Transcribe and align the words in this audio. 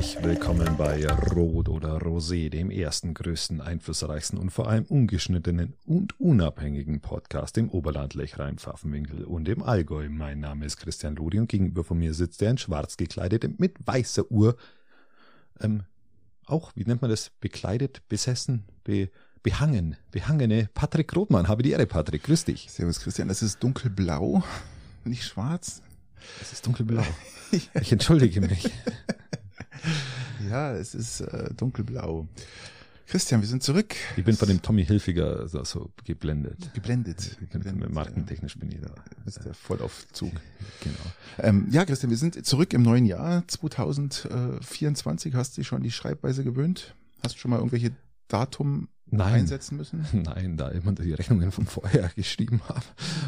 Herzlich 0.00 0.24
willkommen 0.24 0.78
bei 0.78 1.06
Rot 1.06 1.68
oder 1.68 1.98
Rosé, 1.98 2.48
dem 2.48 2.70
ersten, 2.70 3.12
größten, 3.12 3.60
einflussreichsten 3.60 4.38
und 4.38 4.48
vor 4.48 4.66
allem 4.66 4.86
ungeschnittenen 4.86 5.74
und 5.84 6.18
unabhängigen 6.18 7.02
Podcast 7.02 7.58
im 7.58 7.68
Oberland, 7.68 8.14
Lechrein, 8.14 8.56
Pfaffenwinkel 8.56 9.24
und 9.24 9.46
im 9.46 9.62
Allgäu. 9.62 10.08
Mein 10.08 10.40
Name 10.40 10.64
ist 10.64 10.78
Christian 10.78 11.16
Lodi 11.16 11.38
und 11.38 11.50
gegenüber 11.50 11.84
von 11.84 11.98
mir 11.98 12.14
sitzt 12.14 12.40
er 12.40 12.50
in 12.50 12.56
schwarz 12.56 12.96
gekleidet 12.96 13.60
mit 13.60 13.76
weißer 13.86 14.30
Uhr. 14.30 14.56
Ähm, 15.60 15.82
auch, 16.46 16.72
wie 16.74 16.84
nennt 16.84 17.02
man 17.02 17.10
das? 17.10 17.28
Bekleidet, 17.38 18.00
besessen, 18.08 18.64
be, 18.84 19.10
behangen, 19.42 19.96
behangene 20.12 20.70
Patrick 20.72 21.14
Rothmann. 21.14 21.46
Habe 21.46 21.62
die 21.62 21.72
Ehre, 21.72 21.84
Patrick. 21.84 22.22
Grüß 22.22 22.46
dich. 22.46 22.70
Servus, 22.70 23.00
Christian. 23.00 23.28
Das 23.28 23.42
ist 23.42 23.62
dunkelblau, 23.62 24.42
nicht 25.04 25.24
schwarz. 25.24 25.82
Es 26.40 26.54
ist 26.54 26.66
dunkelblau. 26.66 27.04
Ich 27.52 27.90
entschuldige 27.90 28.40
mich. 28.40 28.70
Ja, 30.48 30.72
es 30.72 30.94
ist 30.94 31.20
äh, 31.20 31.52
dunkelblau. 31.54 32.28
Christian, 33.06 33.40
wir 33.40 33.48
sind 33.48 33.64
zurück. 33.64 33.96
Ich 34.16 34.24
bin 34.24 34.36
von 34.36 34.46
dem 34.46 34.62
Tommy 34.62 34.86
Hilfiger 34.86 35.48
so, 35.48 35.64
so 35.64 35.90
geblendet. 36.04 36.72
Geblendet. 36.74 37.38
Geblendet 37.50 37.92
markentechnisch 37.92 38.56
bin 38.56 38.70
ich 38.70 38.80
da. 38.80 38.94
Das 39.24 39.36
ist 39.36 39.44
der 39.44 39.54
Vollaufzug. 39.54 40.32
Genau. 40.82 40.96
Ähm, 41.38 41.66
ja, 41.70 41.84
Christian, 41.84 42.08
wir 42.08 42.16
sind 42.16 42.46
zurück 42.46 42.72
im 42.72 42.82
neuen 42.82 43.04
Jahr 43.04 43.46
2024. 43.48 45.34
Hast 45.34 45.56
du 45.56 45.60
dich 45.60 45.68
schon 45.68 45.76
an 45.76 45.82
die 45.82 45.90
Schreibweise 45.90 46.42
gewöhnt? 46.42 46.94
Hast 47.22 47.34
du 47.34 47.38
schon 47.38 47.50
mal 47.50 47.58
irgendwelche 47.58 47.90
Datum 48.28 48.88
Nein. 49.10 49.34
einsetzen 49.40 49.76
müssen? 49.76 50.06
Nein, 50.24 50.56
da 50.56 50.68
immer 50.68 50.92
die 50.92 51.12
Rechnungen 51.12 51.50
vom 51.52 51.66
Vorjahr 51.66 52.08
geschrieben 52.16 52.60
habe 52.68 52.84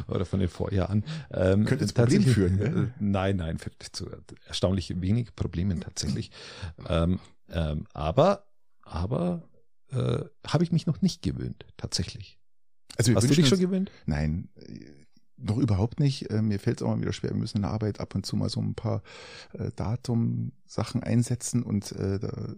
oder 0.08 0.24
von 0.24 0.40
den 0.40 0.48
Vorjahren. 0.48 1.04
Ähm, 1.30 1.64
Könnte 1.64 1.86
Problemen 1.86 2.24
tatsächlich- 2.24 2.34
führen, 2.34 2.60
äh, 2.60 2.88
Nein, 3.00 3.36
nein, 3.36 3.58
führt 3.58 3.82
zu 3.92 4.08
erstaunlich 4.46 5.00
wenig 5.00 5.34
Problemen 5.34 5.80
tatsächlich. 5.80 6.30
ähm, 6.88 7.18
ähm, 7.48 7.86
aber, 7.92 8.46
aber 8.82 9.48
äh, 9.90 10.24
habe 10.46 10.64
ich 10.64 10.72
mich 10.72 10.86
noch 10.86 11.02
nicht 11.02 11.22
gewöhnt, 11.22 11.66
tatsächlich. 11.76 12.38
Also 12.96 13.14
Hast 13.14 13.28
du 13.28 13.34
dich 13.34 13.48
schon 13.48 13.58
gewöhnt? 13.60 13.90
Nein, 14.06 14.48
äh, 14.56 14.80
noch 15.38 15.58
überhaupt 15.58 15.98
nicht. 15.98 16.30
Äh, 16.30 16.40
Mir 16.42 16.60
fällt 16.60 16.80
es 16.80 16.82
auch 16.86 16.90
mal 16.94 17.00
wieder 17.00 17.12
schwer. 17.12 17.30
Wir 17.30 17.36
müssen 17.36 17.56
in 17.58 17.62
der 17.62 17.72
Arbeit 17.72 17.98
ab 18.00 18.14
und 18.14 18.24
zu 18.24 18.36
mal 18.36 18.48
so 18.48 18.60
ein 18.60 18.74
paar 18.74 19.02
äh, 19.54 19.70
Datum-Sachen 19.74 21.02
einsetzen 21.02 21.62
und 21.62 21.90
äh, 21.92 22.18
da 22.20 22.54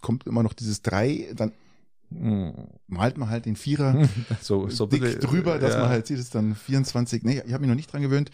kommt 0.00 0.26
immer 0.26 0.42
noch 0.42 0.52
dieses 0.52 0.82
drei, 0.82 1.32
dann. 1.34 1.52
Malt 2.86 3.16
man 3.16 3.30
halt 3.30 3.46
den 3.46 3.56
Vierer 3.56 4.08
so, 4.40 4.68
so 4.68 4.86
dick 4.86 5.00
bitte, 5.00 5.18
drüber, 5.18 5.58
dass 5.58 5.74
ja. 5.74 5.80
man 5.80 5.88
halt 5.88 6.06
sieht, 6.06 6.18
es 6.18 6.30
dann 6.30 6.54
24. 6.54 7.22
Nee, 7.22 7.42
ich 7.44 7.52
habe 7.52 7.60
mich 7.60 7.68
noch 7.68 7.76
nicht 7.76 7.92
dran 7.92 8.02
gewöhnt. 8.02 8.30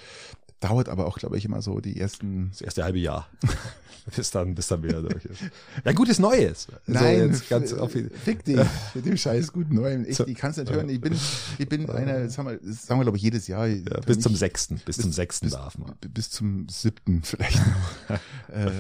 Dauert 0.61 0.89
aber 0.89 1.07
auch, 1.07 1.19
glaube 1.19 1.39
ich, 1.39 1.45
immer 1.45 1.63
so 1.63 1.81
die 1.81 2.01
ersten. 2.01 2.51
Das 2.51 2.61
erste 2.61 2.85
halbe 2.85 2.99
Jahr. 2.99 3.29
bis 4.17 4.31
dann, 4.31 4.55
bis 4.55 4.69
dann 4.69 4.83
wieder 4.83 5.03
durch 5.03 5.25
ist. 5.25 5.43
Ja, 5.85 5.93
gutes 5.93 6.19
Neues. 6.19 6.69
Also 6.87 7.05
jetzt 7.05 7.49
ganz 7.49 7.73
auf, 7.73 7.93
fick 7.93 8.45
dich 8.45 8.59
mit 8.95 9.07
dem 9.07 9.17
scheiß 9.17 9.53
guten 9.53 9.75
Neuen. 9.75 10.09
Ich, 10.09 10.17
So. 10.17 10.27
ich 10.27 10.37
kann 10.37 10.51
es 10.51 10.57
nicht 10.57 10.73
hören. 10.73 10.89
Ich 10.89 11.01
bin, 11.01 11.15
ich 11.59 11.69
bin 11.69 11.89
einer, 11.91 12.21
das 12.25 12.39
haben 12.39 12.47
wir, 12.47 12.59
sagen 12.73 13.01
wir, 13.01 13.05
glaube 13.05 13.19
ich, 13.19 13.23
jedes 13.23 13.47
Jahr. 13.47 13.67
ja, 13.67 14.01
bis 14.07 14.21
zum 14.21 14.35
sechsten. 14.35 14.81
Bis, 14.85 14.97
zum 14.97 15.13
sechsten 15.13 15.47
bis, 15.47 15.55
darf 15.55 15.79
man. 15.79 15.95
Bis 16.13 16.31
zum 16.31 16.69
siebten 16.69 17.23
vielleicht 17.23 17.59
noch. 17.59 18.19
ähm, 18.53 18.73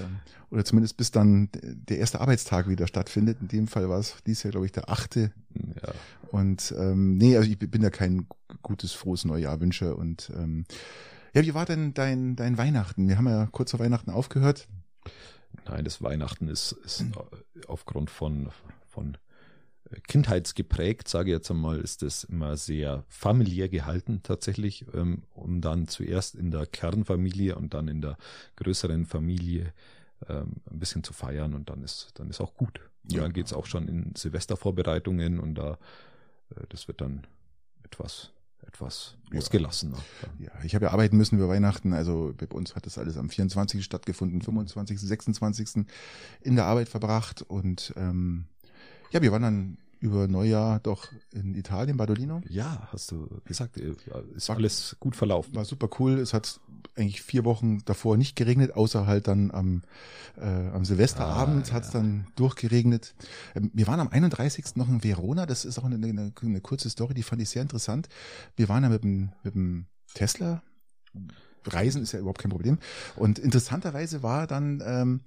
oder 0.50 0.64
zumindest 0.64 0.96
bis 0.96 1.10
dann 1.10 1.50
der 1.62 1.98
erste 1.98 2.20
Arbeitstag 2.20 2.68
wieder 2.68 2.86
stattfindet. 2.86 3.38
In 3.40 3.48
dem 3.48 3.68
Fall 3.68 3.88
war 3.88 3.98
es 3.98 4.14
dies 4.26 4.42
Jahr, 4.42 4.52
glaube 4.52 4.66
ich, 4.66 4.72
der 4.72 4.88
achte. 4.88 5.30
Ja. 5.54 5.92
Und 6.30 6.74
ähm, 6.78 7.16
nee, 7.18 7.36
also 7.36 7.50
ich 7.50 7.58
bin 7.58 7.82
ja 7.82 7.90
kein 7.90 8.26
gutes, 8.62 8.92
frohes 8.92 9.24
Neujahr 9.24 9.60
Wünsche. 9.60 9.94
Und 9.94 10.30
ähm, 10.34 10.64
ja, 11.34 11.42
wie 11.42 11.54
war 11.54 11.66
denn 11.66 11.94
dein, 11.94 12.36
dein 12.36 12.58
Weihnachten? 12.58 13.08
Wir 13.08 13.18
haben 13.18 13.28
ja 13.28 13.46
kurz 13.50 13.70
vor 13.72 13.80
Weihnachten 13.80 14.10
aufgehört. 14.10 14.68
Nein, 15.66 15.84
das 15.84 16.02
Weihnachten 16.02 16.48
ist, 16.48 16.72
ist 16.72 17.04
aufgrund 17.66 18.10
von, 18.10 18.50
von 18.86 19.16
Kindheitsgeprägt, 20.06 21.08
sage 21.08 21.30
ich 21.30 21.34
jetzt 21.34 21.50
einmal, 21.50 21.78
ist 21.78 22.02
das 22.02 22.24
immer 22.24 22.56
sehr 22.56 23.04
familiär 23.08 23.68
gehalten 23.68 24.20
tatsächlich, 24.22 24.86
ähm, 24.94 25.22
um 25.30 25.60
dann 25.60 25.88
zuerst 25.88 26.34
in 26.34 26.50
der 26.50 26.66
Kernfamilie 26.66 27.56
und 27.56 27.74
dann 27.74 27.88
in 27.88 28.02
der 28.02 28.16
größeren 28.56 29.06
Familie 29.06 29.72
ähm, 30.28 30.56
ein 30.70 30.78
bisschen 30.78 31.04
zu 31.04 31.12
feiern 31.12 31.54
und 31.54 31.70
dann 31.70 31.82
ist, 31.82 32.10
dann 32.14 32.28
ist 32.28 32.40
auch 32.40 32.54
gut. 32.54 32.80
Und 33.04 33.14
Ja. 33.14 33.22
dann 33.22 33.32
geht's 33.32 33.52
auch 33.52 33.66
schon 33.66 33.88
in 33.88 34.14
Silvestervorbereitungen 34.14 35.38
und 35.40 35.54
da, 35.54 35.78
äh, 36.54 36.64
das 36.68 36.88
wird 36.88 37.00
dann 37.00 37.26
etwas, 37.82 38.32
etwas 38.68 39.16
Ja. 39.32 39.38
ausgelassener. 39.38 39.96
Ja, 40.38 40.50
ich 40.62 40.74
habe 40.74 40.84
ja 40.86 40.92
arbeiten 40.92 41.16
müssen 41.16 41.36
über 41.36 41.48
Weihnachten. 41.48 41.92
Also 41.92 42.32
bei 42.36 42.46
uns 42.54 42.76
hat 42.76 42.86
das 42.86 42.98
alles 42.98 43.16
am 43.16 43.28
24. 43.30 43.82
stattgefunden, 43.84 44.40
25., 44.42 45.00
26. 45.00 45.86
in 46.42 46.54
der 46.56 46.66
Arbeit 46.66 46.88
verbracht. 46.88 47.42
Und 47.42 47.92
ähm, 47.96 48.44
ja, 49.10 49.20
wir 49.22 49.32
waren 49.32 49.42
dann 49.42 49.78
über 50.00 50.28
Neujahr 50.28 50.78
doch 50.80 51.08
in 51.32 51.54
Italien, 51.56 51.96
Badolino. 51.96 52.40
Ja, 52.48 52.88
hast 52.92 53.10
du 53.10 53.26
gesagt, 53.44 53.78
äh, 53.78 53.94
ist 54.36 54.48
War- 54.48 54.56
alles 54.56 54.96
gut 55.00 55.16
verlaufen. 55.16 55.54
War 55.56 55.64
super 55.64 55.88
cool. 55.98 56.18
Es 56.18 56.32
hat 56.34 56.60
eigentlich 56.98 57.22
vier 57.22 57.44
Wochen 57.44 57.84
davor 57.84 58.16
nicht 58.16 58.36
geregnet, 58.36 58.74
außer 58.74 59.06
halt 59.06 59.28
dann 59.28 59.50
am, 59.50 59.82
äh, 60.36 60.44
am 60.44 60.84
Silvesterabend 60.84 61.70
Ah, 61.70 61.74
hat 61.74 61.84
es 61.84 61.92
ja. 61.92 62.00
dann 62.00 62.26
durchgeregnet. 62.36 63.14
Ähm, 63.54 63.70
wir 63.72 63.86
waren 63.86 64.00
am 64.00 64.08
31. 64.08 64.76
noch 64.76 64.88
in 64.88 65.02
Verona. 65.02 65.46
Das 65.46 65.64
ist 65.64 65.78
auch 65.78 65.84
eine, 65.84 65.94
eine, 65.96 66.32
eine 66.40 66.60
kurze 66.60 66.90
Story, 66.90 67.14
die 67.14 67.22
fand 67.22 67.40
ich 67.42 67.48
sehr 67.48 67.62
interessant. 67.62 68.08
Wir 68.56 68.68
waren 68.68 68.82
ja 68.82 68.88
mit 68.88 69.04
dem, 69.04 69.30
mit 69.42 69.54
dem 69.54 69.86
Tesla. 70.14 70.62
Reisen 71.64 72.02
ist 72.02 72.12
ja 72.12 72.20
überhaupt 72.20 72.40
kein 72.40 72.50
Problem. 72.50 72.78
Und 73.16 73.38
interessanterweise 73.38 74.22
war 74.22 74.46
dann 74.46 74.82
ähm, 74.84 75.20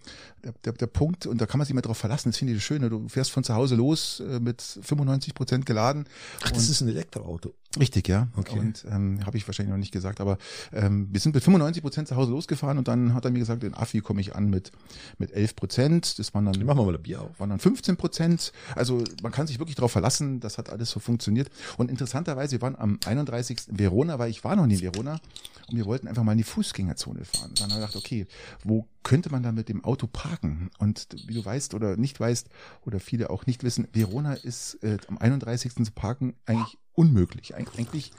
der, 0.44 0.54
der, 0.66 0.74
der 0.74 0.88
Punkt, 0.88 1.26
und 1.28 1.40
da 1.40 1.46
kann 1.46 1.58
man 1.58 1.66
sich 1.66 1.72
immer 1.72 1.82
drauf 1.82 1.98
verlassen, 1.98 2.30
das 2.30 2.38
finde 2.38 2.54
ich 2.54 2.60
das 2.60 2.66
Schöne, 2.66 2.90
du 2.90 3.08
fährst 3.10 3.32
von 3.32 3.44
zu 3.44 3.54
Hause 3.54 3.76
los 3.76 4.22
äh, 4.22 4.40
mit 4.40 4.62
95 4.62 5.34
Prozent 5.36 5.66
geladen. 5.66 6.06
Ach, 6.44 6.52
das 6.52 6.70
ist 6.70 6.82
ein 6.82 6.88
Elektroauto. 6.88 7.54
Richtig, 7.80 8.10
ja. 8.10 8.28
Okay. 8.36 8.60
Und 8.60 8.86
ähm, 8.90 9.26
habe 9.26 9.38
ich 9.38 9.48
wahrscheinlich 9.48 9.72
noch 9.72 9.80
nicht 9.80 9.94
gesagt, 9.94 10.20
aber 10.20 10.38
ähm, 10.74 11.08
wir 11.10 11.22
sind 11.22 11.34
mit 11.34 11.44
95 11.44 11.82
Prozent 11.82 12.08
zu 12.10 12.18
Hause 12.18 12.32
losgefahren 12.32 12.78
und 12.78 12.88
dann 12.90 13.14
hat 13.14 13.24
er 13.24 13.32
mir 13.32 13.40
gesagt, 13.40 13.64
in 13.64 13.74
Affi 13.74 14.02
komme 14.02 14.20
ich 14.20 14.36
an 14.36 14.50
mit 14.50 14.72
mit 15.18 15.32
11 15.32 15.56
Prozent. 15.56 16.20
Das 16.20 16.34
waren 16.34 16.46
Dann 16.46 16.66
machen 16.66 16.80
wir 16.80 16.86
mal 16.86 16.96
ein 16.96 17.02
Bier 17.02 17.22
auf. 17.22 17.40
waren 17.40 17.50
dann 17.50 17.60
15 17.60 17.96
Prozent. 17.96 18.52
Also 18.76 19.04
man 19.24 19.32
kann 19.32 19.48
sich 19.48 19.60
wirklich 19.60 19.76
darauf 19.76 19.92
verlassen, 19.92 20.42
das 20.42 20.58
hat 20.58 20.70
alles 20.70 20.90
so 20.90 21.00
funktioniert. 21.00 21.50
Und 21.78 21.90
interessanterweise, 21.90 22.54
wir 22.54 22.62
waren 22.62 22.76
am 22.76 23.00
31. 23.06 23.70
in 23.70 23.80
Verona, 23.80 24.20
weil 24.20 24.30
ich 24.30 24.44
war 24.44 24.56
noch 24.58 24.66
nie 24.66 24.76
in 24.76 24.82
Verona 24.82 25.22
und 25.70 25.78
wir 25.78 25.86
wollten 25.86 26.10
einfach 26.10 26.24
mal 26.24 26.34
in 26.34 26.40
die 26.40 26.44
Fußgängerzone 26.44 27.24
fahren. 27.24 27.52
Dann 27.56 27.64
haben 27.70 27.80
wir 27.80 27.88
gedacht, 27.88 27.96
okay, 27.96 28.28
wo 28.66 28.86
könnte 29.04 29.32
man 29.32 29.44
da 29.44 29.52
mit 29.54 29.70
dem 29.70 29.84
Auto 29.86 30.08
parken? 30.08 30.70
Und 30.78 31.08
wie 31.26 31.34
du 31.34 31.44
weißt 31.44 31.74
oder 31.74 31.96
nicht 31.96 32.20
weißt 32.20 32.50
oder 32.86 33.00
viele 33.00 33.30
auch 33.30 33.46
nicht 33.46 33.64
wissen, 33.64 33.88
Verona 33.94 34.34
ist 34.34 34.76
äh, 34.84 34.98
am 35.08 35.18
31. 35.18 35.74
zu 35.74 35.92
parken 35.94 36.34
eigentlich 36.46 36.78
unmöglich. 36.94 37.56
Eig 37.56 37.68
eigentlich 37.78 38.12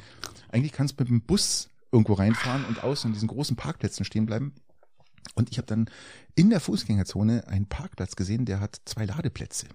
eigentlich 0.53 0.73
kannst 0.73 1.01
du 1.01 1.03
mit 1.03 1.09
dem 1.09 1.23
Bus 1.23 1.69
irgendwo 1.91 2.13
reinfahren 2.13 2.65
und 2.67 2.85
außen 2.85 3.09
in 3.09 3.15
diesen 3.15 3.29
großen 3.29 3.57
Parkplätzen 3.57 4.05
stehen 4.05 4.27
bleiben. 4.27 4.55
Und 5.35 5.51
ich 5.51 5.59
habe 5.59 5.67
dann 5.67 5.91
in 6.35 6.51
der 6.51 6.61
Fußgängerzone 6.61 7.49
einen 7.49 7.67
Parkplatz 7.67 8.17
gesehen, 8.17 8.45
der 8.45 8.61
hat 8.61 8.81
zwei 8.85 9.07
Ladeplätze. 9.07 9.67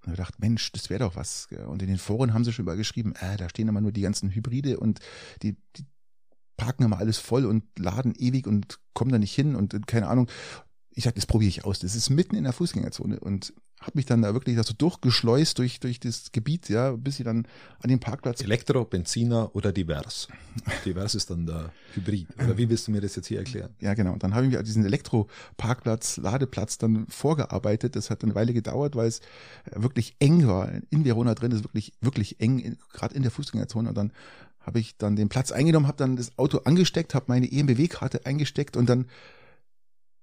Und 0.00 0.12
ich 0.12 0.12
gedacht, 0.12 0.40
Mensch, 0.40 0.72
das 0.72 0.88
wäre 0.88 1.00
doch 1.00 1.16
was. 1.16 1.48
Und 1.66 1.82
in 1.82 1.88
den 1.88 1.98
Foren 1.98 2.32
haben 2.32 2.44
sie 2.44 2.52
schon 2.52 2.64
überall 2.64 2.78
geschrieben, 2.78 3.14
äh, 3.20 3.36
da 3.36 3.48
stehen 3.48 3.68
immer 3.68 3.80
nur 3.80 3.92
die 3.92 4.00
ganzen 4.00 4.30
Hybride 4.30 4.78
und 4.78 5.00
die, 5.42 5.56
die 5.76 5.84
parken 6.56 6.84
immer 6.84 6.98
alles 6.98 7.18
voll 7.18 7.44
und 7.44 7.64
laden 7.78 8.14
ewig 8.16 8.46
und 8.46 8.78
kommen 8.94 9.12
da 9.12 9.18
nicht 9.18 9.34
hin 9.34 9.54
und, 9.54 9.86
keine 9.86 10.08
Ahnung. 10.08 10.30
Ich 10.90 11.04
sag, 11.04 11.14
das 11.14 11.26
probiere 11.26 11.48
ich 11.48 11.64
aus. 11.64 11.80
Das 11.80 11.94
ist 11.94 12.10
mitten 12.10 12.34
in 12.34 12.44
der 12.44 12.52
Fußgängerzone 12.52 13.20
und 13.20 13.52
habe 13.80 13.92
mich 13.94 14.06
dann 14.06 14.22
da 14.22 14.34
wirklich 14.34 14.56
da 14.56 14.64
so 14.64 14.74
durchgeschleust 14.74 15.58
durch 15.58 15.80
durch 15.80 16.00
das 16.00 16.32
Gebiet, 16.32 16.68
ja, 16.68 16.92
bis 16.92 17.20
ich 17.20 17.24
dann 17.24 17.46
an 17.80 17.88
den 17.88 18.00
Parkplatz 18.00 18.42
Elektro, 18.42 18.84
Benziner 18.84 19.54
oder 19.54 19.72
divers. 19.72 20.28
Divers 20.84 21.14
ist 21.14 21.30
dann 21.30 21.46
der 21.46 21.72
Hybrid. 21.94 22.26
Oder 22.36 22.56
wie 22.58 22.68
willst 22.68 22.88
du 22.88 22.90
mir 22.90 23.00
das 23.00 23.14
jetzt 23.16 23.28
hier 23.28 23.38
erklären? 23.38 23.74
Ja, 23.80 23.94
genau. 23.94 24.12
Und 24.12 24.22
dann 24.22 24.34
habe 24.34 24.46
ich 24.46 24.52
mir 24.52 24.62
diesen 24.62 24.84
Elektroparkplatz, 24.84 26.16
Ladeplatz 26.16 26.78
dann 26.78 27.06
vorgearbeitet. 27.08 27.94
Das 27.94 28.10
hat 28.10 28.24
eine 28.24 28.34
Weile 28.34 28.52
gedauert, 28.52 28.96
weil 28.96 29.08
es 29.08 29.20
wirklich 29.72 30.16
eng 30.18 30.46
war. 30.46 30.70
In 30.90 31.04
Verona 31.04 31.34
drin 31.34 31.52
ist 31.52 31.64
wirklich, 31.64 31.92
wirklich 32.00 32.40
eng, 32.40 32.78
gerade 32.92 33.14
in 33.14 33.22
der 33.22 33.30
Fußgängerzone. 33.30 33.90
Und 33.90 33.96
dann 33.96 34.12
habe 34.60 34.80
ich 34.80 34.96
dann 34.98 35.16
den 35.16 35.28
Platz 35.28 35.52
eingenommen, 35.52 35.86
habe 35.86 35.98
dann 35.98 36.16
das 36.16 36.36
Auto 36.36 36.58
angesteckt, 36.58 37.14
habe 37.14 37.26
meine 37.28 37.50
EMBW-Karte 37.50 38.26
eingesteckt 38.26 38.76
und 38.76 38.88
dann 38.88 39.06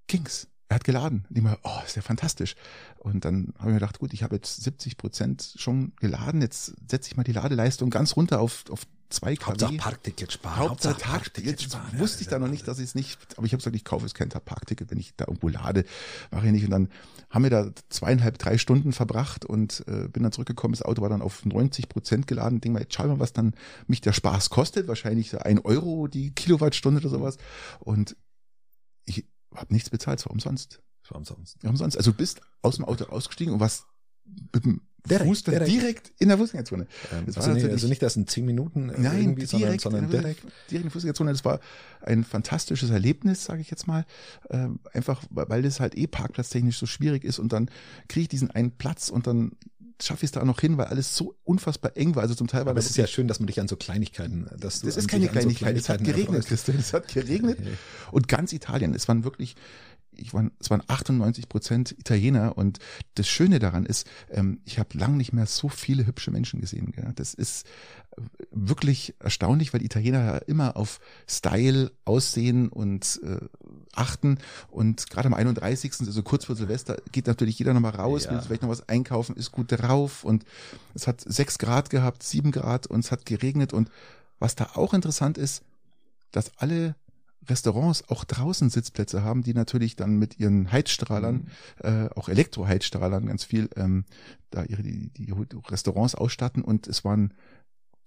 ging's. 0.06 0.48
Er 0.68 0.76
hat 0.76 0.84
geladen. 0.84 1.24
Und 1.28 1.36
ich 1.36 1.42
mal, 1.42 1.58
oh, 1.62 1.78
ist 1.84 1.96
ja 1.96 2.02
fantastisch. 2.02 2.56
Und 2.98 3.24
dann 3.24 3.54
habe 3.58 3.68
ich 3.70 3.74
mir 3.74 3.80
gedacht, 3.80 3.98
gut, 4.00 4.12
ich 4.12 4.22
habe 4.22 4.34
jetzt 4.34 4.64
70 4.64 4.96
Prozent 4.96 5.54
schon 5.56 5.92
geladen. 5.96 6.40
Jetzt 6.40 6.74
setze 6.90 7.08
ich 7.08 7.16
mal 7.16 7.22
die 7.22 7.32
Ladeleistung 7.32 7.90
ganz 7.90 8.16
runter 8.16 8.40
auf, 8.40 8.64
auf 8.70 8.84
zwei 9.10 9.36
kW. 9.36 9.76
Parkticket 9.76 10.32
sparen. 10.32 10.56
Hauptsache 10.56 11.00
Tagticket. 11.00 11.60
Jetzt 11.62 11.78
wusste 11.98 12.22
ich 12.22 12.28
da 12.28 12.38
noch 12.38 12.48
nicht, 12.48 12.66
dass 12.66 12.78
ich 12.78 12.86
es 12.86 12.94
nicht, 12.94 13.18
aber 13.36 13.46
ich 13.46 13.52
habe 13.52 13.58
gesagt, 13.58 13.76
ich 13.76 13.84
kaufe 13.84 14.04
jetzt 14.04 14.14
kein 14.14 14.28
Parkticket, 14.28 14.90
wenn 14.90 14.98
ich 14.98 15.14
da 15.16 15.26
irgendwo 15.26 15.48
lade, 15.48 15.84
mache 16.30 16.46
ich 16.46 16.52
nicht. 16.52 16.64
Und 16.64 16.70
dann 16.70 16.88
haben 17.30 17.42
wir 17.42 17.50
da 17.50 17.70
zweieinhalb, 17.88 18.38
drei 18.38 18.58
Stunden 18.58 18.92
verbracht 18.92 19.44
und 19.44 19.84
äh, 19.86 20.08
bin 20.08 20.22
dann 20.22 20.32
zurückgekommen. 20.32 20.72
Das 20.74 20.82
Auto 20.82 21.02
war 21.02 21.08
dann 21.08 21.22
auf 21.22 21.44
90 21.44 21.88
Prozent 21.88 22.26
geladen. 22.26 22.60
Denk 22.60 22.72
mal, 22.72 22.80
jetzt 22.80 22.94
schau 22.94 23.06
mal, 23.06 23.20
was 23.20 23.32
dann 23.32 23.54
mich 23.86 24.00
der 24.00 24.12
Spaß 24.12 24.50
kostet. 24.50 24.88
Wahrscheinlich 24.88 25.30
so 25.30 25.38
ein 25.38 25.58
Euro 25.60 26.08
die 26.08 26.32
Kilowattstunde 26.32 27.00
oder 27.00 27.10
sowas. 27.10 27.38
Und 27.80 28.16
ich 29.56 29.60
habe 29.62 29.72
nichts 29.74 29.90
bezahlt, 29.90 30.20
es 30.20 30.26
war 30.26 30.32
umsonst. 30.32 30.80
Das 31.02 31.10
war 31.12 31.18
umsonst. 31.18 31.56
Ja, 31.62 31.70
umsonst. 31.70 31.96
Also 31.96 32.10
du 32.12 32.16
bist 32.16 32.40
aus 32.62 32.76
dem 32.76 32.84
Auto 32.84 33.04
ausgestiegen 33.06 33.54
und 33.54 33.60
was 33.60 33.86
mit 34.52 34.64
dem 34.64 34.80
Direkt, 35.08 35.24
Fuß 35.28 35.42
dann 35.44 35.54
direkt. 35.54 35.70
direkt. 35.70 36.12
in 36.18 36.28
der 36.30 36.36
Fußgängerzone. 36.38 36.88
Ähm, 37.12 37.26
Das 37.26 37.36
also, 37.36 37.50
war 37.62 37.70
also 37.70 37.86
nicht 37.86 38.02
erst 38.02 38.16
in 38.16 38.26
zehn 38.26 38.44
Minuten 38.44 38.88
äh, 38.88 38.98
Nein, 38.98 39.20
irgendwie, 39.20 39.46
sondern, 39.46 39.68
direkt, 39.68 39.82
sondern 39.82 40.04
in 40.06 40.10
der- 40.10 40.20
direkt. 40.20 40.42
direkt 40.42 40.72
in 40.72 40.82
der 40.82 40.90
Fußgängerzone. 40.90 41.30
Das 41.30 41.44
war 41.44 41.60
ein 42.00 42.24
fantastisches 42.24 42.90
Erlebnis, 42.90 43.44
sage 43.44 43.60
ich 43.60 43.70
jetzt 43.70 43.86
mal. 43.86 44.04
Ähm, 44.50 44.80
einfach, 44.92 45.22
weil 45.30 45.48
weil 45.48 45.62
das 45.62 45.78
halt 45.78 45.96
eh 45.96 46.08
parkplatztechnisch 46.08 46.76
so 46.78 46.86
schwierig 46.86 47.22
ist 47.22 47.38
und 47.38 47.52
dann 47.52 47.70
kriege 48.08 48.22
ich 48.22 48.28
diesen 48.28 48.50
einen 48.50 48.72
Platz 48.72 49.08
und 49.08 49.28
dann 49.28 49.52
schaffe 50.00 50.24
ich 50.24 50.28
es 50.28 50.32
da 50.32 50.40
auch 50.40 50.46
noch 50.46 50.60
hin, 50.60 50.76
weil 50.76 50.86
alles 50.86 51.16
so 51.16 51.36
unfassbar 51.44 51.96
eng 51.96 52.14
war. 52.14 52.22
Also 52.22 52.34
zum 52.34 52.46
Teil 52.46 52.64
war 52.64 52.70
Aber 52.70 52.78
es 52.78 52.90
ist 52.90 52.96
ja 52.96 53.06
schön, 53.06 53.28
dass 53.28 53.40
man 53.40 53.46
dich 53.46 53.60
an 53.60 53.68
so 53.68 53.76
Kleinigkeiten, 53.76 54.46
dass 54.58 54.80
du 54.80 54.86
Das 54.86 54.96
ist 54.96 55.08
keine 55.08 55.24
an 55.24 55.28
so 55.28 55.40
Kleinigkeit. 55.40 55.76
Es 55.76 55.88
hat 55.88 56.04
geregnet. 56.04 56.46
Christian. 56.46 56.78
Es 56.78 56.92
hat 56.92 57.08
geregnet. 57.08 57.58
Und 58.10 58.28
ganz 58.28 58.52
Italien. 58.52 58.94
Es 58.94 59.08
waren 59.08 59.24
wirklich, 59.24 59.56
ich 60.18 60.34
war, 60.34 60.50
es 60.58 60.70
waren 60.70 60.82
98 60.86 61.48
Prozent 61.48 61.92
Italiener. 61.98 62.56
Und 62.56 62.78
das 63.14 63.28
Schöne 63.28 63.58
daran 63.58 63.86
ist, 63.86 64.06
ähm, 64.30 64.60
ich 64.64 64.78
habe 64.78 64.96
lang 64.98 65.16
nicht 65.16 65.32
mehr 65.32 65.46
so 65.46 65.68
viele 65.68 66.06
hübsche 66.06 66.30
Menschen 66.30 66.60
gesehen. 66.60 66.92
Gell? 66.92 67.12
Das 67.14 67.34
ist 67.34 67.66
äh, 68.16 68.22
wirklich 68.50 69.14
erstaunlich, 69.18 69.72
weil 69.72 69.82
Italiener 69.82 70.24
ja 70.24 70.36
immer 70.38 70.76
auf 70.76 71.00
Style, 71.28 71.92
Aussehen 72.04 72.68
und 72.68 73.20
äh, 73.22 73.38
achten. 73.92 74.38
Und 74.68 75.10
gerade 75.10 75.26
am 75.26 75.34
31., 75.34 75.92
also 76.00 76.22
kurz 76.22 76.44
vor 76.44 76.56
Silvester, 76.56 76.96
geht 77.12 77.26
natürlich 77.26 77.58
jeder 77.58 77.74
nochmal 77.74 77.94
raus, 77.96 78.24
Ja. 78.24 78.32
will 78.32 78.40
vielleicht 78.40 78.62
noch 78.62 78.68
was 78.70 78.88
einkaufen, 78.88 79.36
ist 79.36 79.52
gut 79.52 79.66
drauf. 79.70 80.24
Und 80.24 80.44
es 80.94 81.06
hat 81.06 81.20
sechs 81.20 81.58
Grad 81.58 81.90
gehabt, 81.90 82.22
sieben 82.22 82.52
Grad 82.52 82.86
und 82.86 83.04
es 83.04 83.12
hat 83.12 83.26
geregnet. 83.26 83.72
Und 83.72 83.90
was 84.38 84.54
da 84.54 84.70
auch 84.74 84.94
interessant 84.94 85.38
ist, 85.38 85.62
dass 86.30 86.52
alle 86.58 86.94
Restaurants 87.48 88.08
auch 88.08 88.24
draußen 88.24 88.70
Sitzplätze 88.70 89.22
haben, 89.22 89.42
die 89.42 89.54
natürlich 89.54 89.96
dann 89.96 90.16
mit 90.16 90.38
ihren 90.38 90.70
Heizstrahlern, 90.72 91.48
äh, 91.78 92.08
auch 92.14 92.28
Elektroheizstrahlern 92.28 93.26
ganz 93.26 93.44
viel, 93.44 93.68
ähm, 93.76 94.04
da 94.50 94.64
ihre 94.64 94.82
die, 94.82 95.10
die 95.10 95.32
Restaurants 95.68 96.14
ausstatten. 96.14 96.62
Und 96.62 96.86
es 96.86 97.04
waren 97.04 97.32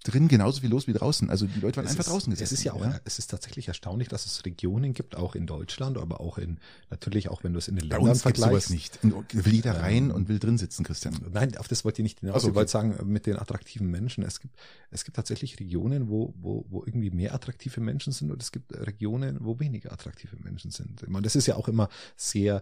drin 0.04 0.28
genauso 0.28 0.62
viel 0.62 0.70
los 0.70 0.88
wie 0.88 0.94
draußen. 0.94 1.30
Also 1.30 1.46
die 1.46 1.60
Leute 1.60 1.78
waren 1.78 1.86
Es 1.86 1.92
einfach 1.92 2.06
ist, 2.06 2.10
draußen 2.12 2.32
Es 2.34 2.40
gesessen. 2.40 2.54
ist 2.56 2.64
ja 2.64 2.74
auch, 2.74 3.00
es 3.06 3.20
ist 3.20 3.28
tatsächlich 3.30 3.68
erstaunlich, 3.68 4.08
dass 4.08 4.26
es 4.26 4.46
Regionen 4.46 4.94
gibt, 4.94 5.16
auch 5.16 5.36
in 5.36 5.46
Deutschland, 5.46 5.98
aber 5.98 6.22
auch 6.22 6.38
in, 6.38 6.60
natürlich 6.90 7.30
auch 7.30 7.44
wenn 7.44 7.54
du 7.54 7.60
es 7.60 7.68
in 7.68 7.76
den 7.76 7.90
Bei 7.90 7.98
Ländern 7.98 8.12
uns 8.12 8.24
gibt's 8.24 8.40
sowas 8.40 8.68
vergleichst. 8.68 9.04
nicht. 9.04 9.46
Will 9.46 9.54
jeder 9.54 9.80
rein 9.82 10.06
Ähm, 10.10 10.12
und 10.12 10.30
will 10.30 10.40
drin 10.40 10.58
sitzen, 10.58 10.84
Christian. 10.86 11.16
Nein, 11.32 11.58
auf 11.58 11.68
das 11.68 11.84
wollte 11.84 12.02
ich 12.02 12.04
nicht 12.04 12.20
hinaus. 12.22 12.38
Ach 12.38 12.42
so, 12.42 12.48
Ich 12.48 12.52
okay. 12.52 12.56
wollte 12.56 12.72
sagen, 12.72 12.96
mit 13.12 13.26
den 13.26 13.38
attraktiven 13.38 13.88
Menschen. 13.92 14.24
Es 14.24 14.40
gibt, 14.40 14.58
es 14.92 15.04
gibt 15.04 15.16
tatsächlich 15.16 15.60
Regionen, 15.60 16.10
wo, 16.10 16.34
wo, 16.40 16.66
wo 16.70 16.84
irgendwie 16.86 17.12
mehr 17.12 17.34
attraktive 17.34 17.82
Menschen 17.82 18.14
sind 18.14 18.32
und 18.32 18.42
es 18.42 18.52
gibt 18.52 18.74
Regionen, 18.74 19.38
wo 19.42 19.60
weniger 19.60 19.92
attraktive 19.92 20.38
Menschen 20.38 20.72
sind. 20.72 21.02
Ich 21.04 21.10
meine, 21.10 21.24
das 21.24 21.36
ist 21.36 21.46
ja 21.48 21.56
auch 21.56 21.68
immer 21.68 21.90
sehr 22.16 22.56
ähm, 22.58 22.62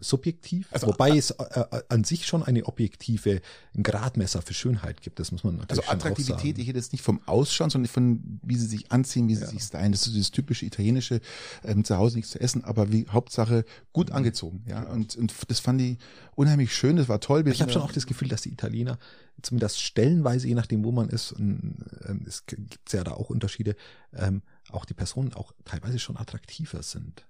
subjektiv, 0.00 0.68
Also, 0.72 0.88
wobei 0.88 1.16
es 1.16 1.30
äh, 1.30 1.60
äh, 1.60 1.82
an 1.88 2.04
sich 2.04 2.26
schon 2.26 2.42
eine 2.42 2.66
objektive 2.66 3.40
Gradmesser 3.82 4.42
für 4.42 4.52
Schönheit 4.52 5.00
gibt. 5.00 5.18
Das 5.18 5.32
muss 5.32 5.42
man 5.42 5.56
natürlich 5.56 5.88
Also 5.88 5.92
Attraktivität, 5.92 6.58
ich 6.58 6.68
rede 6.68 6.78
jetzt 6.78 6.92
nicht 6.92 7.02
vom 7.02 7.20
Ausschauen, 7.26 7.70
sondern 7.70 7.88
von 7.88 8.40
wie 8.42 8.56
sie 8.56 8.66
sich 8.66 8.92
anziehen, 8.92 9.26
wie 9.28 9.34
sie 9.36 9.42
Ja. 9.44 9.48
sich 9.48 9.62
stylen. 9.62 9.92
Das 9.92 10.06
ist 10.06 10.12
dieses 10.14 10.30
typische 10.32 10.66
italienische, 10.66 11.20
ähm, 11.64 11.82
zu 11.84 11.96
Hause 11.96 12.16
nichts 12.16 12.32
zu 12.32 12.40
essen, 12.40 12.62
aber 12.64 12.92
wie 12.92 13.06
Hauptsache 13.08 13.64
gut 13.92 14.10
angezogen. 14.10 14.64
Ja, 14.66 14.82
und, 14.82 15.16
und 15.16 15.32
das 15.48 15.60
fand 15.60 15.80
ich 15.80 15.96
unheimlich 16.34 16.74
schön, 16.74 16.96
das 16.96 17.08
war 17.08 17.20
toll. 17.20 17.46
Ich 17.48 17.62
habe 17.62 17.72
schon 17.72 17.82
auch 17.82 17.92
das 17.92 18.06
Gefühl, 18.06 18.28
dass 18.28 18.42
die 18.42 18.52
Italiener, 18.52 18.98
zumindest 19.40 19.80
stellenweise, 19.80 20.46
je 20.48 20.54
nachdem, 20.54 20.84
wo 20.84 20.92
man 20.92 21.08
ist, 21.08 21.32
und, 21.32 21.84
ähm, 22.06 22.22
es 22.26 22.44
gibt 22.46 22.92
ja 22.92 23.02
da 23.02 23.12
auch 23.12 23.30
Unterschiede, 23.30 23.76
ähm, 24.12 24.42
auch 24.70 24.84
die 24.84 24.94
Personen 24.94 25.32
auch 25.32 25.52
teilweise 25.64 25.98
schon 25.98 26.16
attraktiver 26.18 26.82
sind. 26.82 27.24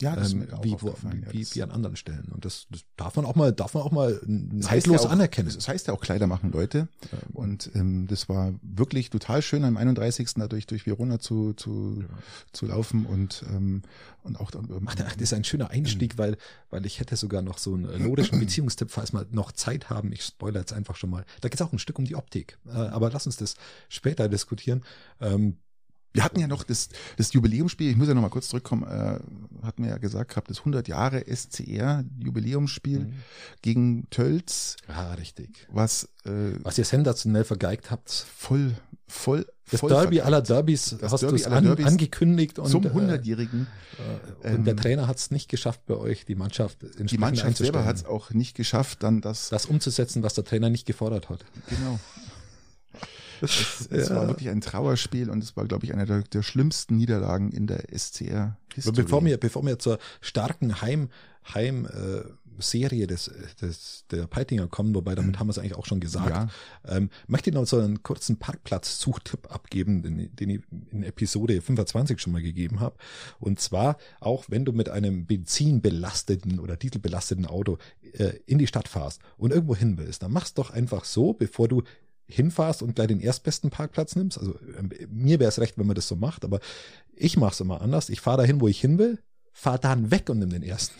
Ja, 0.00 0.16
das 0.16 0.28
ist 0.28 0.32
ähm, 0.32 0.40
mir 0.40 0.58
auch 0.58 0.64
wie, 0.64 0.76
wo, 0.78 0.88
ja, 0.88 1.32
wie, 1.32 1.46
wie 1.52 1.62
an 1.62 1.70
anderen 1.70 1.96
Stellen. 1.96 2.28
Und 2.32 2.44
das, 2.44 2.66
das 2.70 2.80
darf 2.96 3.16
man 3.16 3.24
auch 3.24 3.34
mal, 3.34 3.52
darf 3.52 3.74
man 3.74 3.82
auch 3.82 3.90
mal 3.90 4.20
neidlos 4.26 5.02
ja 5.02 5.08
auch, 5.08 5.12
anerkennen. 5.12 5.52
Das 5.54 5.68
heißt 5.68 5.88
ja 5.88 5.94
auch 5.94 6.00
Kleider 6.00 6.26
machen 6.26 6.52
Leute. 6.52 6.88
Ähm, 7.12 7.18
Und 7.32 7.70
ähm, 7.74 8.06
das 8.06 8.28
war 8.28 8.54
wirklich 8.62 9.10
total 9.10 9.42
schön, 9.42 9.64
am 9.64 9.76
31. 9.76 10.34
dadurch 10.36 10.66
durch 10.66 10.86
Verona 10.86 11.18
zu, 11.18 11.52
zu, 11.52 12.04
zu 12.52 12.66
laufen 12.66 13.06
und, 13.06 13.44
ähm, 13.48 13.82
und 14.22 14.40
auch 14.40 14.50
ähm, 14.54 14.86
Ach, 14.86 14.94
das 14.94 15.16
ist 15.16 15.34
ein 15.34 15.44
schöner 15.44 15.70
Einstieg, 15.70 16.16
weil, 16.18 16.36
weil 16.70 16.86
ich 16.86 17.00
hätte 17.00 17.16
sogar 17.16 17.42
noch 17.42 17.58
so 17.58 17.74
einen 17.74 17.88
äh, 17.88 17.98
logischen 17.98 18.38
Beziehungstipp, 18.40 18.90
falls 18.90 19.12
wir 19.12 19.26
noch 19.30 19.52
Zeit 19.52 19.90
haben. 19.90 20.12
Ich 20.12 20.22
spoilere 20.22 20.60
jetzt 20.60 20.72
einfach 20.72 20.96
schon 20.96 21.10
mal. 21.10 21.24
Da 21.40 21.48
geht 21.48 21.60
es 21.60 21.66
auch 21.66 21.72
ein 21.72 21.78
Stück 21.78 21.98
um 21.98 22.04
die 22.04 22.16
Optik. 22.16 22.58
Äh, 22.66 22.70
aber 22.70 23.10
lass 23.10 23.26
uns 23.26 23.36
das 23.36 23.56
später 23.88 24.28
diskutieren. 24.28 24.82
Ähm, 25.20 25.56
Wir 26.12 26.24
hatten 26.24 26.40
ja 26.40 26.46
noch 26.48 26.64
das, 26.64 26.88
das 27.16 27.32
Jubiläumsspiel, 27.32 27.90
ich 27.90 27.96
muss 27.96 28.08
ja 28.08 28.14
noch 28.14 28.22
mal 28.22 28.30
kurz 28.30 28.48
zurückkommen, 28.48 28.82
äh, 28.84 29.18
hatten 29.64 29.84
wir 29.84 29.90
ja 29.90 29.98
gesagt 29.98 30.30
gehabt, 30.30 30.50
das 30.50 30.58
100 30.60 30.88
Jahre 30.88 31.24
SCR 31.26 32.04
Jubiläumsspiel 32.18 33.00
Mhm. 33.00 33.12
gegen 33.62 34.10
Tölz, 34.10 34.76
ja, 34.88 35.12
richtig. 35.14 35.66
was 35.72 36.08
äh, 36.24 36.30
Was 36.62 36.78
ihr 36.78 36.84
sensationell 36.84 37.44
vergeigt 37.44 37.90
habt. 37.90 38.10
voll, 38.10 38.74
voll, 39.06 39.46
Das 39.70 39.80
voll 39.80 39.90
Derby 39.90 40.20
aller 40.20 40.42
Derbys 40.42 40.96
Das 41.00 41.12
hast 41.12 41.22
du 41.22 41.28
es 41.34 41.46
an, 41.46 41.66
angekündigt 41.66 42.58
und, 42.58 42.68
zum 42.68 42.84
äh, 42.84 42.88
100-jährigen. 42.88 43.68
äh, 44.42 44.54
und 44.56 44.64
der 44.64 44.72
Ähm, 44.74 44.80
Trainer 44.80 45.06
hat 45.06 45.18
es 45.18 45.30
nicht 45.30 45.48
geschafft 45.48 45.86
bei 45.86 45.94
euch, 45.94 46.24
die 46.26 46.34
Mannschaft 46.34 46.82
Die 46.82 46.86
entsprechend 46.86 47.20
Mannschaft 47.20 47.56
selber 47.58 47.84
hat 47.84 47.96
es 47.96 48.04
auch 48.04 48.30
nicht 48.30 48.56
geschafft, 48.56 49.02
dann 49.04 49.20
das, 49.20 49.48
das 49.50 49.66
umzusetzen, 49.66 50.22
was 50.24 50.34
der 50.34 50.44
Trainer 50.44 50.70
nicht 50.70 50.86
gefordert 50.86 51.28
hat. 51.28 51.44
genau. 51.68 52.00
Es, 53.42 53.86
es 53.90 54.08
Ja. 54.08 54.16
war 54.16 54.28
wirklich 54.28 54.48
ein 54.50 54.60
Trauerspiel 54.60 55.30
und 55.30 55.42
es 55.42 55.56
war, 55.56 55.66
glaube 55.66 55.84
ich, 55.84 55.92
eine 55.94 56.06
der, 56.06 56.22
der 56.22 56.42
schlimmsten 56.42 56.96
Niederlagen 56.96 57.50
in 57.52 57.66
der 57.66 57.84
SCR-Historie. 57.96 59.02
Bevor 59.02 59.24
wir, 59.24 59.38
bevor 59.38 59.64
wir 59.64 59.78
zur 59.78 59.98
starken 60.20 60.80
Heim, 60.82 61.08
Heim 61.54 61.86
äh, 61.86 62.22
Serie 62.62 63.06
des, 63.06 63.30
des, 63.62 64.04
der 64.10 64.26
Peitinger 64.26 64.66
kommen, 64.66 64.94
wobei 64.94 65.14
damit 65.14 65.38
haben 65.38 65.46
wir 65.46 65.52
es 65.52 65.58
eigentlich 65.58 65.76
auch 65.76 65.86
schon 65.86 65.98
gesagt, 66.00 66.28
Ja. 66.28 66.48
ähm, 66.84 67.08
möchte 67.26 67.48
ich 67.48 67.54
noch 67.54 67.66
so 67.66 67.78
einen 67.78 68.02
kurzen 68.02 68.36
Parkplatz-Suchtipp 68.38 69.50
abgeben, 69.50 70.02
den, 70.02 70.36
den 70.36 70.50
ich 70.50 70.60
in 70.90 71.02
Episode 71.02 71.62
25 71.62 72.20
schon 72.20 72.34
mal 72.34 72.42
gegeben 72.42 72.80
habe. 72.80 72.96
Und 73.38 73.60
zwar, 73.60 73.96
auch 74.20 74.44
wenn 74.48 74.66
du 74.66 74.72
mit 74.72 74.90
einem 74.90 75.24
benzinbelasteten 75.24 76.60
oder 76.60 76.76
dieselbelasteten 76.76 77.46
Auto 77.46 77.78
äh, 78.12 78.32
in 78.46 78.58
die 78.58 78.66
Stadt 78.66 78.88
fahrst 78.88 79.22
und 79.38 79.52
irgendwo 79.52 79.74
hin 79.74 79.96
willst, 79.96 80.22
dann 80.22 80.32
mach's 80.32 80.52
doch 80.54 80.70
einfach 80.70 81.04
so, 81.04 81.32
bevor 81.32 81.66
du 81.68 81.82
hinfahrst 82.30 82.82
und 82.82 82.94
gleich 82.94 83.08
den 83.08 83.20
erstbesten 83.20 83.70
Parkplatz 83.70 84.16
nimmst. 84.16 84.38
Also 84.38 84.58
mir 85.08 85.40
wäre 85.40 85.48
es 85.48 85.58
recht, 85.58 85.78
wenn 85.78 85.86
man 85.86 85.96
das 85.96 86.08
so 86.08 86.16
macht, 86.16 86.44
aber 86.44 86.60
ich 87.14 87.36
mache 87.36 87.52
es 87.52 87.60
immer 87.60 87.80
anders. 87.80 88.08
Ich 88.08 88.20
fahre 88.20 88.38
dahin, 88.38 88.60
wo 88.60 88.68
ich 88.68 88.80
hin 88.80 88.98
will, 88.98 89.18
fahre 89.52 89.78
dann 89.78 90.10
weg 90.10 90.30
und 90.30 90.38
nimm 90.38 90.50
den 90.50 90.62
ersten, 90.62 90.94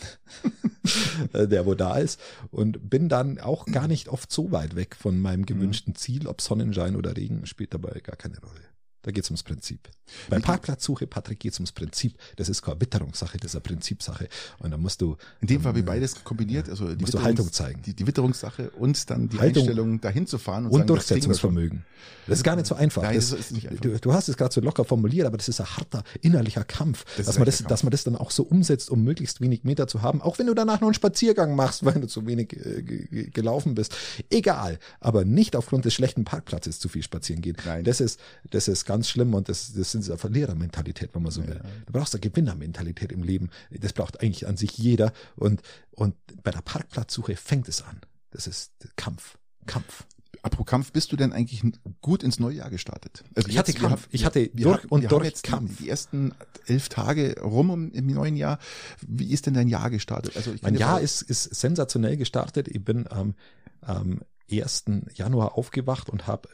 äh, 1.32 1.48
der 1.48 1.66
wo 1.66 1.74
da 1.74 1.96
ist 1.96 2.20
und 2.50 2.90
bin 2.90 3.08
dann 3.08 3.38
auch 3.38 3.66
gar 3.66 3.88
nicht 3.88 4.08
oft 4.08 4.30
so 4.30 4.52
weit 4.52 4.76
weg 4.76 4.96
von 4.96 5.20
meinem 5.20 5.46
gewünschten 5.46 5.94
Ziel. 5.94 6.26
Ob 6.26 6.40
Sonnenschein 6.40 6.96
oder 6.96 7.16
Regen 7.16 7.46
spielt 7.46 7.74
dabei 7.74 8.00
gar 8.00 8.16
keine 8.16 8.38
Rolle. 8.40 8.69
Da 9.02 9.10
geht's 9.12 9.30
ums 9.30 9.42
Prinzip. 9.42 9.88
Bei 10.28 10.36
Wie- 10.36 10.42
Parkplatzsuche, 10.42 11.06
Patrick, 11.06 11.40
geht's 11.40 11.58
ums 11.58 11.72
Prinzip. 11.72 12.18
Das 12.36 12.48
ist 12.50 12.60
keine 12.62 12.80
Witterungssache, 12.80 13.38
das 13.38 13.52
ist 13.52 13.54
eine 13.56 13.62
Prinzipsache. 13.62 14.28
Und 14.58 14.72
da 14.72 14.76
musst 14.76 15.00
du 15.00 15.16
In 15.40 15.46
dem 15.48 15.62
Fall 15.62 15.74
wie 15.74 15.78
ähm, 15.80 15.86
beides 15.86 16.22
kombiniert, 16.24 16.68
also 16.68 16.94
die, 16.94 17.00
musst 17.00 17.14
du 17.14 17.22
Haltung 17.22 17.50
zeigen. 17.50 17.80
die, 17.82 17.94
die 17.94 18.06
Witterungssache 18.06 18.70
und 18.72 19.08
dann 19.08 19.28
die 19.28 19.38
Haltung 19.38 19.62
Einstellung, 19.62 20.00
dahin 20.00 20.26
zu 20.26 20.36
fahren 20.38 20.64
und, 20.66 20.72
und 20.72 20.78
sagen. 20.80 20.86
Durchsetzungsvermögen. 20.88 21.84
Das 22.26 22.38
ist 22.38 22.44
gar 22.44 22.56
nicht 22.56 22.66
so 22.66 22.74
einfach. 22.74 23.02
Nein, 23.02 23.14
das, 23.14 23.32
ist 23.32 23.52
nicht 23.52 23.68
einfach. 23.68 23.80
Du, 23.80 23.98
du 23.98 24.12
hast 24.12 24.28
es 24.28 24.36
gerade 24.36 24.52
so 24.54 24.60
locker 24.60 24.84
formuliert, 24.84 25.26
aber 25.26 25.36
das 25.38 25.48
ist 25.48 25.60
ein 25.60 25.66
harter 25.76 26.02
innerlicher 26.20 26.64
Kampf, 26.64 27.04
Das 27.16 27.26
dass 27.26 27.38
man 27.38 27.46
das, 27.46 27.60
ein 27.62 27.68
dass 27.68 27.82
man 27.82 27.90
das 27.90 28.04
dann 28.04 28.16
auch 28.16 28.30
so 28.30 28.42
umsetzt, 28.42 28.90
um 28.90 29.02
möglichst 29.02 29.40
wenig 29.40 29.64
Meter 29.64 29.86
zu 29.86 30.02
haben, 30.02 30.20
auch 30.20 30.38
wenn 30.38 30.46
du 30.46 30.54
danach 30.54 30.80
noch 30.80 30.88
einen 30.88 30.94
Spaziergang 30.94 31.54
machst, 31.54 31.84
weil 31.84 31.94
du 32.00 32.06
zu 32.06 32.26
wenig 32.26 32.52
äh, 32.54 32.82
ge- 32.82 33.06
ge- 33.06 33.30
gelaufen 33.30 33.74
bist. 33.74 33.94
Egal, 34.30 34.78
aber 35.00 35.24
nicht 35.24 35.56
aufgrund 35.56 35.84
des 35.84 35.94
schlechten 35.94 36.24
Parkplatzes 36.24 36.78
zu 36.80 36.88
viel 36.88 37.02
spazieren 37.02 37.42
gehen. 37.42 37.56
Nein. 37.64 37.84
Das 37.84 38.00
ist, 38.00 38.20
das 38.50 38.68
ist 38.68 38.84
ganz 38.90 39.08
schlimm 39.08 39.34
und 39.34 39.48
das, 39.48 39.72
das 39.72 39.94
ist 39.94 40.08
eine 40.10 40.18
Verlierermentalität, 40.18 41.10
wenn 41.14 41.22
man 41.22 41.30
so 41.30 41.46
will. 41.46 41.60
Du 41.86 41.92
brauchst 41.92 42.12
eine 42.14 42.20
Gewinnermentalität 42.20 43.12
im 43.12 43.22
Leben. 43.22 43.50
Das 43.70 43.92
braucht 43.92 44.20
eigentlich 44.20 44.48
an 44.48 44.56
sich 44.56 44.76
jeder 44.76 45.12
und, 45.36 45.62
und 45.92 46.14
bei 46.42 46.50
der 46.50 46.60
Parkplatzsuche 46.62 47.36
fängt 47.36 47.68
es 47.68 47.82
an. 47.82 48.00
Das 48.32 48.46
ist 48.48 48.72
Kampf. 48.96 49.38
Kampf. 49.66 50.04
Apropos 50.42 50.66
Kampf, 50.66 50.90
bist 50.92 51.12
du 51.12 51.16
denn 51.16 51.32
eigentlich 51.32 51.62
gut 52.00 52.22
ins 52.24 52.40
neue 52.40 52.56
Jahr 52.56 52.70
gestartet? 52.70 53.22
Also 53.36 53.48
Ich 53.48 53.58
hatte 53.58 53.72
wir 53.74 53.80
Kampf. 53.80 54.02
haben- 54.02 54.08
Ich 54.10 54.24
hatte 54.24 54.48
durch 54.48 54.78
haben- 54.82 54.88
und 54.88 55.12
durch 55.12 55.24
jetzt 55.24 55.42
Kampf. 55.44 55.76
Die, 55.78 55.88
ersten 55.88 56.32
elf 56.66 56.88
Tage 56.88 57.40
rum 57.40 57.90
im, 57.92 58.06
neuen 58.06 58.36
Jahr. 58.36 58.58
Wie 59.06 59.30
ist 59.32 59.46
denn 59.46 59.54
dein 59.54 59.68
Jahr 59.68 59.90
gestartet? 59.90 60.36
Also 60.36 60.52
ich 60.52 60.62
Mein 60.62 60.74
Jahr 60.76 61.00
ist, 61.00 61.22
ist 61.22 61.44
sensationell 61.54 62.16
gestartet. 62.16 62.66
Ich 62.68 62.82
bin 62.84 63.06
am, 63.08 63.34
am 63.82 64.20
1. 64.50 64.84
Januar 65.14 65.56
aufgewacht 65.56 66.08
und 66.10 66.26
habe 66.26 66.48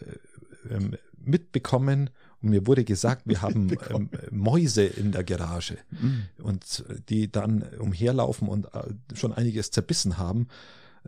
äh, 0.69 0.75
ähm, 0.75 0.97
mitbekommen 1.19 2.11
mir 2.49 2.67
wurde 2.67 2.85
gesagt, 2.85 3.23
wir 3.26 3.43
haben 3.43 3.76
ähm, 3.91 4.11
Mäuse 4.31 4.85
in 4.85 5.12
der 5.12 5.25
Garage 5.25 5.79
Mhm. 5.91 6.23
und 6.43 6.85
äh, 6.88 6.97
die 7.09 7.31
dann 7.31 7.62
umherlaufen 7.79 8.49
und 8.49 8.67
äh, 8.75 8.95
schon 9.15 9.33
einiges 9.33 9.71
zerbissen 9.71 10.19
haben, 10.19 10.49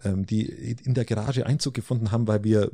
ähm, 0.05 0.27
die 0.27 0.47
in 0.47 0.95
der 0.95 1.05
Garage 1.05 1.47
Einzug 1.47 1.75
gefunden 1.75 2.11
haben, 2.11 2.27
weil 2.27 2.45
wir 2.45 2.73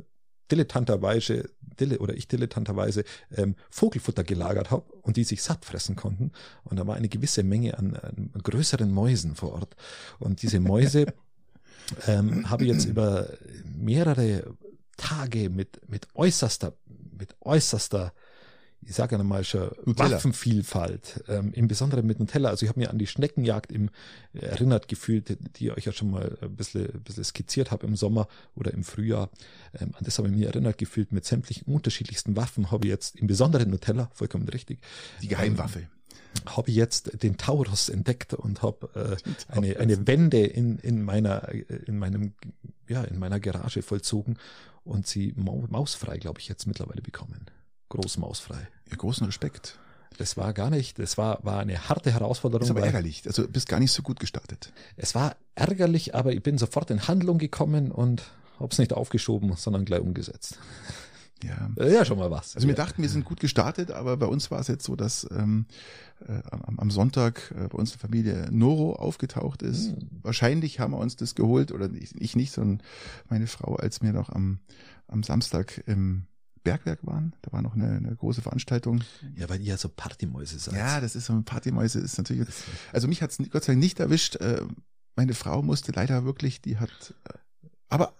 dilettanterweise 0.51 1.49
dille 1.79 1.99
oder 1.99 2.13
ich 2.13 2.27
dilettanterweise 2.27 3.03
ähm, 3.35 3.55
Vogelfutter 3.69 4.23
gelagert 4.23 4.71
habe 4.71 4.83
und 5.01 5.17
die 5.17 5.23
sich 5.23 5.41
satt 5.41 5.65
fressen 5.65 5.95
konnten. 5.95 6.31
Und 6.63 6.77
da 6.77 6.87
war 6.87 6.95
eine 6.95 7.09
gewisse 7.09 7.43
Menge 7.43 7.77
an, 7.77 7.95
an 7.95 8.31
größeren 8.41 8.91
Mäusen 8.91 9.35
vor 9.35 9.53
Ort. 9.53 9.75
Und 10.19 10.41
diese 10.41 10.59
Mäuse 10.59 11.07
ähm, 12.07 12.49
habe 12.49 12.63
ich 12.63 12.71
jetzt 12.71 12.85
über 12.85 13.27
mehrere 13.65 14.55
Tage 14.97 15.49
mit, 15.49 15.81
mit 15.89 16.07
äußerster, 16.13 16.73
mit 17.17 17.35
äußerster 17.41 18.13
ich 18.87 18.95
sage 18.95 19.15
ja 19.15 19.23
mal 19.23 19.43
schon, 19.43 19.71
Nutella. 19.85 20.11
Waffenvielfalt, 20.11 21.23
ähm, 21.27 21.51
im 21.53 21.67
Besonderen 21.67 22.05
mit 22.05 22.19
Nutella. 22.19 22.49
Also 22.49 22.65
ich 22.65 22.69
habe 22.69 22.79
mir 22.79 22.89
an 22.91 22.99
die 22.99 23.07
Schneckenjagd 23.07 23.71
im, 23.71 23.89
äh, 24.33 24.39
erinnert 24.39 24.87
gefühlt, 24.87 25.37
die 25.57 25.65
ich 25.65 25.71
euch 25.71 25.85
ja 25.85 25.91
schon 25.91 26.11
mal 26.11 26.37
ein 26.41 26.55
bisschen, 26.55 26.85
ein 26.93 27.01
bisschen 27.01 27.23
skizziert 27.23 27.71
habe 27.71 27.87
im 27.87 27.95
Sommer 27.95 28.27
oder 28.55 28.73
im 28.73 28.83
Frühjahr. 28.83 29.29
Ähm, 29.79 29.91
an 29.97 30.03
das 30.03 30.17
habe 30.17 30.27
ich 30.29 30.35
mir 30.35 30.47
erinnert 30.47 30.77
gefühlt 30.77 31.11
mit 31.11 31.25
sämtlichen 31.25 31.65
unterschiedlichsten 31.73 32.35
Waffen. 32.35 32.71
Habe 32.71 32.85
ich 32.85 32.91
jetzt 32.91 33.15
im 33.15 33.27
Besonderen 33.27 33.69
Nutella, 33.71 34.09
vollkommen 34.13 34.47
richtig. 34.49 34.79
Die 35.21 35.27
Geheimwaffe. 35.27 35.79
Ähm, 35.79 35.87
habe 36.45 36.69
ich 36.69 36.75
jetzt 36.75 37.23
den 37.23 37.37
Taurus 37.37 37.89
entdeckt 37.89 38.33
und 38.33 38.61
habe 38.61 39.17
äh, 39.17 39.51
eine, 39.51 39.77
eine 39.77 40.05
Wende 40.05 40.45
in, 40.45 40.77
in 40.79 41.01
meiner 41.01 41.47
äh, 41.49 41.63
in 41.87 41.97
meinem 41.97 42.33
ja 42.87 43.03
in 43.03 43.17
meiner 43.17 43.39
Garage 43.39 43.81
vollzogen 43.81 44.37
und 44.83 45.07
sie 45.07 45.33
mausfrei 45.37 46.17
glaube 46.17 46.41
ich 46.41 46.49
jetzt 46.49 46.67
mittlerweile 46.67 47.01
bekommen 47.01 47.45
großmausfrei. 47.89 48.67
Ja, 48.89 48.95
großen 48.95 49.25
Respekt. 49.25 49.79
Das 50.17 50.37
war 50.37 50.53
gar 50.53 50.69
nicht, 50.69 50.97
das 50.99 51.17
war, 51.17 51.39
war 51.43 51.59
eine 51.59 51.89
harte 51.89 52.11
Herausforderung. 52.11 52.63
Ist 52.63 52.71
aber 52.71 52.85
ärgerlich, 52.85 53.23
also 53.25 53.47
bist 53.47 53.67
gar 53.67 53.79
nicht 53.79 53.91
so 53.91 54.01
gut 54.01 54.19
gestartet. 54.19 54.71
Es 54.95 55.13
war 55.13 55.35
ärgerlich, 55.55 56.15
aber 56.15 56.31
ich 56.31 56.41
bin 56.41 56.57
sofort 56.57 56.89
in 56.89 57.07
Handlung 57.07 57.37
gekommen 57.37 57.91
und 57.91 58.23
hab's 58.59 58.77
nicht 58.77 58.93
aufgeschoben, 58.93 59.53
sondern 59.55 59.83
gleich 59.83 60.01
umgesetzt. 60.01 60.57
Ja. 61.43 61.69
ja, 61.85 62.05
schon 62.05 62.17
mal 62.17 62.31
was. 62.31 62.55
Also 62.55 62.67
wir 62.67 62.75
dachten, 62.75 63.01
wir 63.01 63.09
sind 63.09 63.25
gut 63.25 63.39
gestartet, 63.39 63.91
aber 63.91 64.15
bei 64.17 64.25
uns 64.25 64.49
war 64.51 64.59
es 64.59 64.67
jetzt 64.67 64.85
so, 64.85 64.95
dass 64.95 65.27
ähm, 65.31 65.65
äh, 66.27 66.41
am, 66.49 66.79
am 66.79 66.89
Sonntag 66.89 67.51
äh, 67.51 67.67
bei 67.67 67.77
uns 67.77 67.91
in 67.91 67.99
der 67.99 68.09
Familie 68.09 68.47
Noro 68.51 68.95
aufgetaucht 68.95 69.61
ist. 69.61 69.91
Hm. 69.91 70.09
Wahrscheinlich 70.21 70.79
haben 70.79 70.93
wir 70.93 70.97
uns 70.97 71.17
das 71.17 71.35
geholt, 71.35 71.71
oder 71.71 71.91
ich, 71.93 72.15
ich 72.19 72.35
nicht, 72.35 72.53
sondern 72.53 72.81
meine 73.29 73.47
Frau, 73.47 73.75
als 73.75 74.01
wir 74.01 74.13
noch 74.13 74.29
am, 74.29 74.59
am 75.07 75.23
Samstag 75.23 75.83
im 75.85 76.25
Bergwerk 76.65 77.05
waren. 77.05 77.33
Da 77.43 77.53
war 77.53 77.61
noch 77.61 77.75
eine, 77.75 77.87
eine 77.87 78.13
große 78.13 78.41
Veranstaltung. 78.41 79.01
Ja, 79.35 79.47
weil 79.47 79.61
ihr 79.61 79.77
so 79.77 79.87
Partymäuse 79.87 80.59
seid. 80.59 80.73
Ja, 80.73 80.99
das 80.99 81.15
ist 81.15 81.27
so 81.27 81.33
ein 81.33 81.45
Partymäuse 81.45 81.99
ist 81.99 82.17
natürlich. 82.17 82.45
Also 82.91 83.07
mich 83.07 83.21
hat 83.21 83.31
es 83.31 83.37
Gott 83.49 83.63
sei 83.63 83.73
Dank 83.73 83.79
nicht 83.79 84.01
erwischt. 84.01 84.35
Äh, 84.37 84.61
meine 85.15 85.33
Frau 85.33 85.61
musste 85.61 85.93
leider 85.93 86.25
wirklich, 86.25 86.61
die 86.61 86.77
hat, 86.77 87.13
äh, 87.29 87.37
aber 87.87 88.13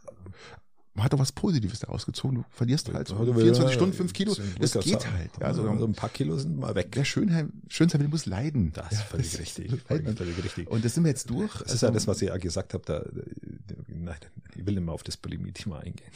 hat 1.03 1.13
doch 1.13 1.19
was 1.19 1.31
Positives 1.31 1.79
daraus 1.79 2.05
gezogen. 2.05 2.35
Du 2.35 2.45
verlierst 2.49 2.91
halt 2.93 3.07
so 3.07 3.15
24 3.15 3.73
Stunden, 3.73 3.93
5 3.93 4.13
Kilo. 4.13 4.35
Das 4.59 4.73
geht 4.79 5.11
halt. 5.11 5.31
Ja, 5.39 5.47
also, 5.47 5.67
also 5.67 5.85
ein 5.85 5.93
paar 5.93 6.09
Kilo 6.09 6.37
sind 6.37 6.57
mal 6.57 6.73
weg. 6.75 6.93
Der 6.93 7.03
Schönheit, 7.03 7.47
Schönheit 7.67 8.07
muss 8.09 8.25
leiden. 8.25 8.71
Das 8.73 8.91
ist 8.91 9.01
völlig 9.01 9.33
ja, 9.33 9.39
richtig. 9.39 9.81
Völlig, 9.87 10.17
völlig 10.17 10.43
richtig. 10.43 10.69
Und 10.69 10.85
das 10.85 10.93
sind 10.93 11.03
wir 11.03 11.09
jetzt 11.09 11.29
durch. 11.29 11.51
Das 11.51 11.61
also, 11.63 11.73
ist 11.73 11.81
ja 11.81 11.91
das, 11.91 12.07
was 12.07 12.21
ihr 12.21 12.29
ja 12.29 12.37
gesagt 12.37 12.73
habt. 12.73 12.89
Da, 12.89 13.03
nein, 13.87 14.15
ich 14.55 14.65
will 14.65 14.75
nicht 14.75 14.83
mehr 14.85 14.93
auf 14.93 15.03
das 15.03 15.17
Bulimie-Thema 15.17 15.79
eingehen. 15.79 16.11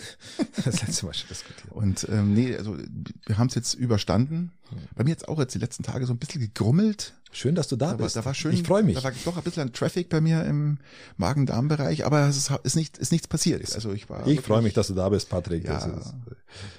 Das 0.66 0.82
letzte 0.82 1.06
Mal 1.06 1.14
schon 1.14 1.28
diskutiert. 1.30 1.72
Und 1.72 2.08
ähm, 2.10 2.34
nee, 2.34 2.56
also 2.56 2.78
wir 3.26 3.38
haben 3.38 3.48
es 3.48 3.56
jetzt 3.56 3.74
überstanden. 3.74 4.52
Bei 4.96 5.04
mir 5.04 5.12
jetzt 5.12 5.28
auch 5.28 5.40
jetzt 5.40 5.56
die 5.56 5.60
letzten 5.60 5.84
Tage 5.84 6.06
so 6.06 6.14
ein 6.14 6.18
bisschen 6.18 6.42
gegrummelt. 6.42 7.14
Schön, 7.32 7.56
dass 7.56 7.68
du 7.68 7.76
da, 7.76 7.92
da 7.92 7.98
bist. 7.98 8.16
War, 8.16 8.24
da 8.24 8.26
war 8.26 8.34
schön. 8.34 8.54
Ich 8.54 8.64
freue 8.64 8.84
mich. 8.84 8.96
Da 8.96 9.04
war 9.04 9.12
doch 9.12 9.38
ein 9.38 9.44
bisschen 9.44 9.72
Traffic 9.72 10.10
bei 10.10 10.20
mir 10.20 10.44
im 10.46 10.80
Magen-Darm-Bereich, 11.18 12.06
aber 12.06 12.28
es 12.28 12.38
ist, 12.38 12.52
ist, 12.64 12.76
nicht, 12.76 12.98
ist 12.98 13.12
nichts 13.12 13.28
passiert. 13.28 13.74
Also 13.74 13.94
ich 13.94 14.10
war. 14.10 14.26
Ich 14.28 14.42
freue 14.42 14.62
mich, 14.62 14.74
dass 14.74 14.88
du 14.88 14.96
da 14.96 15.10
bist, 15.10 15.30
Patrick. 15.30 15.66
Ja, 15.66 15.88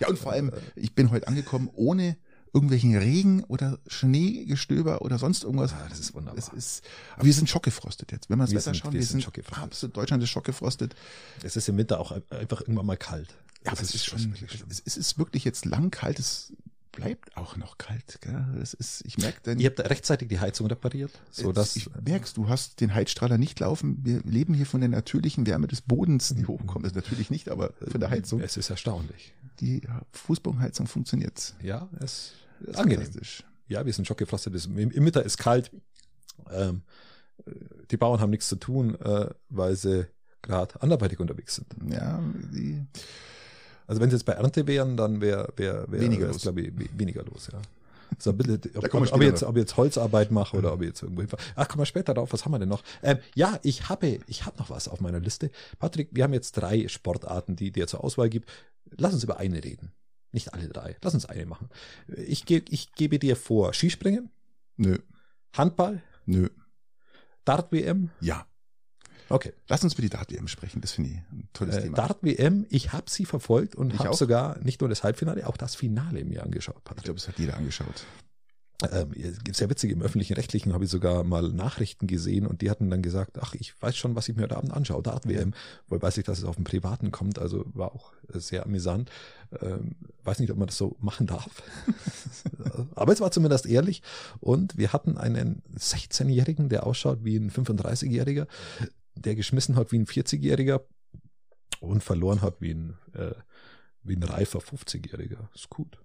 ja 0.00 0.08
und 0.08 0.18
vor 0.18 0.32
allem, 0.32 0.50
ich 0.74 0.94
bin 0.94 1.10
heute 1.10 1.28
angekommen 1.28 1.70
ohne 1.74 2.16
irgendwelchen 2.52 2.96
Regen 2.96 3.44
oder 3.44 3.78
Schneegestöber 3.86 5.02
oder 5.02 5.18
sonst 5.18 5.44
irgendwas. 5.44 5.72
Ah, 5.72 5.86
das 5.88 6.00
ist 6.00 6.14
wunderbar. 6.14 6.38
Es 6.38 6.48
ist, 6.48 6.84
aber 7.14 7.24
wir 7.24 7.32
sind 7.32 7.48
schockgefrostet 7.48 8.10
jetzt. 8.12 8.28
Wenn 8.28 8.38
man 8.38 8.46
das 8.46 8.54
Wetter 8.54 8.62
sind, 8.62 8.76
schaut, 8.76 8.92
wir, 8.92 9.00
wir 9.00 9.06
sind, 9.06 9.22
sind 9.22 9.52
absolut, 9.52 9.96
Deutschland 9.96 10.22
ist 10.22 10.30
schockgefrostet. 10.30 10.94
Es 11.44 11.56
ist 11.56 11.68
im 11.68 11.76
Winter 11.76 12.00
auch 12.00 12.12
einfach 12.30 12.60
irgendwann 12.60 12.86
mal 12.86 12.96
kalt. 12.96 13.28
Ja, 13.64 13.70
das, 13.70 13.80
das 13.80 13.88
ist, 13.90 13.94
ist 13.96 14.04
schon, 14.06 14.34
es 14.84 14.96
ist 14.96 15.18
wirklich 15.18 15.44
jetzt 15.44 15.64
lang 15.64 15.90
kalt. 15.90 16.18
Bleibt 17.00 17.36
auch 17.36 17.56
noch 17.56 17.78
kalt. 17.78 18.18
Gell? 18.20 18.44
Das 18.58 18.74
ist, 18.74 19.04
ich 19.04 19.18
merke 19.18 19.40
dann. 19.42 19.58
Ihr 19.58 19.70
habt 19.70 19.80
rechtzeitig 19.80 20.28
die 20.28 20.40
Heizung 20.40 20.66
repariert, 20.66 21.10
so 21.30 21.52
dass 21.52 21.76
ich 21.76 21.88
merkst, 22.04 22.36
du 22.36 22.48
hast 22.48 22.80
den 22.80 22.94
Heizstrahler 22.94 23.38
nicht 23.38 23.60
laufen. 23.60 23.98
Wir 24.02 24.20
leben 24.22 24.54
hier 24.54 24.66
von 24.66 24.80
der 24.80 24.88
natürlichen 24.88 25.46
Wärme 25.46 25.66
des 25.66 25.80
Bodens, 25.80 26.34
die 26.34 26.46
hochkommt. 26.46 26.84
Das 26.84 26.92
ist 26.92 26.96
natürlich 26.96 27.30
nicht, 27.30 27.48
aber 27.48 27.72
von 27.88 28.00
der 28.00 28.10
Heizung. 28.10 28.40
Es 28.40 28.56
ist 28.56 28.70
erstaunlich. 28.70 29.34
Die 29.60 29.82
Fußbodenheizung 30.12 30.86
funktioniert. 30.86 31.54
Ja, 31.62 31.88
es 32.00 32.32
ist 32.60 32.76
angenehm. 32.76 33.08
Ja, 33.68 33.86
wir 33.86 33.92
sind 33.92 34.06
schockgefrostet. 34.06 34.66
Im 34.66 35.04
Mittag 35.04 35.24
ist 35.24 35.38
kalt. 35.38 35.70
Ähm, 36.50 36.82
die 37.90 37.96
Bauern 37.96 38.20
haben 38.20 38.30
nichts 38.30 38.48
zu 38.48 38.56
tun, 38.56 38.94
äh, 39.00 39.30
weil 39.48 39.76
sie 39.76 40.06
gerade 40.42 40.80
anderweitig 40.82 41.20
unterwegs 41.20 41.56
sind. 41.56 41.66
Ja, 41.92 42.20
die 42.52 42.84
also 43.90 44.00
wenn 44.00 44.08
sie 44.08 44.14
jetzt 44.14 44.24
bei 44.24 44.34
Ernte 44.34 44.68
wären, 44.68 44.96
dann 44.96 45.20
wäre 45.20 45.52
wär, 45.56 45.90
wär, 45.90 46.00
weniger 46.00 46.28
los. 46.28 46.42
glaube 46.42 46.60
ich, 46.60 46.72
weniger 46.96 47.24
los, 47.24 47.48
ja. 47.52 47.60
So 48.18 48.30
ein 48.30 48.36
bisschen, 48.36 48.60
ob, 48.76 48.84
ob, 48.94 49.12
ob, 49.12 49.20
ich 49.20 49.26
jetzt, 49.26 49.42
ob 49.42 49.56
ich 49.56 49.62
jetzt 49.62 49.76
Holzarbeit 49.76 50.30
mache 50.30 50.56
oder 50.56 50.72
ob 50.72 50.80
ich 50.82 50.90
jetzt 50.90 51.02
irgendwo 51.02 51.22
hinfahre. 51.22 51.42
Ach, 51.56 51.66
kommen 51.66 51.80
wir 51.80 51.86
später 51.86 52.14
drauf. 52.14 52.32
Was 52.32 52.44
haben 52.44 52.52
wir 52.52 52.60
denn 52.60 52.68
noch? 52.68 52.84
Ähm, 53.02 53.18
ja, 53.34 53.58
ich 53.64 53.88
habe, 53.88 54.20
ich 54.28 54.46
habe 54.46 54.56
noch 54.58 54.70
was 54.70 54.86
auf 54.86 55.00
meiner 55.00 55.18
Liste. 55.18 55.50
Patrick, 55.80 56.10
wir 56.12 56.22
haben 56.22 56.32
jetzt 56.32 56.52
drei 56.52 56.86
Sportarten, 56.86 57.56
die 57.56 57.72
dir 57.72 57.88
zur 57.88 58.04
Auswahl 58.04 58.30
gibt. 58.30 58.48
Lass 58.96 59.12
uns 59.12 59.24
über 59.24 59.38
eine 59.38 59.64
reden. 59.64 59.90
Nicht 60.30 60.54
alle 60.54 60.68
drei. 60.68 60.96
Lass 61.02 61.14
uns 61.14 61.26
eine 61.26 61.44
machen. 61.44 61.68
Ich, 62.06 62.44
ge 62.44 62.62
ich 62.68 62.92
gebe 62.92 63.18
dir 63.18 63.34
vor 63.34 63.74
Skispringen. 63.74 64.30
Nö. 64.76 64.98
Handball. 65.52 66.00
Nö. 66.26 66.48
Dart-WM. 67.44 68.10
Ja. 68.20 68.46
Okay. 69.30 69.52
Lass 69.68 69.84
uns 69.84 69.94
über 69.94 70.02
die 70.02 70.10
Dart-WM 70.10 70.48
sprechen, 70.48 70.80
das 70.80 70.92
finde 70.92 71.10
ich 71.10 71.16
ein 71.32 71.48
tolles 71.52 71.76
äh, 71.76 71.82
Thema. 71.82 71.96
Dart-WM, 71.96 72.66
ich 72.68 72.92
habe 72.92 73.08
sie 73.08 73.24
verfolgt 73.24 73.76
und 73.76 73.98
habe 73.98 74.14
sogar 74.14 74.58
nicht 74.58 74.80
nur 74.80 74.88
das 74.88 75.04
Halbfinale, 75.04 75.46
auch 75.46 75.56
das 75.56 75.76
Finale 75.76 76.24
mir 76.24 76.42
angeschaut. 76.42 76.82
Ich 76.96 77.04
glaube, 77.04 77.18
es 77.18 77.28
hat 77.28 77.38
jeder 77.38 77.56
angeschaut. 77.56 78.04
Ähm, 78.92 79.12
sehr 79.52 79.68
witzig, 79.68 79.90
im 79.92 80.02
öffentlichen 80.02 80.34
Rechtlichen 80.34 80.72
habe 80.72 80.84
ich 80.84 80.90
sogar 80.90 81.22
mal 81.22 81.48
Nachrichten 81.50 82.06
gesehen 82.06 82.46
und 82.46 82.62
die 82.62 82.70
hatten 82.70 82.90
dann 82.90 83.02
gesagt, 83.02 83.38
ach, 83.40 83.54
ich 83.54 83.80
weiß 83.80 83.96
schon, 83.96 84.16
was 84.16 84.28
ich 84.28 84.36
mir 84.36 84.44
heute 84.44 84.56
Abend 84.56 84.72
anschaue, 84.72 85.02
Dart-WM, 85.02 85.52
wohl 85.88 86.00
weiß 86.00 86.16
ich, 86.18 86.24
dass 86.24 86.38
es 86.38 86.44
auf 86.44 86.56
dem 86.56 86.64
Privaten 86.64 87.10
kommt, 87.10 87.38
also 87.38 87.64
war 87.74 87.94
auch 87.94 88.12
sehr 88.28 88.64
amüsant. 88.64 89.10
Ähm, 89.60 89.96
weiß 90.24 90.38
nicht, 90.38 90.50
ob 90.50 90.58
man 90.58 90.68
das 90.68 90.76
so 90.76 90.96
machen 91.00 91.26
darf. 91.26 91.62
Aber 92.94 93.12
es 93.12 93.20
war 93.20 93.30
zumindest 93.30 93.66
ehrlich 93.66 94.02
und 94.38 94.78
wir 94.78 94.92
hatten 94.92 95.18
einen 95.18 95.62
16-Jährigen, 95.76 96.68
der 96.68 96.86
ausschaut 96.86 97.24
wie 97.24 97.36
ein 97.36 97.50
35-Jähriger, 97.50 98.46
der 99.24 99.34
geschmissen 99.34 99.76
hat 99.76 99.92
wie 99.92 99.98
ein 99.98 100.06
40-Jähriger 100.06 100.80
und 101.80 102.02
verloren 102.02 102.42
hat 102.42 102.60
wie 102.60 102.72
ein, 102.72 102.96
äh, 103.14 103.34
wie 104.02 104.16
ein 104.16 104.22
reifer 104.22 104.60
50-Jähriger. 104.60 105.48
Ist 105.54 105.70
gut. 105.70 106.02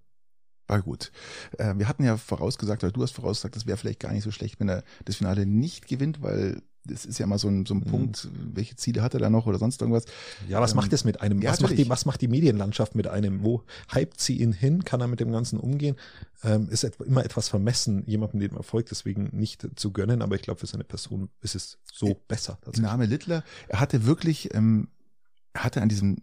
War 0.67 0.81
gut. 0.81 1.11
Äh, 1.57 1.75
wir 1.77 1.87
hatten 1.87 2.03
ja 2.03 2.17
vorausgesagt, 2.17 2.83
oder 2.83 2.91
du 2.91 3.03
hast 3.03 3.11
vorausgesagt, 3.11 3.55
das 3.55 3.65
wäre 3.65 3.77
vielleicht 3.77 3.99
gar 3.99 4.11
nicht 4.11 4.23
so 4.23 4.31
schlecht, 4.31 4.59
wenn 4.59 4.69
er 4.69 4.83
das 5.05 5.17
Finale 5.17 5.45
nicht 5.45 5.87
gewinnt, 5.87 6.21
weil 6.21 6.61
das 6.85 7.05
ist 7.05 7.17
ja 7.17 7.27
mal 7.27 7.37
so 7.37 7.47
ein, 7.47 7.65
so 7.65 7.73
ein 7.73 7.79
mhm. 7.79 7.85
Punkt, 7.85 8.27
welche 8.53 8.75
Ziele 8.75 9.01
hat 9.01 9.13
er 9.13 9.19
da 9.19 9.29
noch 9.29 9.47
oder 9.47 9.57
sonst 9.57 9.81
irgendwas. 9.81 10.05
Ja, 10.47 10.61
was 10.61 10.71
ähm, 10.71 10.77
macht 10.77 10.93
das 10.93 11.03
mit 11.03 11.21
einem? 11.21 11.41
Ja, 11.41 11.51
was, 11.51 11.61
macht 11.61 11.77
die, 11.77 11.89
was 11.89 12.05
macht 12.05 12.21
die 12.21 12.27
Medienlandschaft 12.27 12.95
mit 12.95 13.07
einem? 13.07 13.43
Wo 13.43 13.63
hypt 13.91 14.19
sie 14.19 14.39
ihn 14.39 14.53
hin? 14.53 14.85
Kann 14.85 15.01
er 15.01 15.07
mit 15.07 15.19
dem 15.19 15.31
Ganzen 15.31 15.59
umgehen? 15.59 15.95
Ähm, 16.43 16.69
ist 16.69 16.83
immer 16.83 17.25
etwas 17.25 17.49
vermessen, 17.49 18.03
jemandem 18.05 18.39
den 18.39 18.55
Erfolg 18.55 18.87
deswegen 18.87 19.29
nicht 19.31 19.67
zu 19.75 19.91
gönnen, 19.91 20.21
aber 20.21 20.35
ich 20.35 20.41
glaube, 20.41 20.59
für 20.59 20.67
seine 20.67 20.83
Person 20.83 21.29
ist 21.41 21.55
es 21.55 21.79
so 21.91 22.07
äh, 22.07 22.15
besser. 22.27 22.59
Name 22.77 23.05
Littler, 23.05 23.43
er 23.67 23.79
hatte 23.79 24.05
wirklich, 24.05 24.53
ähm, 24.53 24.89
er 25.53 25.63
hatte 25.63 25.81
an 25.81 25.89
diesem 25.89 26.17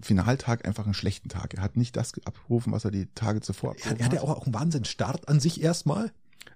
Finaltag 0.00 0.66
einfach 0.66 0.84
einen 0.84 0.94
schlechten 0.94 1.28
Tag. 1.28 1.54
Er 1.54 1.62
hat 1.62 1.76
nicht 1.76 1.96
das 1.96 2.12
abgerufen, 2.24 2.72
was 2.72 2.84
er 2.84 2.90
die 2.90 3.06
Tage 3.14 3.40
zuvor 3.40 3.72
abgerufen 3.72 3.92
hat. 3.92 4.00
Er 4.00 4.06
hatte 4.06 4.22
auch, 4.22 4.30
auch 4.30 4.44
einen 4.46 4.54
Wahnsinnsstart 4.54 5.28
an 5.28 5.40
sich 5.40 5.62
erstmal 5.62 6.12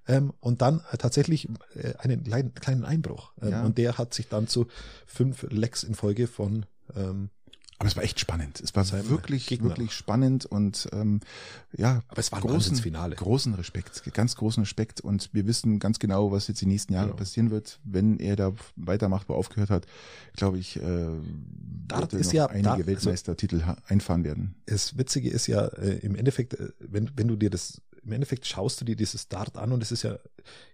ähm, 0.07 0.33
und 0.41 0.63
dann 0.63 0.81
äh, 0.93 0.97
tatsächlich 0.97 1.49
äh, 1.75 1.95
einen 1.99 2.25
kleinen, 2.25 2.55
kleinen 2.55 2.85
Einbruch. 2.85 3.33
Ähm, 3.41 3.51
ja. 3.51 3.65
Und 3.65 3.79
der 3.79 3.99
hat 3.99 4.15
sich 4.15 4.29
dann 4.29 4.49
zu 4.49 4.67
fünf 5.07 5.47
Lecks 5.51 5.83
in 5.83 5.95
Folge 5.95 6.27
von 6.27 6.67
ähm, 6.95 7.31
aber 7.79 7.89
es 7.89 7.97
war 7.97 8.03
echt 8.03 8.19
spannend. 8.19 8.61
Es 8.61 8.75
war 8.75 8.87
wirklich, 9.11 9.47
Gegner. 9.49 9.69
wirklich 9.69 9.93
spannend 9.93 10.47
und 10.47 10.89
ähm, 10.93 11.21
ja, 11.77 12.01
aber 12.09 12.21
es 12.21 12.33
war 12.33 12.41
großen, 12.41 12.77
Finale. 12.77 13.17
großen 13.17 13.53
Respekt, 13.53 14.03
ganz 14.15 14.35
großen 14.37 14.63
Respekt 14.63 15.03
und 15.03 15.29
wir 15.35 15.47
wissen 15.47 15.79
ganz 15.79 15.99
genau, 15.99 16.33
was 16.33 16.49
jetzt 16.49 16.63
die 16.63 16.67
nächsten 16.67 16.95
Jahre 16.95 17.09
genau. 17.09 17.19
passieren 17.19 17.51
wird, 17.51 17.79
wenn 17.85 18.19
er 18.19 18.37
da 18.37 18.55
weitermacht, 18.77 19.29
wo 19.29 19.35
er 19.35 19.37
aufgehört 19.37 19.69
hat. 19.69 19.87
Glaube 20.37 20.59
ich, 20.59 20.81
äh, 20.81 21.07
Dart 21.87 22.15
ist 22.15 22.33
ja 22.33 22.47
einige 22.47 22.65
Dart, 22.65 22.87
Weltmeistertitel 22.87 23.61
also, 23.61 23.79
einfahren 23.89 24.25
werden. 24.25 24.55
Das 24.65 24.97
Witzige 24.97 25.29
ist 25.29 25.47
ja 25.47 25.67
äh, 25.67 25.99
im 25.99 26.15
Endeffekt, 26.15 26.55
äh, 26.55 26.71
wenn 26.79 27.11
wenn 27.15 27.29
du 27.29 27.37
dir 27.37 27.51
das 27.51 27.83
im 28.07 28.13
Endeffekt 28.13 28.47
schaust 28.47 28.81
du 28.81 28.85
dir 28.85 28.97
dieses 28.97 29.29
Dart 29.29 29.57
an 29.57 29.73
und 29.73 29.83
es 29.83 29.91
ist 29.91 30.05
ja, 30.05 30.13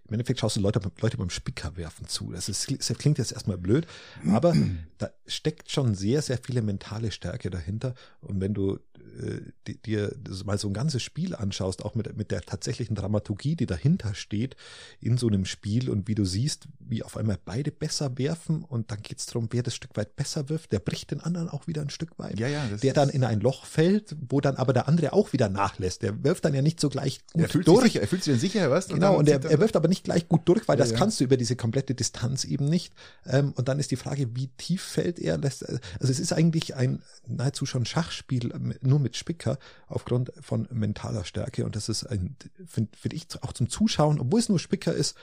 im 0.06 0.12
Endeffekt 0.12 0.40
schaust 0.40 0.56
du 0.56 0.60
Leute, 0.60 0.80
Leute 1.00 1.16
beim 1.16 1.30
Spicker 1.30 1.76
werfen 1.76 2.06
zu. 2.06 2.30
Das, 2.30 2.48
ist, 2.48 2.70
das 2.70 2.98
klingt 2.98 3.16
jetzt 3.16 3.32
erstmal 3.32 3.56
blöd, 3.56 3.86
aber 4.28 4.54
da 4.98 5.10
steckt 5.26 5.70
schon 5.70 5.94
sehr, 5.94 6.20
sehr 6.20 6.38
viele 6.38 6.60
mentale 6.60 7.10
Stärke 7.10 7.48
dahinter. 7.48 7.94
Und 8.20 8.40
wenn 8.40 8.52
du 8.52 8.78
äh, 9.20 9.74
dir 9.86 10.14
mal 10.44 10.58
so 10.58 10.68
ein 10.68 10.74
ganzes 10.74 11.02
Spiel 11.02 11.34
anschaust, 11.34 11.84
auch 11.84 11.94
mit, 11.94 12.16
mit 12.16 12.30
der 12.30 12.42
tatsächlichen 12.42 12.94
Dramaturgie, 12.94 13.56
die 13.56 13.66
dahinter 13.66 14.14
steht 14.14 14.56
in 15.00 15.18
so 15.18 15.28
einem 15.28 15.44
Spiel 15.44 15.90
und 15.90 16.08
wie 16.08 16.14
du 16.14 16.24
siehst, 16.24 16.68
wie 16.78 17.02
auf 17.02 17.16
einmal 17.16 17.38
beide 17.44 17.70
besser 17.70 18.18
werfen 18.18 18.64
und 18.64 18.90
dann 18.90 19.02
geht's 19.02 19.26
darum, 19.26 19.48
wer 19.50 19.62
das 19.62 19.74
Stück 19.74 19.96
weit 19.96 20.16
besser 20.16 20.48
wirft, 20.48 20.72
der 20.72 20.78
bricht 20.78 21.10
den 21.10 21.20
anderen 21.20 21.48
auch 21.48 21.66
wieder 21.66 21.82
ein 21.82 21.90
Stück 21.90 22.18
weit. 22.18 22.38
Ja, 22.38 22.48
ja, 22.48 22.66
der 22.82 22.92
dann 22.92 23.08
in 23.08 23.24
ein 23.24 23.40
Loch 23.40 23.64
fällt, 23.64 24.16
wo 24.28 24.40
dann 24.40 24.56
aber 24.56 24.72
der 24.72 24.88
andere 24.88 25.12
auch 25.12 25.32
wieder 25.32 25.48
nachlässt. 25.48 26.02
Der 26.02 26.24
wirft 26.24 26.44
dann 26.44 26.54
ja 26.54 26.62
nicht 26.62 26.80
so 26.80 26.88
gleich 26.88 27.20
gut 27.32 27.42
er 27.42 27.48
fühlt 27.48 27.68
durch. 27.68 27.82
Sich 27.82 27.92
sicher, 27.92 28.02
er 28.02 28.08
fühlt 28.08 28.24
sich 28.24 28.32
dann 28.32 28.40
sicher, 28.40 28.70
was? 28.70 28.86
Und 28.86 28.94
genau, 28.94 29.16
und 29.18 29.28
er, 29.28 29.44
er 29.44 29.60
wirft 29.60 29.76
aber 29.76 29.88
nicht 29.88 30.04
gleich 30.04 30.28
gut 30.28 30.42
durch, 30.46 30.66
weil 30.68 30.78
ja, 30.78 30.84
das 30.84 30.94
kannst 30.94 31.20
du 31.20 31.24
über 31.24 31.36
diese 31.36 31.56
komplette 31.56 31.94
Distanz 31.94 32.44
eben 32.44 32.66
nicht. 32.66 32.92
Ähm, 33.26 33.52
und 33.56 33.68
dann 33.68 33.78
ist 33.78 33.90
die 33.90 33.96
Frage, 33.96 34.34
wie 34.34 34.48
tief 34.48 34.82
fällt 34.82 35.18
er? 35.18 35.34
Also 35.42 35.78
es 36.00 36.20
ist 36.20 36.32
eigentlich 36.32 36.74
ein 36.74 37.02
nahezu 37.26 37.66
schon 37.66 37.84
Schachspiel 37.84 38.52
nur 38.92 39.00
mit 39.00 39.16
Spicker 39.16 39.58
aufgrund 39.88 40.32
von 40.40 40.68
mentaler 40.70 41.24
Stärke. 41.24 41.64
Und 41.64 41.74
das 41.74 41.88
ist 41.88 42.04
ein, 42.04 42.36
finde 42.66 42.90
find 42.96 43.14
ich 43.14 43.26
auch 43.40 43.52
zum 43.52 43.68
Zuschauen, 43.68 44.20
obwohl 44.20 44.38
es 44.38 44.48
nur 44.48 44.58
Spicker 44.58 44.92
ist, 44.92 45.16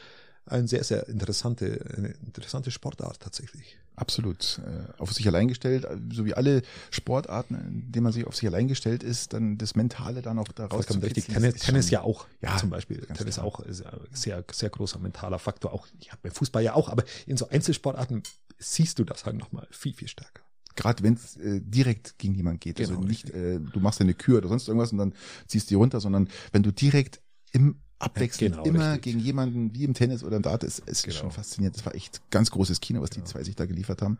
ein 0.47 0.67
sehr, 0.67 0.83
sehr 0.83 1.07
interessante, 1.07 1.85
eine 1.95 2.09
interessante 2.25 2.71
Sportart 2.71 3.19
tatsächlich. 3.19 3.77
Absolut. 3.95 4.59
Äh, 4.65 4.99
auf 4.99 5.13
sich 5.13 5.27
allein 5.27 5.47
gestellt, 5.47 5.85
so 6.11 6.25
wie 6.25 6.33
alle 6.33 6.63
Sportarten, 6.89 7.55
in 7.55 7.91
denen 7.91 8.05
man 8.05 8.13
sich 8.13 8.25
auf 8.25 8.35
sich 8.35 8.47
allein 8.47 8.67
gestellt 8.67 9.03
ist, 9.03 9.33
dann 9.33 9.57
das 9.57 9.75
Mentale 9.75 10.23
dann 10.23 10.39
auch 10.39 10.47
daraus 10.47 10.87
zu 10.87 10.97
richtig. 10.99 11.27
Tennis, 11.27 11.55
Tennis 11.55 11.89
ja 11.91 12.01
auch, 12.01 12.25
ja, 12.41 12.57
zum 12.57 12.71
Beispiel. 12.71 13.05
Tennis 13.13 13.35
klar. 13.35 13.45
auch 13.45 13.59
ist 13.59 13.83
sehr, 14.11 14.43
sehr 14.51 14.69
großer 14.69 14.97
mentaler 14.99 15.37
Faktor. 15.37 15.73
Auch, 15.73 15.85
ja, 15.99 16.13
beim 16.23 16.31
Fußball 16.31 16.63
ja 16.63 16.73
auch, 16.73 16.89
aber 16.89 17.03
in 17.27 17.37
so 17.37 17.49
Einzelsportarten 17.49 18.23
siehst 18.57 18.97
du 18.97 19.03
das 19.03 19.25
halt 19.25 19.37
nochmal 19.37 19.67
viel, 19.69 19.93
viel 19.93 20.07
stärker 20.07 20.41
gerade 20.79 21.03
wenn 21.03 21.15
es 21.15 21.35
äh, 21.37 21.59
direkt 21.61 22.17
gegen 22.17 22.33
jemand 22.35 22.61
geht. 22.61 22.79
Also 22.79 22.93
genau, 22.93 23.01
also 23.01 23.09
nicht, 23.09 23.29
äh, 23.31 23.59
du 23.59 23.79
machst 23.81 23.99
eine 23.99 24.13
Kür 24.13 24.37
oder 24.37 24.47
sonst 24.47 24.67
irgendwas 24.67 24.93
und 24.93 24.97
dann 24.97 25.13
ziehst 25.45 25.69
die 25.69 25.75
runter, 25.75 25.99
sondern 25.99 26.29
wenn 26.53 26.63
du 26.63 26.71
direkt 26.71 27.21
im 27.51 27.75
abwechselnd 27.99 28.55
genau, 28.55 28.65
immer 28.65 28.93
richtig. 28.93 29.03
gegen 29.03 29.19
jemanden 29.19 29.75
wie 29.75 29.83
im 29.83 29.93
Tennis 29.93 30.23
oder 30.23 30.37
im 30.37 30.41
Dart 30.41 30.63
ist, 30.63 30.79
ist 30.79 31.03
genau. 31.03 31.17
schon 31.17 31.31
faszinierend. 31.31 31.75
Das 31.75 31.85
war 31.85 31.95
echt 31.95 32.21
ganz 32.31 32.49
großes 32.49 32.79
Kino, 32.79 33.01
was 33.01 33.09
die 33.09 33.23
zwei 33.25 33.43
sich 33.43 33.57
da 33.57 33.65
geliefert 33.65 34.01
haben. 34.01 34.17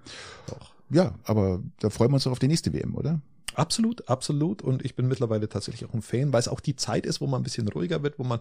Auch. 0.52 0.74
Ja, 0.90 1.16
aber 1.24 1.64
da 1.80 1.90
freuen 1.90 2.12
wir 2.12 2.16
uns 2.16 2.26
doch 2.26 2.34
auf 2.34 2.40
die 2.40 2.50
nächste 2.50 2.74
WM, 2.74 2.96
oder? 2.96 3.22
Absolut, 3.56 4.08
absolut. 4.08 4.62
Und 4.62 4.86
ich 4.86 4.96
bin 4.96 5.08
mittlerweile 5.08 5.50
tatsächlich 5.50 5.90
auch 5.90 5.94
ein 5.94 6.02
Fan, 6.02 6.32
weil 6.32 6.40
es 6.40 6.48
auch 6.48 6.60
die 6.60 6.76
Zeit 6.76 7.06
ist, 7.06 7.20
wo 7.22 7.28
man 7.28 7.42
ein 7.42 7.44
bisschen 7.44 7.68
ruhiger 7.68 8.04
wird, 8.04 8.20
wo 8.20 8.24
man 8.24 8.40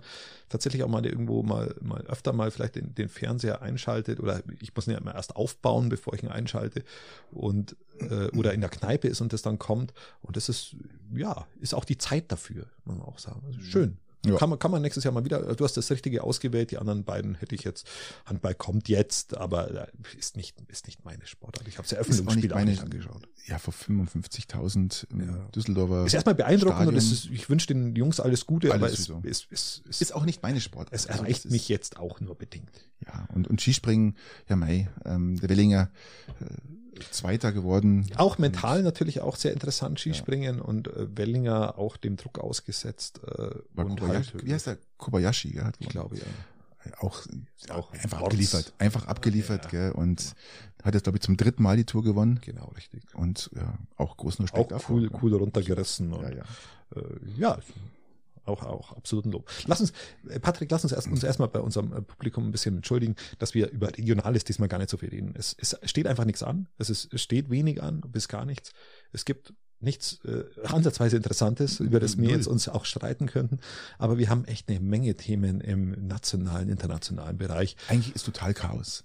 tatsächlich 0.48 0.82
auch 0.82 0.88
mal 0.88 1.04
irgendwo 1.04 1.42
mal, 1.42 1.74
mal 1.80 2.02
öfter 2.02 2.32
mal 2.32 2.50
vielleicht 2.50 2.76
den, 2.76 2.94
den 2.94 3.08
Fernseher 3.08 3.62
einschaltet 3.62 4.20
oder 4.20 4.42
ich 4.60 4.74
muss 4.74 4.86
ihn 4.86 4.92
ja 4.92 4.98
immer 4.98 5.14
erst 5.14 5.36
aufbauen, 5.36 5.88
bevor 5.88 6.14
ich 6.14 6.22
ihn 6.22 6.28
einschalte 6.28 6.84
und 7.30 7.76
äh, 8.00 8.28
oder 8.36 8.52
in 8.52 8.60
der 8.60 8.70
Kneipe 8.70 9.08
ist 9.08 9.20
und 9.20 9.32
das 9.32 9.42
dann 9.42 9.58
kommt. 9.58 9.92
Und 10.22 10.36
das 10.36 10.48
ist, 10.48 10.76
ja, 11.14 11.46
ist 11.60 11.74
auch 11.74 11.84
die 11.84 11.98
Zeit 11.98 12.30
dafür, 12.30 12.66
muss 12.84 12.96
man 12.98 13.06
auch 13.06 13.18
sagen. 13.18 13.42
Also 13.46 13.60
schön. 13.60 13.98
Ja. 14.26 14.36
Kann, 14.36 14.50
man, 14.50 14.58
kann 14.58 14.70
man 14.70 14.82
nächstes 14.82 15.04
Jahr 15.04 15.12
mal 15.12 15.24
wieder, 15.24 15.54
du 15.54 15.64
hast 15.64 15.76
das 15.76 15.90
Richtige 15.90 16.24
ausgewählt, 16.24 16.72
die 16.72 16.78
anderen 16.78 17.04
beiden 17.04 17.36
hätte 17.36 17.54
ich 17.54 17.62
jetzt, 17.62 17.86
Handball 18.26 18.54
kommt 18.54 18.88
jetzt, 18.88 19.36
aber 19.36 19.70
äh, 19.70 19.86
ist 20.18 20.36
nicht, 20.36 20.56
ist 20.66 20.86
nicht 20.86 21.04
meine 21.04 21.24
Sportart. 21.26 21.68
Ich 21.68 21.78
habe 21.78 21.84
es 21.84 21.92
ja 21.92 21.98
Eröffnungsspiel 21.98 22.52
auch, 22.52 22.64
nicht 22.64 22.82
angeschaut. 22.82 23.28
Ja, 23.46 23.58
vor 23.58 23.72
55.000 23.72 25.06
ja. 25.18 25.48
Düsseldorfer. 25.54 26.04
Ist 26.04 26.14
erstmal 26.14 26.34
beeindruckend 26.34 26.82
Stadion. 26.82 26.94
und 26.94 27.12
ist, 27.12 27.26
ich 27.26 27.48
wünsche 27.48 27.68
den 27.68 27.94
Jungs 27.94 28.18
alles 28.18 28.46
Gute, 28.46 28.72
alles 28.72 29.08
aber 29.08 29.22
es 29.24 29.44
ist, 29.44 29.50
ist, 29.50 29.82
ist, 29.88 30.02
ist, 30.02 30.14
auch 30.14 30.24
nicht 30.24 30.42
meine 30.42 30.60
Sportart. 30.60 30.92
Es 30.92 31.06
also 31.06 31.22
erreicht 31.22 31.44
also, 31.44 31.54
mich 31.54 31.68
jetzt 31.68 31.98
auch 31.98 32.20
nur 32.20 32.34
bedingt. 32.34 32.88
Ja, 33.06 33.28
und, 33.34 33.46
und 33.46 33.60
Skispringen, 33.60 34.16
ja 34.48 34.56
Mai, 34.56 34.88
ähm, 35.04 35.38
der 35.38 35.48
Wellinger, 35.48 35.90
äh, 36.40 36.44
Zweiter 37.10 37.52
geworden. 37.52 38.06
Auch 38.16 38.38
mental 38.38 38.82
natürlich 38.82 39.20
auch 39.20 39.36
sehr 39.36 39.52
interessant 39.52 40.00
Skispringen 40.00 40.58
ja. 40.58 40.64
und 40.64 40.88
äh, 40.88 41.16
Wellinger 41.16 41.78
auch 41.78 41.96
dem 41.96 42.16
Druck 42.16 42.38
ausgesetzt. 42.38 43.20
Äh, 43.24 43.80
und 43.80 44.00
halt, 44.00 44.32
wie 44.44 44.52
heißt 44.52 44.66
der? 44.66 44.78
Kobayashi, 44.96 45.50
gell? 45.50 45.70
Ich 45.78 45.88
glaube, 45.88 46.16
ja. 46.16 46.22
Auch, 47.00 47.26
auch 47.70 47.92
einfach 47.92 48.22
abgeliefert, 48.22 48.72
einfach 48.78 49.06
abgeliefert, 49.08 49.64
ja. 49.64 49.70
gell? 49.70 49.92
Und 49.92 50.34
hat 50.82 50.94
jetzt, 50.94 51.02
glaube 51.02 51.18
ich, 51.18 51.22
zum 51.22 51.36
dritten 51.36 51.62
Mal 51.62 51.76
die 51.76 51.84
Tour 51.84 52.02
gewonnen. 52.02 52.40
Genau, 52.44 52.66
richtig. 52.76 53.02
Und 53.14 53.50
ja, 53.54 53.74
auch 53.96 54.16
großen 54.16 54.44
Respekt. 54.44 54.72
Auch 54.72 54.88
cool, 54.88 55.10
cool 55.20 55.34
runtergerissen. 55.34 56.12
Und, 56.12 56.22
ja, 56.22 56.36
ja. 56.36 56.44
Äh, 56.96 57.02
ja, 57.36 57.58
auch, 58.48 58.62
auch 58.62 58.92
absoluten 58.96 59.30
Lob. 59.30 59.48
Lass 59.66 59.80
uns, 59.80 59.92
äh, 60.28 60.40
Patrick, 60.40 60.70
lass 60.70 60.84
uns 60.84 60.92
erst, 60.92 61.08
uns 61.08 61.22
erstmal 61.22 61.48
bei 61.48 61.60
unserem 61.60 61.92
äh, 61.92 62.02
Publikum 62.02 62.48
ein 62.48 62.52
bisschen 62.52 62.76
entschuldigen, 62.76 63.16
dass 63.38 63.54
wir 63.54 63.70
über 63.70 63.88
Regionales 63.96 64.44
diesmal 64.44 64.68
gar 64.68 64.78
nicht 64.78 64.90
so 64.90 64.96
viel 64.96 65.10
reden. 65.10 65.34
Es, 65.36 65.56
es 65.58 65.78
steht 65.84 66.06
einfach 66.06 66.24
nichts 66.24 66.42
an. 66.42 66.68
Es, 66.78 66.90
ist, 66.90 67.12
es 67.12 67.22
steht 67.22 67.50
wenig 67.50 67.82
an, 67.82 68.00
bis 68.00 68.28
gar 68.28 68.44
nichts. 68.44 68.72
Es 69.12 69.24
gibt 69.24 69.52
nichts 69.80 70.18
äh, 70.24 70.44
ansatzweise 70.64 71.16
Interessantes, 71.16 71.78
über 71.78 72.00
das 72.00 72.18
wir 72.18 72.30
jetzt 72.30 72.48
uns 72.48 72.68
auch 72.68 72.84
streiten 72.84 73.26
könnten. 73.26 73.60
Aber 73.98 74.18
wir 74.18 74.28
haben 74.28 74.44
echt 74.44 74.68
eine 74.68 74.80
Menge 74.80 75.14
Themen 75.14 75.60
im 75.60 76.08
nationalen, 76.08 76.68
internationalen 76.68 77.38
Bereich. 77.38 77.76
Eigentlich 77.88 78.14
ist 78.14 78.24
total 78.24 78.54
Chaos. 78.54 79.04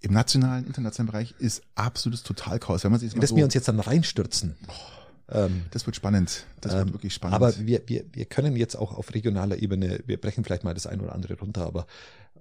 Im 0.00 0.12
nationalen, 0.12 0.66
internationalen 0.66 1.12
Bereich 1.12 1.34
ist 1.38 1.62
absolutes 1.76 2.24
Totalchaos. 2.24 2.84
Wenn 2.84 2.90
man 2.90 3.00
sich 3.00 3.12
das 3.12 3.20
dass 3.20 3.30
so 3.30 3.36
wir 3.36 3.44
uns 3.44 3.54
jetzt 3.54 3.68
dann 3.68 3.80
reinstürzen. 3.80 4.56
Boah 4.66 5.01
ähm, 5.28 5.64
das 5.70 5.86
wird 5.86 5.96
spannend. 5.96 6.46
Das 6.60 6.72
wird 6.72 6.88
ähm, 6.88 6.94
wirklich 6.94 7.14
spannend. 7.14 7.36
Aber 7.36 7.56
wir, 7.58 7.82
wir, 7.86 8.04
wir 8.12 8.24
können 8.24 8.56
jetzt 8.56 8.76
auch 8.76 8.96
auf 8.96 9.14
regionaler 9.14 9.56
Ebene, 9.58 10.00
wir 10.06 10.20
brechen 10.20 10.44
vielleicht 10.44 10.64
mal 10.64 10.74
das 10.74 10.86
eine 10.86 11.02
oder 11.02 11.14
andere 11.14 11.38
runter, 11.38 11.66
aber, 11.66 11.86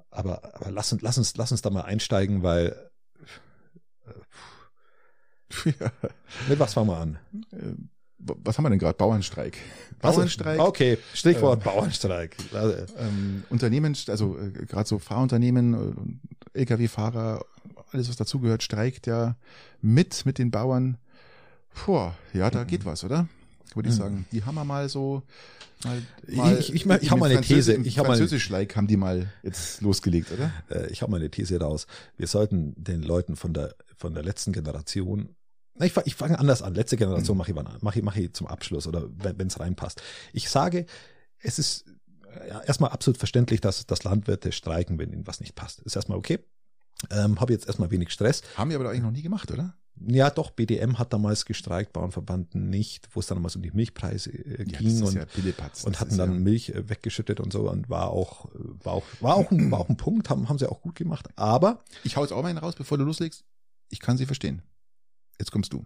aber, 0.09 0.41
aber 0.55 0.71
lass, 0.71 0.91
uns, 0.91 1.01
lass, 1.01 1.17
uns, 1.17 1.35
lass 1.37 1.51
uns 1.51 1.61
da 1.61 1.69
mal 1.69 1.81
einsteigen, 1.81 2.43
weil 2.43 2.75
äh, 5.65 5.71
ja. 5.79 5.91
mit 6.49 6.59
was 6.59 6.73
fangen 6.73 6.87
wir 6.87 6.97
an? 6.97 7.19
Äh, 7.51 7.75
was 8.23 8.57
haben 8.57 8.65
wir 8.65 8.69
denn 8.69 8.79
gerade? 8.79 8.97
Bauernstreik. 8.97 9.57
Bauernstreik. 9.99 10.59
Okay, 10.59 10.97
Stichwort 11.13 11.61
äh, 11.61 11.65
Bauernstreik. 11.65 12.37
Ähm, 12.53 13.43
Unternehmen, 13.49 13.97
also 14.07 14.37
äh, 14.37 14.51
gerade 14.65 14.87
so 14.87 14.99
Fahrunternehmen, 14.99 16.19
äh, 16.53 16.59
Lkw-Fahrer, 16.61 17.43
alles 17.91 18.09
was 18.09 18.17
dazugehört, 18.17 18.63
streikt 18.63 19.07
ja 19.07 19.37
mit 19.81 20.25
mit 20.25 20.37
den 20.37 20.51
Bauern. 20.51 20.97
Puh, 21.73 22.11
ja, 22.33 22.49
da 22.49 22.63
mhm. 22.63 22.67
geht 22.67 22.85
was, 22.85 23.03
oder? 23.03 23.27
Würde 23.73 23.89
ich 23.89 23.95
mhm. 23.95 23.99
sagen. 23.99 24.25
Die 24.31 24.43
haben 24.43 24.55
wir 24.55 24.65
mal 24.65 24.89
so. 24.89 25.23
Mal, 25.83 26.01
mal 26.27 26.53
ich 26.59 26.73
ich, 26.73 26.85
ich, 26.85 27.01
ich 27.01 27.11
habe 27.11 27.19
mal 27.19 27.31
eine 27.31 27.41
These. 27.41 27.75
Ich 27.75 27.97
habe 27.97 28.07
Französisch-like 28.07 28.75
haben 28.75 28.87
die 28.87 28.97
mal 28.97 29.31
jetzt 29.41 29.81
losgelegt, 29.81 30.31
oder? 30.31 30.51
Äh, 30.69 30.91
ich 30.91 31.01
habe 31.01 31.11
mal 31.11 31.19
eine 31.19 31.31
These 31.31 31.59
raus. 31.59 31.87
Wir 32.17 32.27
sollten 32.27 32.75
den 32.77 33.01
Leuten 33.01 33.35
von 33.35 33.53
der 33.53 33.75
von 33.97 34.13
der 34.13 34.23
letzten 34.23 34.51
Generation 34.51 35.35
ich, 35.79 35.95
ich 36.05 36.15
fange 36.15 36.37
anders 36.37 36.61
an. 36.61 36.75
Letzte 36.75 36.97
Generation 36.97 37.35
mhm. 37.35 37.39
mache 37.39 37.51
ich, 37.51 37.81
mach 37.81 37.95
ich, 37.95 38.03
mach 38.03 38.15
ich 38.15 38.33
zum 38.33 38.47
Abschluss 38.47 38.87
oder 38.87 39.07
wenn 39.17 39.47
es 39.47 39.59
reinpasst. 39.59 40.01
Ich 40.33 40.49
sage, 40.49 40.85
es 41.39 41.59
ist 41.59 41.85
ja, 42.47 42.61
erstmal 42.61 42.91
absolut 42.91 43.17
verständlich, 43.17 43.61
dass, 43.61 43.85
dass 43.85 44.03
Landwirte 44.03 44.51
streiken, 44.51 44.99
wenn 44.99 45.11
ihnen 45.11 45.27
was 45.27 45.39
nicht 45.39 45.55
passt. 45.55 45.79
Ist 45.81 45.95
erstmal 45.95 46.17
okay. 46.17 46.39
Ähm, 47.09 47.39
habe 47.39 47.53
jetzt 47.53 47.67
erstmal 47.67 47.91
wenig 47.91 48.11
Stress. 48.11 48.43
Haben 48.55 48.69
wir 48.69 48.79
aber 48.79 48.89
eigentlich 48.89 49.03
noch 49.03 49.11
nie 49.11 49.21
gemacht, 49.21 49.51
oder? 49.51 49.75
Ja, 50.07 50.29
doch, 50.29 50.51
BDM 50.51 50.97
hat 50.97 51.13
damals 51.13 51.45
gestreikt, 51.45 51.93
Bauernverband 51.93 52.55
nicht, 52.55 53.09
wo 53.11 53.19
es 53.19 53.27
dann 53.27 53.37
damals 53.37 53.55
um 53.55 53.61
die 53.61 53.71
Milchpreise 53.71 54.31
äh, 54.31 54.65
ja, 54.67 54.79
ging 54.79 55.03
und, 55.03 55.13
ja 55.13 55.25
und 55.83 55.99
hatten 55.99 56.17
dann 56.17 56.33
ja 56.33 56.39
Milch 56.39 56.69
äh, 56.69 56.89
weggeschüttet 56.89 57.39
und 57.39 57.53
so 57.53 57.69
und 57.69 57.89
war 57.89 58.09
auch, 58.09 58.49
war 58.53 58.93
auch, 58.93 59.03
war 59.19 59.35
auch 59.35 59.51
ein, 59.51 59.69
war 59.69 59.79
auch 59.79 59.89
ein 59.89 59.97
Punkt, 59.97 60.29
haben, 60.29 60.49
haben 60.49 60.57
sie 60.57 60.69
auch 60.69 60.81
gut 60.81 60.95
gemacht, 60.95 61.27
aber. 61.35 61.79
Ich 62.03 62.15
hau 62.15 62.21
jetzt 62.21 62.31
auch 62.31 62.41
mal 62.41 62.49
einen 62.49 62.57
raus, 62.57 62.75
bevor 62.75 62.97
du 62.97 63.03
loslegst. 63.03 63.43
Ich 63.89 63.99
kann 63.99 64.17
sie 64.17 64.25
verstehen. 64.25 64.63
Jetzt 65.39 65.51
kommst 65.51 65.73
du. 65.73 65.85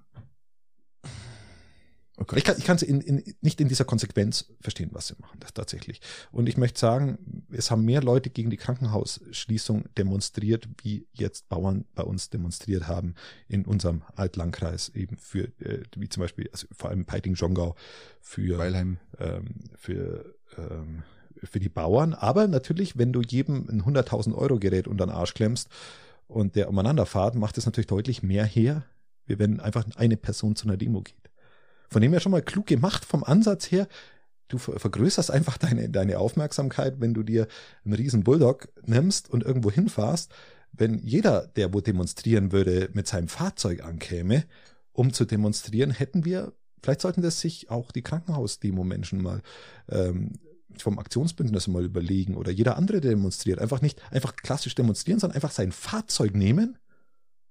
Okay. 2.17 2.37
Ich 2.37 2.43
kann 2.45 2.55
ich 2.57 2.63
kann 2.63 2.77
in, 2.77 3.01
in, 3.01 3.35
nicht 3.41 3.59
in 3.59 3.67
dieser 3.67 3.83
Konsequenz 3.83 4.45
verstehen, 4.61 4.89
was 4.93 5.07
sie 5.07 5.15
machen, 5.19 5.37
das 5.41 5.53
tatsächlich. 5.53 5.99
Und 6.31 6.47
ich 6.47 6.55
möchte 6.55 6.79
sagen, 6.79 7.45
es 7.51 7.71
haben 7.71 7.83
mehr 7.83 8.01
Leute 8.01 8.29
gegen 8.29 8.49
die 8.49 8.57
Krankenhausschließung 8.57 9.85
demonstriert, 9.97 10.69
wie 10.81 11.07
jetzt 11.11 11.49
Bauern 11.49 11.83
bei 11.93 12.03
uns 12.03 12.29
demonstriert 12.29 12.87
haben 12.87 13.15
in 13.49 13.65
unserem 13.65 14.03
Altlandkreis 14.15 14.89
eben 14.89 15.17
für, 15.17 15.45
äh, 15.59 15.83
wie 15.97 16.07
zum 16.07 16.21
Beispiel, 16.21 16.49
also 16.53 16.67
vor 16.71 16.89
allem 16.89 17.05
Peiting-Jongau 17.05 17.75
für, 18.21 18.57
Weilheim. 18.57 18.97
Ähm, 19.19 19.45
für, 19.75 20.35
ähm, 20.57 21.03
für 21.43 21.59
die 21.59 21.69
Bauern. 21.69 22.13
Aber 22.13 22.47
natürlich, 22.47 22.97
wenn 22.97 23.11
du 23.11 23.21
jedem 23.21 23.67
ein 23.69 23.83
100.000 23.83 24.33
Euro 24.33 24.57
Gerät 24.57 24.87
unter 24.87 25.05
den 25.05 25.11
Arsch 25.13 25.33
klemmst 25.33 25.69
und 26.27 26.55
der 26.55 26.69
umeinander 26.69 27.05
fahrt, 27.05 27.35
macht 27.35 27.57
es 27.57 27.65
natürlich 27.65 27.87
deutlich 27.87 28.23
mehr 28.23 28.45
her, 28.45 28.83
wie 29.25 29.37
wenn 29.37 29.59
einfach 29.59 29.85
eine 29.95 30.17
Person 30.17 30.55
zu 30.55 30.67
einer 30.67 30.77
Demo 30.77 31.01
geht. 31.01 31.24
Von 31.89 32.01
dem 32.01 32.11
her 32.11 32.19
schon 32.19 32.31
mal 32.31 32.41
klug 32.41 32.67
gemacht 32.67 33.05
vom 33.05 33.23
Ansatz 33.23 33.71
her. 33.71 33.87
Du 34.47 34.57
vergrößerst 34.57 35.31
einfach 35.31 35.57
deine, 35.57 35.89
deine 35.89 36.19
Aufmerksamkeit, 36.19 36.99
wenn 36.99 37.13
du 37.13 37.23
dir 37.23 37.47
einen 37.83 37.93
riesen 37.93 38.23
Bulldog 38.23 38.69
nimmst 38.85 39.29
und 39.29 39.43
irgendwo 39.43 39.71
hinfahrst. 39.71 40.31
Wenn 40.71 40.99
jeder, 40.99 41.47
der 41.55 41.73
wo 41.73 41.81
demonstrieren 41.81 42.51
würde, 42.51 42.89
mit 42.93 43.07
seinem 43.07 43.27
Fahrzeug 43.27 43.83
ankäme, 43.83 44.43
um 44.91 45.13
zu 45.13 45.25
demonstrieren, 45.25 45.91
hätten 45.91 46.25
wir, 46.25 46.53
vielleicht 46.83 47.01
sollten 47.01 47.21
das 47.21 47.39
sich 47.39 47.71
auch 47.71 47.91
die 47.91 48.03
Krankenhausdemo-Menschen 48.03 49.21
mal 49.21 49.41
ähm, 49.89 50.33
vom 50.77 50.99
Aktionsbündnis 50.99 51.67
mal 51.67 51.83
überlegen 51.83 52.35
oder 52.35 52.51
jeder 52.51 52.77
andere, 52.77 53.01
der 53.01 53.11
demonstriert, 53.11 53.59
einfach 53.59 53.81
nicht 53.81 54.01
einfach 54.11 54.35
klassisch 54.35 54.75
demonstrieren, 54.75 55.19
sondern 55.19 55.35
einfach 55.35 55.51
sein 55.51 55.71
Fahrzeug 55.71 56.35
nehmen 56.35 56.77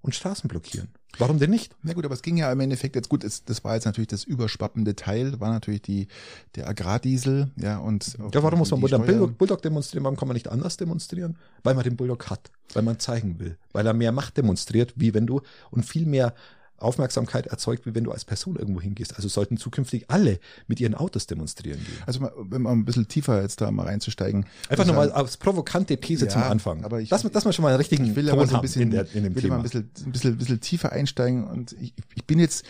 und 0.05 0.15
Straßen 0.15 0.49
blockieren. 0.49 0.89
Warum 1.19 1.39
denn 1.39 1.51
nicht? 1.51 1.75
Na 1.83 1.95
gut, 1.95 2.05
aber 2.05 2.15
es 2.15 2.23
ging 2.23 2.37
ja 2.37 2.53
im 2.53 2.61
Endeffekt 2.61 2.95
jetzt 2.95 3.09
gut, 3.09 3.25
es, 3.25 3.45
das 3.45 3.65
war 3.65 3.75
jetzt 3.75 3.87
natürlich 3.87 4.09
das 4.09 4.25
überschwappende 4.25 4.95
Teil, 4.95 5.41
war 5.41 5.51
natürlich 5.51 5.81
die, 5.81 6.09
der 6.57 6.69
Agrardiesel, 6.69 7.51
ja, 7.57 7.79
und. 7.79 8.19
Ja, 8.33 8.43
warum 8.43 8.59
muss 8.59 8.71
man 8.71 8.81
Bulldog, 8.81 9.39
Bulldog 9.39 9.63
demonstrieren? 9.63 10.05
Warum 10.05 10.17
kann 10.17 10.29
man 10.29 10.35
nicht 10.35 10.49
anders 10.49 10.77
demonstrieren? 10.77 11.39
Weil 11.63 11.75
man 11.75 11.85
den 11.85 11.97
Bulldog 11.97 12.29
hat, 12.29 12.51
weil 12.75 12.83
man 12.83 12.99
zeigen 12.99 13.39
will, 13.39 13.57
weil 13.73 13.87
er 13.87 13.95
mehr 13.95 14.13
Macht 14.13 14.37
demonstriert, 14.37 14.93
wie 14.97 15.15
wenn 15.15 15.27
du 15.27 15.41
und 15.71 15.85
viel 15.85 16.05
mehr 16.05 16.35
Aufmerksamkeit 16.79 17.47
erzeugt, 17.47 17.87
wie 17.87 17.95
wenn 17.95 18.05
du 18.05 18.13
als 18.13 18.25
Person 18.25 18.57
irgendwo 18.57 18.81
hingehst. 18.81 19.17
Also 19.17 19.29
sollten 19.29 19.57
zukünftig 19.57 20.07
alle 20.11 20.39
mit 20.67 20.81
ihren 20.81 20.95
Autos 20.95 21.27
demonstrieren 21.27 21.79
gehen. 21.85 21.97
Also 22.07 22.21
mal, 22.21 22.33
wenn 22.37 22.63
man 22.63 22.79
ein 22.79 22.85
bisschen 22.85 23.09
tiefer 23.09 23.41
jetzt 23.43 23.61
da 23.61 23.71
mal 23.71 23.85
reinzusteigen. 23.87 24.47
Einfach 24.69 24.85
nochmal 24.87 25.11
als 25.13 25.37
provokante 25.37 25.97
These 25.99 26.27
Ja, 26.27 26.31
zum 26.33 26.43
Anfang. 26.43 26.85
aber 26.85 27.01
ich- 27.01 27.09
dass, 27.09 27.23
dass 27.23 27.45
man 27.45 27.53
schon 27.53 27.63
mal 27.63 27.69
einen 27.71 27.79
richtigen 27.79 28.05
Ich 28.07 28.17
will 28.17 28.25
Ton 28.29 28.39
aber 28.39 28.47
so 28.47 28.57
ein 28.57 28.61
bisschen, 28.63 28.83
in, 28.83 28.91
der, 28.91 29.07
in 29.15 29.25
dem 29.25 29.35
will 29.35 29.43
Thema. 29.43 29.55
mal 29.55 29.61
ein 29.61 29.63
bisschen, 29.63 29.91
ein 30.07 30.13
bisschen, 30.13 30.33
ein 30.33 30.39
bisschen 30.39 30.61
tiefer 30.61 30.93
einsteigen 30.93 31.45
und 31.45 31.73
ich, 31.81 31.95
ich 32.15 32.25
bin 32.27 32.39
jetzt 32.39 32.65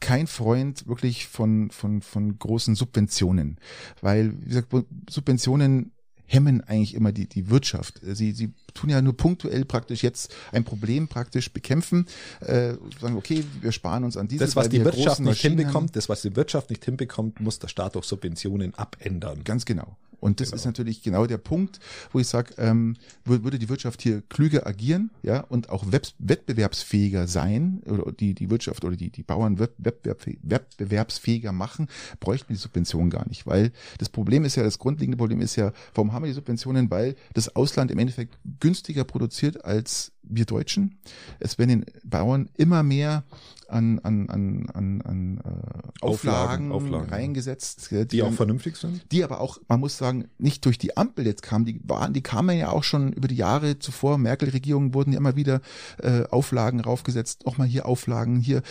kein 0.00 0.26
Freund 0.28 0.86
wirklich 0.86 1.26
von, 1.26 1.70
von, 1.72 2.02
von 2.02 2.38
großen 2.38 2.76
Subventionen, 2.76 3.56
weil, 4.00 4.32
wie 4.42 4.48
gesagt, 4.50 4.68
Subventionen 5.10 5.90
hemmen 6.28 6.62
eigentlich 6.62 6.94
immer 6.94 7.10
die, 7.10 7.26
die 7.26 7.50
Wirtschaft. 7.50 8.00
Sie, 8.02 8.32
sie 8.32 8.52
tun 8.74 8.90
ja 8.90 9.02
nur 9.02 9.16
punktuell 9.16 9.64
praktisch 9.64 10.02
jetzt 10.02 10.34
ein 10.52 10.62
Problem 10.62 11.08
praktisch 11.08 11.52
bekämpfen, 11.52 12.06
äh, 12.40 12.74
sagen, 13.00 13.16
okay, 13.16 13.44
wir 13.60 13.72
sparen 13.72 14.04
uns 14.04 14.16
an 14.16 14.28
Diesel. 14.28 14.46
das, 14.46 14.54
was 14.54 14.68
die 14.68 14.78
wir 14.78 14.84
Wirtschaft 14.84 15.20
nicht 15.20 15.40
hinbekommt, 15.40 15.96
das, 15.96 16.08
was 16.08 16.22
die 16.22 16.36
Wirtschaft 16.36 16.70
nicht 16.70 16.84
hinbekommt, 16.84 17.40
muss 17.40 17.58
der 17.58 17.68
Staat 17.68 17.96
durch 17.96 18.04
Subventionen 18.04 18.74
abändern. 18.74 19.42
Ganz 19.42 19.64
genau. 19.64 19.96
Und 20.20 20.40
das 20.40 20.50
ist 20.52 20.64
natürlich 20.64 21.02
genau 21.02 21.26
der 21.26 21.38
Punkt, 21.38 21.78
wo 22.12 22.18
ich 22.18 22.26
sage, 22.26 22.54
ähm, 22.58 22.96
wür- 23.24 23.44
würde 23.44 23.58
die 23.58 23.68
Wirtschaft 23.68 24.02
hier 24.02 24.22
klüger 24.28 24.66
agieren, 24.66 25.10
ja, 25.22 25.40
und 25.40 25.70
auch 25.70 25.84
wettbewerbsfähiger 25.90 27.28
sein, 27.28 27.82
oder 27.86 28.10
die, 28.12 28.34
die 28.34 28.50
Wirtschaft 28.50 28.84
oder 28.84 28.96
die, 28.96 29.10
die 29.10 29.22
Bauern 29.22 29.58
wettbewerbsfähiger 29.58 31.52
machen, 31.52 31.88
bräuchten 32.20 32.48
wir 32.48 32.56
die 32.56 32.62
Subventionen 32.62 33.10
gar 33.10 33.28
nicht. 33.28 33.46
Weil 33.46 33.72
das 33.98 34.08
Problem 34.08 34.44
ist 34.44 34.56
ja, 34.56 34.62
das 34.62 34.78
grundlegende 34.78 35.16
Problem 35.16 35.40
ist 35.40 35.56
ja, 35.56 35.72
warum 35.94 36.12
haben 36.12 36.24
wir 36.24 36.28
die 36.28 36.34
Subventionen? 36.34 36.90
Weil 36.90 37.14
das 37.34 37.54
Ausland 37.54 37.90
im 37.90 37.98
Endeffekt 37.98 38.38
günstiger 38.60 39.04
produziert 39.04 39.64
als 39.64 40.12
wir 40.30 40.44
Deutschen. 40.44 40.98
Es 41.40 41.58
werden 41.58 41.68
den 41.80 41.86
Bauern 42.04 42.48
immer 42.56 42.82
mehr 42.82 43.24
an, 43.68 43.98
an, 43.98 44.28
an, 44.30 44.66
an, 44.72 45.02
an 45.02 45.38
äh, 45.38 46.02
Auflagen, 46.04 46.70
Auflagen, 46.70 46.72
Auflagen, 46.72 47.10
reingesetzt, 47.10 47.90
gell, 47.90 48.06
Die 48.06 48.22
auch 48.22 48.28
dann- 48.28 48.36
vernünftig 48.36 48.76
sind? 48.76 49.02
die 49.12 49.22
aber 49.24 49.40
auch, 49.40 49.58
man 49.68 49.80
muss 49.80 49.98
sagen, 49.98 50.28
nicht 50.38 50.64
durch 50.64 50.78
die 50.78 50.96
Ampel 50.96 51.26
jetzt 51.26 51.42
kamen, 51.42 51.64
die 51.66 51.80
waren, 51.84 52.12
die 52.14 52.22
kamen 52.22 52.56
ja 52.56 52.70
auch 52.70 52.82
schon 52.84 53.12
über 53.12 53.28
die 53.28 53.36
Jahre 53.36 53.78
zuvor, 53.78 54.16
Merkel-Regierungen 54.16 54.94
wurden 54.94 55.12
ja 55.12 55.18
immer 55.18 55.36
wieder 55.36 55.60
äh, 56.02 56.24
Auflagen 56.30 56.80
raufgesetzt, 56.80 57.44
nochmal 57.44 57.66
hier 57.66 57.84
Auflagen, 57.86 58.40
hier. 58.40 58.62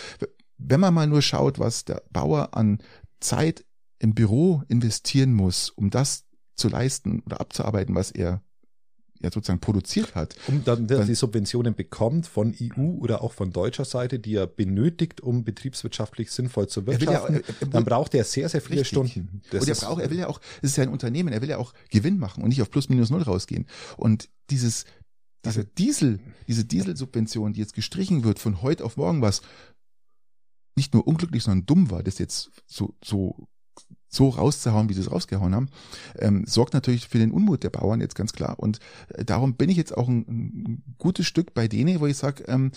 Wenn 0.57 0.79
man 0.79 0.93
mal 0.95 1.05
nur 1.07 1.21
schaut, 1.21 1.59
was 1.59 1.85
der 1.85 2.01
Bauer 2.11 2.55
an 2.55 2.79
Zeit 3.19 3.65
im 3.99 4.15
Büro 4.15 4.63
investieren 4.67 5.33
muss, 5.33 5.69
um 5.69 5.91
das 5.91 6.25
zu 6.55 6.69
leisten 6.69 7.21
oder 7.25 7.39
abzuarbeiten, 7.39 7.93
was 7.93 8.09
er 8.09 8.41
ja 9.21 9.31
sozusagen 9.31 9.59
produziert 9.59 10.15
hat. 10.15 10.35
Um 10.47 10.63
dann, 10.63 10.87
Dann- 10.87 11.07
die 11.07 11.15
Subventionen 11.15 11.73
bekommt 11.75 12.27
von 12.27 12.53
EU 12.59 12.97
oder 12.99 13.21
auch 13.23 13.33
von 13.33 13.51
deutscher 13.51 13.85
Seite, 13.85 14.19
die 14.19 14.35
er 14.35 14.47
benötigt, 14.47 15.21
um 15.21 15.43
betriebswirtschaftlich 15.43 16.31
sinnvoll 16.31 16.67
zu 16.67 16.85
will 16.85 16.93
ja- 16.95 16.99
wirtschaften, 17.01 17.35
er- 17.35 17.43
er- 17.61 17.67
dann 17.67 17.83
braucht 17.85 18.13
er 18.13 18.23
sehr, 18.23 18.49
sehr 18.49 18.61
viele 18.61 18.81
Richtig. 18.81 18.89
Stunden. 19.11 19.41
Das 19.51 19.61
und 19.63 19.69
er 19.69 19.75
braucht, 19.75 20.01
er 20.01 20.09
will 20.09 20.19
ja 20.19 20.27
auch, 20.27 20.39
es 20.61 20.71
ist 20.71 20.77
ja 20.77 20.83
ein 20.83 20.89
Unternehmen, 20.89 21.33
er 21.33 21.41
will 21.41 21.49
ja 21.49 21.57
auch 21.57 21.73
Gewinn 21.89 22.17
machen 22.19 22.43
und 22.43 22.49
nicht 22.49 22.61
auf 22.61 22.69
plus 22.69 22.89
minus 22.89 23.09
null 23.09 23.21
rausgehen. 23.23 23.65
Und 23.97 24.29
dieses, 24.49 24.85
diese 25.45 25.65
Diesel, 25.65 26.19
diese 26.47 26.65
Dieselsubvention, 26.65 27.53
die 27.53 27.59
jetzt 27.61 27.73
gestrichen 27.73 28.23
wird 28.23 28.39
von 28.39 28.61
heute 28.61 28.83
auf 28.85 28.97
morgen, 28.97 29.21
was 29.21 29.41
nicht 30.75 30.93
nur 30.93 31.07
unglücklich, 31.07 31.43
sondern 31.43 31.65
dumm 31.65 31.89
war, 31.89 32.03
das 32.03 32.19
jetzt 32.19 32.51
so, 32.65 32.93
so, 33.03 33.47
so 34.09 34.29
rauszuhauen, 34.29 34.89
wie 34.89 34.93
sie 34.93 35.01
es 35.01 35.11
rausgehauen 35.11 35.53
haben, 35.53 35.69
ähm, 36.17 36.45
sorgt 36.45 36.73
natürlich 36.73 37.07
für 37.07 37.19
den 37.19 37.31
Unmut 37.31 37.63
der 37.63 37.69
Bauern 37.69 38.01
jetzt 38.01 38.15
ganz 38.15 38.33
klar. 38.33 38.57
Und 38.57 38.79
äh, 39.09 39.25
darum 39.25 39.55
bin 39.55 39.69
ich 39.69 39.77
jetzt 39.77 39.95
auch 39.95 40.07
ein, 40.07 40.19
ein 40.27 40.83
gutes 40.97 41.25
Stück 41.25 41.53
bei 41.53 41.67
denen, 41.67 41.99
wo 41.99 42.07
ich 42.07 42.17
sage, 42.17 42.43
ähm, 42.47 42.71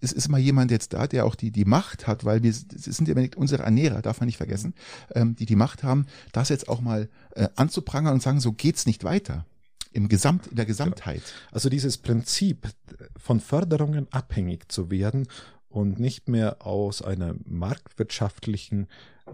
es 0.00 0.12
ist 0.12 0.28
mal 0.28 0.40
jemand 0.40 0.70
jetzt 0.70 0.92
da, 0.92 1.06
der 1.06 1.26
auch 1.26 1.34
die, 1.34 1.50
die 1.50 1.64
Macht 1.64 2.06
hat, 2.06 2.24
weil 2.24 2.42
wir, 2.42 2.52
sind 2.52 3.08
ja 3.08 3.14
unsere 3.36 3.62
Ernährer, 3.62 4.02
darf 4.02 4.20
man 4.20 4.26
nicht 4.26 4.38
vergessen, 4.38 4.74
ähm, 5.14 5.36
die 5.36 5.46
die 5.46 5.56
Macht 5.56 5.82
haben, 5.82 6.06
das 6.32 6.48
jetzt 6.48 6.68
auch 6.68 6.80
mal 6.80 7.08
äh, 7.34 7.48
anzuprangern 7.56 8.14
und 8.14 8.22
sagen, 8.22 8.40
so 8.40 8.52
geht's 8.52 8.86
nicht 8.86 9.04
weiter. 9.04 9.44
Im 9.92 10.08
Gesamt, 10.08 10.46
in 10.46 10.56
der 10.56 10.66
Gesamtheit. 10.66 11.22
Also 11.50 11.68
dieses 11.68 11.98
Prinzip 11.98 12.68
von 13.16 13.40
Förderungen 13.40 14.06
abhängig 14.12 14.70
zu 14.70 14.88
werden 14.88 15.26
und 15.68 15.98
nicht 15.98 16.28
mehr 16.28 16.64
aus 16.64 17.02
einer 17.02 17.34
marktwirtschaftlichen 17.44 18.86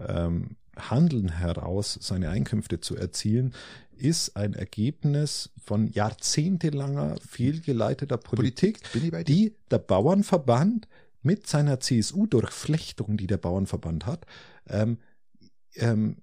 ähm, 0.07 0.55
Handeln 0.77 1.29
heraus 1.29 1.97
seine 2.01 2.29
Einkünfte 2.29 2.79
zu 2.79 2.95
erzielen, 2.95 3.53
ist 3.97 4.35
ein 4.37 4.53
Ergebnis 4.53 5.49
von 5.63 5.87
jahrzehntelanger 5.87 7.15
fehlgeleiteter 7.27 8.17
Politik, 8.17 8.79
dir? 8.93 9.23
die 9.23 9.55
der 9.71 9.79
Bauernverband 9.79 10.87
mit 11.23 11.47
seiner 11.47 11.79
CSU-Durchflechtung, 11.79 13.17
die 13.17 13.27
der 13.27 13.37
Bauernverband 13.37 14.05
hat, 14.05 14.25
ähm, 14.67 14.99
ähm, 15.75 16.17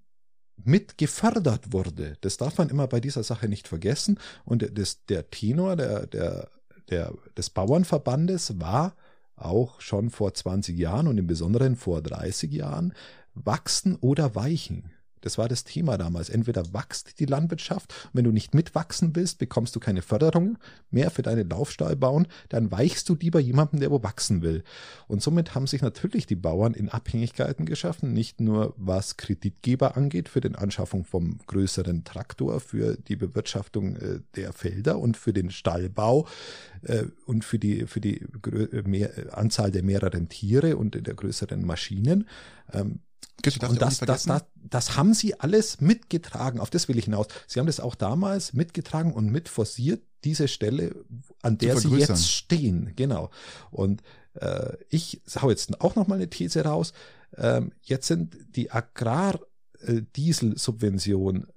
mit 0.57 0.99
gefördert 0.99 1.73
wurde. 1.73 2.17
Das 2.21 2.37
darf 2.37 2.59
man 2.59 2.71
immer 2.71 2.87
bei 2.87 3.01
dieser 3.01 3.23
Sache 3.23 3.49
nicht 3.49 3.69
vergessen. 3.69 4.19
Und 4.45 4.79
das, 4.79 5.05
der 5.07 5.31
Tenor 5.31 5.77
der, 5.77 6.07
der, 6.07 6.49
der, 6.91 7.13
des 7.37 7.51
Bauernverbandes 7.51 8.61
war 8.61 8.97
auch 9.37 9.81
schon 9.81 10.11
vor 10.11 10.33
20 10.33 10.79
Jahren 10.79 11.09
und 11.09 11.19
im 11.19 11.27
Besonderen 11.27 11.77
vor 11.77 12.03
30 12.03 12.53
Jahren 12.53 12.95
wachsen 13.35 13.97
oder 13.97 14.35
weichen. 14.35 14.91
Das 15.25 15.39
war 15.39 15.49
das 15.49 15.65
Thema 15.65 15.97
damals. 15.97 16.29
Entweder 16.29 16.75
wächst 16.75 17.19
die 17.19 17.25
Landwirtschaft, 17.25 17.95
wenn 18.13 18.25
du 18.25 18.31
nicht 18.31 18.55
mitwachsen 18.55 19.17
willst, 19.17 19.39
bekommst 19.39 19.75
du 19.75 19.81
keine 19.81 20.03
Förderung 20.03 20.59
mehr 20.91 21.11
für 21.11 21.23
deine 21.23 21.45
Laufstall 21.45 21.97
bauen, 21.97 22.29
dann 22.51 22.71
weichst 22.71 23.09
du 23.09 23.15
lieber 23.15 23.41
jemanden, 23.41 23.81
der 23.81 23.91
wo 23.91 24.03
wachsen 24.03 24.43
will. 24.43 24.65
Und 25.09 25.23
somit 25.23 25.55
haben 25.55 25.67
sich 25.67 25.81
natürlich 25.81 26.27
die 26.27 26.37
Bauern 26.37 26.75
in 26.75 26.91
Abhängigkeiten 26.91 27.65
geschaffen, 27.65 28.13
nicht 28.13 28.43
nur 28.43 28.75
was 28.77 29.17
Kreditgeber 29.17 29.97
angeht 29.97 30.29
für 30.29 30.43
den 30.43 30.57
Anschaffung 30.57 31.07
vom 31.07 31.39
größeren 31.47 32.05
Traktor, 32.05 32.61
für 32.61 32.99
die 32.99 33.17
Bewirtschaftung 33.17 33.97
äh, 33.97 34.21
der 34.37 34.53
Felder 34.53 34.99
und 34.99 35.17
für 35.17 35.33
den 35.33 35.51
Stallbau 35.51 36.29
äh, 36.83 37.05
und 37.25 37.47
für 37.47 37.59
die, 37.59 37.87
für 37.87 38.03
die 38.03 38.21
äh, 38.21 39.31
Anzahl 39.31 39.71
der 39.71 39.85
mehreren 39.85 40.29
Tiere 40.29 40.77
und 40.77 40.95
der 40.95 41.15
größeren 41.15 41.65
Maschinen. 41.65 42.29
Ähm, 42.75 43.01
und 43.69 43.83
das, 43.83 43.99
das, 43.99 44.25
das, 44.25 44.45
das 44.55 44.97
haben 44.97 45.13
sie 45.13 45.39
alles 45.39 45.81
mitgetragen. 45.81 46.61
Auf 46.61 46.71
das 46.71 46.89
will 46.89 46.99
ich 46.99 47.05
hinaus. 47.05 47.27
Sie 47.47 47.61
haben 47.61 47.67
das 47.67 47.81
auch 47.81 47.95
damals 47.95 48.55
mitgetragen 48.55 49.13
und 49.13 49.31
mit 49.31 49.49
forciert, 49.49 50.03
diese 50.25 50.49
Stelle, 50.49 51.05
an 51.43 51.59
der 51.59 51.77
sie 51.77 51.95
jetzt 51.97 52.31
stehen. 52.31 52.93
Genau. 52.97 53.31
Und 53.71 54.03
äh, 54.35 54.77
ich 54.89 55.23
hau 55.41 55.51
jetzt 55.51 55.81
auch 55.81 55.95
noch 55.97 56.07
mal 56.07 56.17
eine 56.17 56.31
These 56.31 56.65
raus. 56.65 56.93
Ähm, 57.37 57.73
jetzt 57.83 58.07
sind 58.07 58.37
die 58.57 58.71
Agrardieselsubvention, 58.71 61.49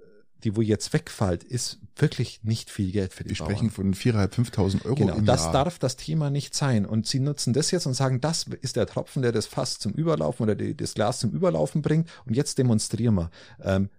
die 0.44 0.56
wo 0.56 0.62
jetzt 0.62 0.92
wegfällt, 0.92 1.42
ist 1.44 1.80
wirklich 1.96 2.44
nicht 2.44 2.70
viel 2.70 2.92
Geld 2.92 3.12
für 3.12 3.24
die 3.24 3.30
Wir 3.30 3.36
sprechen 3.36 3.70
von 3.70 3.94
4.500, 3.94 4.28
5.000 4.52 4.84
Euro 4.84 4.94
Genau, 4.94 5.16
im 5.16 5.24
das 5.24 5.44
Jahr. 5.44 5.52
darf 5.52 5.78
das 5.78 5.96
Thema 5.96 6.30
nicht 6.30 6.54
sein. 6.54 6.86
Und 6.86 7.06
sie 7.06 7.18
nutzen 7.18 7.52
das 7.52 7.70
jetzt 7.70 7.86
und 7.86 7.94
sagen, 7.94 8.20
das 8.20 8.46
ist 8.60 8.76
der 8.76 8.86
Tropfen, 8.86 9.22
der 9.22 9.32
das 9.32 9.46
Fass 9.46 9.78
zum 9.78 9.92
Überlaufen 9.92 10.44
oder 10.44 10.54
die, 10.54 10.76
das 10.76 10.94
Glas 10.94 11.18
zum 11.18 11.30
Überlaufen 11.30 11.82
bringt. 11.82 12.08
Und 12.24 12.36
jetzt 12.36 12.58
demonstrieren 12.58 13.16
wir. 13.16 13.30
Ähm, 13.62 13.90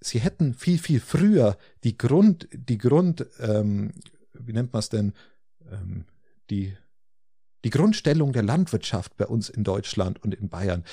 sie 0.00 0.20
hätten 0.20 0.54
viel, 0.54 0.78
viel 0.78 1.00
früher 1.00 1.56
die 1.82 1.98
Grund, 1.98 2.48
die 2.52 2.78
Grund, 2.78 3.26
ähm, 3.40 3.92
wie 4.34 4.52
nennt 4.52 4.72
man 4.72 4.80
es 4.80 4.88
denn, 4.88 5.12
ähm, 5.70 6.04
die, 6.50 6.76
die 7.64 7.70
Grundstellung 7.70 8.32
der 8.32 8.44
Landwirtschaft 8.44 9.16
bei 9.16 9.26
uns 9.26 9.48
in 9.48 9.64
Deutschland 9.64 10.22
und 10.22 10.32
in 10.32 10.48
Bayern 10.48 10.84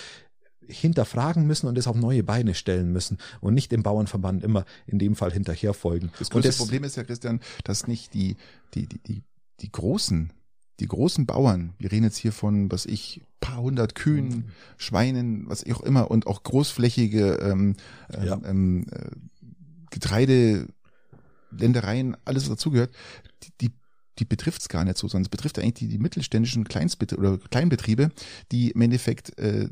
hinterfragen 0.68 1.46
müssen 1.48 1.68
und 1.68 1.78
es 1.78 1.88
auf 1.88 1.96
neue 1.96 2.24
Beine 2.24 2.54
stellen 2.54 2.92
müssen 2.92 3.18
und 3.42 3.54
nicht 3.54 3.72
dem 3.72 3.84
Bauernverband 3.84 4.44
immer 4.44 4.66
in 4.88 5.00
dem 5.00 5.16
Fall 5.16 5.32
hinterherfolgen. 5.32 6.12
Das 6.20 6.30
und 6.30 6.42
größte 6.42 6.64
Problem 6.64 6.84
ist 6.84 6.96
ja, 6.98 7.04
Christian, 7.04 7.40
dass 7.64 7.88
nicht 7.88 8.14
die, 8.14 8.36
die, 8.74 8.88
die, 8.88 9.00
die, 9.00 9.24
die 9.62 9.72
großen, 9.72 10.32
die 10.80 10.88
großen 10.88 11.26
Bauern, 11.26 11.74
wir 11.80 11.92
reden 11.92 12.04
jetzt 12.04 12.18
hier 12.18 12.32
von, 12.32 12.72
was 12.72 12.86
ich, 12.86 13.22
paar 13.40 13.62
hundert 13.62 13.96
Kühen, 13.96 14.28
Mhm. 14.28 14.44
Schweinen, 14.78 15.48
was 15.50 15.64
auch 15.72 15.82
immer, 15.82 16.10
und 16.10 16.28
auch 16.28 16.44
großflächige 16.44 17.36
ähm, 17.36 17.76
ähm, 18.14 18.26
Ja. 18.26 18.42
ähm, 18.46 18.86
äh, 18.92 19.12
Getreide, 19.92 20.68
Ländereien, 21.52 22.18
alles 22.26 22.44
was 22.44 22.50
dazugehört, 22.50 22.94
die, 23.44 23.52
die 23.62 23.72
die 24.18 24.24
betrifft 24.26 24.62
es 24.62 24.70
gar 24.70 24.86
nicht 24.86 24.98
so, 24.98 25.10
sondern 25.10 25.24
es 25.26 25.30
betrifft 25.30 25.60
eigentlich 25.60 25.74
die, 25.74 25.88
die 25.90 25.98
mittelständischen 25.98 26.64
Kleinstbetriebe 26.64 27.20
oder 27.22 27.38
Kleinbetriebe, 27.50 28.12
die 28.50 28.72
im 28.72 28.80
Endeffekt 28.80 29.38
äh, 29.38 29.68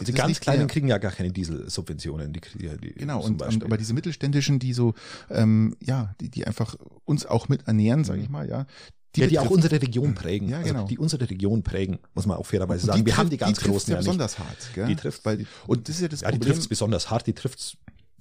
Die 0.00 0.04
das 0.06 0.14
ganz 0.14 0.40
Kleinen 0.40 0.68
kriegen 0.68 0.88
ja 0.88 0.98
gar 0.98 1.12
keine 1.12 1.30
Dieselsubventionen. 1.32 2.32
Die, 2.32 2.40
die, 2.54 2.94
Genau, 2.94 3.20
und, 3.22 3.36
Beispiel. 3.36 3.64
aber 3.64 3.76
diese 3.76 3.92
mittelständischen, 3.92 4.58
die 4.58 4.72
so, 4.72 4.94
ähm, 5.30 5.76
ja, 5.82 6.14
die, 6.20 6.30
die 6.30 6.46
einfach 6.46 6.76
uns 7.04 7.26
auch 7.26 7.48
mit 7.48 7.66
ernähren, 7.68 8.04
sage 8.04 8.20
ich 8.22 8.28
Mhm. 8.28 8.32
mal, 8.32 8.48
ja, 8.48 8.66
die, 9.14 9.20
ja, 9.20 9.26
die 9.26 9.38
auch 9.38 9.50
unsere 9.50 9.82
Region 9.82 10.14
prägen. 10.14 10.48
Ja, 10.48 10.62
genau. 10.62 10.80
Also 10.80 10.88
die 10.88 10.98
unsere 10.98 11.28
Region 11.28 11.62
prägen, 11.62 11.98
muss 12.14 12.24
man 12.24 12.38
auch 12.38 12.46
fairerweise 12.46 12.86
sagen. 12.86 13.04
Wir 13.04 13.18
haben 13.18 13.28
die 13.28 13.36
ganz 13.36 13.58
die 13.58 13.66
großen 13.66 13.90
ja 13.90 13.96
ja 13.96 14.00
besonders 14.00 14.38
hart. 14.38 14.56
Gell? 14.74 14.86
Die 14.86 14.96
trifft, 14.96 15.26
Weil, 15.26 15.46
und 15.66 15.86
das 15.88 15.96
ist 15.96 16.02
ja 16.02 16.08
das 16.08 16.22
ja, 16.22 16.28
die 16.30 16.38
Problem. 16.38 16.52
trifft's 16.54 16.68
besonders 16.68 17.10
hart, 17.10 17.26
die 17.26 17.34
trifft's 17.34 17.76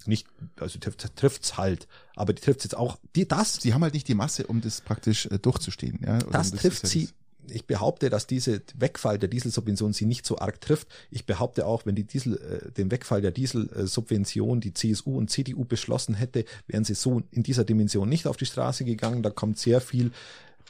nicht, 0.05 0.27
also 0.60 0.73
die 0.73 0.79
trifft, 0.79 1.15
trifft's 1.15 1.55
halt, 1.57 1.88
aber 2.15 2.34
die 2.34 2.41
trifft's 2.41 2.65
jetzt 2.65 2.75
auch, 2.75 2.97
die, 3.15 3.25
das, 3.27 3.53
Sie 3.55 3.73
haben 3.73 3.84
halt 3.84 3.93
nicht 3.93 4.07
die 4.10 4.15
Masse, 4.15 4.47
um 4.47 4.60
das 4.60 4.81
praktisch 4.81 5.27
äh, 5.27 5.39
durchzustehen. 5.39 5.99
Ja? 6.05 6.17
Das, 6.19 6.47
ist 6.51 6.60
trifft 6.60 6.88
sie. 6.88 7.07
Ich 7.47 7.65
behaupte, 7.65 8.10
dass 8.10 8.27
diese 8.27 8.62
Wegfall 8.75 9.17
der 9.17 9.30
Dieselsubvention 9.30 9.93
sie 9.93 10.06
nicht 10.06 10.25
so 10.25 10.38
arg 10.38 10.62
trifft. 10.62 10.88
Ich 11.10 11.25
behaupte 11.25 11.65
auch, 11.65 11.86
wenn 11.86 11.95
die 11.95 12.04
Diesel, 12.04 12.38
äh, 12.38 12.71
den 12.71 12.91
Wegfall 12.91 13.21
der 13.21 13.32
Dieselsubvention 13.32 14.62
die 14.62 14.73
CSU 14.73 15.17
und 15.17 15.30
CDU 15.30 15.65
beschlossen 15.65 16.15
hätte, 16.15 16.45
wären 16.67 16.84
sie 16.84 16.95
so 16.95 17.21
in 17.32 17.43
dieser 17.43 17.63
Dimension 17.63 18.08
nicht 18.10 18.27
auf 18.27 18.38
die 18.38 18.45
Straße 18.45 18.86
gegangen. 18.86 19.23
Da 19.23 19.30
kommt 19.30 19.58
sehr 19.58 19.82
viel 19.82 20.12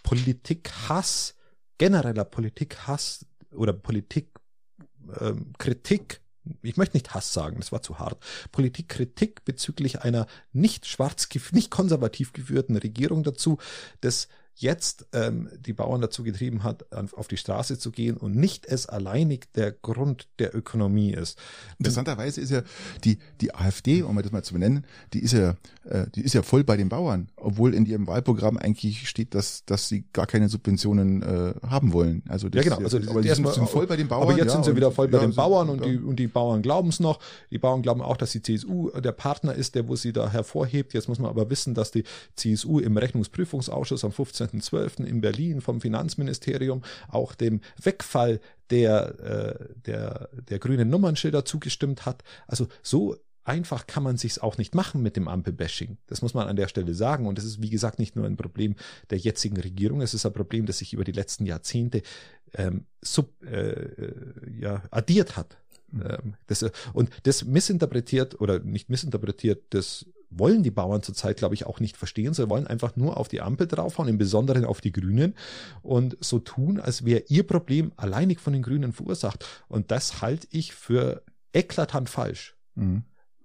Politikhass, 0.03 1.36
genereller 1.77 2.25
Politikhass 2.25 3.25
oder 3.51 3.73
Politik 3.73 4.27
ähm, 5.19 5.53
ich 6.63 6.77
möchte 6.77 6.97
nicht 6.97 7.13
Hass 7.13 7.34
sagen, 7.34 7.57
das 7.57 7.71
war 7.71 7.81
zu 7.81 7.99
hart, 7.99 8.23
Politikkritik 8.51 9.45
bezüglich 9.45 10.01
einer 10.01 10.27
nicht 10.53 10.88
schwarz, 10.88 11.27
nicht 11.51 11.69
konservativ 11.69 12.34
geführten 12.34 12.75
Regierung 12.77 13.23
dazu, 13.23 13.57
das 14.01 14.27
jetzt 14.55 15.07
ähm, 15.13 15.49
die 15.59 15.73
Bauern 15.73 16.01
dazu 16.01 16.23
getrieben 16.23 16.63
hat, 16.63 16.85
auf 16.91 17.27
die 17.27 17.37
Straße 17.37 17.79
zu 17.79 17.91
gehen 17.91 18.17
und 18.17 18.35
nicht 18.35 18.65
es 18.65 18.85
alleinig 18.85 19.47
der 19.55 19.71
Grund 19.71 20.27
der 20.39 20.55
Ökonomie 20.55 21.13
ist. 21.13 21.39
Interessanterweise 21.79 22.41
ist 22.41 22.51
ja 22.51 22.61
die, 23.03 23.17
die 23.41 23.55
AfD, 23.55 24.03
um 24.03 24.21
das 24.21 24.31
mal 24.31 24.43
zu 24.43 24.53
benennen, 24.53 24.85
die 25.13 25.19
ist 25.19 25.33
ja, 25.33 25.55
äh, 25.85 26.05
die 26.13 26.21
ist 26.21 26.33
ja 26.33 26.43
voll 26.43 26.63
bei 26.63 26.77
den 26.77 26.89
Bauern, 26.89 27.29
obwohl 27.37 27.73
in 27.73 27.85
ihrem 27.85 28.07
Wahlprogramm 28.07 28.57
eigentlich 28.57 29.09
steht, 29.09 29.33
dass, 29.33 29.65
dass 29.65 29.87
sie 29.87 30.05
gar 30.13 30.27
keine 30.27 30.49
Subventionen 30.49 31.21
äh, 31.23 31.53
haben 31.67 31.93
wollen. 31.93 32.23
Also 32.27 32.49
das, 32.49 32.63
ja, 32.63 32.75
genau. 32.75 32.83
Also 32.83 32.97
aber 32.97 33.05
die 33.05 33.13
sind, 33.13 33.25
erstmal- 33.27 33.53
sind 33.53 33.69
voll 33.69 33.87
bei 33.87 33.95
den 33.95 34.07
Bauern. 34.07 34.23
Aber 34.23 34.37
jetzt 34.37 34.47
ja, 34.47 34.53
sind 34.53 34.65
sie 34.65 34.75
wieder 34.75 34.91
voll 34.91 35.07
bei 35.07 35.17
ja, 35.17 35.25
den 35.25 35.33
Bauern 35.33 35.69
und 35.69 35.81
ja. 35.81 35.87
die, 35.91 35.97
und 35.97 36.17
die 36.17 36.27
Bauern 36.27 36.61
glauben 36.61 36.89
es 36.89 36.99
noch. 36.99 37.19
Die 37.49 37.57
Bauern 37.57 37.81
glauben 37.81 38.01
auch, 38.01 38.17
dass 38.17 38.31
die 38.31 38.41
CSU 38.41 38.89
der 38.91 39.11
Partner 39.11 39.53
ist, 39.53 39.75
der 39.75 39.87
wo 39.87 39.95
sie 39.95 40.13
da 40.13 40.29
hervorhebt. 40.29 40.93
Jetzt 40.93 41.07
muss 41.07 41.19
man 41.19 41.29
aber 41.29 41.49
wissen, 41.49 41.73
dass 41.73 41.91
die 41.91 42.03
CSU 42.35 42.79
im 42.79 42.97
Rechnungsprüfungsausschuss 42.97 44.03
am 44.03 44.11
15.12. 44.49 45.04
in 45.06 45.21
Berlin 45.21 45.62
vom 45.62 45.82
Finanzministerium 45.82 46.82
auch 47.08 47.36
dem 47.36 47.62
Wegfall 47.82 48.39
der, 48.69 49.19
äh, 49.19 49.73
der, 49.86 50.30
der 50.49 50.60
grünen 50.60 50.89
Nummernschilder 50.89 51.45
zugestimmt 51.45 52.06
hat. 52.06 52.23
Also 52.47 52.67
so 52.82 53.17
einfach 53.43 53.88
kann 53.88 54.04
man 54.04 54.17
sich's 54.17 54.39
auch 54.39 54.58
nicht 54.58 54.75
machen 54.75 55.01
mit 55.01 55.15
dem 55.15 55.27
Ampelbashing. 55.27 55.97
Das 56.08 56.21
muss 56.21 56.34
man 56.34 56.47
an 56.47 56.56
der 56.56 56.67
Stelle 56.67 56.93
sagen. 56.93 57.27
Und 57.27 57.38
es 57.38 57.45
ist, 57.45 57.62
wie 57.62 57.69
gesagt, 57.69 57.99
nicht 57.99 58.15
nur 58.15 58.25
ein 58.25 58.38
Problem 58.38 58.75
der 59.10 59.17
jetzigen 59.17 59.58
Regierung, 59.58 60.01
es 60.01 60.13
ist 60.13 60.25
ein 60.25 60.34
Problem, 60.34 60.65
das 60.65 60.77
sich 60.77 60.93
über 60.93 61.04
die 61.04 61.12
letzten 61.12 61.45
Jahrzehnte 61.45 62.01
ähm, 62.54 62.86
sub, 63.01 63.34
äh, 63.43 63.71
äh, 63.71 64.13
ja, 64.60 64.84
addiert 64.91 65.38
hat. 65.38 65.58
Ähm, 65.93 66.36
das, 66.47 66.62
äh, 66.62 66.71
und 66.93 67.10
das 67.23 67.45
missinterpretiert 67.45 68.39
oder 68.39 68.60
nicht 68.60 68.89
missinterpretiert, 68.89 69.63
das 69.71 70.06
wollen 70.31 70.63
die 70.63 70.71
Bauern 70.71 71.03
zurzeit, 71.03 71.37
glaube 71.37 71.55
ich, 71.55 71.65
auch 71.65 71.79
nicht 71.79 71.97
verstehen. 71.97 72.33
Sie 72.33 72.49
wollen 72.49 72.65
einfach 72.65 72.95
nur 72.95 73.17
auf 73.17 73.27
die 73.27 73.41
Ampel 73.41 73.67
draufhauen, 73.67 74.09
im 74.09 74.17
Besonderen 74.17 74.65
auf 74.65 74.81
die 74.81 74.91
Grünen 74.91 75.35
und 75.81 76.17
so 76.21 76.39
tun, 76.39 76.79
als 76.79 77.05
wäre 77.05 77.23
ihr 77.27 77.45
Problem 77.45 77.91
alleinig 77.97 78.39
von 78.39 78.53
den 78.53 78.63
Grünen 78.63 78.93
verursacht. 78.93 79.45
Und 79.67 79.91
das 79.91 80.21
halte 80.21 80.47
ich 80.51 80.73
für 80.73 81.23
eklatant 81.53 82.09
falsch. 82.09 82.55
Mhm. 82.75 83.03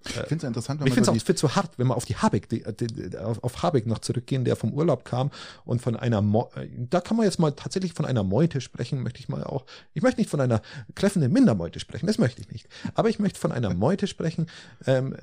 Ich 0.09 0.15
finde 0.15 0.37
es 0.37 0.45
interessant, 0.45 0.81
wenn 0.81 0.87
Ich 0.87 0.91
man 0.93 1.05
finde 1.05 1.17
es 1.17 1.23
auch 1.23 1.27
viel 1.27 1.35
zu 1.35 1.55
hart, 1.55 1.79
wenn 1.79 1.87
wir 1.87 1.97
auf 1.97 2.05
die 2.05 2.17
Habeck, 2.17 2.49
die, 2.49 2.63
die, 2.63 3.19
auf, 3.19 3.43
auf 3.43 3.63
Habeck 3.63 3.87
noch 3.87 3.99
zurückgehen, 3.99 4.45
der 4.45 4.57
vom 4.57 4.73
Urlaub 4.73 5.05
kam 5.05 5.31
und 5.65 5.83
von 5.83 5.97
einer, 5.97 6.23
Mo 6.23 6.51
da 6.91 7.01
kann 7.01 7.17
man 7.17 7.25
jetzt 7.25 7.39
mal 7.39 7.53
tatsächlich 7.53 7.93
von 7.93 8.05
einer 8.05 8.23
Meute 8.23 8.61
sprechen, 8.61 9.03
möchte 9.03 9.21
ich 9.21 9.29
mal 9.29 9.45
auch. 9.45 9.67
Ich 9.95 10.03
möchte 10.03 10.21
nicht 10.21 10.31
von 10.31 10.41
einer 10.41 10.63
kläffenden 10.95 11.33
Mindermeute 11.33 11.81
sprechen, 11.81 12.07
das 12.07 12.19
möchte 12.19 12.41
ich 12.41 12.51
nicht. 12.51 12.69
Aber 12.95 13.09
ich 13.09 13.19
möchte 13.19 13.39
von 13.39 13.53
einer 13.53 13.73
Meute 13.75 14.07
sprechen, 14.07 14.47
ähm, 14.87 15.17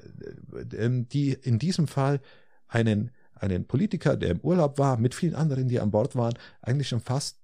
ähm, 0.78 1.08
die 1.10 1.34
in 1.34 1.60
diesem 1.60 1.88
Fall 1.88 2.20
einen, 2.68 3.12
einen 3.36 3.66
Politiker, 3.66 4.18
der 4.18 4.32
im 4.32 4.40
Urlaub 4.40 4.78
war, 4.78 4.98
mit 4.98 5.16
vielen 5.16 5.36
anderen, 5.36 5.68
die 5.68 5.80
an 5.80 5.92
Bord 5.92 6.16
waren, 6.16 6.34
eigentlich 6.62 6.88
schon 6.90 7.02
fast, 7.02 7.38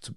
zu, 0.00 0.12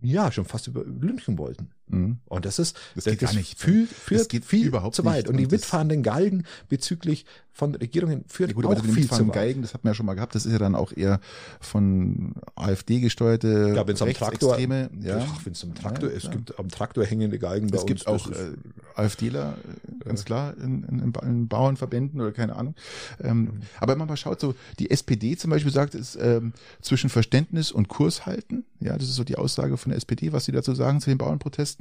ja, 0.00 0.30
schon 0.30 0.44
fast 0.44 0.66
über 0.68 0.84
Lünchen 0.84 1.38
wollten. 1.38 1.70
Mhm. 1.88 2.18
Und 2.26 2.44
das 2.46 2.58
ist, 2.58 2.76
Das 2.94 3.04
geht 3.04 3.18
gar 3.18 3.32
nicht. 3.34 3.58
Viel, 3.60 3.86
führt 3.86 4.20
Das 4.22 4.28
geht 4.28 4.44
viel 4.44 4.66
überhaupt 4.66 4.94
zu 4.94 5.04
weit. 5.04 5.24
nicht. 5.24 5.28
Und 5.28 5.36
die 5.36 5.44
das- 5.44 5.52
mitfahrenden 5.52 6.02
Galgen 6.02 6.44
bezüglich 6.68 7.26
von 7.52 7.72
Regierungen 7.76 8.24
führt 8.26 8.50
Ja 8.50 8.54
gut, 8.56 8.64
auch 8.66 8.72
aber 8.72 8.80
die 8.80 8.86
viel 8.88 8.94
zu 8.94 9.00
mitfahrenden 9.02 9.28
weit. 9.28 9.34
Geigen, 9.34 9.62
das 9.62 9.74
hat 9.74 9.84
man 9.84 9.92
ja 9.92 9.94
schon 9.94 10.06
mal 10.06 10.14
gehabt, 10.14 10.34
das 10.34 10.44
ist 10.44 10.50
ja 10.52 10.58
dann 10.58 10.74
auch 10.74 10.92
eher 10.96 11.20
von 11.60 12.32
AfD 12.56 13.00
gesteuerte 13.00 13.72
Ja, 13.76 13.86
wenn 13.86 13.94
es 13.94 14.02
am 14.02 14.12
Traktor, 14.12 14.56
Rechtsextreme. 14.56 14.90
Ja. 15.02 15.24
Ach, 15.28 15.40
wenn 15.44 15.52
es 15.52 15.62
am 15.62 15.74
Traktor, 15.74 16.10
Ja, 16.10 16.16
es 16.16 16.22
klar. 16.22 16.32
gibt 16.34 16.58
am 16.58 16.68
Traktor 16.68 17.04
hängende 17.04 17.38
Geigen 17.38 17.68
Es 17.72 17.86
gibt 17.86 18.06
uns. 18.06 18.24
auch 18.24 18.28
das 18.28 18.38
äh, 18.40 18.50
AfDler, 18.96 19.56
äh, 20.02 20.04
ganz 20.04 20.24
klar, 20.24 20.54
in, 20.58 20.84
in, 20.84 20.98
in, 20.98 21.12
Ba- 21.12 21.24
in 21.24 21.48
Bauernverbänden 21.48 22.20
oder 22.20 22.32
keine 22.32 22.56
Ahnung. 22.56 22.74
Ähm, 23.22 23.60
aber 23.78 23.92
wenn 23.92 23.98
man 23.98 24.08
mal 24.08 24.16
schaut, 24.16 24.40
so 24.40 24.54
die 24.78 24.90
SPD 24.90 25.36
zum 25.36 25.50
Beispiel 25.50 25.72
sagt, 25.72 25.94
ist 25.94 26.16
ähm, 26.20 26.52
zwischen 26.80 27.08
Verständnis 27.10 27.70
und 27.72 27.88
Kurs 27.88 28.26
halten. 28.26 28.64
Ja, 28.80 28.96
das 28.98 29.08
ist 29.08 29.14
so 29.14 29.24
die 29.24 29.36
Aussage 29.36 29.76
von 29.76 29.90
der 29.90 29.96
SPD, 29.96 30.32
was 30.32 30.44
sie 30.44 30.52
dazu 30.52 30.74
sagen 30.74 31.00
zu 31.00 31.08
den 31.10 31.18
Bauernprotesten. 31.18 31.73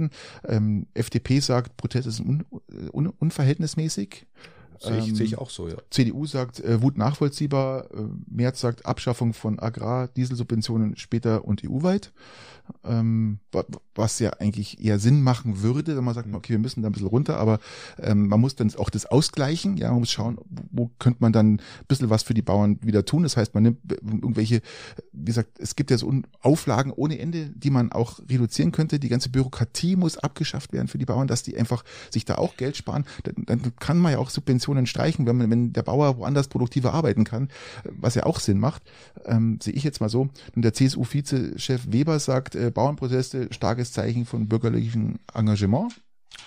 Ähm, 0.46 0.88
FDP 0.94 1.40
sagt, 1.40 1.78
Proteste 1.78 2.12
sind 2.12 2.28
un, 2.28 2.46
un, 2.92 3.08
unverhältnismäßig. 3.08 4.26
sehe 4.80 4.98
ich, 4.98 5.08
ähm, 5.08 5.16
sehe 5.16 5.26
ich 5.26 5.38
auch 5.38 5.50
so, 5.50 5.68
ja. 5.68 5.76
CDU 5.90 6.26
sagt, 6.26 6.60
äh, 6.60 6.82
Wut 6.82 6.98
nachvollziehbar. 6.98 7.92
Äh, 7.92 8.08
Merz 8.28 8.60
sagt, 8.60 8.86
Abschaffung 8.86 9.34
von 9.34 9.60
Agrardieselsubventionen 9.60 10.98
später 10.98 11.46
und 11.46 11.64
EU-weit. 11.64 12.12
Ähm, 12.86 13.40
wa- 13.52 13.66
was 13.96 14.20
ja 14.20 14.32
eigentlich 14.40 14.84
eher 14.84 14.98
Sinn 15.00 15.22
machen 15.22 15.62
würde, 15.62 15.96
wenn 15.96 16.04
man 16.04 16.14
sagt, 16.16 16.34
okay, 16.34 16.54
wir 16.54 16.60
müssen 16.60 16.82
da 16.82 16.90
ein 16.90 16.94
bisschen 16.94 17.08
runter, 17.08 17.38
aber 17.38 17.60
ähm, 18.00 18.28
man 18.28 18.40
muss 18.40 18.56
dann 18.56 18.74
auch 18.76 18.90
das 18.90 19.06
ausgleichen. 19.06 19.78
Ja, 19.78 19.92
man 19.92 20.00
muss 20.00 20.12
schauen, 20.12 20.38
wo 20.72 20.90
könnte 21.00 21.20
man 21.22 21.32
dann 21.32 21.56
ein 21.56 21.62
bisschen 21.88 22.10
was 22.10 22.24
für 22.24 22.34
die 22.34 22.42
Bauern 22.42 22.80
wieder 22.82 23.06
tun. 23.06 23.24
Das 23.24 23.38
heißt, 23.38 23.54
man 23.54 23.64
nimmt 23.64 23.80
irgendwelche, 23.92 24.62
wie 25.12 25.26
gesagt, 25.26 25.60
es 25.60 25.76
gibt 25.76 25.92
ja 25.92 25.98
so 25.98 26.12
Auflagen 26.42 26.92
ohne 26.92 27.20
Ende, 27.20 27.50
die 27.50 27.70
man 27.70 27.92
auch 27.92 28.20
reduzieren 28.30 28.72
könnte. 28.72 29.00
Die 29.00 29.10
ganze 29.10 29.30
Bürokratie 29.30 29.96
muss 29.96 30.18
abgeschafft 30.18 30.74
werden 30.74 30.88
für 30.88 30.98
die 30.98 31.06
Bauern, 31.06 31.28
dass 31.28 31.44
die 31.44 31.58
einfach 31.58 31.84
sich 32.10 32.26
da 32.26 32.36
auch 32.36 32.58
Geld 32.58 32.78
sparen. 32.78 33.06
Dann, 33.24 33.46
dann 33.46 33.76
kann 33.80 33.98
man 34.00 34.14
ja 34.14 34.18
auch 34.18 34.30
Subventionen 34.30 34.86
streichen, 34.88 35.26
wenn 35.26 35.38
man, 35.38 35.50
wenn 35.52 35.74
der 35.74 35.84
Bauer 35.84 36.18
woanders 36.18 36.48
produktiver 36.48 36.94
arbeiten 36.94 37.24
kann, 37.24 37.50
was 37.84 38.16
ja 38.16 38.26
auch 38.26 38.40
Sinn 38.40 38.60
macht. 38.60 38.82
Ähm, 39.26 39.60
sehe 39.62 39.74
ich 39.74 39.84
jetzt 39.84 40.02
mal 40.02 40.10
so. 40.10 40.30
Und 40.56 40.62
der 40.64 40.74
CSU-Vizechef 40.74 41.92
Weber 41.92 42.20
sagt, 42.20 42.53
äh, 42.56 42.72
Bauernproteste, 42.72 43.48
starkes 43.52 43.92
Zeichen 43.92 44.26
von 44.26 44.48
bürgerlichem 44.48 45.20
Engagement. 45.34 45.94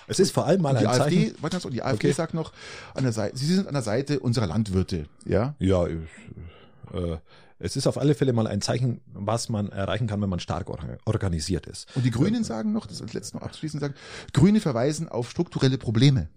Es 0.07 0.19
ist 0.19 0.31
vor 0.31 0.45
allem 0.45 0.61
mal 0.61 0.71
Und 0.75 0.81
die 0.81 0.87
ein 0.87 1.01
AfD, 1.01 1.15
Zeichen. 1.27 1.35
warte, 1.41 1.53
ganz 1.55 1.63
kurz, 1.63 1.73
die 1.73 1.83
AfD 1.83 2.07
Okay. 2.07 2.11
sagt 2.13 2.33
noch, 2.33 2.51
an 2.93 3.03
der 3.03 3.13
Seite, 3.13 3.37
sie 3.37 3.45
sind 3.45 3.67
an 3.67 3.73
der 3.73 3.83
Seite 3.83 4.19
unserer 4.19 4.47
Landwirte, 4.47 5.05
ja. 5.25 5.55
Ja, 5.59 5.85
äh, 5.87 5.97
äh, 6.93 7.17
es 7.59 7.75
ist 7.75 7.87
auf 7.87 7.97
alle 7.97 8.13
Fälle 8.13 8.33
mal 8.33 8.45
ein 8.47 8.61
Zeichen, 8.61 9.01
was 9.13 9.49
man 9.49 9.69
erreichen 9.69 10.05
kann, 10.07 10.21
wenn 10.21 10.29
man 10.29 10.39
stark 10.39 10.69
or 10.69 10.77
organisiert 11.05 11.65
ist. 11.65 11.87
Und 11.95 12.05
die 12.05 12.11
Grünen 12.11 12.43
sagen 12.43 12.71
noch, 12.71 12.85
das 12.85 13.01
als 13.01 13.13
letztes 13.13 13.33
noch 13.33 13.41
abschließend 13.41 13.81
sagen, 13.81 13.95
Grüne 14.33 14.59
verweisen 14.59 15.09
auf 15.09 15.31
strukturelle 15.31 15.77
Probleme. 15.79 16.29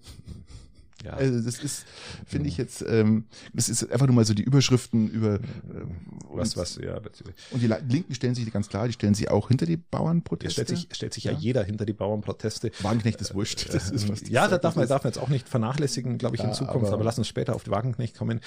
Ja. 1.04 1.12
Also 1.14 1.40
das 1.40 1.58
ist, 1.62 1.84
finde 2.26 2.48
ich 2.48 2.56
jetzt, 2.56 2.82
ähm, 2.86 3.24
das 3.54 3.68
ist 3.68 3.90
einfach 3.90 4.06
nur 4.06 4.14
mal 4.16 4.24
so 4.24 4.34
die 4.34 4.42
Überschriften 4.42 5.08
über 5.08 5.36
ähm, 5.36 5.96
was, 6.30 6.56
was, 6.56 6.76
ja, 6.76 7.00
das- 7.00 7.22
und 7.50 7.62
die 7.62 7.66
Linken 7.88 8.14
stellen 8.14 8.34
sich 8.34 8.50
ganz 8.52 8.68
klar, 8.68 8.86
die 8.86 8.92
stellen 8.92 9.14
sie 9.14 9.28
auch 9.28 9.48
hinter 9.48 9.66
die 9.66 9.76
Bauernproteste. 9.78 10.52
stellt 10.64 10.68
sich, 10.68 10.88
stellt 10.92 11.14
sich 11.14 11.24
ja. 11.24 11.32
Ja. 11.32 11.38
jeder 11.38 11.64
hinter 11.64 11.86
die 11.86 11.92
Bauernproteste. 11.94 12.70
Wagenknecht 12.82 13.20
ist 13.20 13.34
wurscht. 13.34 13.72
Das 13.72 13.90
ist, 13.90 14.08
was 14.08 14.28
ja, 14.28 14.46
da 14.48 14.58
darf 14.58 14.76
man, 14.76 14.82
Das 14.82 14.90
darf 14.90 15.04
man 15.04 15.12
jetzt 15.12 15.22
auch 15.22 15.28
nicht 15.28 15.48
vernachlässigen, 15.48 16.18
glaube 16.18 16.36
ich, 16.36 16.42
in 16.42 16.48
Ja, 16.48 16.54
Zukunft, 16.54 16.86
aber, 16.88 16.94
aber- 16.94 17.04
lass 17.04 17.18
uns 17.18 17.28
später 17.28 17.54
auf 17.54 17.64
die 17.64 17.70
Wagenknecht 17.70 18.16
kommen. 18.16 18.40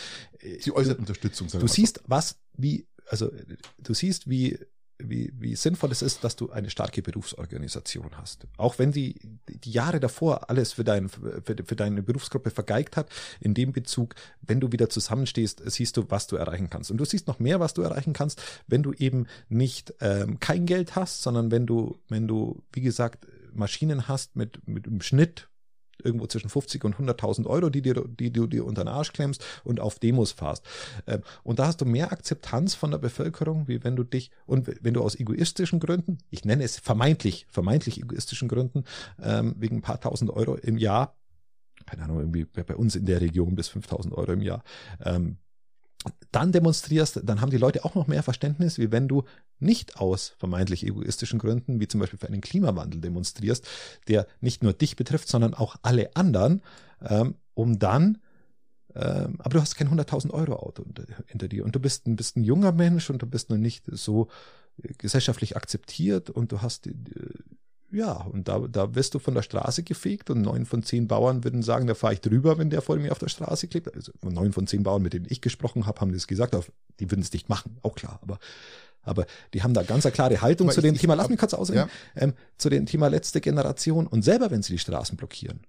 Sie 0.59 0.71
äußert 0.71 0.99
Unterstützung. 0.99 1.49
sagen 1.49 1.61
Du 1.61 1.67
siehst, 1.67 2.03
was, 2.07 2.37
wie, 2.55 2.85
also 3.07 3.31
du 3.79 3.93
siehst, 3.93 4.29
wie, 4.29 4.59
wie, 5.09 5.31
wie 5.37 5.55
sinnvoll 5.55 5.91
es 5.91 6.01
ist, 6.01 6.23
dass 6.23 6.35
du 6.35 6.51
eine 6.51 6.69
starke 6.69 7.01
Berufsorganisation 7.01 8.11
hast. 8.17 8.47
Auch 8.57 8.79
wenn 8.79 8.91
die, 8.91 9.15
die 9.47 9.71
Jahre 9.71 9.99
davor 9.99 10.49
alles 10.49 10.73
für, 10.73 10.83
dein, 10.83 11.09
für, 11.09 11.41
für 11.43 11.75
deine 11.75 12.03
Berufsgruppe 12.03 12.51
vergeigt 12.51 12.97
hat, 12.97 13.09
in 13.39 13.53
dem 13.53 13.71
Bezug, 13.71 14.15
wenn 14.41 14.59
du 14.59 14.71
wieder 14.71 14.89
zusammenstehst, 14.89 15.61
siehst 15.65 15.97
du, 15.97 16.05
was 16.09 16.27
du 16.27 16.35
erreichen 16.35 16.69
kannst. 16.69 16.91
Und 16.91 16.97
du 16.97 17.05
siehst 17.05 17.27
noch 17.27 17.39
mehr, 17.39 17.59
was 17.59 17.73
du 17.73 17.81
erreichen 17.81 18.13
kannst, 18.13 18.41
wenn 18.67 18.83
du 18.83 18.93
eben 18.93 19.27
nicht 19.49 19.93
ähm, 20.01 20.39
kein 20.39 20.65
Geld 20.65 20.95
hast, 20.95 21.23
sondern 21.23 21.51
wenn 21.51 21.65
du, 21.65 21.97
wenn 22.09 22.27
du, 22.27 22.63
wie 22.71 22.81
gesagt, 22.81 23.27
Maschinen 23.53 24.07
hast 24.07 24.35
mit, 24.35 24.67
mit 24.67 24.87
im 24.87 25.01
Schnitt 25.01 25.47
irgendwo 26.03 26.27
zwischen 26.27 26.49
50 26.49 26.83
und 26.83 26.95
100.000 26.95 27.45
Euro, 27.45 27.69
die, 27.69 27.81
dir, 27.81 28.03
die 28.07 28.31
du 28.31 28.47
dir 28.47 28.65
unter 28.65 28.83
den 28.83 28.89
Arsch 28.89 29.13
klemmst 29.13 29.43
und 29.63 29.79
auf 29.79 29.99
Demos 29.99 30.31
fahrst. 30.31 30.65
Ähm, 31.07 31.21
Und 31.43 31.59
da 31.59 31.67
hast 31.67 31.81
du 31.81 31.85
mehr 31.85 32.11
Akzeptanz 32.11 32.75
von 32.75 32.91
der 32.91 32.97
Bevölkerung, 32.97 33.67
wie 33.67 33.83
wenn 33.83 33.95
du 33.95 34.03
dich, 34.03 34.31
und 34.45 34.71
wenn 34.81 34.93
du 34.93 35.01
aus 35.01 35.15
egoistischen 35.15 35.79
Gründen, 35.79 36.17
ich 36.29 36.45
nenne 36.45 36.63
es 36.63 36.79
vermeintlich, 36.79 37.47
vermeintlich 37.49 38.01
egoistischen 38.01 38.47
Gründen, 38.47 38.83
ähm, 39.21 39.55
wegen 39.57 39.77
ein 39.77 39.81
paar 39.81 39.99
tausend 39.99 40.31
Euro 40.31 40.55
im 40.55 40.77
Jahr, 40.77 41.15
keine 41.85 42.03
Ahnung, 42.03 42.19
irgendwie 42.19 42.45
bei 42.45 42.75
uns 42.75 42.95
in 42.95 43.05
der 43.05 43.21
Region 43.21 43.55
bis 43.55 43.69
5.000 43.69 44.13
Euro 44.13 44.31
im 44.31 44.41
Jahr, 44.41 44.63
ähm, 45.03 45.37
dann 46.31 46.51
demonstrierst, 46.51 47.21
dann 47.23 47.41
haben 47.41 47.51
die 47.51 47.57
Leute 47.57 47.85
auch 47.85 47.95
noch 47.95 48.07
mehr 48.07 48.23
Verständnis, 48.23 48.77
wie 48.77 48.91
wenn 48.91 49.07
du 49.07 49.23
nicht 49.59 49.97
aus 49.97 50.35
vermeintlich 50.37 50.85
egoistischen 50.85 51.39
Gründen, 51.39 51.79
wie 51.79 51.87
zum 51.87 51.99
Beispiel 51.99 52.19
für 52.19 52.27
einen 52.27 52.41
Klimawandel 52.41 53.01
demonstrierst, 53.01 53.67
der 54.07 54.27
nicht 54.41 54.63
nur 54.63 54.73
dich 54.73 54.95
betrifft, 54.95 55.27
sondern 55.27 55.53
auch 55.53 55.75
alle 55.81 56.15
anderen, 56.15 56.61
ähm, 57.01 57.35
um 57.53 57.79
dann 57.79 58.17
ähm, 58.95 59.37
aber 59.39 59.55
du 59.55 59.61
hast 59.61 59.75
kein 59.75 59.89
100.000 59.89 60.31
Euro 60.31 60.55
Auto 60.55 60.85
hinter 61.25 61.47
dir 61.47 61.65
und 61.65 61.75
du 61.75 61.79
bist, 61.79 62.03
bist 62.05 62.37
ein 62.37 62.43
junger 62.43 62.71
Mensch 62.71 63.09
und 63.09 63.21
du 63.21 63.25
bist 63.25 63.49
noch 63.49 63.57
nicht 63.57 63.85
so 63.87 64.27
äh, 64.83 64.93
gesellschaftlich 64.97 65.55
akzeptiert 65.57 66.29
und 66.29 66.51
du 66.51 66.61
hast 66.61 66.87
äh, 66.87 66.93
ja, 67.93 68.13
und 68.13 68.47
da, 68.47 68.59
da 68.59 68.95
wirst 68.95 69.13
du 69.13 69.19
von 69.19 69.35
der 69.35 69.43
Straße 69.43 69.83
gefegt 69.83 70.29
und 70.29 70.41
neun 70.41 70.65
von 70.65 70.81
zehn 70.81 71.07
Bauern 71.07 71.43
würden 71.43 71.61
sagen, 71.61 71.85
da 71.85 71.93
fahre 71.93 72.13
ich 72.13 72.21
drüber, 72.21 72.57
wenn 72.57 72.69
der 72.69 72.81
vor 72.81 72.95
mir 72.97 73.11
auf 73.11 73.19
der 73.19 73.29
Straße 73.29 73.67
klebt. 73.67 73.93
Also 73.93 74.11
neun 74.23 74.51
von 74.51 74.65
zehn 74.65 74.83
Bauern, 74.83 75.03
mit 75.03 75.13
denen 75.13 75.27
ich 75.29 75.41
gesprochen 75.41 75.85
habe, 75.85 76.01
haben 76.01 76.11
das 76.11 76.27
gesagt, 76.27 76.57
die 76.99 77.11
würden 77.11 77.21
es 77.21 77.31
nicht 77.31 77.49
machen, 77.49 77.77
auch 77.83 77.95
klar. 77.95 78.19
Aber, 78.23 78.39
aber 79.03 79.25
die 79.53 79.61
haben 79.61 79.75
da 79.75 79.83
ganz 79.83 80.05
eine 80.05 80.13
klare 80.13 80.41
Haltung 80.41 80.67
aber 80.67 80.73
zu 80.73 80.79
ich, 80.81 80.85
dem 80.85 80.97
Thema, 80.97 81.13
lass 81.13 81.29
mich 81.29 81.37
kurz 81.37 81.53
ausreden, 81.53 81.89
ja. 82.15 82.21
ähm, 82.21 82.33
zu 82.57 82.69
dem 82.69 82.87
Thema 82.87 83.07
letzte 83.07 83.41
Generation 83.41 84.07
und 84.07 84.23
selber, 84.23 84.49
wenn 84.49 84.63
sie 84.63 84.73
die 84.73 84.79
Straßen 84.79 85.15
blockieren 85.15 85.61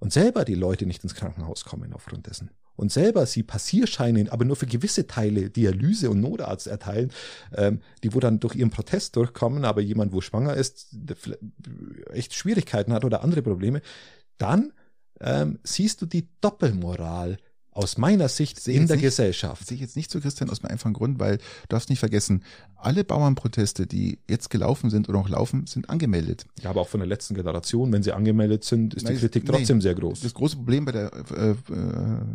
und 0.00 0.12
selber 0.12 0.44
die 0.44 0.54
Leute 0.56 0.84
nicht 0.84 1.04
ins 1.04 1.14
Krankenhaus 1.14 1.64
kommen 1.64 1.92
aufgrund 1.92 2.26
dessen 2.26 2.50
und 2.78 2.92
selber 2.92 3.26
sie 3.26 3.42
Passierscheine, 3.42 4.30
aber 4.30 4.44
nur 4.44 4.54
für 4.54 4.66
gewisse 4.66 5.08
Teile 5.08 5.50
Dialyse 5.50 6.10
und 6.10 6.20
Notarzt 6.20 6.68
erteilen, 6.68 7.10
ähm, 7.54 7.80
die 8.04 8.14
wo 8.14 8.20
dann 8.20 8.38
durch 8.38 8.54
ihren 8.54 8.70
Protest 8.70 9.16
durchkommen, 9.16 9.64
aber 9.64 9.80
jemand, 9.80 10.12
wo 10.12 10.20
schwanger 10.20 10.54
ist, 10.54 10.96
echt 12.12 12.34
Schwierigkeiten 12.34 12.92
hat 12.92 13.04
oder 13.04 13.24
andere 13.24 13.42
Probleme, 13.42 13.82
dann 14.38 14.72
ähm, 15.20 15.58
siehst 15.64 16.00
du 16.02 16.06
die 16.06 16.28
Doppelmoral 16.40 17.38
aus 17.78 17.96
meiner 17.96 18.28
Sicht 18.28 18.66
in 18.66 18.88
der 18.88 18.96
nicht, 18.96 19.04
Gesellschaft. 19.04 19.64
Sehe 19.64 19.76
ich 19.76 19.80
jetzt 19.80 19.94
nicht 19.94 20.10
so, 20.10 20.18
Christian, 20.18 20.50
aus 20.50 20.64
einem 20.64 20.72
einfachen 20.72 20.94
Grund, 20.94 21.20
weil 21.20 21.36
du 21.36 21.42
darfst 21.68 21.90
nicht 21.90 22.00
vergessen, 22.00 22.42
alle 22.74 23.04
Bauernproteste, 23.04 23.86
die 23.86 24.18
jetzt 24.28 24.50
gelaufen 24.50 24.90
sind 24.90 25.08
oder 25.08 25.18
noch 25.18 25.28
laufen, 25.28 25.64
sind 25.68 25.88
angemeldet. 25.88 26.44
Ja, 26.60 26.70
aber 26.70 26.80
auch 26.80 26.88
von 26.88 26.98
der 26.98 27.06
letzten 27.06 27.36
Generation, 27.36 27.92
wenn 27.92 28.02
sie 28.02 28.10
angemeldet 28.10 28.64
sind, 28.64 28.94
ist 28.94 29.04
Nein, 29.04 29.14
die 29.14 29.20
Kritik 29.20 29.46
trotzdem 29.46 29.76
nee, 29.76 29.82
sehr 29.82 29.94
groß. 29.94 30.20
Das 30.20 30.34
große 30.34 30.56
Problem 30.56 30.86
bei 30.86 30.92
der 30.92 31.12
äh, 31.30 31.50
äh, 31.50 31.54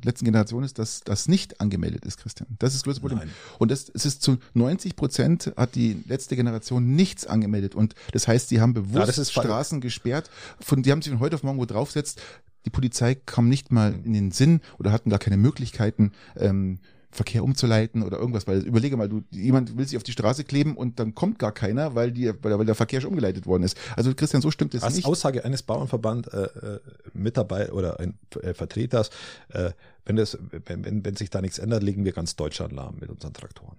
letzten 0.02 0.24
Generation 0.24 0.64
ist, 0.64 0.80
dass 0.80 1.02
das 1.02 1.28
nicht 1.28 1.60
angemeldet 1.60 2.06
ist, 2.06 2.20
Christian. 2.20 2.48
Das 2.60 2.74
ist 2.74 2.78
das 2.78 2.84
größte 2.84 3.02
Problem. 3.02 3.20
Nein. 3.20 3.30
Und 3.60 3.70
das, 3.70 3.92
es 3.94 4.06
ist 4.06 4.22
zu 4.22 4.38
90 4.54 4.96
Prozent 4.96 5.52
hat 5.58 5.76
die 5.76 5.98
letzte 6.08 6.38
Generation 6.38 6.96
nichts 6.96 7.28
angemeldet. 7.28 7.76
Und 7.76 7.96
das 8.14 8.30
heißt, 8.30 8.48
sie 8.48 8.62
haben 8.62 8.74
bewusst 8.74 9.18
ja, 9.18 9.26
Straßen 9.26 9.82
gesperrt, 9.82 10.30
von, 10.62 10.84
die 10.84 10.92
haben 10.94 11.02
sich 11.02 11.12
von 11.12 11.20
heute 11.20 11.36
auf 11.36 11.44
morgen 11.44 11.60
wo 11.60 11.66
draufsetzt, 11.66 12.22
die 12.66 12.70
Polizei 12.70 13.16
kam 13.16 13.50
nicht 13.50 13.72
mal 13.72 13.94
in 14.04 14.14
den 14.14 14.32
Sinn 14.32 14.62
oder 14.80 14.92
hatten 14.92 15.10
gar 15.10 15.20
keine 15.20 15.38
Möglichkeiten, 15.38 16.12
ähm, 16.36 16.80
Verkehr 17.14 17.44
umzuleiten 17.44 18.02
oder 18.02 18.18
irgendwas, 18.18 18.48
weil 18.48 18.62
überlege 18.62 18.98
mal, 18.98 19.08
du, 19.08 19.24
jemand 19.30 19.78
will 19.78 19.88
sich 19.88 19.98
auf 19.98 20.04
die 20.04 20.12
Straße 20.12 20.44
kleben 20.44 20.76
und 20.76 21.00
dann 21.00 21.14
kommt 21.14 21.38
gar 21.38 21.52
keiner, 21.52 21.94
weil 21.94 22.12
die, 22.12 22.34
weil, 22.42 22.58
weil 22.58 22.66
der 22.66 22.76
Verkehr 22.76 23.02
schon 23.02 23.12
umgeleitet 23.12 23.46
worden 23.46 23.64
ist. 23.64 23.78
Also 23.96 24.14
Christian, 24.16 24.42
so 24.42 24.50
stimmt 24.50 24.74
es 24.74 24.82
Als 24.82 24.96
nicht. 24.96 25.06
Aussage 25.06 25.46
eines 25.46 25.62
Bauernverband 25.62 26.34
äh, 26.34 26.44
äh, 26.46 26.80
Mitarbeiter 27.14 27.74
oder 27.74 28.00
ein 28.00 28.18
äh, 28.42 28.54
Vertreters, 28.54 29.12
äh, 29.50 29.72
wenn 30.06 30.16
das, 30.16 30.38
wenn, 30.66 30.84
wenn, 30.86 31.06
wenn 31.06 31.16
sich 31.16 31.30
da 31.30 31.42
nichts 31.42 31.60
ändert, 31.60 31.84
legen 31.84 32.04
wir 32.04 32.14
ganz 32.14 32.36
Deutschland 32.36 32.74
lahm 32.74 32.96
mit 33.00 33.10
unseren 33.10 33.34
Traktoren. 33.34 33.78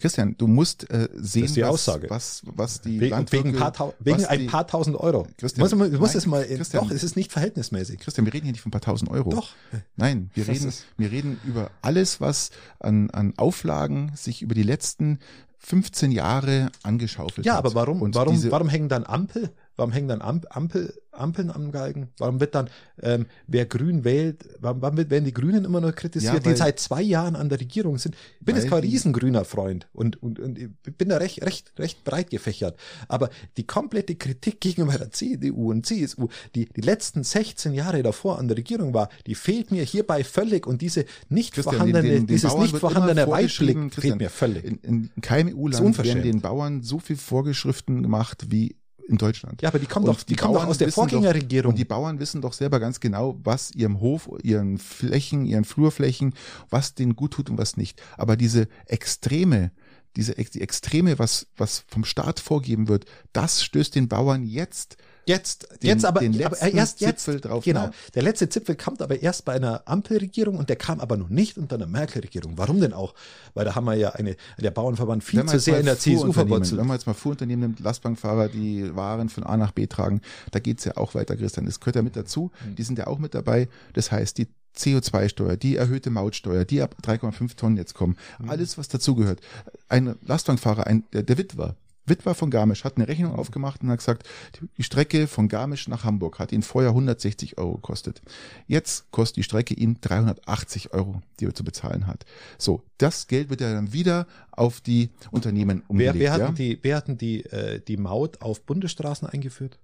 Christian, 0.00 0.34
du 0.36 0.46
musst 0.46 0.90
äh, 0.90 1.08
sehen, 1.14 1.52
die 1.54 1.62
was, 1.62 1.86
was, 2.08 2.42
was 2.44 2.80
die 2.80 3.00
wegen, 3.00 3.10
Landwirte, 3.10 3.48
wegen, 3.48 3.58
paar 3.58 3.94
wegen 4.00 4.24
ein 4.24 4.46
paar 4.46 4.66
tausend 4.66 4.96
Euro. 4.96 5.26
Christian, 5.36 5.78
muss, 5.78 5.98
muss 5.98 6.14
es 6.14 6.26
mal 6.26 6.42
in, 6.42 6.56
Christian, 6.56 6.84
doch, 6.84 6.90
es 6.90 7.04
ist 7.04 7.16
nicht 7.16 7.32
verhältnismäßig. 7.32 8.00
Christian, 8.00 8.26
wir 8.26 8.34
reden 8.34 8.44
hier 8.44 8.52
nicht 8.52 8.62
von 8.62 8.70
ein 8.70 8.72
paar 8.72 8.80
tausend 8.80 9.10
Euro. 9.10 9.30
Doch. 9.30 9.50
Nein, 9.96 10.30
wir 10.34 10.48
reden, 10.48 10.72
wir 10.96 11.10
reden 11.10 11.40
über 11.44 11.70
alles, 11.80 12.20
was 12.20 12.50
an, 12.80 13.10
an 13.10 13.34
Auflagen 13.36 14.12
sich 14.16 14.42
über 14.42 14.54
die 14.54 14.62
letzten 14.62 15.18
15 15.58 16.10
Jahre 16.10 16.70
angeschaufelt 16.82 17.46
ja, 17.46 17.54
hat. 17.54 17.64
Ja, 17.64 17.70
aber 17.70 17.74
warum, 17.74 18.02
Und 18.02 18.14
warum, 18.14 18.50
warum 18.50 18.68
hängen 18.68 18.88
dann 18.88 19.04
Ampel, 19.04 19.52
warum 19.76 19.92
hängen 19.92 20.08
dann 20.08 20.22
Ampel, 20.22 20.94
Ampeln 21.12 21.50
am 21.50 21.72
Galgen? 21.72 22.08
Warum 22.18 22.40
wird 22.40 22.54
dann, 22.54 22.68
ähm, 23.02 23.26
wer 23.46 23.66
grün 23.66 24.04
wählt, 24.04 24.48
warum, 24.58 24.82
warum 24.82 24.96
werden 24.96 25.24
die 25.24 25.32
Grünen 25.32 25.64
immer 25.64 25.80
noch 25.80 25.94
kritisiert, 25.94 26.34
ja, 26.34 26.44
weil, 26.44 26.52
die 26.52 26.58
seit 26.58 26.80
zwei 26.80 27.02
Jahren 27.02 27.36
an 27.36 27.48
der 27.48 27.60
Regierung 27.60 27.98
sind? 27.98 28.14
Ich 28.40 28.46
bin 28.46 28.56
jetzt 28.56 28.68
kein 28.68 28.80
riesengrüner 28.80 29.44
Freund 29.44 29.88
und, 29.92 30.22
und, 30.22 30.40
und 30.40 30.58
ich 30.58 30.68
bin 30.96 31.08
da 31.10 31.18
recht, 31.18 31.44
recht, 31.44 31.72
recht 31.78 32.04
breit 32.04 32.30
gefächert. 32.30 32.78
Aber 33.08 33.30
die 33.56 33.66
komplette 33.66 34.14
Kritik 34.14 34.60
gegenüber 34.60 34.96
der 34.98 35.10
CDU 35.10 35.70
und 35.70 35.86
CSU, 35.86 36.28
die 36.54 36.66
die 36.66 36.80
letzten 36.80 37.24
16 37.24 37.74
Jahre 37.74 38.02
davor 38.02 38.38
an 38.38 38.48
der 38.48 38.56
Regierung 38.56 38.94
war, 38.94 39.08
die 39.26 39.34
fehlt 39.34 39.70
mir 39.70 39.84
hierbei 39.84 40.24
völlig 40.24 40.66
und 40.66 40.82
diese 40.82 41.04
nicht 41.28 41.54
Christian, 41.54 41.76
vorhandene, 41.76 42.08
den, 42.08 42.16
den, 42.22 42.26
dieses 42.26 42.50
Bauern 42.50 42.62
nicht 42.62 42.76
vorhandene 42.78 43.26
Weitblick 43.28 43.94
fehlt 43.94 44.18
mir 44.18 44.30
völlig. 44.30 44.64
In, 44.64 44.78
in 44.78 45.10
keinem 45.20 45.56
EU-Land 45.56 46.02
werden 46.02 46.22
den 46.22 46.40
Bauern 46.40 46.82
so 46.82 46.98
viel 46.98 47.16
Vorgeschriften 47.16 48.02
gemacht 48.02 48.46
wie 48.48 48.76
in 49.08 49.18
Deutschland. 49.18 49.62
Ja, 49.62 49.68
aber 49.68 49.78
die 49.78 49.86
kommen 49.86 50.06
doch, 50.06 50.22
die, 50.22 50.26
die 50.26 50.36
kommen 50.36 50.54
doch 50.54 50.66
aus 50.66 50.78
der 50.78 50.92
Vorgängerregierung. 50.92 51.70
und 51.70 51.78
die 51.78 51.84
Bauern 51.84 52.18
wissen 52.18 52.40
doch 52.40 52.52
selber 52.52 52.80
ganz 52.80 53.00
genau, 53.00 53.38
was 53.42 53.72
ihrem 53.72 54.00
Hof, 54.00 54.30
ihren 54.42 54.78
Flächen, 54.78 55.44
ihren 55.44 55.64
Flurflächen, 55.64 56.34
was 56.70 56.94
denen 56.94 57.16
gut 57.16 57.32
tut 57.32 57.50
und 57.50 57.58
was 57.58 57.76
nicht. 57.76 58.02
Aber 58.16 58.36
diese 58.36 58.68
Extreme, 58.86 59.70
diese 60.16 60.34
die 60.34 60.60
Extreme, 60.60 61.18
was, 61.18 61.46
was 61.56 61.84
vom 61.88 62.04
Staat 62.04 62.40
vorgeben 62.40 62.88
wird, 62.88 63.06
das 63.32 63.64
stößt 63.64 63.94
den 63.94 64.08
Bauern 64.08 64.44
jetzt 64.44 64.96
Jetzt, 65.24 65.68
den, 65.82 65.88
jetzt 65.88 66.04
aber, 66.04 66.20
den 66.20 66.44
aber 66.44 66.60
erst 66.60 67.00
jetzt, 67.00 67.24
Zipfel 67.24 67.40
drauf. 67.40 67.64
Genau. 67.64 67.86
Ne? 67.86 67.92
Der 68.14 68.22
letzte 68.22 68.48
Zipfel 68.48 68.74
kommt 68.74 69.02
aber 69.02 69.22
erst 69.22 69.44
bei 69.44 69.52
einer 69.52 69.82
Ampelregierung 69.84 70.56
und 70.56 70.68
der 70.68 70.76
kam 70.76 71.00
aber 71.00 71.16
noch 71.16 71.28
nicht 71.28 71.58
unter 71.58 71.76
einer 71.76 71.86
Merkel-Regierung. 71.86 72.54
Warum 72.56 72.80
denn 72.80 72.92
auch? 72.92 73.14
Weil 73.54 73.64
da 73.64 73.74
haben 73.74 73.84
wir 73.84 73.94
ja 73.94 74.10
eine, 74.10 74.36
der 74.58 74.70
Bauernverband 74.70 75.22
viel 75.22 75.44
zu 75.46 75.58
sehr 75.58 75.78
in 75.78 75.86
der 75.86 75.98
CSU 75.98 76.32
verwurzelt. 76.32 76.80
Wenn 76.80 76.86
man 76.86 76.96
jetzt 76.96 77.06
mal 77.06 77.14
Fuhrunternehmen 77.14 77.60
nimmt, 77.60 77.80
Lastbankfahrer, 77.80 78.48
die 78.48 78.94
Waren 78.96 79.28
von 79.28 79.44
A 79.44 79.56
nach 79.56 79.72
B 79.72 79.86
tragen, 79.86 80.20
da 80.50 80.58
geht's 80.58 80.84
ja 80.84 80.96
auch 80.96 81.14
weiter, 81.14 81.36
Christian. 81.36 81.66
Das 81.66 81.78
gehört 81.78 81.96
ja 81.96 82.02
mit 82.02 82.16
dazu. 82.16 82.50
Mhm. 82.66 82.74
Die 82.76 82.82
sind 82.82 82.98
ja 82.98 83.06
auch 83.06 83.18
mit 83.18 83.34
dabei. 83.34 83.68
Das 83.92 84.10
heißt, 84.10 84.38
die 84.38 84.48
CO2-Steuer, 84.76 85.56
die 85.56 85.76
erhöhte 85.76 86.10
Mautsteuer, 86.10 86.64
die 86.64 86.82
ab 86.82 86.96
3,5 87.02 87.56
Tonnen 87.56 87.76
jetzt 87.76 87.94
kommen, 87.94 88.16
mhm. 88.38 88.50
alles, 88.50 88.78
was 88.78 88.88
dazugehört. 88.88 89.40
Ein 89.88 90.16
Lastwagenfahrer, 90.26 90.86
ein, 90.86 91.04
der, 91.12 91.22
der 91.22 91.38
Witwer, 91.38 91.76
Witwer 92.04 92.34
von 92.34 92.50
Garmisch 92.50 92.84
hat 92.84 92.96
eine 92.96 93.06
Rechnung 93.06 93.34
aufgemacht 93.34 93.82
und 93.82 93.90
hat 93.90 93.98
gesagt, 93.98 94.28
die 94.76 94.82
Strecke 94.82 95.26
von 95.26 95.48
Garmisch 95.48 95.88
nach 95.88 96.04
Hamburg 96.04 96.38
hat 96.38 96.52
ihn 96.52 96.62
vorher 96.62 96.90
160 96.90 97.58
Euro 97.58 97.76
gekostet. 97.76 98.22
Jetzt 98.66 99.10
kostet 99.10 99.36
die 99.36 99.42
Strecke 99.42 99.74
ihn 99.74 99.98
380 100.00 100.92
Euro, 100.92 101.22
die 101.38 101.46
er 101.46 101.54
zu 101.54 101.64
bezahlen 101.64 102.06
hat. 102.06 102.24
So, 102.58 102.82
das 102.98 103.28
Geld 103.28 103.50
wird 103.50 103.60
ja 103.60 103.72
dann 103.72 103.92
wieder 103.92 104.26
auf 104.50 104.80
die 104.80 105.10
Unternehmen 105.30 105.82
umgelegt. 105.86 106.14
Wer, 106.14 106.20
wer 106.20 106.32
hatten, 106.32 106.42
ja? 106.42 106.52
die, 106.52 106.78
wer 106.82 106.96
hatten 106.96 107.18
die, 107.18 107.44
äh, 107.46 107.80
die 107.80 107.96
Maut 107.96 108.42
auf 108.42 108.62
Bundesstraßen 108.64 109.28
eingeführt? 109.28 109.78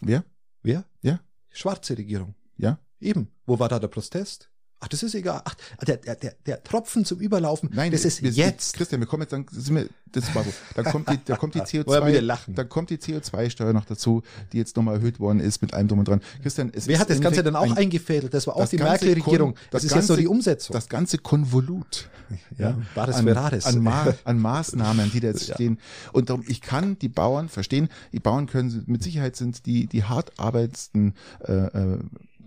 Wer? 0.00 0.24
Wer? 0.62 0.84
Ja. 1.02 1.20
Schwarze 1.50 1.96
Regierung. 1.98 2.34
Ja. 2.56 2.78
Eben. 3.00 3.28
Wo 3.44 3.58
war 3.58 3.68
da 3.68 3.78
der 3.78 3.88
Protest? 3.88 4.50
Ach, 4.86 4.88
das 4.88 5.02
ist 5.02 5.16
egal. 5.16 5.42
Ach, 5.44 5.54
der, 5.84 5.96
der, 5.96 6.14
der, 6.14 6.34
der 6.46 6.62
Tropfen 6.62 7.04
zum 7.04 7.18
Überlaufen, 7.18 7.70
Nein, 7.74 7.90
das 7.90 8.04
ist 8.04 8.22
wir, 8.22 8.30
jetzt. 8.30 8.76
Christian, 8.76 9.00
wir 9.00 9.08
kommen 9.08 9.22
jetzt, 9.22 9.32
dann 9.32 9.44
sind 9.50 9.74
wir, 9.74 9.88
das 10.12 10.32
war. 10.32 10.44
Dann 10.76 10.84
kommt 10.84 11.10
die, 11.10 11.18
da 11.24 11.36
kommt 11.36 11.56
die 11.56 11.60
CO2, 11.60 12.38
dann 12.54 12.68
kommt 12.68 12.90
die 12.90 12.98
CO2-Steuer 12.98 13.72
noch 13.72 13.84
dazu, 13.84 14.22
die 14.52 14.58
jetzt 14.58 14.76
nochmal 14.76 14.94
erhöht 14.94 15.18
worden 15.18 15.40
ist 15.40 15.60
mit 15.60 15.74
allem 15.74 15.88
drum 15.88 15.98
und 15.98 16.06
dran. 16.06 16.20
Christian, 16.40 16.70
es 16.72 16.86
Wer 16.86 17.00
hat 17.00 17.10
das 17.10 17.20
Ganze 17.20 17.42
dann 17.42 17.56
auch 17.56 17.62
ein, 17.62 17.76
eingefädelt? 17.76 18.32
Das 18.32 18.46
war 18.46 18.54
auch 18.54 18.68
die 18.68 18.78
Merkel-Regierung. 18.78 19.54
Das, 19.70 19.82
das, 19.82 19.84
ist 19.84 19.90
ganze, 19.90 19.98
jetzt 19.98 20.06
so 20.06 20.16
die 20.16 20.28
Umsetzung. 20.28 20.74
Das 20.74 20.88
ganze 20.88 21.18
Konvolut. 21.18 22.08
Ja, 22.56 22.78
war 22.94 23.08
das 23.08 23.16
an, 23.16 23.24
Ferraris. 23.24 23.66
An, 23.66 23.82
Ma 23.82 24.14
an 24.24 24.38
Maßnahmen, 24.38 25.10
die 25.10 25.20
da 25.20 25.28
jetzt 25.28 25.48
ja. 25.48 25.54
stehen. 25.54 25.78
Und 26.12 26.30
darum, 26.30 26.44
ich 26.46 26.60
kann 26.60 26.96
die 26.98 27.08
Bauern 27.08 27.48
verstehen. 27.48 27.88
Die 28.12 28.20
Bauern 28.20 28.46
können, 28.46 28.84
mit 28.86 29.02
Sicherheit 29.02 29.34
sind 29.34 29.66
die, 29.66 29.86
die 29.86 30.04
hart 30.04 30.38
arbeitsten, 30.38 31.14
äh, 31.44 31.52
äh, 31.52 31.98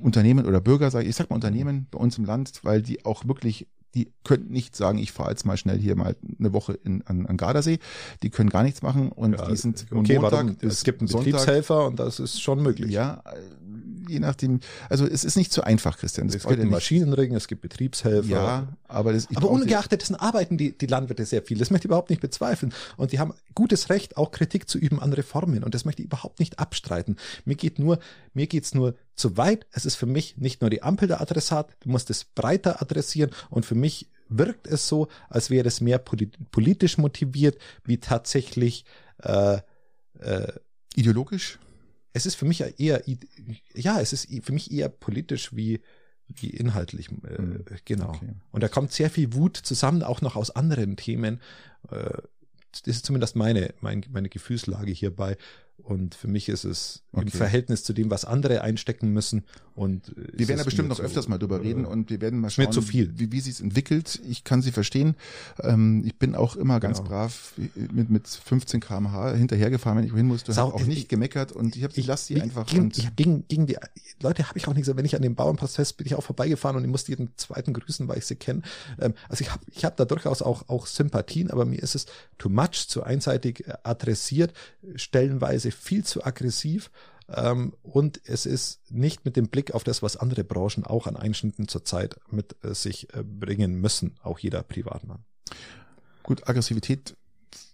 Unternehmen 0.02 0.46
oder 0.46 0.62
Bürger, 0.62 0.92
sage 0.92 1.04
ich, 1.04 1.10
ich 1.10 1.16
sag 1.16 1.30
mal 1.30 1.36
Unternehmen 1.36 1.88
bei 1.92 2.00
uns 2.00 2.18
im 2.18 2.26
Land, 2.26 2.60
weil 2.64 2.82
die 2.82 3.06
auch 3.06 3.28
wirklich 3.28 3.68
die 3.96 4.12
könnten 4.24 4.52
nicht 4.52 4.76
sagen, 4.76 5.00
ich 5.00 5.12
fahre 5.12 5.32
jetzt 5.32 5.46
mal 5.46 5.58
schnell 5.58 5.80
hier 5.80 5.96
mal 5.96 6.16
eine 6.38 6.54
Woche 6.54 6.74
in, 6.74 7.02
an, 7.08 7.26
an 7.26 7.38
Gardasee. 7.38 7.80
Die 8.22 8.30
können 8.30 8.50
gar 8.50 8.64
nichts 8.64 8.82
machen 8.82 9.12
und 9.12 9.34
ja, 9.34 9.48
die 9.48 9.56
sind 9.56 9.86
okay, 9.92 10.20
Montag 10.20 10.32
warum? 10.32 10.58
Es 10.62 10.84
gibt 10.84 11.02
einen 11.02 11.08
Sonntag, 11.08 11.32
Betriebshelfer 11.32 11.88
und 11.88 12.00
das 12.00 12.20
ist 12.20 12.42
schon 12.42 12.62
möglich. 12.62 12.92
Ja, 12.92 13.24
je 14.10 14.20
nachdem. 14.20 14.60
Also 14.90 15.06
es 15.06 15.24
ist 15.24 15.38
nicht 15.38 15.54
so 15.54 15.62
einfach, 15.62 15.98
Christian. 15.98 16.28
Das 16.28 16.36
es 16.36 16.44
gibt 16.44 16.60
einen 16.60 16.70
Maschinenring, 16.70 17.36
es 17.36 17.48
gibt 17.48 17.62
Betriebshelfer. 17.62 18.30
Ja, 18.30 18.68
aber 18.88 19.14
das. 19.14 19.28
Aber 19.36 19.50
ungeachtet 19.50 20.02
dessen 20.02 20.16
arbeiten 20.16 20.58
die, 20.58 20.78
die 20.78 20.88
Landwirte 20.88 21.26
sehr 21.26 21.44
viel. 21.44 21.58
Das 21.58 21.70
möchte 21.70 21.86
ich 21.86 21.90
überhaupt 21.90 22.10
nicht 22.10 22.22
bezweifeln. 22.22 22.74
Und 22.98 23.12
die 23.12 23.20
haben 23.20 23.34
gutes 23.56 23.90
Recht, 23.90 24.18
auch 24.18 24.32
Kritik 24.32 24.68
zu 24.68 24.78
üben 24.78 25.00
an 25.00 25.14
Reformen. 25.14 25.64
Und 25.64 25.76
das 25.76 25.86
möchte 25.86 26.02
ich 26.02 26.08
überhaupt 26.08 26.40
nicht 26.40 26.60
abstreiten. 26.60 27.18
Mir 27.46 27.56
geht 27.56 27.80
nur, 27.80 28.00
mir 28.34 28.48
geht's 28.48 28.74
nur 28.74 28.96
zu 29.16 29.38
weit. 29.38 29.68
Es 29.72 29.86
ist 29.86 29.96
für 29.96 30.06
mich 30.06 30.38
nicht 30.38 30.62
nur 30.62 30.70
die 30.70 30.84
Ampel 30.84 31.08
der 31.08 31.22
Adressat. 31.22 31.76
Du 31.82 31.90
musst 31.90 32.10
es 32.10 32.26
breiter 32.26 32.82
adressieren. 32.82 33.32
Und 33.50 33.66
für 33.66 33.76
mich 33.76 34.10
wirkt 34.30 34.68
es 34.68 34.88
so, 34.88 35.08
als 35.30 35.50
wäre 35.50 35.68
es 35.68 35.82
mehr 35.82 36.00
politisch 36.00 36.98
motiviert, 36.98 37.58
wie 37.84 37.98
tatsächlich 37.98 38.86
äh, 39.24 39.60
äh, 40.20 40.54
ideologisch 40.96 41.60
es 42.14 42.26
ist 42.26 42.36
für 42.36 42.46
mich 42.46 42.64
eher, 42.80 43.04
ja, 43.74 44.00
es 44.02 44.14
ist 44.14 44.30
für 44.44 44.54
mich 44.54 44.72
eher 44.72 44.90
politisch 44.90 45.56
wie, 45.56 45.82
wie 46.28 46.50
inhaltlich. 46.50 47.10
Äh, 47.10 47.42
Mhm. 47.42 47.66
Genau. 47.86 48.10
Okay. 48.10 48.30
Und 48.52 48.64
da 48.64 48.68
kommt 48.68 48.92
sehr 48.92 49.10
viel 49.10 49.34
Wut 49.34 49.58
zusammen, 49.58 50.04
auch 50.04 50.22
noch 50.22 50.36
aus 50.36 50.52
anderen 50.52 50.96
Themen. 50.96 51.42
Äh, 51.92 52.10
das 52.72 52.82
ist 52.86 53.06
zumindest 53.06 53.36
meine, 53.36 53.74
mein, 53.82 54.06
meine 54.12 54.30
Gefühlslage 54.30 54.92
hierbei. 54.92 55.38
Und 55.84 56.14
für 56.14 56.28
mich 56.28 56.50
ist 56.50 56.66
es 56.66 57.02
im 57.14 57.20
Okay. 57.22 57.32
Verhältnis 57.38 57.84
zu 57.84 57.94
dem, 57.94 58.12
was 58.12 58.24
andere 58.26 58.62
einstecken 58.62 59.10
müssen. 59.12 59.44
Und 59.76 60.10
äh, 60.10 60.14
Wir 60.34 60.48
werden 60.48 60.58
da 60.58 60.62
es 60.62 60.66
bestimmt 60.66 60.90
noch 60.90 60.98
zu, 60.98 61.04
öfters 61.04 61.28
mal 61.28 61.38
drüber 61.40 61.58
äh, 61.58 61.62
reden 61.62 61.86
und 61.86 62.10
wir 62.12 62.22
werden 62.22 62.40
mal 62.40 62.50
schauen, 62.52 62.72
zu 62.72 62.82
viel. 62.84 63.18
wie, 63.18 63.32
wie 63.32 63.40
sie 63.40 63.50
es 63.50 63.60
entwickelt. 63.62 64.22
Ich 64.28 64.44
kann 64.44 64.62
sie 64.62 64.72
verstehen. 64.72 65.16
Ähm, 65.62 66.04
ich 66.06 66.16
bin 66.18 66.36
auch 66.36 66.56
immer 66.56 66.80
ganz 66.80 66.98
Genau. 67.00 67.10
brav 67.10 67.54
mit, 67.92 68.10
mit 68.10 68.28
15 68.28 68.80
km/h 68.82 69.34
hinterhergefahren, 69.34 69.98
wenn 69.98 70.06
ich 70.06 70.14
wohin 70.14 70.28
musste. 70.28 70.54
Sau- 70.54 70.72
auch 70.74 70.86
nicht 70.86 71.10
gemeckert 71.10 71.52
und 71.54 71.76
ich 71.76 71.84
habe 71.84 71.94
ich 71.96 72.06
lasse 72.06 72.26
sie 72.26 72.42
einfach. 72.42 72.68
Gegen, 72.68 72.84
und, 72.84 72.98
ich, 72.98 73.16
gegen, 73.16 73.48
gegen 73.48 73.66
die 73.66 73.78
Leute 74.22 74.48
habe 74.48 74.60
ich 74.60 74.68
auch 74.68 74.74
nichts. 74.74 74.96
Wenn 74.96 75.06
ich 75.06 75.16
an 75.16 75.22
dem 75.24 75.34
Bauernprozess 75.36 75.94
bin 75.94 76.06
ich 76.06 76.14
auch 76.16 76.24
vorbeigefahren 76.24 76.76
und 76.76 76.84
ich 76.84 76.90
musste 76.90 77.12
jeden 77.12 77.30
zweiten 77.38 77.74
grüßen, 77.74 78.08
weil 78.08 78.18
ich 78.20 78.26
sie 78.26 78.36
kenne. 78.36 78.62
Ähm, 79.00 79.14
also 79.30 79.42
ich 79.44 79.52
habe 79.52 79.64
ich 79.74 79.86
hab 79.86 79.98
da 79.98 80.06
durchaus 80.06 80.42
auch, 80.44 80.68
auch 80.70 80.86
Sympathien, 80.86 81.50
aber 81.50 81.66
mir 81.66 81.82
ist 81.82 81.96
es 81.96 82.06
too 82.38 82.50
much, 82.50 82.88
zu 82.88 83.02
einseitig 83.04 83.66
äh, 83.68 83.74
adressiert, 83.84 84.54
stellenweise 84.96 85.69
viel 85.76 86.04
zu 86.04 86.24
aggressiv. 86.24 86.92
Ähm, 87.28 87.74
und 87.84 88.22
es 88.26 88.46
ist 88.46 88.80
nicht 88.92 89.26
mit 89.26 89.36
dem 89.36 89.50
Blick 89.50 89.72
auf 89.72 89.84
das, 89.84 90.02
was 90.02 90.18
andere 90.18 90.44
Branchen 90.44 90.84
auch 90.84 91.06
an 91.06 91.16
Einschnitten 91.16 91.68
zurzeit 91.68 92.20
mit 92.32 92.56
äh, 92.64 92.74
sich 92.74 93.14
äh, 93.14 93.24
bringen 93.24 93.80
müssen, 93.80 94.16
auch 94.24 94.40
jeder 94.40 94.64
Privatmann. 94.64 95.24
gut, 96.24 96.48
Aggressivität 96.48 97.16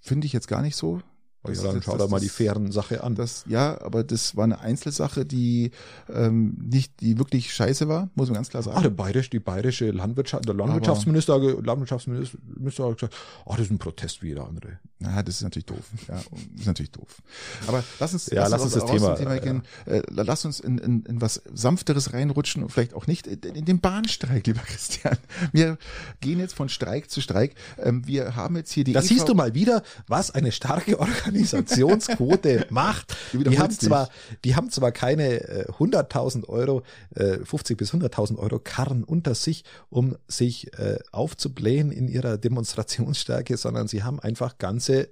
finde 0.01 0.27
ich 0.27 0.33
jetzt 0.33 0.47
gar 0.47 0.61
nicht 0.61 0.75
so. 0.75 1.01
Ja, 1.49 1.53
Das- 1.55 1.63
dann 1.63 1.75
das- 1.75 1.85
schau 1.85 1.97
das- 1.97 2.07
dir 2.07 2.11
mal 2.11 2.19
die 2.19 2.27
das- 2.27 2.35
fairen 2.35 2.71
Sache 2.71 3.03
an. 3.03 3.15
Das, 3.15 3.43
ja, 3.47 3.79
aber 3.81 4.03
das 4.03 4.35
war 4.35 4.43
eine 4.45 4.59
Einzelsache, 4.59 5.25
die 5.25 5.71
ähm, 6.13 6.57
nicht, 6.59 6.99
die 7.01 7.17
wirklich 7.17 7.53
scheiße 7.53 7.87
war, 7.87 8.09
muss 8.15 8.27
man 8.29 8.35
ganz 8.35 8.49
klar 8.49 8.63
sagen. 8.63 8.77
Ah, 8.77 8.81
der 8.81 8.89
bayerisch, 8.89 9.29
die 9.29 9.39
bayerische 9.39 9.91
Landwirtschaft, 9.91 10.47
der 10.47 10.55
Landwirtschaftsminister, 10.55 11.37
Landwirtschaftsminister 11.39 12.37
Minister 12.55 12.85
hat 12.89 12.95
gesagt, 12.99 13.15
ah, 13.45 13.51
das 13.55 13.61
ist 13.65 13.71
ein 13.71 13.77
Protest 13.79 14.21
wie 14.23 14.27
jeder 14.29 14.47
andere. 14.47 14.79
Na, 14.99 15.21
das 15.23 15.35
ist 15.35 15.41
natürlich 15.43 15.65
doof. 15.65 15.83
Ja, 16.07 16.15
das 16.15 16.61
ist 16.61 16.65
natürlich 16.67 16.91
doof. 16.91 17.21
Aber 17.67 17.83
lass 17.99 18.13
uns, 18.13 18.27
Ja, 18.27 18.47
lass 18.47 18.61
uns 18.61 18.73
das 18.73 18.83
raus 18.83 18.91
Thema, 18.91 19.15
zum 19.17 19.41
gehen. 19.41 19.63
Äh, 19.85 20.01
lass 20.09 20.45
uns 20.45 20.59
in, 20.61 20.77
in, 20.77 21.03
in 21.03 21.21
was 21.21 21.41
sanfteres 21.53 22.13
reinrutschen 22.13 22.63
und 22.63 22.69
vielleicht 22.71 22.93
auch 22.93 23.05
nicht 23.07 23.27
in, 23.27 23.39
in 23.55 23.65
den 23.65 23.79
Bahnstreik, 23.81 24.47
lieber 24.47 24.61
Christian. 24.61 25.17
Wir 25.51 25.77
gehen 26.21 26.39
jetzt 26.39 26.53
von 26.55 26.69
Streik 26.69 27.09
zu 27.11 27.19
Streik. 27.21 27.55
Ähm, 27.77 28.07
wir 28.07 28.35
haben 28.35 28.55
jetzt 28.55 28.71
hier 28.71 28.83
die. 28.85 28.93
Da 28.93 29.01
EV 29.01 29.07
siehst 29.07 29.27
du 29.29 29.35
mal 29.35 29.53
wieder, 29.53 29.83
was 30.07 30.31
eine 30.31 30.51
starke 30.51 30.99
Organisationsquote 31.35 32.67
macht. 32.69 33.15
Die 33.33 33.59
haben 33.59 33.69
dich. 33.69 33.79
zwar, 33.79 34.09
die 34.43 34.55
haben 34.55 34.69
zwar 34.69 34.91
keine 34.91 35.41
äh, 35.41 35.71
100.000 35.71 36.47
Euro, 36.47 36.83
äh, 37.15 37.39
50 37.43 37.77
bis 37.77 37.93
100.000 37.93 38.37
Euro 38.37 38.59
Karren 38.59 39.03
unter 39.03 39.35
sich, 39.35 39.63
um 39.89 40.15
sich 40.27 40.73
äh, 40.77 40.99
aufzublähen 41.11 41.91
in 41.91 42.07
ihrer 42.07 42.37
Demonstrationsstärke, 42.37 43.57
sondern 43.57 43.87
sie 43.87 44.03
haben 44.03 44.19
einfach 44.19 44.57
ganze 44.57 45.09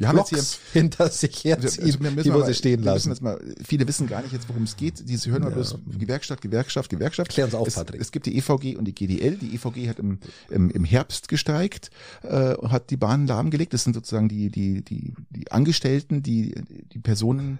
Wir 0.00 0.08
haben 0.08 0.16
jetzt 0.18 0.30
Blocks 0.30 0.58
hier. 0.72 0.80
hinter 0.82 1.08
sich 1.10 1.44
herziehen, 1.44 1.84
Also 1.84 2.00
wir 2.00 2.10
müssen 2.10 2.22
die 2.24 2.30
mal- 2.30 2.40
wo 2.40 2.46
sie 2.46 2.54
stehen 2.54 2.82
wir 2.84 2.92
müssen 2.94 3.10
lassen. 3.10 3.10
jetzt 3.10 3.20
mal, 3.22 3.54
viele 3.62 3.86
wissen 3.86 4.06
gar 4.06 4.22
nicht 4.22 4.32
jetzt, 4.32 4.48
worum 4.48 4.62
es 4.62 4.76
geht. 4.76 5.06
Die 5.08 5.16
hören 5.18 5.42
mal 5.42 5.48
Ja. 5.50 5.54
bloß 5.54 5.76
Gewerkschaft, 5.98 6.40
Gewerkschaft, 6.40 6.88
Gewerkschaft. 6.90 7.30
Klären 7.30 7.50
Sie 7.50 7.56
auf, 7.58 7.68
es, 7.68 7.74
Patrick. 7.74 8.00
es 8.00 8.10
gibt 8.10 8.24
die 8.26 8.36
EVG 8.38 8.76
und 8.76 8.86
die 8.86 8.94
GDL. 8.94 9.36
Die 9.36 9.54
EVG 9.54 9.88
hat 9.90 9.98
im, 9.98 10.18
im, 10.48 10.70
im 10.70 10.84
Herbst 10.84 11.28
gestreikt 11.28 11.90
äh, 12.22 12.54
und 12.54 12.72
hat 12.72 12.88
die 12.90 12.96
Bahnen 12.96 13.26
lahmgelegt. 13.26 13.74
Das 13.74 13.84
sind 13.84 13.92
sozusagen 13.94 14.28
die, 14.28 14.48
die, 14.50 14.82
die, 14.82 15.12
die 15.30 15.52
Angestellten, 15.52 16.22
die, 16.22 16.54
die 16.92 16.98
Personen, 16.98 17.58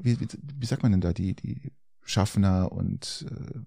wie, 0.00 0.18
wie, 0.18 0.26
wie 0.58 0.66
sagt 0.66 0.82
man 0.82 0.92
denn 0.92 1.02
da, 1.02 1.12
die, 1.12 1.34
die 1.34 1.72
Schaffner 2.04 2.72
und 2.72 3.26
äh, 3.30 3.58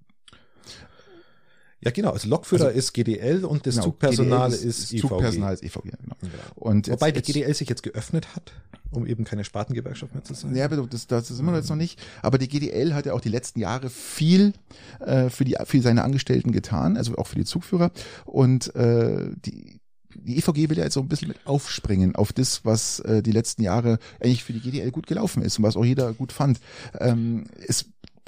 Ja, 1.86 1.92
genau. 1.92 2.12
Also 2.12 2.28
Lokführer 2.28 2.66
Also- 2.66 2.78
ist 2.78 2.94
GDL 2.94 3.46
und 3.46 3.68
das 3.68 3.76
genau, 3.76 3.86
Zugpersonal 3.86 4.50
GDL 4.50 4.68
ist, 4.70 4.80
das 4.84 4.92
EVG. 4.92 5.02
Zugpersonal 5.02 5.54
ist 5.54 5.64
EVG, 5.64 5.82
genau. 5.84 6.16
Genau. 6.20 6.34
Und 6.56 6.90
Wobei 6.90 7.12
die 7.12 7.22
GDL 7.22 7.54
sich 7.54 7.70
jetzt 7.70 7.84
geöffnet 7.84 8.36
hat, 8.36 8.52
um 8.92 9.06
eben 9.06 9.24
keine 9.24 9.44
Spartengewerkschaft 9.44 10.14
mehr 10.16 10.24
zu 10.24 10.34
sein. 10.34 10.56
Ja, 10.56 10.68
das, 10.68 11.06
das 11.06 11.28
sind 11.28 11.46
wir 11.46 11.56
jetzt 11.56 11.70
noch 11.70 11.76
nicht. 11.76 12.02
Aber 12.24 12.40
die 12.40 12.48
GDL 12.48 12.96
hat 12.96 13.06
ja 13.06 13.14
auch 13.14 13.22
die 13.22 13.30
letzten 13.30 13.60
Jahre 13.60 13.92
viel 13.92 14.54
äh, 15.00 15.30
für, 15.30 15.46
die, 15.46 15.56
für 15.66 15.82
seine 15.82 16.04
Angestellten 16.04 16.52
getan, 16.52 16.98
also 16.98 17.16
auch 17.18 17.28
für 17.28 17.36
die 17.36 17.46
Zugführer. 17.46 17.92
Und 18.26 18.76
äh, 18.76 19.30
die, 19.46 19.80
die 20.16 20.38
EVG 20.38 20.70
will 20.70 20.78
ja 20.78 20.86
jetzt 20.86 20.94
so 20.94 21.02
ein 21.02 21.08
bisschen 21.08 21.28
mit 21.28 21.38
aufspringen 21.46 22.16
auf 22.16 22.34
das, 22.34 22.66
was 22.66 23.00
äh, 23.02 23.22
die 23.22 23.32
letzten 23.32 23.62
Jahre 23.64 24.00
eigentlich 24.20 24.44
für 24.44 24.54
die 24.54 24.62
GDL 24.62 24.90
gut 24.92 25.08
gelaufen 25.08 25.44
ist 25.44 25.60
und 25.60 25.66
was 25.66 25.76
auch 25.76 25.86
jeder 25.86 26.14
gut 26.14 26.32
fand. 26.32 26.60
Ähm, 27.00 27.46
es 27.68 27.86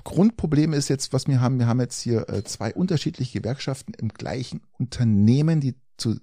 Grundproblem 0.08 0.72
ist 0.72 0.88
jetzt, 0.88 1.12
was 1.12 1.28
wir 1.28 1.42
haben, 1.42 1.60
wir 1.60 1.68
haben 1.68 1.82
jetzt 1.82 2.02
hier 2.02 2.30
äh, 2.30 2.42
zwei 2.46 2.74
unterschiedliche 2.74 3.40
Gewerkschaften 3.40 3.94
im 3.94 4.08
gleichen 4.08 4.62
Unternehmen, 4.80 5.60
die 5.60 5.76
zu 5.98 6.16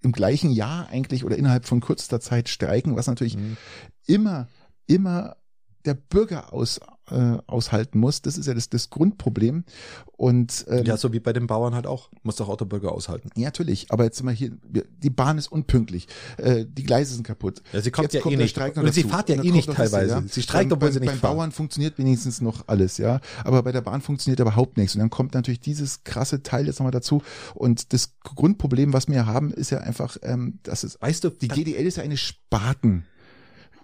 im 0.00 0.12
gleichen 0.12 0.50
Jahr 0.50 0.88
eigentlich 0.88 1.22
oder 1.22 1.36
innerhalb 1.36 1.66
von 1.66 1.80
kürzester 1.80 2.20
Zeit 2.20 2.48
streiken, 2.48 2.96
was 2.96 3.06
natürlich 3.06 3.36
Mhm. 3.36 3.56
immer, 4.06 4.48
immer 4.86 5.36
der 5.84 5.94
Bürger 5.94 6.54
aus, 6.54 6.80
äh, 7.10 7.38
aushalten 7.46 7.98
muss. 7.98 8.22
Das 8.22 8.38
ist 8.38 8.46
ja 8.46 8.54
das, 8.54 8.68
das 8.70 8.90
Grundproblem. 8.90 9.64
Und 10.16 10.64
ähm, 10.68 10.84
Ja, 10.84 10.96
so 10.96 11.12
wie 11.12 11.20
bei 11.20 11.32
den 11.32 11.46
Bauern 11.46 11.74
halt 11.74 11.86
auch. 11.86 12.10
Muss 12.22 12.36
doch 12.36 12.48
auch 12.48 12.56
der 12.56 12.64
Bürger 12.64 12.92
aushalten. 12.92 13.30
ja, 13.36 13.46
natürlich. 13.46 13.90
Aber 13.90 14.04
jetzt 14.04 14.18
sind 14.18 14.26
wir 14.26 14.32
hier, 14.32 14.52
die 14.62 15.10
Bahn 15.10 15.38
ist 15.38 15.48
unpünktlich, 15.50 16.06
äh, 16.36 16.64
die 16.68 16.84
Gleise 16.84 17.14
sind 17.14 17.26
kaputt. 17.26 17.62
Ja, 17.72 17.80
sie 17.80 17.90
kommt 17.90 18.12
Jetzt 18.12 18.24
ja 18.24 18.30
eh 18.30 18.36
der 18.36 18.44
nicht. 18.44 18.50
Streik 18.50 18.76
Und 18.76 18.92
sie 18.92 19.02
fährt 19.02 19.28
ja 19.28 19.34
eh 19.36 19.38
kommt 19.38 19.52
nicht 19.52 19.72
teilweise. 19.72 20.22
Sie 20.28 20.42
streikt, 20.42 20.72
obwohl 20.72 20.88
beim, 20.88 20.92
sie 20.92 21.00
nicht 21.00 21.08
Beim 21.08 21.18
fahren. 21.18 21.36
Bauern 21.36 21.52
funktioniert 21.52 21.98
wenigstens 21.98 22.40
noch 22.40 22.68
alles, 22.68 22.98
ja. 22.98 23.20
Aber 23.44 23.62
bei 23.62 23.72
der 23.72 23.80
Bahn 23.80 24.00
funktioniert 24.00 24.38
überhaupt 24.40 24.76
nichts. 24.76 24.94
Und 24.94 25.00
dann 25.00 25.10
kommt 25.10 25.34
natürlich 25.34 25.60
dieses 25.60 26.04
krasse 26.04 26.42
Teil 26.42 26.66
jetzt 26.66 26.78
nochmal 26.78 26.92
dazu. 26.92 27.22
Und 27.54 27.92
das 27.92 28.14
Grundproblem, 28.22 28.92
was 28.92 29.08
wir 29.08 29.26
haben, 29.26 29.50
ist 29.52 29.70
ja 29.70 29.78
einfach, 29.78 30.16
ähm, 30.22 30.60
dass 30.62 30.84
es 30.84 31.00
Weißt 31.00 31.24
du, 31.24 31.30
die 31.30 31.48
GDL 31.48 31.84
ist 31.84 31.96
ja 31.96 32.04
eine 32.04 32.16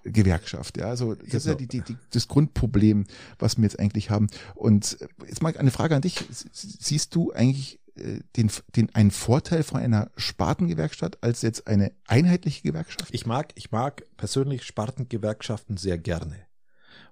Spartengewerkschaft, 0.09 0.79
ja. 0.79 0.89
Also 0.89 1.15
das 1.15 1.35
ist 1.35 1.47
ja 1.47 1.55
Genau. 1.55 1.59
die, 1.59 1.67
die, 1.67 1.81
die, 1.81 1.97
das 2.11 2.29
Grundproblem, 2.29 3.07
was 3.39 3.57
wir 3.57 3.65
jetzt 3.65 3.79
eigentlich 3.79 4.11
haben. 4.11 4.29
Und 4.55 5.01
äh, 5.01 5.09
jetzt 5.27 5.43
mal 5.43 5.57
eine 5.57 5.71
Frage 5.71 5.95
an 5.95 6.03
dich. 6.03 6.25
Siehst 6.53 7.15
du 7.15 7.33
eigentlich 7.33 7.81
äh, 7.97 8.21
den, 8.37 8.51
den 8.77 8.95
einen 8.95 9.11
Vorteil 9.11 9.63
von 9.63 9.81
einer 9.81 10.11
Spartengewerkschaft 10.17 11.23
als 11.23 11.43
jetzt 11.43 11.67
eine 11.67 11.93
einheitliche 12.07 12.63
Gewerkschaft? 12.63 13.09
ich 13.13 13.27
mag, 13.27 13.53
ich 13.55 13.71
mag 13.71 14.05
persönlich 14.17 14.65
Spartengewerkschaften 14.65 15.77
sehr 15.77 15.99
gerne, 15.99 16.37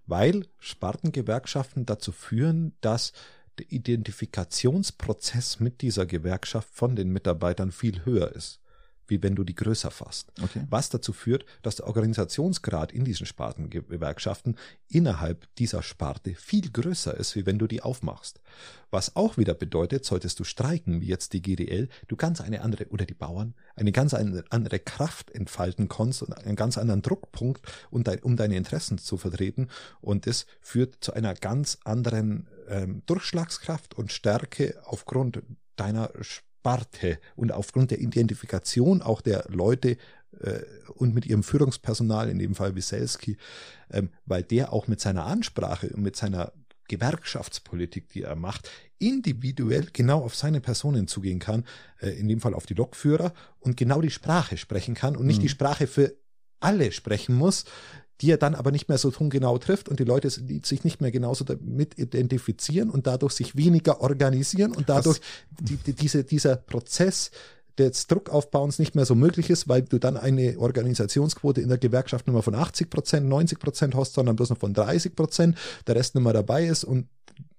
weil 0.07 0.47
Spartengewerkschaften 0.59 1.87
dazu 1.87 2.13
führen, 2.13 2.75
dass 2.81 3.13
der 3.59 3.73
Identifikationsprozess 3.73 5.61
mit 5.61 5.81
dieser 5.81 6.05
Gewerkschaft 6.05 6.69
von 6.73 6.95
den 6.95 7.11
Mitarbeitern 7.11 7.73
viel 7.73 8.05
höher 8.05 8.33
ist, 8.33 8.61
wie 9.09 9.23
wenn 9.23 9.35
du 9.35 9.45
die 9.45 9.55
größer 9.55 9.91
fasst. 9.91 10.33
Okay. 10.43 10.65
Was 10.71 10.89
dazu 10.91 11.13
führt, 11.13 11.45
dass 11.63 11.77
der 11.77 11.87
Organisationsgrad 11.87 12.93
in 12.93 13.05
diesen 13.05 13.27
Spartengewerkschaften 13.27 14.57
innerhalb 14.89 15.47
dieser 15.57 15.83
Sparte 15.83 16.35
viel 16.35 16.71
größer 16.71 17.15
ist, 17.17 17.37
wie 17.37 17.47
wenn 17.47 17.59
du 17.59 17.67
die 17.67 17.83
aufmachst. 17.83 18.41
Was 18.91 19.17
auch 19.17 19.37
wieder 19.37 19.55
bedeutet, 19.55 20.05
solltest 20.05 20.39
du 20.39 20.45
streiken, 20.45 21.01
wie 21.01 21.07
jetzt 21.07 21.33
die 21.33 21.43
GDL, 21.43 21.89
du 22.09 22.17
ganz 22.17 22.41
eine 22.41 22.63
andere, 22.63 22.89
oder 22.89 23.05
die 23.05 23.15
Bauern, 23.15 23.55
eine 23.75 23.93
ganz 23.93 24.15
andere 24.15 24.79
Kraft 24.79 25.31
entfalten 25.31 25.89
kannst 25.89 26.23
und 26.23 26.33
einen 26.33 26.57
ganz 26.57 26.79
anderen 26.79 27.03
Druckpunkt, 27.03 27.63
um, 27.91 28.05
dein, 28.05 28.21
um 28.21 28.37
deine 28.37 28.57
Interessen 28.57 28.99
zu 28.99 29.17
vertreten. 29.17 29.69
Und 30.01 30.27
es 30.27 30.47
führt 30.61 30.97
zu 31.01 31.13
einer 31.13 31.35
ganz 31.35 31.79
anderen 31.85 32.49
ähm, 32.69 33.03
Durchschlagskraft 33.07 33.95
und 33.95 34.13
Stärke 34.13 34.81
aufgrund 34.85 35.43
deiner 35.77 36.11
Sparte 36.67 37.21
und 37.37 37.53
aufgrund 37.53 37.93
der 37.93 38.01
Identifikation 38.01 39.01
auch 39.01 39.21
der 39.21 39.45
Leute 39.49 39.97
äh, 40.41 40.61
und 40.95 41.15
mit 41.15 41.25
ihrem 41.25 41.45
Führungspersonal, 41.45 42.29
in 42.29 42.41
dem 42.41 42.57
Fall 42.57 42.75
Wieselski, 42.75 43.37
ähm, 43.91 44.11
weil 44.25 44.43
der 44.43 44.73
auch 44.73 44.89
mit 44.89 45.01
seiner 45.01 45.27
Ansprache 45.27 45.89
und 45.91 46.03
mit 46.03 46.17
seiner 46.17 46.53
Gewerkschaftspolitik, 46.89 48.09
die 48.09 48.23
er 48.23 48.35
macht, 48.35 48.69
individuell 48.99 49.89
genau 49.93 50.25
auf 50.25 50.35
seine 50.35 50.61
Personen 50.61 51.07
zugehen 51.07 51.39
kann, 51.39 51.65
äh, 52.01 52.11
in 52.11 52.27
dem 52.27 52.41
Fall 52.41 52.55
auf 52.55 52.67
die 52.67 52.75
Lokführer 52.75 53.33
und 53.61 53.77
genau 53.77 54.01
die 54.01 54.11
Sprache 54.11 54.57
sprechen 54.57 54.95
kann 54.95 55.17
und 55.17 55.27
nicht 55.27 55.39
Mhm. 55.39 55.43
die 55.43 55.49
Sprache 55.51 55.87
für 55.87 56.17
alle 56.59 56.91
sprechen 56.91 57.37
muss, 57.37 57.65
die 58.21 58.31
er 58.31 58.39
dann 58.39 58.55
aber 58.55 58.71
nicht 58.71 58.89
mehr 58.89 58.99
so 58.99 59.11
genau 59.11 59.59
trifft 59.59 59.89
und 59.89 60.01
die 60.01 60.05
Leute 60.05 60.31
sich 60.31 60.85
nicht 60.85 61.01
mehr 61.01 61.11
genauso 61.11 61.45
damit 61.45 61.99
identifizieren 61.99 62.91
und 62.91 63.07
dadurch 63.07 63.35
sich 63.35 63.57
weniger 63.57 64.01
organisieren 64.01 64.73
und 64.73 64.89
dadurch 64.89 65.21
die, 65.61 65.77
die, 65.77 65.93
diese, 65.93 66.25
dieser 66.25 66.57
Prozess 66.57 67.31
des 67.79 68.07
Druckaufbauens 68.07 68.79
nicht 68.79 68.95
mehr 68.95 69.05
so 69.05 69.15
möglich 69.15 69.51
ist, 69.51 69.69
weil 69.69 69.83
du 69.83 69.99
dann 69.99 70.17
eine 70.17 70.59
Organisationsquote 70.59 71.61
in 71.61 71.69
der 71.69 71.79
Gewerkschaft 71.79 72.27
nur 72.27 72.35
mehr 72.35 72.43
von 72.43 72.55
80 72.55 72.89
Prozent, 72.89 73.29
90 73.29 73.59
Prozent 73.59 73.95
hast, 73.95 74.15
sondern 74.15 74.37
bloß 74.37 74.51
noch 74.51 74.59
von 74.59 74.73
30 74.73 75.15
Prozent, 75.15 75.59
der 75.87 75.97
Rest 75.97 76.15
nicht 76.15 76.25
mehr 76.25 76.33
dabei 76.33 76.67
ist 76.67 76.85
und 76.85 77.07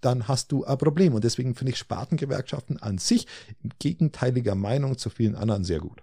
dann 0.01 0.27
hast 0.27 0.51
du 0.51 0.63
ein 0.63 0.77
Problem. 0.77 1.13
Und 1.13 1.23
deswegen 1.23 1.55
finde 1.55 1.73
ich 1.73 1.77
Spartengewerkschaften 1.77 2.81
an 2.81 2.97
sich 2.97 3.27
in 3.63 3.71
gegenteiliger 3.79 4.55
Meinung 4.55 4.97
zu 4.97 5.09
vielen 5.09 5.35
anderen 5.35 5.63
sehr 5.63 5.79
gut. 5.79 6.01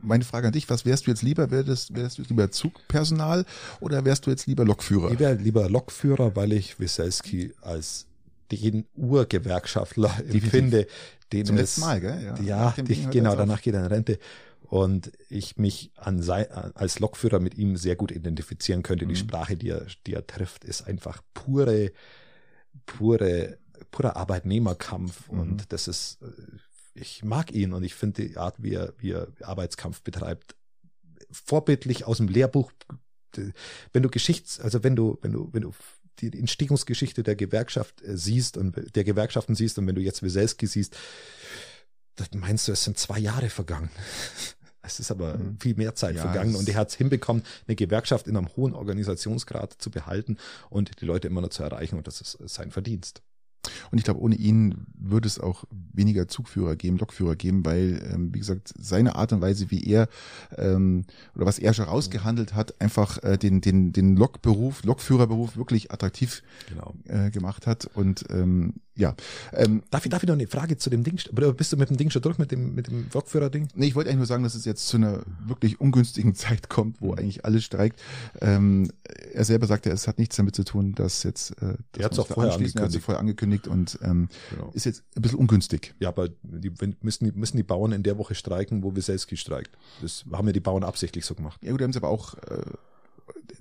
Meine 0.00 0.24
Frage 0.24 0.46
an 0.46 0.52
dich, 0.52 0.68
was 0.70 0.84
wärst 0.84 1.06
du 1.06 1.10
jetzt 1.10 1.22
lieber? 1.22 1.50
Wärst, 1.50 1.94
wärst 1.94 2.18
du 2.18 2.22
jetzt 2.22 2.30
lieber 2.30 2.50
Zugpersonal 2.50 3.44
oder 3.80 4.04
wärst 4.04 4.26
du 4.26 4.30
jetzt 4.30 4.46
lieber 4.46 4.64
Lokführer? 4.64 5.10
Ich 5.10 5.18
wäre 5.18 5.34
lieber 5.34 5.68
Lokführer, 5.68 6.36
weil 6.36 6.52
ich 6.52 6.78
Wieselski 6.78 7.52
als 7.60 8.06
den 8.52 8.86
Urgewerkschaftler 8.94 10.10
empfinde, 10.28 10.86
den 11.32 11.46
Zum 11.46 11.56
es, 11.56 11.62
letzten 11.62 11.80
Mal, 11.82 12.00
gell? 12.00 12.34
Ja, 12.44 12.74
die, 12.76 12.82
Ding 12.84 13.02
hört 13.02 13.12
genau, 13.12 13.36
danach 13.36 13.60
geht 13.60 13.74
er 13.74 13.80
in 13.80 13.86
Rente. 13.86 14.18
Und 14.62 15.12
ich 15.30 15.56
mich 15.56 15.92
an 15.96 16.22
sei, 16.22 16.50
als 16.50 16.98
Lokführer 16.98 17.40
mit 17.40 17.56
ihm 17.56 17.76
sehr 17.76 17.96
gut 17.96 18.10
identifizieren 18.10 18.82
könnte. 18.82 19.06
Die 19.06 19.12
Mhm. 19.12 19.16
Sprache, 19.16 19.56
die 19.56 19.70
er, 19.70 19.86
die 20.06 20.14
er 20.14 20.26
trifft, 20.26 20.64
ist 20.64 20.86
einfach 20.86 21.22
pure, 21.32 21.90
pure, 22.86 23.58
purer 23.90 24.16
Arbeitnehmerkampf. 24.16 25.30
Mhm. 25.30 25.40
Und 25.40 25.72
das 25.72 25.88
ist, 25.88 26.18
äh, 26.22 26.26
ich 27.00 27.24
mag 27.24 27.52
ihn 27.52 27.72
und 27.72 27.82
ich 27.84 27.94
finde 27.94 28.28
die 28.28 28.36
Art, 28.36 28.62
wie 28.62 28.74
er, 28.74 28.92
wie 28.98 29.12
er 29.12 29.28
Arbeitskampf 29.42 30.02
betreibt, 30.02 30.54
vorbildlich 31.30 32.04
aus 32.06 32.18
dem 32.18 32.28
Lehrbuch. 32.28 32.72
Wenn 33.92 34.02
du 34.02 34.08
Geschichts, 34.08 34.58
also 34.60 34.82
wenn 34.82 34.96
du, 34.96 35.18
wenn 35.22 35.32
du, 35.32 35.48
wenn 35.52 35.62
du 35.62 35.72
die 36.20 36.36
Entstehungsgeschichte 36.38 37.22
der 37.22 37.36
Gewerkschaft 37.36 38.02
äh, 38.02 38.16
siehst 38.16 38.56
und 38.56 38.74
der 38.96 39.04
Gewerkschaften 39.04 39.54
siehst 39.54 39.78
und 39.78 39.86
wenn 39.86 39.94
du 39.94 40.00
jetzt 40.00 40.22
Weselski 40.22 40.66
siehst, 40.66 40.96
dann 42.16 42.40
meinst 42.40 42.66
du, 42.66 42.72
es 42.72 42.82
sind 42.82 42.98
zwei 42.98 43.18
Jahre 43.18 43.50
vergangen. 43.50 43.90
Es 44.80 45.00
ist 45.00 45.10
aber 45.10 45.36
Mhm. 45.36 45.58
viel 45.60 45.74
mehr 45.74 45.94
Zeit 45.96 46.14
Ja, 46.16 46.22
vergangen 46.22 46.54
und 46.56 46.66
er 46.66 46.76
hat 46.76 46.88
es 46.88 46.94
hinbekommen, 46.94 47.42
eine 47.66 47.76
Gewerkschaft 47.76 48.26
in 48.26 48.36
einem 48.38 48.48
hohen 48.56 48.72
Organisationsgrad 48.74 49.74
zu 49.74 49.90
behalten 49.90 50.38
und 50.70 51.00
die 51.02 51.04
Leute 51.04 51.26
immer 51.28 51.42
noch 51.42 51.50
zu 51.50 51.62
erreichen 51.62 51.96
und 51.96 52.06
das 52.06 52.22
ist 52.22 52.38
sein 52.46 52.70
Verdienst. 52.70 53.20
Und 53.90 53.98
ich 53.98 54.04
glaube, 54.04 54.20
ohne 54.20 54.34
ihn 54.34 54.86
würde 54.98 55.26
es 55.26 55.38
auch 55.38 55.64
weniger 55.92 56.28
Zugführer 56.28 56.76
geben, 56.76 56.98
Lokführer 56.98 57.36
geben, 57.36 57.64
weil, 57.64 58.00
ähm, 58.12 58.34
wie 58.34 58.38
gesagt, 58.38 58.72
seine 58.78 59.16
Art 59.16 59.32
und 59.32 59.40
Weise, 59.40 59.70
wie 59.70 59.84
er 59.84 60.08
ähm, 60.56 61.04
oder 61.34 61.46
was 61.46 61.58
er 61.58 61.74
schon 61.74 61.86
rausgehandelt 61.86 62.54
hat, 62.54 62.80
einfach 62.80 63.22
äh, 63.22 63.36
den, 63.38 63.60
den, 63.60 63.92
den 63.92 64.16
Lokberuf, 64.16 64.84
Lokführerberuf 64.84 65.56
wirklich 65.56 65.90
attraktiv 65.90 66.42
Genau. 66.68 66.94
äh, 67.04 67.30
gemacht 67.30 67.66
hat. 67.66 67.88
Und 67.94 68.24
ähm, 68.30 68.74
ja, 68.98 69.14
ähm, 69.52 69.82
Darf 69.90 70.04
ich, 70.04 70.10
darf 70.10 70.22
ich 70.22 70.28
noch 70.28 70.34
eine 70.34 70.46
Frage 70.48 70.76
zu 70.76 70.90
dem 70.90 71.04
Ding? 71.04 71.18
Oder 71.32 71.52
bist 71.54 71.72
du 71.72 71.76
mit 71.76 71.88
dem 71.88 71.96
Ding 71.96 72.10
schon 72.10 72.20
durch, 72.20 72.36
mit 72.36 72.50
dem, 72.50 72.74
mit 72.74 72.88
dem 72.88 73.06
Lokführer-Ding? 73.14 73.68
Nee, 73.74 73.86
ich 73.86 73.94
wollte 73.94 74.10
eigentlich 74.10 74.18
nur 74.18 74.26
sagen, 74.26 74.42
dass 74.42 74.54
es 74.54 74.64
jetzt 74.64 74.88
zu 74.88 74.96
einer 74.96 75.22
wirklich 75.46 75.80
ungünstigen 75.80 76.34
Zeit 76.34 76.68
kommt, 76.68 77.00
wo 77.00 77.14
eigentlich 77.14 77.44
alles 77.44 77.64
streikt. 77.64 78.02
Ähm, 78.40 78.90
er 79.32 79.44
selber 79.44 79.66
sagte, 79.66 79.90
es 79.90 80.06
hat 80.08 80.18
nichts 80.18 80.36
damit 80.36 80.54
zu 80.56 80.64
tun, 80.64 80.94
dass 80.94 81.22
jetzt 81.22 81.52
äh, 81.62 81.74
dass 81.92 82.04
Er 82.04 82.10
wir 82.10 82.18
auch 82.20 82.26
vorher 82.26 82.52
anschließen. 82.52 82.78
Er 82.80 82.84
hat 82.84 82.90
es 82.90 82.96
angekündigt. 82.96 83.04
vorher 83.04 83.20
angekündigt 83.20 83.68
und 83.68 83.98
ähm, 84.02 84.28
Genau. 84.50 84.70
ist 84.74 84.84
jetzt 84.84 85.04
ein 85.16 85.22
bisschen 85.22 85.38
ungünstig. 85.38 85.94
Ja, 86.00 86.08
aber 86.08 86.28
die, 86.42 86.72
müssen, 87.00 87.24
die, 87.24 87.32
müssen 87.32 87.56
die 87.56 87.62
Bauern 87.62 87.92
in 87.92 88.02
der 88.02 88.18
Woche 88.18 88.34
streiken, 88.34 88.82
wo 88.82 88.94
Weselski 88.96 89.36
streikt. 89.36 89.70
Das 90.02 90.24
haben 90.32 90.46
ja 90.48 90.52
die 90.52 90.60
Bauern 90.60 90.82
absichtlich 90.84 91.24
so 91.24 91.34
gemacht. 91.36 91.60
Ja 91.62 91.70
gut, 91.70 91.80
haben 91.82 91.92
sie 91.92 91.98
aber 92.00 92.08
auch 92.08 92.34
äh, 92.34 92.62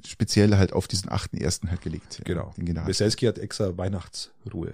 speziell 0.06 0.58
halt 0.58 0.74
auf 0.74 0.88
diesen 0.88 1.10
achten 1.12 1.38
ersten 1.38 1.70
halt 1.70 1.82
gelegt. 1.82 2.22
Genau. 2.26 2.54
Den 2.58 2.66
General. 2.66 2.88
Weselski 2.88 3.26
hat 3.26 3.38
extra 3.38 3.78
Weihnachtsruhe 3.78 4.74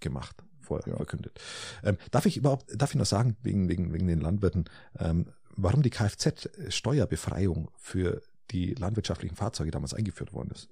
gemacht, 0.00 0.42
vorher 0.60 0.88
Ja. 0.88 0.96
verkündet. 0.96 1.38
Ähm, 1.82 1.96
darf 2.10 2.26
ich 2.26 2.36
überhaupt, 2.36 2.66
darf 2.76 2.90
ich 2.90 2.96
noch 2.96 3.06
sagen, 3.06 3.36
wegen, 3.42 3.68
wegen, 3.68 3.92
wegen 3.92 4.06
den 4.06 4.20
Landwirten, 4.20 4.64
ähm, 4.98 5.26
warum 5.56 5.82
die 5.82 5.90
Kfz-Steuerbefreiung 5.90 7.70
für 7.76 8.22
die 8.50 8.74
landwirtschaftlichen 8.74 9.36
Fahrzeuge 9.36 9.70
damals 9.70 9.94
eingeführt 9.94 10.32
worden 10.32 10.50
ist? 10.52 10.68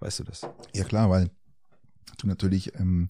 Weißt 0.00 0.18
du 0.20 0.24
das? 0.24 0.42
Ja 0.74 0.84
klar, 0.84 1.10
weil 1.10 1.30
du 2.18 2.26
natürlich 2.26 2.74
ähm, 2.78 3.08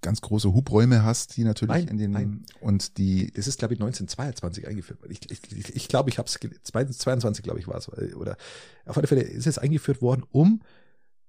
ganz 0.00 0.20
große 0.20 0.52
Hubräume 0.52 1.02
hast, 1.02 1.36
die 1.36 1.44
natürlich 1.44 1.74
Nein, 1.74 1.88
in 1.88 1.98
den 1.98 2.10
nein. 2.10 2.44
und 2.60 2.98
die 2.98 3.30
Das 3.32 3.46
ist, 3.46 3.58
glaube 3.58 3.74
ich, 3.74 3.80
1922 3.80 4.66
eingeführt 4.68 5.00
worden. 5.00 5.12
Ich, 5.12 5.30
ich, 5.30 5.40
ich, 5.56 5.74
ich 5.76 5.88
glaube, 5.88 6.10
ich 6.10 6.18
habe 6.18 6.28
es, 6.28 6.38
22, 6.62 7.42
glaube 7.42 7.58
ich, 7.60 7.66
war 7.68 7.76
es. 7.76 7.88
Oder 8.14 8.36
auf 8.84 8.98
alle 8.98 9.06
Fälle 9.06 9.22
ist 9.22 9.46
es 9.46 9.56
eingeführt 9.56 10.02
worden, 10.02 10.24
um 10.30 10.60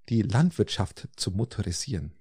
die 0.10 0.24
Landwirtschaft 0.24 1.08
zu 1.16 1.32
motorisieren. 1.32 2.12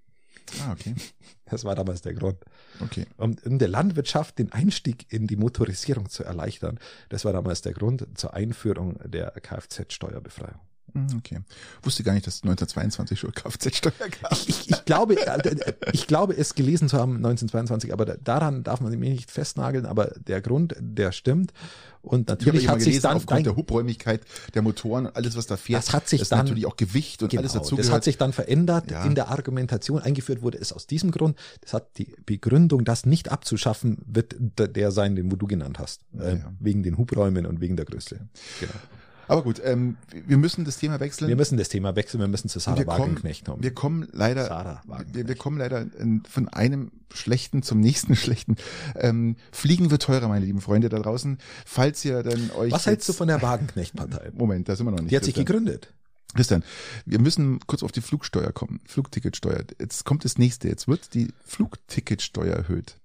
Ah, 0.61 0.73
okay. 0.73 0.95
Das 1.47 1.63
war 1.65 1.75
damals 1.75 2.01
der 2.01 2.15
Grund. 2.15 2.39
Okay. 2.81 3.07
Um, 3.19 3.37
um 3.45 3.59
der 3.59 3.69
Landwirtschaft 3.69 4.39
den 4.39 4.51
Einstieg 4.51 5.13
in 5.13 5.27
die 5.27 5.37
Motorisierung 5.37 6.09
zu 6.09 6.25
erleichtern. 6.25 6.81
Das 7.11 7.27
war 7.27 7.35
damals 7.35 7.61
der 7.61 7.75
Grund 7.75 8.07
zur 8.15 8.33
Einführung 8.33 8.99
der 9.05 9.31
Kfz-Steuerbefreiung. 9.31 10.59
Hm, 10.93 11.07
Okay. 11.19 11.41
Wusste 11.83 12.03
gar 12.05 12.13
nicht, 12.13 12.27
dass 12.27 12.37
es 12.37 12.43
1922 12.43 13.19
schon 13.19 13.33
Kfz-Steuer 13.33 13.93
gab. 14.23 14.33
Ich, 14.33 14.71
ich, 14.71 14.85
glaube, 14.85 15.17
äh, 15.27 15.73
ich 15.93 16.07
glaube, 16.07 16.37
es 16.37 16.55
gelesen 16.55 16.89
zu 16.89 16.99
haben 16.99 17.17
1922, 17.17 17.93
aber 17.93 18.05
da- 18.05 18.17
daran 18.23 18.63
darf 18.63 18.81
man 18.81 18.97
mich 18.99 19.11
nicht 19.11 19.31
festnageln. 19.31 19.87
Aber 19.87 20.13
der 20.27 20.41
Grund, 20.41 20.75
der 20.79 21.13
stimmt. 21.13 21.53
Und 22.03 22.23
Ich 22.23 22.27
natürlich 22.29 22.69
hat 22.69 22.81
sich 22.81 22.89
gelesen, 22.89 23.03
dann 23.05 23.17
aufgrund 23.17 23.47
der 23.47 23.57
Hubräumigkeit 23.57 24.21
der 24.53 24.61
Motoren 24.61 25.07
und 25.07 25.17
alles, 25.17 25.37
was 25.37 25.47
da 25.47 25.57
fährt, 25.57 25.83
Das 25.85 25.95
hat 25.95 26.07
sich 26.07 26.21
ist 26.21 26.31
dann- 26.31 26.41
natürlich 26.41 26.67
auch 26.67 26.77
Gewicht 26.77 27.23
und 27.23 27.31
Genau, 27.31 27.41
alles 27.41 27.55
dazu 27.55 27.77
das 27.77 27.91
hat 27.91 28.05
sich 28.05 28.19
dann 28.19 28.35
verändert 28.35 28.91
Ja. 28.91 29.05
in 29.05 29.15
der 29.15 29.29
Argumentation. 29.31 30.03
Eingeführt 30.03 30.43
wurde 30.43 30.59
es 30.59 30.73
aus 30.75 30.87
diesem 30.87 31.11
Grund. 31.13 31.39
Das 31.63 31.73
hat 31.73 31.97
die 31.97 32.15
Begründung, 32.27 32.85
das 32.85 33.07
nicht 33.07 33.33
abzuschaffen, 33.33 33.99
wird 34.07 34.37
der- 34.39 34.91
sein, 34.93 35.17
den 35.17 35.33
wo 35.33 35.37
du 35.37 35.47
genannt 35.47 35.79
hast. 35.79 36.03
Äh, 36.19 36.37
Ja. 36.37 36.53
Wegen 36.61 36.83
den 36.83 36.99
Hubräumen 36.99 37.47
und 37.47 37.61
wegen 37.63 37.77
der 37.77 37.87
Größe. 37.87 38.21
Genau. 38.61 38.73
Aber 39.29 39.43
gut, 39.43 39.61
ähm, 39.65 39.97
wir 40.27 40.37
müssen 40.37 40.65
das 40.65 40.79
Thema 40.79 41.01
wechseln. 41.01 41.29
Wir 41.29 41.37
müssen 41.37 41.57
das 41.57 41.69
Thema 41.69 41.97
wechseln, 41.97 42.21
wir 42.21 42.29
müssen 42.29 42.49
zu 42.49 42.59
Sarah 42.59 42.79
wir 42.79 42.85
kommen, 42.85 43.01
Wagenknecht 43.01 43.45
kommen. 43.45 43.63
wir 43.63 43.75
kommen 43.75 44.09
leider, 44.13 44.47
Sarah 44.47 44.83
wir, 45.13 45.29
wir 45.29 45.35
kommen 45.35 45.59
leider 45.59 45.87
von 46.29 46.49
einem 46.49 46.91
schlechten 47.13 47.63
zum 47.63 47.81
nächsten 47.81 48.17
schlechten. 48.17 48.57
Ähm, 48.97 49.37
Fliegen 49.53 49.91
wird 49.91 50.03
teurer, 50.03 50.29
meine 50.29 50.45
lieben 50.45 50.61
Freunde 50.61 50.89
da 50.89 50.99
draußen. 50.99 51.39
Falls 51.65 52.05
ihr 52.05 52.23
dann 52.23 52.51
euch 52.53 52.73
Was 52.73 52.87
hältst 52.87 53.09
du 53.09 53.13
von 53.13 53.29
der 53.29 53.43
Wagenknecht-Partei? 53.43 54.33
Moment, 54.35 54.69
da 54.69 54.77
sind 54.77 54.87
wir 54.87 54.91
noch 54.91 55.01
nicht. 55.01 55.11
Die 55.11 55.17
hat 55.17 55.25
sich 55.25 55.35
gegründet. 55.35 55.93
Christian, 56.35 56.65
wir 57.07 57.21
müssen 57.21 57.61
kurz 57.67 57.83
auf 57.83 57.93
die 57.93 58.01
Flugsteuer 58.01 58.53
kommen. 58.53 58.81
Flugticketsteuer. 58.87 59.65
Jetzt 59.79 60.05
kommt 60.05 60.25
das 60.25 60.37
nächste. 60.37 60.69
Jetzt 60.69 60.89
wird 60.89 61.15
die 61.15 61.33
Flugticketsteuer 61.45 62.55
erhöht. 62.55 62.97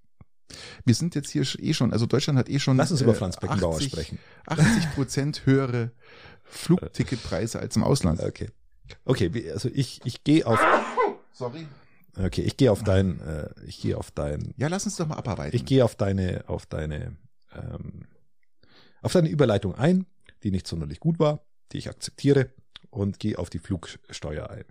Wir 0.86 0.96
sind 0.96 1.16
jetzt 1.16 1.30
hier 1.30 1.44
eh 1.60 1.74
schon, 1.74 1.94
also 1.94 2.06
Deutschland 2.06 2.40
hat 2.40 2.50
eh 2.50 2.60
schon 2.60 2.78
Lass 2.78 2.92
uns 2.92 3.02
über 3.02 3.12
äh, 3.12 3.16
Franz 3.16 3.38
Beckenbauer 3.38 3.76
80 3.76 3.92
sprechen. 3.92 4.20
80 4.48 4.92
Prozent 4.96 5.46
höhere 5.46 5.92
Flugticketpreise 6.44 7.60
als 7.60 7.76
im 7.76 7.84
Ausland. 7.84 8.22
Okay. 8.22 8.50
Okay, 9.06 9.52
also 9.52 9.70
ich, 9.72 10.02
ich 10.04 10.24
gehe 10.24 10.46
auf, 10.48 10.60
Sorry. 11.32 11.68
okay, 12.18 12.42
ich 12.42 12.58
gehe 12.58 12.72
auf 12.72 12.84
dein, 12.84 13.20
äh, 13.22 13.50
ich 13.66 13.82
gehe 13.82 13.96
auf 13.98 14.10
dein, 14.12 14.54
Ja, 14.58 14.68
lass 14.68 14.86
uns 14.86 14.96
doch 14.96 15.08
mal 15.08 15.18
abarbeiten. 15.18 15.56
ich 15.56 15.66
gehe 15.66 15.86
auf 15.86 15.96
deine, 15.96 16.44
auf 16.48 16.66
deine, 16.66 17.16
ähm, 17.54 18.08
auf 19.02 19.14
deine 19.14 19.30
Überleitung 19.30 19.76
ein, 19.76 20.08
die 20.44 20.50
nicht 20.52 20.68
sonderlich 20.68 21.00
gut 21.00 21.20
war, 21.20 21.46
die 21.72 21.78
ich 21.78 21.90
akzeptiere 21.90 22.50
und 22.90 23.20
gehe 23.20 23.38
auf 23.38 23.52
die 23.52 23.60
Flugsteuer 23.60 24.50
ein. 24.50 24.66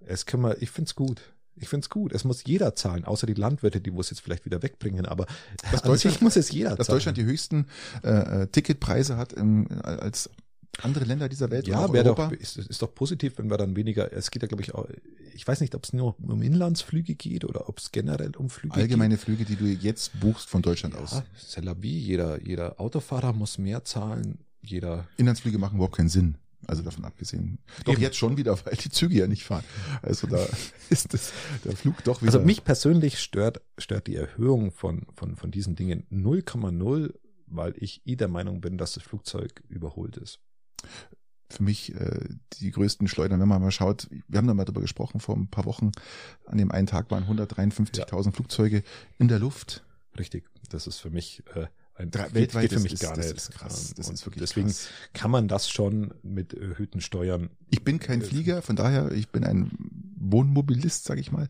Es 0.00 0.26
können 0.26 0.42
wir, 0.42 0.60
ich 0.60 0.70
find's 0.70 0.96
gut. 0.96 1.31
Ich 1.56 1.68
find's 1.68 1.88
gut. 1.90 2.12
Es 2.12 2.24
muss 2.24 2.44
jeder 2.44 2.74
zahlen, 2.74 3.04
außer 3.04 3.26
die 3.26 3.34
Landwirte, 3.34 3.80
die 3.80 3.90
es 3.98 4.10
jetzt 4.10 4.20
vielleicht 4.20 4.44
wieder 4.44 4.62
wegbringen, 4.62 5.06
aber 5.06 5.26
Dass 5.70 5.82
an 5.82 5.90
Deutschland- 5.90 6.22
muss 6.22 6.36
es 6.36 6.50
jeder 6.50 6.74
dass 6.76 6.86
zahlen. 6.86 6.96
Deutschland 6.96 7.18
die 7.18 7.24
höchsten 7.24 7.66
äh, 8.02 8.42
äh, 8.42 8.46
Ticketpreise 8.48 9.16
hat 9.16 9.32
im, 9.32 9.68
als 9.82 10.30
andere 10.80 11.04
Länder 11.04 11.28
dieser 11.28 11.50
Welt. 11.50 11.66
Ja, 11.68 11.92
wäre 11.92 12.04
doch, 12.04 12.32
ist, 12.32 12.56
ist 12.56 12.80
doch 12.80 12.94
positiv, 12.94 13.36
wenn 13.36 13.50
wir 13.50 13.58
dann 13.58 13.76
weniger, 13.76 14.10
es 14.12 14.30
geht 14.30 14.40
ja, 14.42 14.48
glaube 14.48 14.62
ich, 14.62 14.74
auch, 14.74 14.88
ich 15.34 15.46
weiß 15.46 15.60
nicht, 15.60 15.74
ob 15.74 15.84
es 15.84 15.92
nur 15.92 16.16
um 16.20 16.40
Inlandsflüge 16.40 17.14
geht 17.14 17.44
oder 17.44 17.68
ob 17.68 17.78
es 17.78 17.92
generell 17.92 18.34
um 18.36 18.48
Flüge 18.48 18.74
allgemeine 18.74 19.18
Flüge, 19.18 19.44
die 19.44 19.56
du 19.56 19.66
jetzt 19.66 20.18
buchst 20.20 20.48
von 20.48 20.62
Deutschland 20.62 20.94
geht. 20.94 21.04
aus. 21.04 21.12
Ja, 21.12 21.24
c'est 21.38 21.62
la 21.62 21.74
vie. 21.74 21.98
Jeder, 21.98 22.40
jeder 22.42 22.80
Autofahrer 22.80 23.34
muss 23.34 23.58
mehr 23.58 23.84
zahlen, 23.84 24.38
jeder, 24.62 25.06
Inlandsflüge 25.18 25.58
machen 25.58 25.74
überhaupt 25.74 25.96
keinen 25.96 26.08
Sinn. 26.08 26.38
Also 26.66 26.82
davon 26.82 27.04
abgesehen. 27.04 27.58
Doch 27.84 27.94
Eben. 27.94 28.02
jetzt 28.02 28.16
schon 28.16 28.36
wieder, 28.36 28.56
weil 28.64 28.76
die 28.76 28.90
Züge 28.90 29.16
ja 29.16 29.26
nicht 29.26 29.44
fahren. 29.44 29.64
Also 30.02 30.26
da 30.26 30.46
ist 30.90 31.12
das, 31.12 31.32
der 31.64 31.76
Flug 31.76 32.02
doch 32.04 32.22
wieder. 32.22 32.32
also 32.32 32.44
mich 32.44 32.64
persönlich 32.64 33.18
stört, 33.18 33.60
stört 33.78 34.06
die 34.06 34.16
Erhöhung 34.16 34.70
von, 34.72 35.06
von, 35.14 35.36
von 35.36 35.50
diesen 35.50 35.74
Dingen 35.76 36.06
0,0, 36.10 37.14
weil 37.46 37.74
ich 37.76 38.02
eh 38.06 38.16
der 38.16 38.28
Meinung 38.28 38.60
bin, 38.60 38.78
dass 38.78 38.92
das 38.92 39.02
Flugzeug 39.02 39.62
überholt 39.68 40.16
ist. 40.16 40.40
für 41.50 41.62
mich 41.62 41.94
äh, 41.94 42.28
die 42.60 42.70
größten 42.70 43.08
Schleudern, 43.08 43.40
wenn 43.40 43.48
man 43.48 43.60
mal 43.60 43.70
schaut, 43.70 44.08
wir 44.28 44.38
haben 44.38 44.46
da 44.46 44.54
mal 44.54 44.64
drüber 44.64 44.80
gesprochen 44.80 45.20
vor 45.20 45.36
ein 45.36 45.48
paar 45.48 45.64
Wochen, 45.66 45.92
an 46.46 46.58
dem 46.58 46.70
einen 46.70 46.86
Tag 46.86 47.10
waren 47.10 47.24
153.000 47.24 48.32
Flugzeuge 48.32 48.82
in 49.18 49.28
der 49.28 49.38
Luft. 49.38 49.84
Richtig. 50.18 50.48
Das 50.70 50.86
ist 50.86 50.98
für 50.98 51.10
mich, 51.10 51.42
äh, 51.54 51.66
Drei- 51.96 52.04
geht- 52.24 52.34
weltweit 52.34 52.62
geht 52.62 52.72
für 52.72 52.80
mich 52.80 52.92
ist- 52.94 53.02
gar 53.02 53.14
das 53.14 53.26
nicht. 53.26 53.36
ist 53.36 53.50
krass. 53.52 53.92
Das 53.96 54.08
Und 54.08 54.14
ist 54.14 54.26
wirklich 54.26 54.40
deswegen 54.42 54.68
krass. 54.68 54.88
kann 55.12 55.30
man 55.30 55.46
das 55.48 55.68
schon 55.70 56.14
mit 56.22 56.54
erhöhten 56.54 57.00
Steuern 57.00 57.50
Ich 57.70 57.84
bin 57.84 57.98
kein 58.00 58.20
Äh, 58.22 58.24
Flieger, 58.24 58.62
von 58.62 58.76
daher, 58.76 59.12
ich 59.12 59.28
bin 59.28 59.44
ein 59.44 59.70
Wohnmobilist, 60.24 61.04
sag 61.04 61.18
ich 61.18 61.32
mal. 61.32 61.48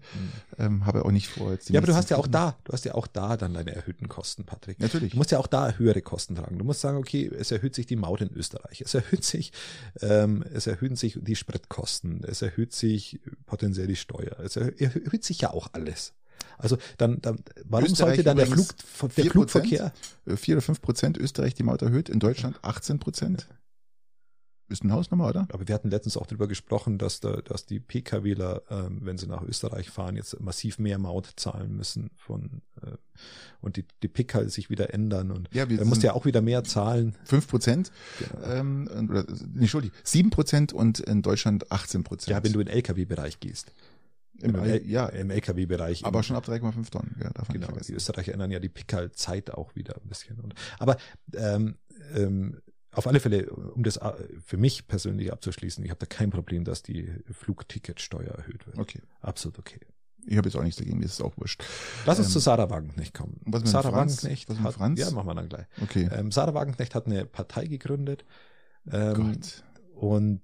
Ähm, 0.59 0.87
habe 0.87 1.05
auch 1.05 1.11
nicht 1.11 1.29
vor, 1.29 1.53
jetzt 1.53 1.69
die 1.69 1.75
Ja, 1.75 1.81
aber 1.81 1.87
du 1.87 1.95
hast 1.95 2.11
ja 2.11 2.17
auch 2.17 2.27
da, 2.27 2.57
du 2.65 2.73
hast 2.73 2.85
ja 2.85 2.95
auch 2.95 3.07
da 3.07 3.37
dann 3.37 3.55
deine 3.55 3.75
erhöhten 3.75 4.09
Kosten, 4.09 4.45
Patrick. 4.45 4.81
Natürlich. 4.81 5.13
Du 5.13 5.19
musst 5.19 5.31
ja 5.31 5.39
auch 5.39 5.47
da 5.47 5.73
höhere 5.73 6.01
Kosten 6.03 6.35
tragen. 6.35 6.59
Du 6.59 6.65
musst 6.65 6.81
sagen, 6.81 6.97
okay, 6.97 7.27
es 7.39 7.51
erhöht 7.51 7.75
sich 7.75 7.87
die 7.87 7.97
Maut 7.97 8.21
in 8.23 8.33
Österreich, 8.33 8.81
es 8.81 8.95
erhöht 8.95 9.25
sich, 9.25 9.53
ähm, 10.01 10.43
es 10.53 10.67
erhöhen 10.67 10.97
sich 10.97 11.19
die 11.21 11.37
Spritkosten, 11.37 12.25
es 12.25 12.41
erhöht 12.43 12.73
sich 12.73 13.21
potenziell 13.47 13.87
die 13.87 13.97
Steuer, 13.97 14.39
es 14.41 14.57
erhö- 14.57 14.79
erhöht 14.81 15.25
sich 15.25 15.41
ja 15.43 15.51
auch 15.51 15.69
alles. 15.73 16.15
Also 16.63 16.79
dann, 16.99 17.21
dann 17.21 17.39
warum 17.65 17.87
Österreich 17.87 18.17
sollte 18.17 18.23
dann 18.25 18.37
der, 18.37 18.47
Flug, 18.47 18.69
der 19.17 19.25
4%? 19.27 19.31
Flugverkehr? 19.31 19.93
Äh, 20.27 20.37
Vier 20.37 20.55
oder 20.57 20.63
fünf 20.63 20.81
Prozent 20.81 21.19
Österreich 21.19 21.55
die 21.55 21.63
Maut 21.63 21.83
erhöht, 21.83 22.09
in 22.09 22.21
Deutschland 22.21 22.59
18 22.63 22.99
Prozent. 22.99 23.49
Ist 24.69 24.83
eine 24.85 24.95
Hausnummer, 24.95 25.29
oder? 25.29 25.47
Aber 25.53 25.69
wir 25.69 25.75
hatten 25.75 25.91
letztens 25.91 26.17
auch 26.17 26.27
darüber 26.27 26.49
gesprochen, 26.49 26.97
dass, 26.97 27.21
da, 27.21 27.37
dass 27.43 27.67
die 27.67 27.79
PKWler, 27.79 28.63
ähm, 28.71 29.01
wenn 29.03 29.19
sie 29.19 29.27
nach 29.27 29.43
Österreich 29.43 29.91
fahren, 29.91 30.17
jetzt 30.17 30.41
massiv 30.41 30.79
mehr 30.79 30.99
Maut 30.99 31.31
zahlen 31.37 31.77
müssen 31.77 32.11
von 32.17 32.63
äh, 32.81 32.93
und 33.61 33.77
die, 33.77 33.85
die 34.03 34.09
PIK 34.09 34.45
sich 34.51 34.71
wieder 34.71 34.95
ändern 34.95 35.31
und 35.31 35.51
Ja, 35.53 35.67
da 35.67 35.77
du 35.85 36.01
ja 36.01 36.15
auch 36.15 36.25
wieder 36.25 36.41
mehr 36.41 36.65
zahlen. 36.65 37.15
5 37.25 37.49
Prozent, 37.49 37.93
Genau. 38.19 38.47
ähm, 38.47 38.89
oder, 39.11 39.25
nee, 39.29 39.61
Entschuldigung, 39.61 39.97
7 40.05 40.31
Prozent 40.31 40.73
und 40.73 41.01
in 41.01 41.21
Deutschland 41.21 41.71
18 41.71 42.03
Prozent. 42.03 42.31
Ja, 42.35 42.43
wenn 42.43 42.55
du 42.55 42.61
in 42.61 42.67
den 42.67 42.75
LKW-Bereich 42.75 43.41
gehst. 43.41 43.75
Im, 44.43 44.55
L- 44.57 44.87
ja, 44.87 45.07
im 45.07 45.31
LKW-Bereich. 45.31 46.05
aber 46.05 46.19
im- 46.19 46.23
schon 46.25 46.37
ab 46.37 46.45
3,5 46.47 46.91
Tonnen, 46.91 47.17
ja, 47.23 47.31
darf 47.31 47.49
man 47.49 47.55
Genau, 47.55 47.67
nicht 47.69 47.69
die 47.69 47.75
vergessen. 47.93 47.97
Österreicher 47.97 48.33
ändern 48.33 48.51
ja 48.51 48.59
die 48.59 48.69
Pickerl-Zeit 48.69 49.51
auch 49.53 49.75
wieder 49.75 49.97
ein 49.97 50.09
bisschen. 50.09 50.39
Und, 50.41 50.55
aber 50.79 50.97
ähm, 51.35 51.77
ähm, 52.15 52.61
auf 52.91 53.07
alle 53.07 53.21
Fälle, 53.21 53.49
um 53.51 53.83
das 53.85 53.97
äh, 53.99 54.13
für 54.45 54.57
mich 54.59 54.87
persönlich 54.87 55.33
abzuschließen, 55.33 55.83
ich 55.85 55.91
habe 55.91 55.99
da 56.01 56.07
kein 56.07 56.31
Problem, 56.31 56.65
dass 56.65 56.83
die 56.83 57.11
Flugticketsteuer 57.31 58.33
erhöht 58.35 58.67
wird. 58.67 58.79
Okay. 58.79 59.01
Absolut 59.21 59.59
okay. 59.59 59.81
Ich 60.27 60.37
habe 60.37 60.49
jetzt 60.49 60.57
auch 60.57 60.63
nichts 60.63 60.77
dagegen, 60.79 60.99
mir 60.99 61.05
ist 61.07 61.15
es 61.15 61.21
auch 61.21 61.37
wurscht. 61.37 61.65
Lass 62.07 62.19
uns 62.19 62.29
Ähm, 62.29 62.33
zu 62.35 62.39
Sarah 62.39 62.71
Wagenknecht 62.71 63.13
kommen. 63.15 63.41
was 63.45 63.63
mit 63.63 63.71
Sarah 63.71 63.91
Franz? 63.91 64.19
Wagenknecht 64.19 64.49
Was 64.49 64.57
mit 64.59 64.67
hat, 64.67 64.75
Franz? 64.75 65.01
Ja, 65.01 65.11
machen 65.11 65.27
wir 65.27 65.35
dann 65.35 65.49
gleich. 65.49 65.67
Okay. 65.83 66.09
Ähm, 66.13 66.31
Sarah 66.31 66.55
Wagenknecht 66.55 66.95
hat 66.95 67.07
eine 67.07 67.25
Partei 67.27 67.67
gegründet. 67.67 68.25
Ähm, 68.91 69.15
Gott. 69.15 69.65
und 69.95 70.41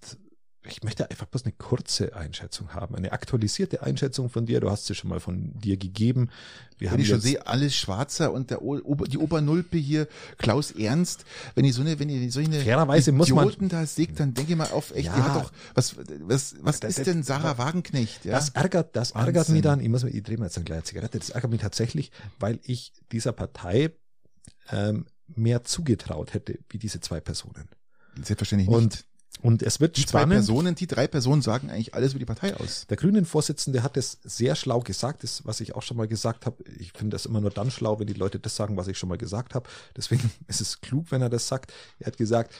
ich 0.64 0.82
möchte 0.82 1.08
einfach 1.10 1.26
bloß 1.26 1.44
eine 1.44 1.52
kurze 1.52 2.14
Einschätzung 2.16 2.74
haben, 2.74 2.94
eine 2.94 3.12
aktualisierte 3.12 3.82
Einschätzung 3.82 4.28
von 4.28 4.44
dir. 4.44 4.60
Du 4.60 4.70
hast 4.70 4.86
sie 4.86 4.94
schon 4.94 5.08
mal 5.08 5.20
von 5.20 5.58
dir 5.58 5.76
gegeben. 5.76 6.28
Wir 6.78 6.92
Wenn 6.92 7.00
ich 7.00 7.08
schon 7.08 7.20
sehe, 7.20 7.46
alles 7.46 7.74
Schwarzer 7.74 8.32
und 8.32 8.50
der 8.50 8.60
O- 8.62 8.94
die 9.06 9.18
Obernulpe 9.18 9.78
hier, 9.78 10.08
Klaus 10.36 10.72
Ernst, 10.72 11.24
wenn 11.54 11.64
ich 11.64 11.74
so 11.74 11.80
eine, 11.80 11.98
wenn 11.98 12.08
ich 12.10 12.32
so 12.32 12.40
eine 12.40 12.60
Fairerweise 12.60 13.12
muss 13.12 13.30
man- 13.30 13.68
da 13.68 13.86
sehe, 13.86 14.08
dann 14.08 14.34
denke 14.34 14.52
ich 14.52 14.58
mal 14.58 14.70
auf, 14.70 14.90
echt, 14.94 15.06
Ja. 15.06 15.14
die 15.16 15.22
hat 15.22 15.36
doch, 15.44 15.52
was, 15.74 15.96
was, 15.96 16.56
was 16.60 16.80
Das- 16.80 16.98
ist 16.98 17.06
denn 17.06 17.22
Sarah 17.22 17.56
Wagenknecht, 17.56 18.24
ja? 18.24 18.32
Das 18.32 18.50
ärgert, 18.50 18.94
das 18.94 19.14
Wahnsinn. 19.14 19.26
ärgert 19.34 19.48
mich 19.50 19.62
dann, 19.62 19.80
ich 19.80 19.88
muss 19.88 20.04
mir, 20.04 20.10
ich 20.10 20.22
drehe 20.22 20.38
mir 20.38 20.44
jetzt 20.46 20.56
eine 20.56 20.64
kleine 20.64 20.82
Zigarette, 20.84 21.18
das 21.18 21.30
ärgert 21.30 21.50
mich 21.50 21.60
tatsächlich, 21.60 22.10
weil 22.40 22.58
ich 22.64 22.92
dieser 23.12 23.32
Partei 23.32 23.92
ähm, 24.70 25.06
mehr 25.34 25.64
zugetraut 25.64 26.34
hätte, 26.34 26.58
wie 26.68 26.78
diese 26.78 27.00
zwei 27.00 27.20
Personen. 27.20 27.68
Selbstverständlich 28.16 28.68
nicht. 28.68 28.76
Und, 28.76 29.04
und 29.40 29.62
es 29.62 29.78
wird 29.78 29.96
die 29.96 30.04
zwei 30.04 30.20
spannend. 30.20 30.34
Personen, 30.34 30.74
die 30.74 30.86
drei 30.88 31.06
Personen 31.06 31.42
sagen 31.42 31.70
eigentlich 31.70 31.94
alles 31.94 32.12
über 32.12 32.18
die 32.18 32.24
Partei 32.24 32.56
aus. 32.56 32.86
Der 32.88 32.96
Grünen-Vorsitzende 32.96 33.82
hat 33.82 33.96
es 33.96 34.18
sehr 34.24 34.56
schlau 34.56 34.80
gesagt, 34.80 35.22
das, 35.22 35.46
was 35.46 35.60
ich 35.60 35.76
auch 35.76 35.82
schon 35.82 35.96
mal 35.96 36.08
gesagt 36.08 36.44
habe. 36.44 36.56
Ich 36.78 36.92
finde 36.92 37.14
das 37.14 37.26
immer 37.26 37.40
nur 37.40 37.50
dann 37.50 37.70
schlau, 37.70 38.00
wenn 38.00 38.08
die 38.08 38.14
Leute 38.14 38.40
das 38.40 38.56
sagen, 38.56 38.76
was 38.76 38.88
ich 38.88 38.98
schon 38.98 39.08
mal 39.08 39.18
gesagt 39.18 39.54
habe. 39.54 39.68
Deswegen 39.96 40.30
ist 40.48 40.60
es 40.60 40.80
klug, 40.80 41.06
wenn 41.10 41.22
er 41.22 41.30
das 41.30 41.46
sagt. 41.46 41.72
Er 42.00 42.08
hat 42.08 42.16
gesagt, 42.16 42.52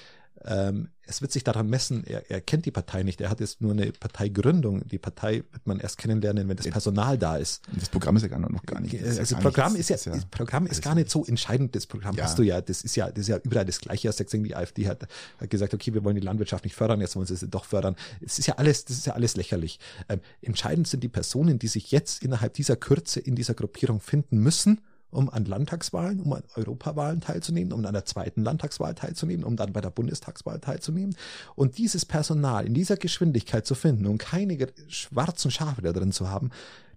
ähm, 0.44 0.88
es 1.02 1.22
wird 1.22 1.32
sich 1.32 1.42
daran 1.42 1.68
messen, 1.70 2.04
er, 2.04 2.30
er 2.30 2.40
kennt 2.42 2.66
die 2.66 2.70
Partei 2.70 3.02
nicht, 3.02 3.20
er 3.20 3.30
hat 3.30 3.40
jetzt 3.40 3.62
nur 3.62 3.72
eine 3.72 3.92
Parteigründung. 3.92 4.86
Die 4.86 4.98
Partei 4.98 5.42
wird 5.52 5.66
man 5.66 5.80
erst 5.80 5.96
kennenlernen, 5.98 6.48
wenn 6.48 6.56
das 6.56 6.68
Personal 6.68 7.16
da 7.16 7.36
ist. 7.38 7.62
Das 7.74 7.88
Programm 7.88 8.16
ist 8.16 8.22
ja 8.22 8.28
gar 8.28 8.38
noch, 8.38 8.62
gar 8.64 8.80
nicht. 8.80 8.92
das 8.94 9.00
ist 9.00 9.14
ja 9.16 9.20
Also 9.20 9.34
gar 9.36 9.42
Programm 9.42 9.72
nichts, 9.72 9.90
ist 9.90 10.04
ja, 10.04 10.12
das 10.12 10.22
das 10.22 10.30
Programm 10.30 10.66
ist 10.66 10.82
gar 10.82 10.94
nicht 10.94 11.10
so 11.10 11.24
entscheidend. 11.24 11.74
Das 11.74 11.86
Programm 11.86 12.14
Ja. 12.16 12.24
hast 12.24 12.38
du 12.38 12.42
ja, 12.42 12.60
das 12.60 12.82
ist 12.82 12.94
ja, 12.94 13.08
das 13.10 13.20
ist 13.20 13.28
ja 13.28 13.38
überall 13.42 13.64
das 13.64 13.80
Gleiche. 13.80 14.08
Hast 14.08 14.18
gesehen, 14.18 14.44
die 14.44 14.54
AfD 14.54 14.86
hat, 14.86 15.06
hat 15.40 15.50
gesagt, 15.50 15.72
okay, 15.72 15.94
wir 15.94 16.04
wollen 16.04 16.16
die 16.16 16.20
Landwirtschaft 16.22 16.64
nicht 16.64 16.74
fördern, 16.76 17.00
jetzt 17.00 17.16
wollen 17.16 17.26
sie 17.26 17.36
sie 17.36 17.48
doch 17.48 17.64
fördern. 17.64 17.96
Es 18.20 18.38
ist 18.38 18.46
ja 18.46 18.54
alles, 18.56 18.84
das 18.84 18.98
ist 18.98 19.06
ja 19.06 19.14
alles 19.14 19.34
lächerlich. 19.36 19.80
Ähm, 20.08 20.20
entscheidend 20.42 20.88
sind 20.88 21.02
die 21.02 21.08
Personen, 21.08 21.58
die 21.58 21.68
sich 21.68 21.90
jetzt 21.90 22.22
innerhalb 22.22 22.52
dieser 22.54 22.76
Kürze 22.76 23.18
in 23.20 23.34
dieser 23.34 23.54
Gruppierung 23.54 24.00
finden 24.00 24.38
müssen, 24.38 24.82
um 25.10 25.30
an 25.30 25.44
Landtagswahlen, 25.46 26.20
um 26.20 26.32
an 26.34 26.42
Europawahlen 26.54 27.20
teilzunehmen, 27.20 27.72
um 27.72 27.84
an 27.86 27.94
der 27.94 28.04
zweiten 28.04 28.42
Landtagswahl 28.44 28.94
teilzunehmen, 28.94 29.44
um 29.44 29.56
dann 29.56 29.72
bei 29.72 29.80
der 29.80 29.90
Bundestagswahl 29.90 30.60
teilzunehmen. 30.60 31.16
Und 31.54 31.78
dieses 31.78 32.04
Personal 32.04 32.66
in 32.66 32.74
dieser 32.74 32.96
Geschwindigkeit 32.96 33.66
zu 33.66 33.74
finden 33.74 34.06
und 34.06 34.18
keine 34.18 34.58
schwarzen 34.88 35.50
Schafe 35.50 35.82
da 35.82 35.92
drin 35.92 36.12
zu 36.12 36.28
haben, 36.28 36.50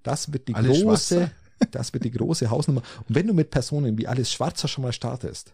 das 0.04 0.34
wird 0.34 0.48
die 0.48 0.56
Alles 0.56 0.82
große, 0.82 1.16
Schwarzer? 1.16 1.32
das 1.72 1.94
wird 1.94 2.04
die 2.04 2.12
große 2.12 2.50
Hausnummer. 2.50 2.82
Und 3.08 3.16
wenn 3.16 3.28
du 3.28 3.34
mit 3.34 3.50
Personen 3.52 3.98
wie 3.98 4.08
alles 4.08 4.32
Schwarzer 4.32 4.68
schon 4.68 4.84
mal 4.84 4.94
startest, 4.94 5.54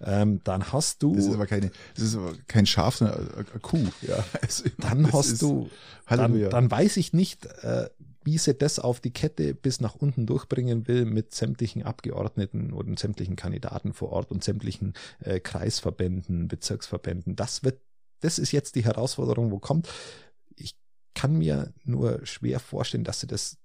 ähm, 0.00 0.40
dann 0.44 0.72
hast 0.72 1.02
du, 1.02 1.14
Das 1.14 1.24
ist 1.26 1.32
aber 1.34 1.46
keine, 1.46 1.70
das 1.94 2.04
ist 2.04 2.16
aber 2.16 2.32
kein 2.48 2.66
Schaf, 2.66 2.96
sondern 2.96 3.18
eine, 3.30 3.46
eine 3.50 3.60
Kuh. 3.60 3.86
Ja, 4.02 4.22
also, 4.42 4.64
dann 4.78 5.10
hast 5.12 5.32
ist- 5.32 5.42
du, 5.42 5.70
dann, 6.08 6.50
dann 6.50 6.70
weiß 6.70 6.96
ich 6.98 7.12
nicht, 7.12 7.46
äh, 7.46 7.88
wie 8.26 8.38
sie 8.38 8.54
das 8.54 8.80
auf 8.80 9.00
die 9.00 9.12
Kette 9.12 9.54
bis 9.54 9.80
nach 9.80 9.94
unten 9.94 10.26
durchbringen 10.26 10.88
will 10.88 11.04
mit 11.06 11.32
sämtlichen 11.32 11.84
Abgeordneten 11.84 12.72
und 12.72 12.98
sämtlichen 12.98 13.36
Kandidaten 13.36 13.92
vor 13.92 14.10
Ort 14.10 14.32
und 14.32 14.42
sämtlichen 14.42 14.94
äh, 15.20 15.38
Kreisverbänden, 15.38 16.48
Bezirksverbänden. 16.48 17.36
Das 17.36 17.62
wird, 17.62 17.80
das 18.20 18.40
ist 18.40 18.50
jetzt 18.50 18.74
die 18.74 18.84
Herausforderung, 18.84 19.52
wo 19.52 19.60
kommt. 19.60 19.88
Ich 20.56 20.72
kann 21.14 21.38
mir 21.38 21.72
nur 21.84 22.26
schwer 22.26 22.58
vorstellen, 22.58 23.04
dass 23.04 23.20
sie 23.20 23.28
das 23.28 23.58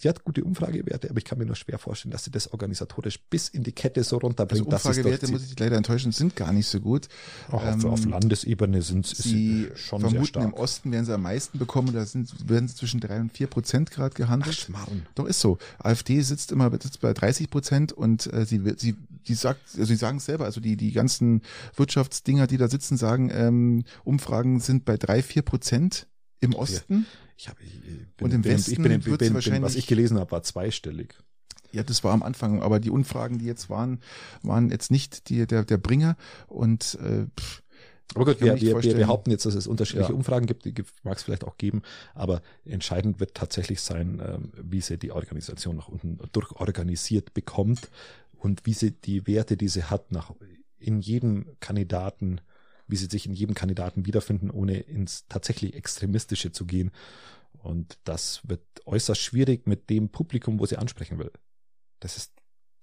Sie 0.00 0.08
hat 0.08 0.24
gute 0.24 0.44
Umfragewerte, 0.44 1.10
aber 1.10 1.18
ich 1.18 1.24
kann 1.24 1.38
mir 1.38 1.46
nur 1.46 1.56
schwer 1.56 1.78
vorstellen, 1.78 2.12
dass 2.12 2.24
sie 2.24 2.30
das 2.30 2.52
organisatorisch 2.52 3.18
bis 3.30 3.48
in 3.48 3.64
die 3.64 3.72
Kette 3.72 4.04
so 4.04 4.16
Also 4.16 4.26
runterbringt, 4.26 4.72
es 4.72 4.84
Umfragewerte, 4.84 5.30
muss 5.30 5.44
ich 5.44 5.58
leider 5.58 5.76
enttäuschen, 5.76 6.12
sind 6.12 6.36
gar 6.36 6.52
nicht 6.52 6.66
so 6.66 6.80
gut. 6.80 7.08
Auch 7.50 7.64
ähm, 7.64 7.84
auf, 7.86 8.04
Landesebene 8.04 8.82
sind 8.82 9.06
Sie 9.06 9.68
schon 9.74 10.00
sehr 10.00 10.10
vermuten, 10.10 10.26
stark. 10.26 10.44
im 10.46 10.54
Osten 10.54 10.92
werden 10.92 11.04
sie 11.04 11.14
am 11.14 11.22
meisten 11.22 11.58
bekommen, 11.58 11.92
da 11.92 12.06
sind, 12.06 12.48
werden 12.48 12.68
sie 12.68 12.74
zwischen 12.74 13.00
drei 13.00 13.20
und 13.20 13.32
vier 13.32 13.48
Prozent 13.48 13.90
gerade 13.90 14.12
Ach, 14.14 14.16
gehandelt. 14.16 14.54
Schmarrn. 14.54 15.06
Doch 15.14 15.26
ist 15.26 15.40
so. 15.40 15.58
AfD 15.78 16.20
sitzt 16.20 16.52
immer 16.52 16.70
sitzt 16.70 17.00
bei 17.00 17.12
30 17.12 17.50
Prozent 17.50 17.92
und 17.92 18.32
äh, 18.32 18.44
sie 18.44 18.62
sie 18.76 18.96
die 19.26 19.34
sagt 19.34 19.60
also 19.72 19.84
sie 19.84 19.96
sagen 19.96 20.18
es 20.18 20.24
selber 20.24 20.44
also 20.44 20.60
die 20.60 20.76
die 20.76 20.92
ganzen 20.92 21.42
Wirtschaftsdinger 21.76 22.46
die 22.46 22.56
da 22.56 22.68
sitzen 22.68 22.96
sagen 22.96 23.30
ähm, 23.32 23.84
Umfragen 24.04 24.60
sind 24.60 24.84
bei 24.84 24.96
drei 24.96 25.22
vier 25.22 25.42
Prozent 25.42 26.06
im 26.40 26.54
Osten. 26.54 27.06
Ich 27.36 27.48
habe, 27.48 27.58
ich 27.62 27.80
bin, 28.16 28.24
Und 28.24 28.32
im 28.34 28.42
bin, 28.42 28.52
ich 28.52 28.58
Westen 28.58 28.70
ich 28.72 28.78
bin, 28.78 29.04
wird's 29.06 29.18
bin, 29.24 29.34
wahrscheinlich- 29.34 29.62
was 29.62 29.74
ich 29.76 29.86
gelesen 29.86 30.18
habe, 30.18 30.30
war 30.32 30.42
zweistellig. 30.42 31.14
Ja, 31.70 31.82
das 31.82 32.02
war 32.02 32.12
am 32.14 32.22
Anfang, 32.22 32.62
aber 32.62 32.80
die 32.80 32.90
Umfragen, 32.90 33.38
die 33.38 33.44
jetzt 33.44 33.68
waren, 33.68 34.00
waren 34.42 34.70
jetzt 34.70 34.90
nicht 34.90 35.28
die 35.28 35.46
der 35.46 35.64
der 35.64 35.76
Bringer 35.76 36.16
und 36.46 36.98
äh, 37.02 37.26
pff, 37.38 37.62
Aber 38.14 38.24
gut, 38.24 38.40
wir, 38.40 38.58
wir, 38.58 38.94
behaupten 38.94 39.30
jetzt, 39.30 39.44
dass 39.44 39.54
es 39.54 39.66
unterschiedliche 39.66 40.12
Ja. 40.12 40.16
Umfragen 40.16 40.46
gibt, 40.46 40.64
die 40.64 40.72
mag 41.02 41.18
es 41.18 41.22
vielleicht 41.24 41.44
auch 41.44 41.58
geben, 41.58 41.82
aber 42.14 42.40
entscheidend 42.64 43.20
wird 43.20 43.34
tatsächlich 43.34 43.82
sein, 43.82 44.22
ähm, 44.26 44.50
wie 44.62 44.80
sie 44.80 44.96
die 44.98 45.12
Organisation 45.12 45.76
nach 45.76 45.88
unten 45.88 46.18
durchorganisiert 46.32 47.34
bekommt 47.34 47.90
und 48.38 48.64
wie 48.64 48.72
sie 48.72 48.92
die 48.92 49.26
Werte, 49.26 49.58
die 49.58 49.68
sie 49.68 49.84
hat, 49.84 50.10
nach 50.10 50.32
in 50.78 51.00
jedem 51.00 51.44
Kandidaten, 51.60 52.40
wie 52.88 52.96
sie 52.96 53.06
sich 53.06 53.26
in 53.26 53.34
jedem 53.34 53.54
Kandidaten 53.54 54.06
wiederfinden, 54.06 54.50
ohne 54.50 54.78
ins 54.78 55.26
tatsächlich 55.28 55.74
Extremistische 55.74 56.52
zu 56.52 56.66
gehen. 56.66 56.90
Und 57.52 57.98
das 58.04 58.40
wird 58.48 58.62
äußerst 58.86 59.20
schwierig 59.20 59.66
mit 59.66 59.90
dem 59.90 60.08
Publikum, 60.10 60.58
wo 60.58 60.66
sie 60.66 60.76
ansprechen 60.76 61.18
will. 61.18 61.30
Das 62.00 62.16
ist, 62.16 62.32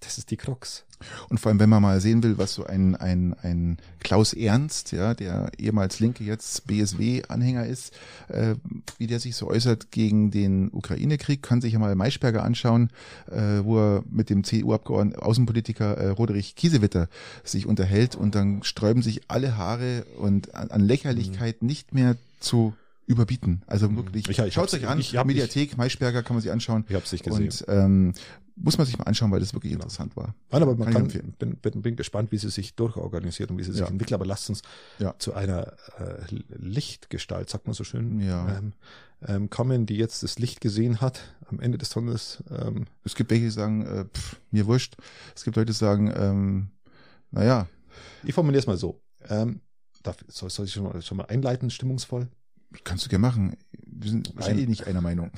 das 0.02 0.18
ist 0.18 0.30
die 0.32 0.38
Krux. 0.38 0.84
Und 1.30 1.40
vor 1.40 1.50
allem, 1.50 1.60
wenn 1.60 1.70
man 1.70 1.82
mal 1.82 2.00
sehen 2.00 2.24
will, 2.24 2.38
was 2.38 2.54
so 2.54 2.66
ein, 2.66 2.96
ein, 2.96 3.36
ein 3.42 3.78
Klaus 4.00 4.34
Ernst, 4.34 4.92
ja, 4.94 5.14
der 5.14 5.52
ehemals 5.58 6.00
Linke 6.00 6.24
jetzt 6.24 6.68
BSW-Anhänger 6.68 7.66
ist, 7.66 7.94
äh, 8.30 8.56
wie 8.98 9.08
der 9.08 9.20
sich 9.20 9.36
so 9.36 9.48
äußert 9.48 9.92
gegen 9.92 10.32
den 10.32 10.70
Ukraine-Krieg, 10.72 11.42
kann 11.42 11.60
sich 11.62 11.74
ja 11.74 11.80
mal 11.80 11.96
Maischberger 11.96 12.44
anschauen, 12.44 12.90
äh, 13.30 13.64
wo 13.64 13.78
er 13.80 14.04
mit 14.10 14.30
dem 14.30 14.44
CDU-Abgeordneten, 14.44 15.20
Außenpolitiker 15.22 15.98
äh, 15.98 16.08
Roderich 16.10 16.56
Kiesewetter 16.56 17.10
sich 17.44 17.66
unterhält 17.66 18.16
und 18.16 18.36
dann 18.36 18.64
sträuben 18.64 19.02
sich 19.04 19.24
alle 19.28 19.58
Haare 19.58 20.06
und 20.18 20.56
an, 20.56 20.70
an 20.72 20.82
Lächerlichkeit 20.82 21.62
nicht 21.62 21.94
mehr 21.94 22.16
zu 22.40 22.74
überbieten. 23.08 23.62
Also 23.68 23.94
wirklich, 23.96 24.30
Ich- 24.30 24.40
ich 24.40 24.54
schaut 24.54 24.64
hab's- 24.68 24.74
euch 24.74 24.88
an, 24.88 25.00
ich 25.00 25.16
hab- 25.18 25.28
Mediathek, 25.28 25.78
Maischberger 25.78 26.24
kann 26.24 26.36
man 26.38 26.42
sich 26.42 26.52
anschauen. 26.52 26.86
Ich 26.88 26.96
habe 26.96 27.06
es 27.06 27.12
nicht 27.12 27.24
gesehen. 27.24 27.44
Und 27.46 27.66
ähm, 27.68 28.14
muss 28.58 28.78
man 28.78 28.88
sich 28.88 28.98
mal 28.98 29.04
anschauen, 29.06 29.32
weil 29.32 29.40
das 29.42 29.54
wirklich 29.54 29.72
Genau. 29.74 29.84
interessant 29.84 30.16
war. 30.16 30.34
Nein, 30.52 30.62
aber 30.64 30.76
man 30.76 30.92
Kann 30.92 31.08
kann, 31.10 31.34
bin, 31.38 31.58
bin, 31.58 31.82
bin 31.82 31.96
gespannt, 31.96 32.32
wie 32.32 32.38
sie 32.38 32.50
sich 32.50 32.74
durchorganisiert 32.76 33.52
und 33.52 33.58
wie 33.58 33.64
sie 33.64 33.72
sich 33.72 33.82
Ja. 33.82 33.88
entwickelt. 33.88 34.14
Aber 34.14 34.26
lasst 34.26 34.50
uns 34.50 34.62
Ja. 34.98 35.14
zu 35.20 35.34
einer 35.34 35.74
äh, 36.00 36.24
Lichtgestalt, 36.58 37.50
sagt 37.50 37.68
man 37.68 37.74
so 37.74 37.84
schön, 37.84 38.20
Ja. 38.22 38.58
ähm, 38.58 38.74
ähm, 39.28 39.50
kommen, 39.50 39.86
die 39.86 39.98
jetzt 39.98 40.24
das 40.24 40.40
Licht 40.40 40.62
gesehen 40.62 41.02
hat 41.02 41.36
am 41.48 41.60
Ende 41.60 41.78
des 41.78 41.90
Tunnels. 41.90 42.44
Ähm, 42.50 42.86
Es 43.04 43.16
gibt 43.16 43.30
welche, 43.32 43.46
die 43.46 43.52
sagen, 43.52 43.86
äh, 43.86 44.06
pff, 44.06 44.40
mir 44.52 44.66
wurscht. 44.68 44.96
Es 45.36 45.44
gibt 45.44 45.58
Leute, 45.58 45.68
die 45.74 45.78
sagen, 45.78 46.12
ähm, 46.16 46.68
naja, 47.32 47.68
ich 48.24 48.34
formuliere 48.34 48.60
es 48.60 48.68
mal 48.68 48.78
so. 48.78 49.02
Ähm, 49.28 49.60
darf, 50.04 50.18
soll, 50.28 50.50
soll 50.50 50.66
ich 50.66 50.72
schon 50.74 50.84
mal, 50.84 51.02
schon 51.02 51.18
mal 51.18 51.26
einleiten, 51.26 51.70
stimmungsvoll? 51.70 52.28
kannst 52.84 53.06
du 53.06 53.10
gerne 53.10 53.22
machen. 53.22 53.56
Wir 53.86 54.12
sind 54.12 54.36
wahrscheinlich 54.36 54.66
Ein- 54.66 54.70
nicht 54.70 54.86
einer 54.88 55.02
Meinung. 55.02 55.32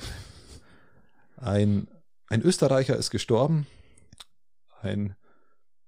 Ein, 1.36 1.86
ein 2.28 2.42
Österreicher 2.42 2.96
ist 2.96 3.10
gestorben. 3.10 3.66
Ein 4.80 5.16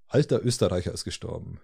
alter 0.06 0.44
Österreicher 0.44 0.92
ist 0.92 1.04
gestorben. 1.04 1.60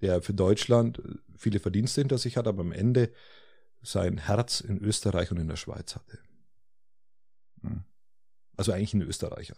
Der 0.00 0.22
für 0.22 0.34
Deutschland 0.34 0.98
äh, 0.98 1.14
viele 1.36 1.60
Verdienste 1.60 2.00
hinter 2.00 2.18
sich 2.18 2.36
hat, 2.36 2.46
aber 2.46 2.60
am 2.60 2.72
Ende 2.72 3.12
sein 3.82 4.18
Herz 4.18 4.60
in 4.60 4.78
Österreich 4.78 5.30
und 5.30 5.38
in 5.38 5.48
der 5.48 5.56
Schweiz 5.56 5.94
hatte. 5.94 6.18
Hm. 7.62 7.84
Also 8.56 8.72
eigentlich 8.72 8.94
ein 8.94 9.02
Österreicher. 9.02 9.56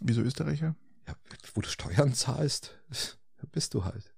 Wieso 0.00 0.22
Österreicher? 0.22 0.74
Ja, 1.06 1.14
wo 1.54 1.60
du 1.60 1.68
Steuern 1.68 2.14
zahlst, 2.14 2.78
bist 3.52 3.74
du 3.74 3.84
halt. 3.84 4.14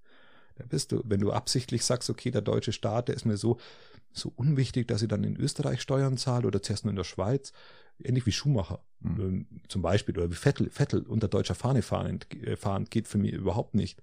Wer 0.56 0.66
bist 0.66 0.92
du? 0.92 1.02
Wenn 1.04 1.20
du 1.20 1.32
absichtlich 1.32 1.84
sagst, 1.84 2.10
okay, 2.10 2.30
der 2.30 2.42
deutsche 2.42 2.72
Staat, 2.72 3.08
der 3.08 3.16
ist 3.16 3.24
mir 3.24 3.36
so, 3.36 3.58
so 4.12 4.32
unwichtig, 4.36 4.88
dass 4.88 5.02
ich 5.02 5.08
dann 5.08 5.24
in 5.24 5.36
Österreich 5.36 5.80
Steuern 5.80 6.16
zahle 6.16 6.46
oder 6.46 6.62
zuerst 6.62 6.84
nur 6.84 6.90
in 6.90 6.96
der 6.96 7.04
Schweiz, 7.04 7.52
ähnlich 7.98 8.26
wie 8.26 8.32
Schumacher 8.32 8.84
mhm. 9.00 9.46
zum 9.68 9.82
Beispiel 9.82 10.16
oder 10.16 10.30
wie 10.30 10.34
Vettel, 10.34 10.70
Vettel 10.70 11.02
unter 11.02 11.28
deutscher 11.28 11.54
Fahne 11.54 11.82
fahren, 11.82 12.20
äh, 12.44 12.56
fahren 12.56 12.86
geht 12.88 13.08
für 13.08 13.18
mich 13.18 13.32
überhaupt 13.32 13.74
nicht. 13.74 14.02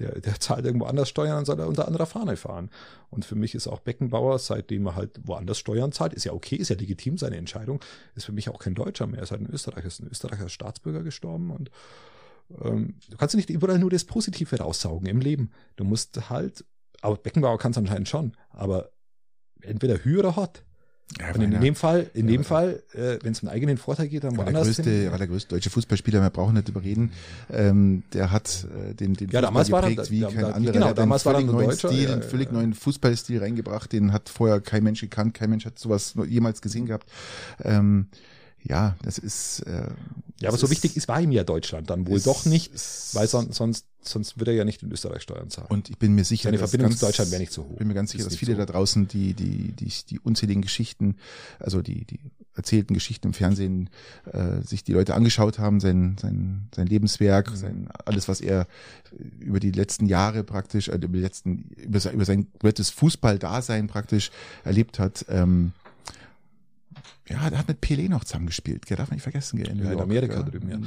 Der, 0.00 0.20
der 0.20 0.40
zahlt 0.40 0.64
irgendwo 0.64 0.86
anders 0.86 1.08
Steuern 1.08 1.38
und 1.38 1.44
soll 1.44 1.60
er 1.60 1.68
unter 1.68 1.86
anderer 1.86 2.06
Fahne 2.06 2.36
fahren. 2.36 2.70
Und 3.10 3.24
für 3.24 3.36
mich 3.36 3.54
ist 3.54 3.68
auch 3.68 3.78
Beckenbauer, 3.78 4.40
seitdem 4.40 4.86
er 4.86 4.96
halt 4.96 5.20
woanders 5.22 5.58
Steuern 5.58 5.92
zahlt, 5.92 6.14
ist 6.14 6.24
ja 6.24 6.32
okay, 6.32 6.56
ist 6.56 6.70
ja 6.70 6.76
legitim 6.76 7.16
seine 7.16 7.36
Entscheidung, 7.36 7.80
ist 8.16 8.24
für 8.24 8.32
mich 8.32 8.48
auch 8.48 8.58
kein 8.58 8.74
Deutscher 8.74 9.06
mehr. 9.06 9.20
Er 9.20 9.22
ist 9.22 9.30
halt 9.30 9.42
ein 9.42 9.50
Österreicher, 9.50 9.86
ist 9.86 10.00
ein 10.00 10.08
Österreicher 10.08 10.48
Staatsbürger 10.48 11.04
gestorben 11.04 11.52
und 11.52 11.70
ähm, 12.60 12.94
du 13.08 13.16
kannst 13.16 13.36
nicht 13.36 13.50
überall 13.50 13.78
nur 13.78 13.90
das 13.90 14.04
Positive 14.04 14.58
raussaugen 14.58 15.06
im 15.06 15.20
Leben. 15.20 15.50
Du 15.76 15.84
musst 15.84 16.28
halt, 16.28 16.64
aber 17.00 17.16
Beckenbauer 17.16 17.58
kann 17.58 17.70
es 17.70 17.78
anscheinend 17.78 18.08
schon, 18.08 18.32
aber 18.50 18.90
entweder 19.62 20.04
Hü 20.04 20.18
oder 20.18 20.36
Hot. 20.36 20.64
Ja, 21.20 21.32
und 21.32 21.42
in, 21.42 21.60
dem 21.60 21.74
Fall, 21.76 22.10
in 22.14 22.26
ja, 22.26 22.32
dem 22.32 22.44
Fall, 22.44 22.82
äh, 22.92 23.18
wenn 23.22 23.32
es 23.32 23.42
um 23.42 23.48
einen 23.48 23.54
eigenen 23.54 23.76
Vorteil 23.76 24.08
geht, 24.08 24.24
dann 24.24 24.36
war 24.36 24.46
der 24.46 24.54
größte, 24.54 24.82
hin. 24.82 25.10
war 25.10 25.18
der 25.18 25.28
größte 25.28 25.54
deutsche 25.54 25.70
Fußballspieler, 25.70 26.20
wir 26.20 26.30
brauchen 26.30 26.54
nicht 26.54 26.68
überreden. 26.68 27.12
Ähm, 27.52 28.02
der 28.12 28.32
hat 28.32 28.66
äh, 28.90 28.94
den, 28.94 29.14
den 29.14 29.30
ja, 29.30 29.40
damals 29.40 29.68
geprägt 29.68 29.96
war 29.98 30.04
dann, 30.04 30.10
wie 30.10 30.20
da, 30.20 30.28
kein 30.28 30.40
da, 30.40 30.50
anderer. 30.50 30.72
Genau, 30.72 30.92
damals 30.92 31.24
war 31.24 31.34
dann 31.34 31.46
neuen 31.46 31.68
Deutscher, 31.68 31.88
Stil, 31.88 32.10
einen 32.10 32.22
völlig 32.22 32.50
neuen 32.50 32.74
Fußballstil 32.74 33.38
reingebracht. 33.38 33.92
Den 33.92 34.12
hat 34.12 34.28
vorher 34.28 34.60
kein 34.60 34.82
Mensch 34.82 35.02
gekannt, 35.02 35.34
kein 35.34 35.50
Mensch 35.50 35.66
hat 35.66 35.78
sowas 35.78 36.14
jemals 36.26 36.62
gesehen 36.62 36.86
gehabt. 36.86 37.08
Ähm, 37.62 38.08
ja, 38.66 38.96
das 39.02 39.18
ist. 39.18 39.60
Äh, 39.60 39.88
ja, 40.40 40.48
aber 40.48 40.58
so 40.58 40.70
wichtig 40.70 40.96
ist 40.96 41.06
war 41.06 41.20
ihm 41.20 41.32
ja 41.32 41.44
Deutschland 41.44 41.90
dann 41.90 42.06
wohl 42.06 42.20
doch 42.20 42.44
nicht, 42.44 42.72
weil 43.12 43.28
sonst, 43.28 43.54
sonst, 43.54 43.86
sonst 44.02 44.38
würde 44.38 44.50
er 44.50 44.58
ja 44.58 44.64
nicht 44.64 44.82
in 44.82 44.90
Österreich 44.90 45.22
Steuern 45.22 45.48
zahlen. 45.48 45.68
Und 45.70 45.90
ich 45.90 45.98
bin 45.98 46.14
mir 46.14 46.24
sicher, 46.24 46.48
seine 46.48 46.58
Verbindung 46.58 46.90
zu 46.92 47.04
Deutschland 47.04 47.30
wäre 47.30 47.40
nicht 47.40 47.52
so 47.52 47.64
hoch. 47.64 47.76
bin 47.76 47.88
mir 47.88 47.94
ganz 47.94 48.10
sicher, 48.10 48.24
dass 48.24 48.36
viele 48.36 48.52
so. 48.52 48.58
da 48.58 48.66
draußen 48.66 49.06
die 49.06 49.34
die 49.34 49.72
die 49.72 49.92
die 50.08 50.18
unzähligen 50.18 50.62
Geschichten, 50.62 51.16
also 51.60 51.82
die 51.82 52.04
die 52.04 52.20
erzählten 52.54 52.94
Geschichten 52.94 53.28
im 53.28 53.34
Fernsehen, 53.34 53.90
äh, 54.32 54.62
sich 54.62 54.82
die 54.82 54.92
Leute 54.92 55.14
angeschaut 55.14 55.58
haben, 55.58 55.80
sein 55.80 56.16
sein 56.20 56.68
sein 56.74 56.86
Lebenswerk, 56.86 57.50
mhm. 57.50 57.56
sein 57.56 57.88
alles, 58.04 58.28
was 58.28 58.40
er 58.40 58.66
über 59.40 59.60
die 59.60 59.72
letzten 59.72 60.06
Jahre 60.06 60.42
praktisch, 60.42 60.88
äh, 60.88 60.96
über 60.96 61.08
die 61.08 61.20
letzten 61.20 61.68
über 61.76 62.00
sein, 62.00 62.14
über 62.14 62.24
sein 62.24 62.50
komplettes 62.50 62.90
Fußballdasein 62.90 63.88
praktisch 63.88 64.30
erlebt 64.64 64.98
hat. 64.98 65.26
Ähm, 65.28 65.72
ja, 67.28 67.48
der 67.48 67.58
hat 67.58 67.68
mit 67.68 67.80
Pelé 67.80 68.08
noch 68.08 68.24
zusammengespielt, 68.24 68.84
gell? 68.86 68.96
darf 68.96 69.08
man 69.08 69.16
nicht 69.16 69.22
vergessen. 69.22 69.58
Gell? 69.58 69.70
In, 69.70 69.82
ja, 69.82 69.92
in 69.92 70.00
Amerika 70.00 70.34
ja. 70.34 70.42
drüben, 70.42 70.70
ja. 70.70 70.78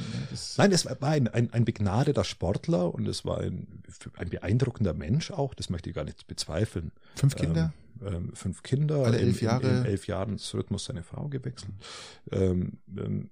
Nein, 0.57 0.71
es 0.71 0.85
war 0.85 1.09
ein, 1.09 1.27
ein, 1.27 1.51
ein 1.51 1.65
begnadeter 1.65 2.23
Sportler 2.23 2.93
und 2.93 3.07
es 3.07 3.25
war 3.25 3.39
ein, 3.39 3.81
ein 4.17 4.29
beeindruckender 4.29 4.93
Mensch 4.93 5.31
auch, 5.31 5.55
das 5.55 5.69
möchte 5.69 5.89
ich 5.89 5.95
gar 5.95 6.05
nicht 6.05 6.27
bezweifeln. 6.27 6.91
Fünf 7.15 7.35
Kinder? 7.35 7.73
Ähm, 8.01 8.07
ähm, 8.07 8.31
fünf 8.33 8.61
Kinder. 8.61 9.05
Alle 9.05 9.19
elf 9.19 9.41
Jahre? 9.41 9.67
In, 9.67 9.77
in 9.77 9.85
elf 9.85 10.05
Jahren 10.07 10.39
Rhythmus 10.53 10.85
seine 10.85 11.03
Frau 11.03 11.27
gewechselt. 11.27 11.73
Ähm, 12.31 12.77
ähm, 12.95 13.31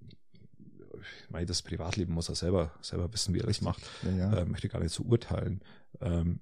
ich 1.24 1.30
meine, 1.30 1.46
das 1.46 1.62
Privatleben 1.62 2.14
muss 2.14 2.30
er 2.30 2.36
selber, 2.36 2.72
selber 2.82 3.12
wissen, 3.14 3.36
wie 3.36 3.40
er 3.40 3.46
das 3.46 3.62
macht. 3.62 3.84
Ja, 4.04 4.12
ja. 4.12 4.38
Ähm, 4.38 4.52
möchte 4.52 4.70
gar 4.70 4.80
nicht 4.80 4.94
so 4.94 5.04
urteilen. 5.04 5.62
Ähm, 6.02 6.40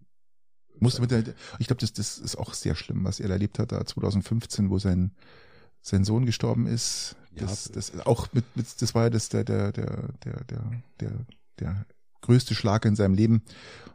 musste 0.80 1.02
mit 1.02 1.12
der, 1.12 1.24
ich 1.60 1.68
glaube, 1.68 1.82
das, 1.82 1.94
das 1.94 2.18
ist 2.18 2.38
auch 2.38 2.54
sehr 2.54 2.76
schlimm, 2.76 3.04
was 3.04 3.20
er 3.20 3.30
erlebt 3.30 3.60
hat 3.60 3.72
da 3.72 3.86
2015, 3.86 4.70
wo 4.70 4.80
sein 4.80 5.12
sein 5.84 6.04
Sohn 6.04 6.26
gestorben 6.26 6.66
ist. 6.66 7.16
Das, 7.36 7.66
ja. 7.66 7.72
das 7.76 8.00
auch 8.06 8.28
mit, 8.34 8.46
mit, 8.56 8.82
das 8.82 8.96
war 8.96 9.04
ja 9.04 9.10
das 9.10 9.30
der 9.30 9.44
der 9.44 9.72
der 9.72 10.10
der 10.24 10.46
der 11.00 11.12
der 11.60 11.86
größte 12.22 12.56
Schlag 12.56 12.86
in 12.86 12.96
seinem 12.96 13.14
Leben. 13.14 13.44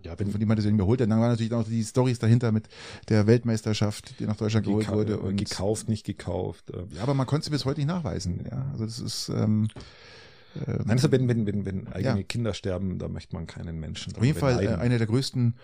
Ja, 0.02 0.18
wenn 0.18 0.30
von 0.30 0.38
dem 0.38 0.46
man 0.46 0.56
das 0.56 0.66
nicht 0.66 0.76
mehr 0.76 0.86
holt, 0.86 1.00
dann 1.00 1.10
waren 1.10 1.30
natürlich 1.30 1.52
auch 1.52 1.64
die 1.64 1.82
Stories 1.82 2.18
dahinter 2.18 2.52
mit 2.52 2.68
der 3.08 3.26
Weltmeisterschaft, 3.26 4.20
die 4.20 4.26
nach 4.26 4.36
Deutschland 4.36 4.66
geholt 4.66 4.86
Geka 4.86 4.96
wurde 4.96 5.18
und 5.18 5.36
gekauft, 5.36 5.88
nicht 5.88 6.04
gekauft. 6.04 6.70
Ähm. 6.72 6.88
Ja, 6.94 7.02
aber 7.02 7.14
man 7.14 7.26
konnte 7.26 7.46
sie 7.46 7.50
bis 7.50 7.64
heute 7.64 7.80
nicht 7.80 7.88
nachweisen. 7.88 8.44
Ja, 8.48 8.66
also 8.72 8.84
das 8.84 9.00
ist 9.00 9.28
ähm, 9.30 9.68
ähm, 10.56 10.76
Nein, 10.78 10.90
also 10.90 11.12
wenn, 11.12 11.28
wenn, 11.28 11.46
wenn, 11.46 11.64
wenn 11.66 11.88
eigene 11.88 12.18
ja. 12.18 12.22
Kinder 12.22 12.54
sterben, 12.54 12.98
da 12.98 13.08
möchte 13.08 13.34
man 13.34 13.46
keinen 13.46 13.78
Menschen. 13.78 14.14
Auf 14.16 14.24
jeden 14.24 14.38
Fall 14.38 14.62
äh, 14.62 14.68
einer 14.68 14.98
der 14.98 15.06
größten 15.06 15.54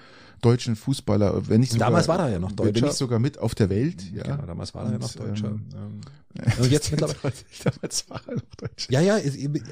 deutschen 0.40 0.76
Fußballer, 0.76 1.48
wenn 1.48 1.60
nicht 1.60 1.72
sogar, 1.72 1.88
damals 1.88 2.08
war 2.08 2.18
er 2.20 2.28
ja 2.28 2.38
noch 2.38 2.52
Deutscher. 2.52 2.74
Wenn 2.74 2.84
nicht 2.84 2.96
sogar 2.96 3.18
mit 3.18 3.38
auf 3.38 3.54
der 3.54 3.70
Welt. 3.70 4.02
Ja, 4.12 4.22
genau, 4.22 4.46
damals 4.46 4.74
war 4.74 4.84
er 4.84 4.92
ja 4.92 4.98
noch 4.98 5.12
Deutscher. 5.12 5.48
Ähm, 5.48 5.66
ähm, 5.74 6.52
und 6.58 6.70
jetzt 6.70 6.90
mittlerweile, 6.90 7.34
damals 7.64 8.10
war 8.10 8.20
er 8.26 8.34
noch 8.34 8.54
Deutscher. 8.56 8.92
Ja, 8.92 9.00
ja, 9.00 9.16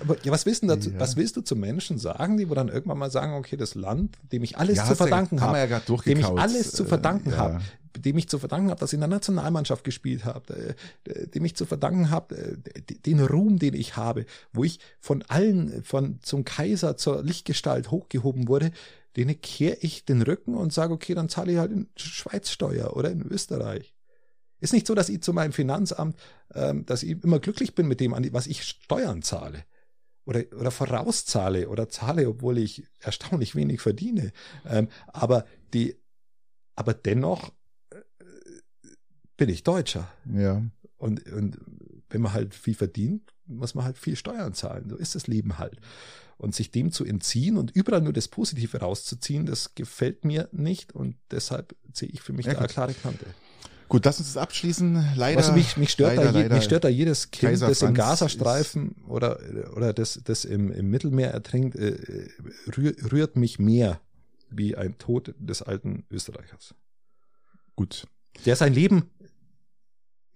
aber 0.00 0.16
ja, 0.24 0.32
was 0.32 0.46
willst 0.46 0.62
du 0.62 0.66
dazu, 0.68 0.90
ja. 0.90 1.00
was 1.00 1.16
willst 1.16 1.36
du 1.36 1.42
zu 1.42 1.56
Menschen 1.56 1.98
sagen, 1.98 2.38
die 2.38 2.48
wo 2.48 2.54
dann 2.54 2.68
irgendwann 2.68 2.98
mal 2.98 3.10
sagen, 3.10 3.34
okay, 3.34 3.56
das 3.56 3.74
Land, 3.74 4.18
dem 4.32 4.42
ich 4.42 4.56
alles 4.56 4.78
ja, 4.78 4.86
zu 4.86 4.94
verdanken 4.94 5.40
habe, 5.40 5.58
ja 5.58 5.80
dem 6.06 6.18
ich 6.18 6.26
alles 6.26 6.72
zu 6.72 6.84
verdanken 6.84 7.32
äh, 7.32 7.36
habe, 7.36 7.60
dem 7.98 8.18
ich 8.18 8.28
zu 8.28 8.38
verdanken 8.38 8.70
habe, 8.70 8.80
dass 8.80 8.92
ich 8.92 8.96
in 8.96 9.00
der 9.00 9.08
Nationalmannschaft 9.08 9.84
gespielt 9.84 10.24
habe, 10.24 10.74
äh, 11.04 11.26
dem 11.28 11.44
ich 11.44 11.56
zu 11.56 11.66
verdanken 11.66 12.10
habe, 12.10 12.34
äh, 12.36 12.56
den 12.82 13.20
Ruhm, 13.20 13.58
den 13.58 13.74
ich 13.74 13.96
habe, 13.96 14.26
wo 14.52 14.64
ich 14.64 14.80
von 15.00 15.22
allen, 15.28 15.82
von 15.84 16.18
zum 16.22 16.44
Kaiser 16.44 16.96
zur 16.96 17.22
Lichtgestalt 17.22 17.90
hochgehoben 17.90 18.48
wurde, 18.48 18.72
denen 19.16 19.40
kehre 19.40 19.76
ich 19.80 20.04
den 20.04 20.22
Rücken 20.22 20.54
und 20.54 20.72
sage, 20.72 20.94
okay, 20.94 21.14
dann 21.14 21.28
zahle 21.28 21.52
ich 21.52 21.58
halt 21.58 21.72
in 21.72 21.88
Schweiz 21.96 22.50
Steuer 22.50 22.96
oder 22.96 23.10
in 23.10 23.22
Österreich. 23.22 23.94
Ist 24.60 24.72
nicht 24.72 24.86
so, 24.86 24.94
dass 24.94 25.08
ich 25.08 25.22
zu 25.22 25.32
meinem 25.32 25.52
Finanzamt, 25.52 26.16
ähm, 26.54 26.86
dass 26.86 27.02
ich 27.02 27.10
immer 27.22 27.40
glücklich 27.40 27.74
bin 27.74 27.88
mit 27.88 28.00
dem, 28.00 28.14
was 28.32 28.46
ich 28.46 28.62
Steuern 28.62 29.22
zahle 29.22 29.64
oder, 30.24 30.44
oder 30.58 30.70
vorauszahle 30.70 31.68
oder 31.68 31.88
zahle, 31.88 32.28
obwohl 32.28 32.58
ich 32.58 32.86
erstaunlich 33.00 33.54
wenig 33.54 33.80
verdiene. 33.80 34.32
Ähm, 34.68 34.88
aber 35.08 35.46
die, 35.74 35.96
aber 36.76 36.94
dennoch 36.94 37.52
bin 39.46 39.52
ich 39.52 39.64
Deutscher. 39.64 40.08
Ja. 40.32 40.62
Und, 40.98 41.26
und 41.32 41.58
wenn 42.10 42.20
man 42.20 42.32
halt 42.32 42.54
viel 42.54 42.74
verdient, 42.74 43.34
muss 43.46 43.74
man 43.74 43.84
halt 43.84 43.98
viel 43.98 44.14
Steuern 44.14 44.54
zahlen. 44.54 44.88
So 44.88 44.94
ist 44.94 45.16
das 45.16 45.26
Leben 45.26 45.58
halt. 45.58 45.80
Und 46.38 46.54
sich 46.54 46.70
dem 46.70 46.92
zu 46.92 47.04
entziehen 47.04 47.56
und 47.56 47.72
überall 47.72 48.02
nur 48.02 48.12
das 48.12 48.28
Positive 48.28 48.78
rauszuziehen, 48.78 49.44
das 49.44 49.74
gefällt 49.74 50.24
mir 50.24 50.48
nicht 50.52 50.94
und 50.94 51.16
deshalb 51.32 51.74
sehe 51.92 52.08
ich 52.08 52.22
für 52.22 52.32
mich 52.32 52.46
ja, 52.46 52.52
da 52.52 52.60
eine 52.60 52.68
klare 52.68 52.94
Kante. 52.94 53.26
Gut, 53.88 54.04
lass 54.04 54.20
uns 54.20 54.32
das 54.32 54.40
abschließen. 54.40 55.14
Leider. 55.16 55.38
Also 55.38 55.52
mich, 55.54 55.76
mich, 55.76 55.90
stört 55.90 56.14
leider, 56.14 56.32
da 56.32 56.40
je, 56.40 56.48
mich 56.48 56.62
stört 56.62 56.84
da 56.84 56.88
jedes 56.88 57.32
Kind, 57.32 57.50
Kaiser 57.50 57.66
das 57.66 57.80
Franz 57.80 57.88
im 57.88 57.94
Gazastreifen 57.96 58.94
oder, 59.08 59.40
oder 59.76 59.92
das, 59.92 60.20
das 60.22 60.44
im, 60.44 60.70
im 60.70 60.88
Mittelmeer 60.88 61.32
ertrinkt, 61.32 61.74
äh, 61.74 62.28
rührt 62.76 63.34
mich 63.34 63.58
mehr 63.58 64.00
wie 64.50 64.76
ein 64.76 64.98
Tod 64.98 65.34
des 65.36 65.62
alten 65.62 66.04
Österreichers. 66.12 66.76
Gut. 67.74 68.06
Der 68.46 68.56
sein 68.56 68.72
Leben 68.72 69.10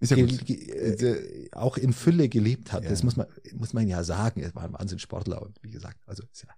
ist 0.00 0.10
ja 0.10 0.16
gut. 0.16 0.50
Äh, 0.50 1.48
auch 1.52 1.76
in 1.76 1.92
Fülle 1.92 2.28
gelebt 2.28 2.72
hat. 2.72 2.84
Ja. 2.84 2.90
Das 2.90 3.02
muss 3.02 3.16
man, 3.16 3.26
muss 3.54 3.72
man 3.72 3.88
ja 3.88 4.04
sagen. 4.04 4.40
Er 4.40 4.54
war 4.54 4.64
ein 4.64 4.72
Wahnsinnssportler 4.72 5.40
und 5.42 5.56
wie 5.62 5.70
gesagt, 5.70 5.98
also 6.06 6.22
ja, 6.22 6.54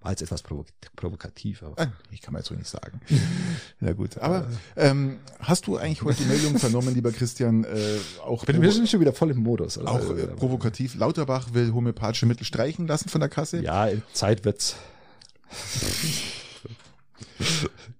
war 0.00 0.12
jetzt 0.12 0.22
etwas 0.22 0.42
provok 0.42 0.68
provokativ. 0.96 1.62
Aber. 1.62 1.78
Ah, 1.78 1.92
ich 2.10 2.22
kann 2.22 2.32
man 2.32 2.40
jetzt 2.40 2.48
so 2.48 2.54
nicht 2.54 2.68
sagen. 2.68 3.00
ja 3.80 3.92
gut. 3.92 4.18
Aber 4.18 4.48
ähm, 4.76 5.18
hast 5.40 5.66
du 5.66 5.76
eigentlich 5.76 6.02
heute 6.02 6.22
die 6.22 6.28
Meldung 6.28 6.58
vernommen, 6.58 6.94
lieber 6.94 7.12
Christian? 7.12 7.64
Äh, 7.64 7.98
auch 8.24 8.44
Bin, 8.44 8.62
wir 8.62 8.72
sind 8.72 8.88
schon 8.88 9.00
wieder 9.00 9.12
voll 9.12 9.30
im 9.30 9.38
Modus. 9.38 9.76
Oder? 9.76 9.90
Auch 9.90 10.16
äh, 10.16 10.26
provokativ. 10.28 10.94
Lauterbach 10.94 11.52
will 11.52 11.72
homöopathische 11.72 12.26
Mittel 12.26 12.44
streichen 12.44 12.86
lassen 12.86 13.08
von 13.08 13.20
der 13.20 13.28
Kasse. 13.28 13.60
Ja, 13.60 13.88
Zeit 14.12 14.44
wird's. 14.44 14.76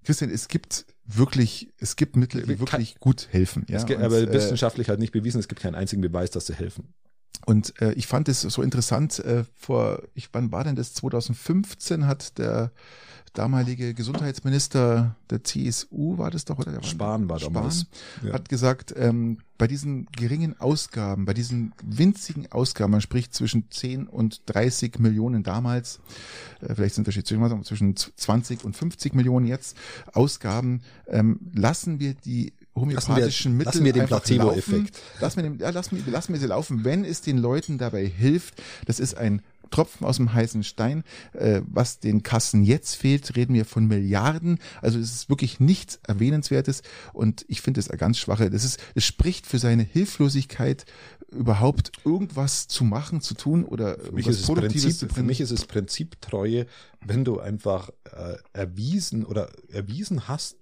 Christian, 0.04 0.30
es 0.30 0.48
gibt 0.48 0.86
wirklich, 1.08 1.72
es 1.78 1.96
gibt 1.96 2.16
Mittel, 2.16 2.42
die 2.42 2.60
wirklich 2.60 3.00
gut 3.00 3.28
helfen. 3.30 3.66
Ja? 3.68 3.82
Gibt, 3.82 4.00
aber 4.00 4.18
und, 4.18 4.28
äh, 4.28 4.32
wissenschaftlich 4.32 4.88
halt 4.88 5.00
nicht 5.00 5.12
bewiesen, 5.12 5.40
es 5.40 5.48
gibt 5.48 5.60
keinen 5.60 5.74
einzigen 5.74 6.02
Beweis, 6.02 6.30
dass 6.30 6.46
sie 6.46 6.54
helfen. 6.54 6.94
Und 7.46 7.80
äh, 7.80 7.92
ich 7.92 8.06
fand 8.06 8.28
es 8.28 8.42
so 8.42 8.62
interessant, 8.62 9.18
äh, 9.20 9.44
vor, 9.54 10.02
ich, 10.14 10.28
wann 10.32 10.52
war 10.52 10.64
denn 10.64 10.76
das? 10.76 10.92
2015 10.94 12.06
hat 12.06 12.38
der 12.38 12.72
damalige 13.38 13.94
Gesundheitsminister 13.94 15.14
der 15.30 15.44
CSU, 15.44 16.18
war 16.18 16.30
das 16.30 16.44
doch, 16.44 16.58
oder? 16.58 16.82
Spahn 16.82 17.28
war 17.28 17.38
damals. 17.38 17.86
Ja. 18.24 18.32
Hat 18.32 18.48
gesagt, 18.48 18.92
ähm, 18.96 19.38
bei 19.58 19.68
diesen 19.68 20.06
geringen 20.06 20.60
Ausgaben, 20.60 21.24
bei 21.24 21.34
diesen 21.34 21.72
winzigen 21.84 22.50
Ausgaben, 22.50 22.90
man 22.90 23.00
spricht 23.00 23.34
zwischen 23.34 23.70
10 23.70 24.08
und 24.08 24.42
30 24.46 24.98
Millionen 24.98 25.44
damals, 25.44 26.00
äh, 26.60 26.74
vielleicht 26.74 26.96
sind 26.96 27.06
wir 27.06 27.24
zwischen 27.64 27.96
20 27.96 28.64
und 28.64 28.76
50 28.76 29.14
Millionen 29.14 29.46
jetzt, 29.46 29.76
Ausgaben, 30.12 30.82
ähm, 31.06 31.38
lassen 31.54 32.00
wir 32.00 32.14
die 32.14 32.52
homöopathischen 32.80 33.56
Mittel 33.56 33.72
lassen 33.72 33.84
wir 33.84 33.92
den 33.92 34.06
Placebo-Effekt. 34.06 34.98
Lassen 35.20 35.58
wir, 35.58 35.66
ja, 35.66 35.70
lassen, 35.70 36.02
lassen 36.10 36.32
wir 36.32 36.40
sie 36.40 36.46
laufen, 36.46 36.84
wenn 36.84 37.04
es 37.04 37.20
den 37.20 37.38
Leuten 37.38 37.78
dabei 37.78 38.06
hilft. 38.06 38.62
Das 38.86 39.00
ist 39.00 39.16
ein 39.16 39.42
Tropfen 39.70 40.06
aus 40.06 40.16
dem 40.16 40.32
heißen 40.32 40.64
Stein. 40.64 41.04
Äh, 41.32 41.62
was 41.66 42.00
den 42.00 42.22
Kassen 42.22 42.62
jetzt 42.62 42.94
fehlt, 42.94 43.36
reden 43.36 43.54
wir 43.54 43.64
von 43.64 43.86
Milliarden. 43.86 44.58
Also 44.80 44.98
es 44.98 45.12
ist 45.12 45.28
wirklich 45.28 45.60
nichts 45.60 46.00
Erwähnenswertes 46.06 46.82
und 47.12 47.44
ich 47.48 47.60
finde 47.60 47.80
es 47.80 47.88
eine 47.88 47.98
ganz 47.98 48.18
schwache. 48.18 48.50
Das 48.50 48.64
ist, 48.64 48.80
es 48.94 49.04
spricht 49.04 49.46
für 49.46 49.58
seine 49.58 49.82
Hilflosigkeit 49.82 50.84
überhaupt 51.30 51.92
irgendwas 52.04 52.68
zu 52.68 52.84
machen, 52.84 53.20
zu 53.20 53.34
tun 53.34 53.64
oder 53.64 53.98
Für 53.98 54.12
mich, 54.12 54.26
ist 54.26 54.40
es 54.40 54.46
Produktives 54.46 54.98
Prinzip, 54.98 55.12
für 55.12 55.22
mich 55.22 55.40
ist 55.40 55.50
es 55.50 55.66
Prinziptreue, 55.66 56.66
wenn 57.04 57.24
du 57.24 57.38
einfach 57.38 57.90
äh, 58.04 58.36
erwiesen 58.52 59.24
oder 59.24 59.50
erwiesen 59.68 60.28
hast, 60.28 60.56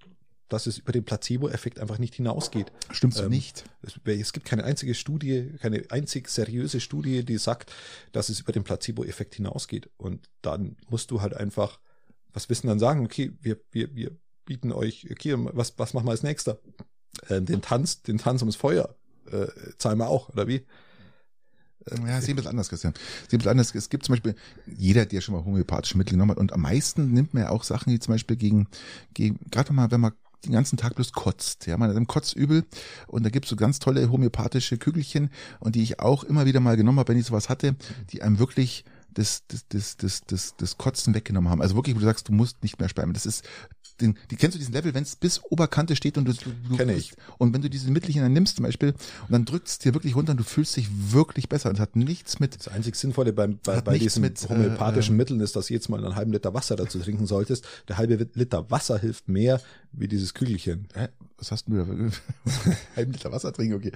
dass 0.49 0.67
es 0.67 0.79
über 0.79 0.93
den 0.93 1.05
Placebo-Effekt 1.05 1.79
einfach 1.81 1.99
nicht 1.99 2.15
hinausgeht. 2.15 2.73
Stimmt 2.91 3.15
so 3.15 3.25
ähm, 3.25 3.31
nicht. 3.31 3.65
Es, 3.83 3.99
es 4.05 4.33
gibt 4.33 4.47
keine 4.47 4.65
einzige 4.65 4.95
Studie, 4.95 5.53
keine 5.61 5.85
einzig 5.91 6.29
seriöse 6.29 6.81
Studie, 6.81 7.25
die 7.25 7.39
sagt, 7.39 7.73
dass 8.13 8.29
es 8.29 8.41
über 8.41 8.53
den 8.53 8.65
Placebo-Effekt 8.65 9.35
hinausgeht. 9.35 9.91
Und 9.97 10.29
dann 10.43 10.77
musst 10.89 11.11
du 11.11 11.21
halt 11.21 11.35
einfach, 11.35 11.81
was 12.33 12.49
wissen 12.49 12.69
dann 12.69 12.79
sagen, 12.79 13.05
okay, 13.05 13.33
wir, 13.41 13.59
wir, 13.73 13.95
wir 13.95 14.17
bieten 14.45 14.73
euch, 14.73 15.09
okay, 15.11 15.35
was, 15.37 15.79
was 15.79 15.95
machen 15.95 16.07
wir 16.07 16.13
als 16.13 16.23
nächster? 16.23 16.61
Äh, 17.29 17.43
den 17.43 17.63
Tanz, 17.63 18.03
den 18.03 18.19
Tanz 18.19 18.43
ums 18.43 18.57
Feuer, 18.57 18.95
äh, 19.31 19.47
zahlen 19.79 19.99
wir 19.99 20.09
auch, 20.09 20.29
oder 20.29 20.47
wie? 20.47 20.65
Ja, 22.05 22.21
sehen 22.21 22.37
wir 22.37 22.41
es 22.41 22.49
anders, 22.49 22.69
Christian. 22.69 22.95
Sehen 23.29 23.41
wir 23.41 23.47
es 23.47 23.51
anders. 23.51 23.75
Es 23.75 23.89
gibt 23.89 24.05
zum 24.05 24.15
Beispiel 24.15 24.35
jeder, 24.67 25.07
der 25.07 25.21
schon 25.21 25.37
mal 25.37 25.45
homöopathische 25.45 25.97
Mittel 25.97 26.13
genommen 26.13 26.33
hat. 26.33 26.39
Und 26.39 26.53
am 26.53 26.63
meisten 26.63 27.13
nimmt 27.13 27.33
man 27.33 27.45
ja 27.45 27.51
auch 27.51 27.63
Sachen, 27.63 27.91
die 27.91 28.01
zum 28.01 28.15
Beispiel 28.15 28.37
gegen, 28.37 28.67
gegen 29.15 29.39
gerade 29.51 29.73
mal, 29.73 29.91
wenn 29.93 30.01
man 30.01 30.13
den 30.47 30.53
ganzen 30.53 30.77
Tag 30.77 30.95
bloß 30.95 31.13
kotzt. 31.13 31.67
Ja, 31.67 31.77
man 31.77 31.89
hat 31.89 31.97
einen 31.97 32.07
Kotzübel 32.07 32.65
und 33.07 33.25
da 33.25 33.31
gibt's 33.31 33.51
so 33.51 33.57
ganz 33.57 33.79
tolle 33.79 34.11
homöopathische 34.11 34.79
Kügelchen 34.79 35.31
und 35.61 35.75
die 35.75 35.83
ich 35.83 36.01
auch 36.01 36.25
immer 36.25 36.47
wieder 36.47 36.61
mal 36.61 36.77
genommen 36.77 36.99
habe, 36.99 37.09
wenn 37.13 37.19
ich 37.19 37.27
sowas 37.27 37.49
hatte, 37.49 37.77
die 38.11 38.23
einem 38.23 38.39
wirklich 38.39 38.85
das, 39.17 39.45
das, 39.49 39.67
das, 39.69 39.97
das, 39.97 40.21
das, 40.27 40.57
das 40.57 40.77
Kotzen 40.77 41.15
weggenommen 41.15 41.51
haben. 41.51 41.63
Also 41.63 41.75
wirklich, 41.75 41.97
wo 41.97 42.01
du 42.01 42.05
sagst, 42.05 42.29
du 42.29 42.33
musst 42.33 42.63
nicht 42.63 42.79
mehr 42.79 42.89
sperren. 42.89 43.15
Das 43.15 43.25
ist, 43.25 43.45
den, 44.01 44.19
die 44.31 44.37
kennst 44.37 44.55
du 44.55 44.59
diesen 44.59 44.75
Level, 44.75 44.93
wenn 44.93 45.05
es 45.05 45.17
bis 45.17 45.43
Oberkante 45.43 45.97
steht 45.97 46.19
und 46.19 46.27
du, 46.27 46.35
du, 46.35 46.51
du 46.69 46.77
Kenn 46.77 46.91
ich. 46.91 47.15
und 47.39 47.55
wenn 47.55 47.63
du 47.63 47.71
diese 47.71 47.91
Mittelchen 47.91 48.21
dann 48.21 48.35
nimmst 48.35 48.57
zum 48.57 48.65
Beispiel 48.65 48.91
und 48.91 49.31
dann 49.31 49.47
drückt 49.47 49.69
es 49.69 49.79
dir 49.79 49.95
wirklich 49.95 50.15
runter 50.15 50.33
und 50.33 50.37
du 50.41 50.45
fühlst 50.45 50.77
dich 50.77 50.89
wirklich 51.13 51.49
besser. 51.49 51.71
Und 51.71 51.77
es 51.77 51.81
hat 51.81 51.97
nichts 51.97 52.41
mit 52.41 52.59
Das 52.59 52.69
einzig 52.69 52.95
Sinnvolle 52.97 53.33
beim, 53.33 53.59
bei, 53.65 53.81
bei 53.81 53.99
diesen 53.99 54.21
mit, 54.21 54.47
homöopathischen 54.49 55.15
äh, 55.15 55.19
Mitteln 55.19 55.41
ist, 55.41 55.57
dass 55.57 55.69
du 55.69 55.75
jetzt 55.75 55.89
mal 55.89 56.05
einen 56.05 56.15
halben 56.15 56.33
Liter 56.33 56.53
Wasser 56.53 56.77
dazu 56.77 56.99
trinken 56.99 57.27
solltest. 57.27 57.67
Der 57.89 57.97
halbe 57.97 58.29
Liter 58.35 58.71
Wasser 58.71 58.99
hilft 58.99 59.29
mehr 59.29 59.63
wie 59.97 60.09
dieses 60.09 60.35
Kügelchen. 60.35 60.89
Hä? 60.95 61.09
Was 61.39 61.53
hast 61.53 61.69
du 61.69 61.75
da? 61.77 61.87
Halben 62.97 63.13
Liter 63.13 63.31
Wasser 63.31 63.53
trinken, 63.53 63.75
okay. 63.77 63.93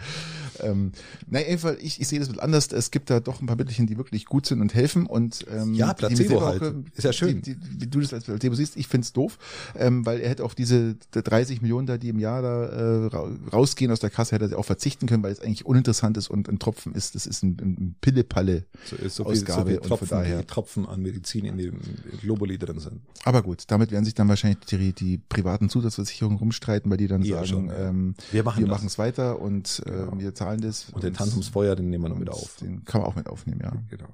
Ähm, 0.59 0.93
nein, 1.27 1.47
einfach, 1.49 1.75
ich, 1.81 1.99
ich 1.99 2.07
sehe 2.07 2.19
das 2.19 2.29
bisschen 2.29 2.43
anders. 2.43 2.71
Es 2.71 2.91
gibt 2.91 3.09
da 3.09 3.19
doch 3.21 3.41
ein 3.41 3.47
paar 3.47 3.57
Mittelchen, 3.57 3.87
die 3.87 3.97
wirklich 3.97 4.27
gut 4.27 4.45
sind 4.45 4.61
und 4.61 4.75
helfen. 4.75 5.07
Und 5.07 5.47
ähm, 5.51 5.73
Ja, 5.73 5.95
Placebo 5.95 6.43
halt. 6.43 6.63
auch, 6.63 6.73
Ist 6.95 7.05
ja 7.05 7.15
schön. 7.15 7.41
Die, 7.41 7.55
die, 7.55 7.81
wie 7.81 7.87
du 7.87 8.01
das 8.01 8.13
als 8.13 8.25
Placebo 8.25 8.55
siehst, 8.55 8.77
ich 8.77 8.89
find's 8.89 9.15
doof, 9.15 9.39
ähm, 9.75 10.05
weil 10.05 10.21
er 10.21 10.29
hätte 10.29 10.45
auf 10.45 10.55
diese 10.55 10.97
30 11.13 11.63
Millionen 11.63 11.87
da, 11.87 11.97
die 11.97 12.11
im 12.11 12.19
Jahr 12.19 12.43
da 12.43 12.65
äh, 12.67 13.07
ra- 13.07 13.31
rausgehen 13.53 13.91
aus 13.91 14.01
der 14.01 14.11
Kasse, 14.11 14.35
hätte 14.35 14.51
er 14.51 14.59
auch 14.59 14.65
verzichten 14.67 15.07
können, 15.07 15.23
weil 15.23 15.33
es 15.33 15.41
eigentlich 15.41 15.65
uninteressant 15.65 16.19
ist 16.19 16.29
und 16.29 16.47
ein 16.47 16.59
Tropfen 16.59 16.95
ist. 16.95 17.15
Das 17.15 17.27
ist 17.27 17.43
ein, 17.43 17.57
ein 17.59 17.95
Pille-Palle. 18.03 18.67
So, 18.85 18.97
ist 18.97 19.17
so, 19.17 19.25
viel, 19.25 19.33
Ausgabe 19.33 19.61
so 19.63 19.67
viel 19.69 19.77
und 19.79 19.89
von 19.89 19.89
Tropfen, 19.99 20.09
daher- 20.11 20.41
die 20.41 20.47
Tropfen 20.47 20.87
an 20.87 21.01
Medizin 21.01 21.47
in 21.47 21.57
dem 21.57 21.81
Globuli 22.21 22.59
drin 22.59 22.81
sind. 22.81 23.01
Aber 23.25 23.43
gut, 23.43 23.65
damit 23.69 23.91
werden 23.93 24.05
sich 24.05 24.15
dann 24.15 24.29
wahrscheinlich 24.29 24.59
die, 24.71 24.93
die 24.93 25.17
privaten 25.17 25.71
Zusatzversicherungen 25.91 26.39
rumstreiten, 26.39 26.91
weil 26.91 26.99
die 26.99 27.07
dann 27.09 27.23
Ja, 27.23 27.45
sagen, 27.45 27.71
ähm, 27.77 28.15
Wir 28.33 28.43
machen 28.45 28.87
es 28.87 28.99
weiter 28.99 29.41
und 29.41 29.83
äh, 29.87 29.91
Genau. 29.91 30.19
wir 30.19 30.35
zahlen 30.35 30.61
das. 30.61 30.91
Und 30.91 31.03
den 31.03 31.15
Tanz 31.15 31.33
ums 31.33 31.49
Feuer, 31.49 31.77
den 31.77 31.91
nehmen 31.91 32.05
wir 32.05 32.09
noch 32.09 32.19
mit 32.19 32.29
und 32.29 32.35
auf. 32.35 32.57
Den 32.57 32.85
kann 32.85 33.01
man 33.01 33.11
auch 33.11 33.17
mit 33.17 33.27
aufnehmen, 33.29 33.61
ja. 33.63 33.73
Genau. 33.89 34.09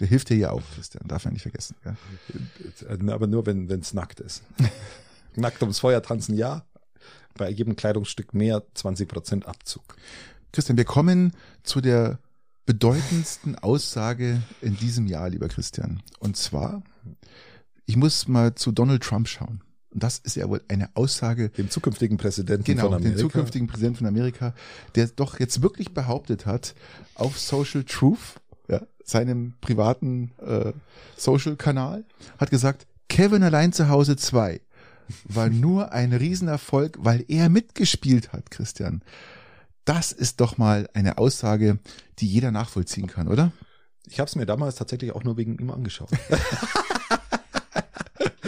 Der 0.00 0.06
hilft 0.06 0.28
dir 0.28 0.36
ja 0.36 0.50
auch, 0.50 0.62
Christian, 0.74 1.06
darf 1.08 1.24
er 1.24 1.30
nicht 1.30 1.42
vergessen. 1.42 1.74
Ja. 1.84 1.96
Äh, 2.88 3.10
Aber 3.10 3.26
nur, 3.26 3.46
wenn 3.46 3.68
es 3.70 3.94
nackt 3.94 4.20
ist. 4.20 4.42
nackt 5.36 5.62
ums 5.62 5.78
Feuer 5.78 6.02
tanzen, 6.02 6.34
ja. 6.34 6.64
Bei 7.36 7.48
jedem 7.50 7.76
Kleidungsstück 7.76 8.34
mehr 8.34 8.62
20% 8.76 9.44
Abzug. 9.44 9.82
Christian, 10.52 10.76
wir 10.76 10.84
kommen 10.84 11.32
zu 11.62 11.80
der 11.80 12.18
bedeutendsten 12.66 13.56
Aussage 13.56 14.42
in 14.60 14.76
diesem 14.76 15.06
Jahr, 15.06 15.30
lieber 15.30 15.48
Christian. 15.48 16.02
Und 16.18 16.36
zwar, 16.36 16.82
ich 17.86 17.96
muss 17.96 18.28
mal 18.28 18.54
zu 18.54 18.72
Donald 18.72 19.02
Trump 19.02 19.28
schauen. 19.28 19.62
Und 19.98 20.04
das 20.04 20.18
ist 20.18 20.36
ja 20.36 20.48
wohl 20.48 20.62
eine 20.68 20.90
Aussage, 20.94 21.48
Dem 21.48 21.70
zukünftigen 21.70 22.18
Präsidenten 22.18 22.62
genau, 22.62 22.84
von 22.84 22.94
Amerika. 22.94 23.16
den 23.16 23.18
zukünftigen 23.18 23.66
Präsidenten 23.66 23.96
von 23.96 24.06
Amerika, 24.06 24.54
der 24.94 25.08
doch 25.08 25.40
jetzt 25.40 25.60
wirklich 25.60 25.92
behauptet 25.92 26.46
hat, 26.46 26.76
auf 27.16 27.36
Social 27.36 27.82
Truth, 27.82 28.36
ja, 28.68 28.80
seinem 29.02 29.54
privaten 29.60 30.30
äh, 30.40 30.72
Social-Kanal, 31.16 32.04
hat 32.38 32.50
gesagt, 32.52 32.86
Kevin 33.08 33.42
allein 33.42 33.72
zu 33.72 33.88
Hause 33.88 34.14
2 34.14 34.60
war 35.24 35.50
nur 35.50 35.90
ein 35.90 36.12
Riesenerfolg, 36.12 36.96
weil 37.00 37.24
er 37.26 37.48
mitgespielt 37.48 38.32
hat, 38.32 38.52
Christian. 38.52 39.02
Das 39.84 40.12
ist 40.12 40.40
doch 40.40 40.58
mal 40.58 40.88
eine 40.94 41.18
Aussage, 41.18 41.80
die 42.20 42.28
jeder 42.28 42.52
nachvollziehen 42.52 43.08
kann, 43.08 43.26
oder? 43.26 43.50
Ich 44.06 44.20
habe 44.20 44.28
es 44.28 44.36
mir 44.36 44.46
damals 44.46 44.76
tatsächlich 44.76 45.10
auch 45.10 45.24
nur 45.24 45.36
wegen 45.36 45.58
ihm 45.58 45.72
angeschaut. 45.72 46.10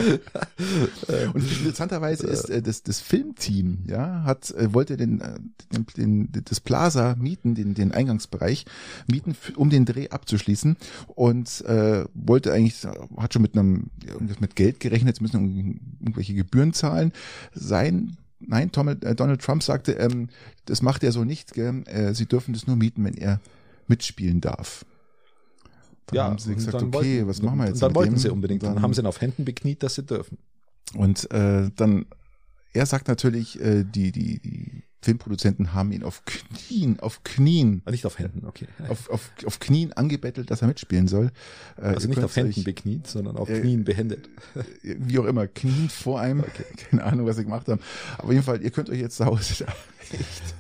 Und 1.34 1.42
interessanterweise 1.42 2.26
ist 2.26 2.50
äh, 2.50 2.62
das, 2.62 2.82
das 2.82 3.00
Filmteam, 3.00 3.84
ja, 3.86 4.24
hat 4.24 4.50
äh, 4.52 4.72
wollte 4.72 4.96
den, 4.96 5.20
äh, 5.20 5.38
den, 5.96 6.32
den 6.32 6.44
das 6.44 6.60
Plaza 6.60 7.16
mieten, 7.18 7.54
den 7.54 7.74
den 7.74 7.92
Eingangsbereich 7.92 8.64
mieten, 9.06 9.36
um 9.56 9.70
den 9.70 9.84
Dreh 9.84 10.08
abzuschließen 10.08 10.76
und 11.06 11.64
äh, 11.66 12.04
wollte 12.14 12.52
eigentlich 12.52 12.86
hat 13.16 13.32
schon 13.32 13.42
mit 13.42 13.56
einem 13.56 13.90
irgendwas 14.06 14.40
mit 14.40 14.56
Geld 14.56 14.80
gerechnet, 14.80 15.16
sie 15.16 15.22
müssen 15.22 15.80
irgendwelche 16.00 16.34
Gebühren 16.34 16.72
zahlen. 16.72 17.12
Sein 17.54 18.16
Nein, 18.40 18.72
Tom, 18.72 18.88
äh, 18.88 19.14
Donald 19.14 19.42
Trump 19.42 19.62
sagte, 19.62 19.92
ähm, 19.92 20.28
das 20.64 20.80
macht 20.80 21.04
er 21.04 21.12
so 21.12 21.24
nicht. 21.24 21.52
Gell? 21.52 21.82
Äh, 21.86 22.14
sie 22.14 22.24
dürfen 22.24 22.54
das 22.54 22.66
nur 22.66 22.76
mieten, 22.76 23.04
wenn 23.04 23.14
er 23.14 23.38
mitspielen 23.86 24.40
darf. 24.40 24.86
Dann 26.16 26.26
haben 26.26 26.38
sie 26.38 26.54
gesagt, 26.54 26.74
okay, 26.82 26.92
wollten- 26.92 27.28
was 27.28 27.42
machen 27.42 27.58
wir 27.58 27.66
jetzt? 27.66 27.74
Und 27.76 27.82
dann 27.82 27.94
wollten 27.94 28.14
dem? 28.14 28.18
sie 28.18 28.30
unbedingt. 28.30 28.62
Dann, 28.62 28.74
Dann- 28.74 28.82
haben 28.82 28.94
sie 28.94 29.00
ihn 29.02 29.06
auf 29.06 29.20
Händen 29.20 29.44
bekniet, 29.44 29.82
dass 29.82 29.94
sie 29.94 30.02
dürfen. 30.04 30.38
Und 30.94 31.30
äh, 31.30 31.70
dann, 31.76 32.06
er 32.72 32.86
sagt 32.86 33.08
natürlich, 33.08 33.60
äh, 33.60 33.84
die, 33.84 34.12
die, 34.12 34.38
die 34.40 34.82
Filmproduzenten 35.02 35.72
haben 35.72 35.92
ihn 35.92 36.02
auf 36.02 36.22
Knien, 36.26 37.00
auf 37.00 37.24
Knien, 37.24 37.80
Ah, 37.86 37.90
Nicht 37.90 38.04
auf 38.04 38.18
Händen, 38.18 38.46
okay. 38.46 38.66
auf, 38.88 39.08
auf, 39.08 39.30
auf 39.46 39.58
Knien 39.58 39.92
angebettelt, 39.94 40.50
dass 40.50 40.60
er 40.62 40.68
mitspielen 40.68 41.08
soll. 41.08 41.30
Äh, 41.78 41.82
Also 41.82 42.06
ihr 42.08 42.14
nicht 42.14 42.22
auf 42.24 42.36
Händen 42.36 42.58
euch, 42.58 42.64
bekniet, 42.64 43.06
sondern 43.06 43.36
auf 43.38 43.48
Äh, 43.48 43.60
Knien 43.60 43.84
behändet. 43.84 44.28
Wie 44.82 45.18
auch 45.18 45.24
immer, 45.24 45.46
Knien 45.46 45.88
vor 45.88 46.20
einem. 46.20 46.44
Keine 46.90 47.04
Ahnung, 47.04 47.24
was 47.26 47.36
sie 47.36 47.44
gemacht 47.44 47.66
haben. 47.68 47.80
Aber 48.18 48.24
auf 48.26 48.32
jeden 48.32 48.44
Fall, 48.44 48.60
ihr 48.62 48.70
könnt 48.70 48.90
euch 48.90 49.00
jetzt 49.00 49.16
zu 49.16 49.24
Hause 49.24 49.64
echt 50.12 50.54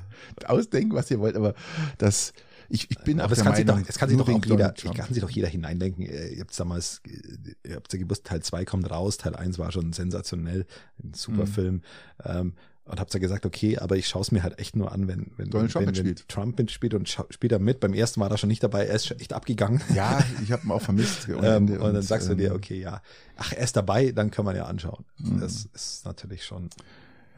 ausdenken, 0.48 0.94
was 0.94 1.10
ihr 1.10 1.20
wollt, 1.20 1.36
aber 1.36 1.54
das, 1.98 2.32
ich, 2.70 2.90
ich 2.90 2.98
bin 3.00 3.20
Aber 3.20 3.28
auch 3.28 3.32
es 3.32 3.38
der 3.38 3.44
kann, 3.46 3.56
sich 3.56 3.66
Meinung, 3.66 3.82
doch, 3.82 3.88
es 3.88 3.98
kann 3.98 4.08
sich 4.08 4.18
doch 4.18 4.28
auch 4.28 4.44
jeder, 4.44 4.74
ich 4.76 4.82
Trump. 4.82 4.96
kann 4.96 5.12
sich 5.12 5.22
doch 5.22 5.30
jeder 5.30 5.48
hineindenken. 5.48 6.04
Äh, 6.06 6.28
Ihr 6.28 6.40
habt 6.40 6.58
damals, 6.58 7.00
äh, 7.06 7.68
ihr 7.68 7.76
habt 7.76 7.92
ja 7.92 7.98
gewusst, 7.98 8.24
Teil 8.24 8.42
2 8.42 8.64
kommt 8.64 8.90
raus, 8.90 9.18
Teil 9.18 9.36
1 9.36 9.58
war 9.58 9.72
schon 9.72 9.92
sensationell, 9.92 10.66
ein 11.02 11.12
super 11.14 11.42
Mhm. 11.42 11.46
Film. 11.48 11.82
Ähm, 12.24 12.54
und 12.86 12.98
habt 12.98 13.14
ja 13.14 13.20
gesagt, 13.20 13.46
okay, 13.46 13.78
aber 13.78 13.96
ich 13.96 14.08
schaue 14.08 14.22
es 14.22 14.32
mir 14.32 14.42
halt 14.42 14.58
echt 14.58 14.74
nur 14.74 14.90
an, 14.90 15.06
wenn, 15.06 15.30
wenn, 15.36 15.48
Donald 15.50 15.70
Trump 15.70 15.86
wenn, 15.86 15.96
wenn 15.96 16.04
mitspielt. 16.06 16.28
Trump 16.28 16.58
mitspielt 16.58 16.94
und 16.94 17.08
spielt 17.08 17.52
er 17.52 17.60
mit. 17.60 17.78
Beim 17.78 17.94
ersten 17.94 18.20
war 18.20 18.28
er 18.30 18.36
schon 18.38 18.48
nicht 18.48 18.64
dabei, 18.64 18.86
er 18.86 18.96
ist 18.96 19.12
echt 19.20 19.32
abgegangen. 19.32 19.80
Ja, 19.94 20.24
ich 20.42 20.50
habe 20.50 20.64
ihn 20.66 20.70
auch 20.72 20.82
vermisst. 20.82 21.28
Ähm, 21.28 21.68
Ende 21.68 21.80
und 21.80 21.94
dann 21.94 22.02
sagst 22.02 22.28
du 22.28 22.34
dir, 22.34 22.50
ähm, 22.50 22.56
okay, 22.56 22.80
ja, 22.80 23.00
ach, 23.36 23.52
er 23.52 23.62
ist 23.62 23.76
dabei, 23.76 24.10
dann 24.10 24.30
kann 24.32 24.44
man 24.44 24.56
ja 24.56 24.64
anschauen. 24.64 25.04
Mhm. 25.18 25.40
Das 25.40 25.68
ist 25.72 26.04
natürlich 26.04 26.44
schon 26.44 26.68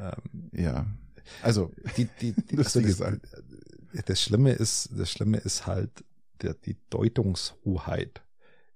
ähm, 0.01 0.49
Ja, 0.53 0.87
also, 1.43 1.71
die, 1.97 2.09
die, 2.21 2.33
die 2.33 2.57
Lustige 2.57 2.89
das. 2.89 3.01
Das 4.07 4.21
Schlimme 4.23 4.53
ist, 4.53 4.91
das 4.97 5.11
Schlimme 5.11 5.39
ist 5.39 5.67
halt 5.67 5.91
der, 6.43 6.55
die 6.55 6.77
Deutungshoheit 6.91 8.23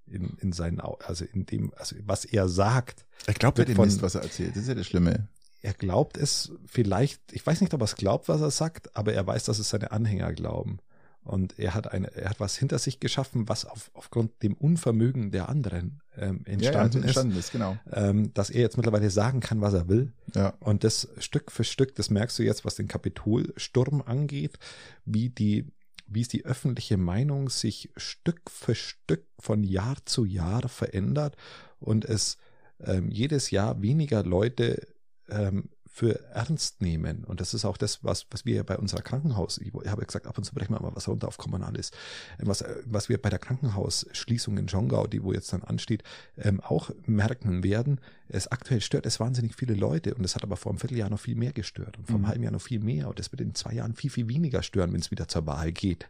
in, 0.06 0.36
in 0.40 0.52
seinen, 0.52 0.80
also 0.80 1.24
in 1.24 1.46
dem, 1.46 1.72
also 1.76 1.96
was 2.04 2.24
er 2.24 2.48
sagt. 2.48 3.04
er 3.26 3.34
glaubt 3.34 3.58
ja 3.58 3.64
dem 3.64 3.76
von- 3.76 3.86
Mist, 3.86 4.02
was 4.02 4.14
er 4.14 4.22
erzählt. 4.22 4.50
Das 4.50 4.62
ist 4.62 4.68
ja 4.68 4.74
das 4.74 4.86
Schlimme. 4.86 5.28
Er 5.62 5.74
glaubt 5.74 6.16
es 6.16 6.52
vielleicht, 6.66 7.20
ich 7.32 7.44
weiß 7.44 7.60
nicht, 7.60 7.74
ob 7.74 7.80
er 7.80 7.84
es 7.86 7.96
glaubt, 7.96 8.28
was 8.28 8.40
er 8.40 8.50
sagt, 8.52 8.94
aber 8.96 9.14
er 9.14 9.26
weiß, 9.26 9.44
dass 9.44 9.58
es 9.58 9.68
seine 9.68 9.90
Anhänger 9.90 10.32
glauben. 10.32 10.78
Und 11.26 11.58
er 11.58 11.74
hat 11.74 11.92
eine, 11.92 12.14
er 12.14 12.30
hat 12.30 12.40
was 12.40 12.56
hinter 12.56 12.78
sich 12.78 13.00
geschaffen, 13.00 13.48
was 13.48 13.64
auf, 13.64 13.90
aufgrund 13.94 14.42
dem 14.42 14.54
Unvermögen 14.54 15.32
der 15.32 15.48
anderen 15.48 16.00
ähm, 16.16 16.42
entstanden, 16.44 16.62
ja, 16.62 17.00
ja, 17.00 17.04
entstanden 17.04 17.36
ist. 17.36 17.52
Genau. 17.52 17.72
ist, 17.72 17.92
ähm, 17.92 18.32
dass 18.32 18.50
er 18.50 18.60
jetzt 18.60 18.76
mittlerweile 18.76 19.10
sagen 19.10 19.40
kann, 19.40 19.60
was 19.60 19.74
er 19.74 19.88
will. 19.88 20.12
Ja. 20.34 20.54
Und 20.60 20.84
das 20.84 21.08
Stück 21.18 21.50
für 21.50 21.64
Stück, 21.64 21.94
das 21.96 22.10
merkst 22.10 22.38
du 22.38 22.44
jetzt, 22.44 22.64
was 22.64 22.76
den 22.76 22.88
Kapitolsturm 22.88 24.02
angeht, 24.02 24.58
wie 25.04 25.28
die, 25.28 25.66
wie 26.06 26.20
es 26.20 26.28
die 26.28 26.44
öffentliche 26.44 26.96
Meinung 26.96 27.50
sich 27.50 27.90
Stück 27.96 28.48
für 28.48 28.74
Stück 28.74 29.26
von 29.40 29.64
Jahr 29.64 29.96
zu 30.04 30.24
Jahr 30.24 30.68
verändert 30.68 31.36
und 31.80 32.04
es 32.04 32.36
ähm, 32.80 33.10
jedes 33.10 33.50
Jahr 33.50 33.82
weniger 33.82 34.22
Leute 34.22 34.86
ähm, 35.28 35.70
für 35.96 36.20
ernst 36.34 36.82
nehmen. 36.82 37.24
Und 37.24 37.40
das 37.40 37.54
ist 37.54 37.64
auch 37.64 37.78
das, 37.78 38.04
was, 38.04 38.26
was 38.30 38.44
wir 38.44 38.64
bei 38.64 38.76
unserer 38.76 39.00
Krankenhaus, 39.00 39.56
ich 39.56 39.72
habe 39.72 40.04
gesagt, 40.04 40.26
ab 40.26 40.36
und 40.36 40.44
zu 40.44 40.52
brechen 40.54 40.74
wir 40.74 40.82
mal 40.82 40.94
was 40.94 41.08
runter 41.08 41.26
auf 41.26 41.38
Kommunales, 41.38 41.90
was, 42.36 42.62
was 42.84 43.08
wir 43.08 43.16
bei 43.16 43.30
der 43.30 43.38
Krankenhausschließung 43.38 44.58
in 44.58 44.66
Jongau, 44.66 45.06
die 45.06 45.22
wo 45.22 45.32
jetzt 45.32 45.54
dann 45.54 45.62
ansteht, 45.62 46.02
ähm, 46.36 46.60
auch 46.60 46.90
merken 47.06 47.64
werden. 47.64 47.98
Es 48.28 48.48
aktuell 48.48 48.80
stört 48.80 49.06
es 49.06 49.20
wahnsinnig 49.20 49.54
viele 49.54 49.74
Leute 49.74 50.14
und 50.14 50.24
es 50.24 50.34
hat 50.34 50.42
aber 50.42 50.56
vor 50.56 50.72
einem 50.72 50.78
Vierteljahr 50.78 51.10
noch 51.10 51.20
viel 51.20 51.36
mehr 51.36 51.52
gestört 51.52 51.96
und 51.96 52.06
vor 52.06 52.16
einem 52.16 52.22
mhm. 52.22 52.28
halben 52.28 52.42
Jahr 52.42 52.52
noch 52.52 52.60
viel 52.60 52.80
mehr 52.80 53.08
und 53.08 53.18
das 53.18 53.30
wird 53.30 53.40
in 53.40 53.54
zwei 53.54 53.74
Jahren 53.74 53.94
viel, 53.94 54.10
viel 54.10 54.28
weniger 54.28 54.62
stören, 54.62 54.92
wenn 54.92 55.00
es 55.00 55.10
wieder 55.10 55.28
zur 55.28 55.46
Wahl 55.46 55.72
geht. 55.72 56.08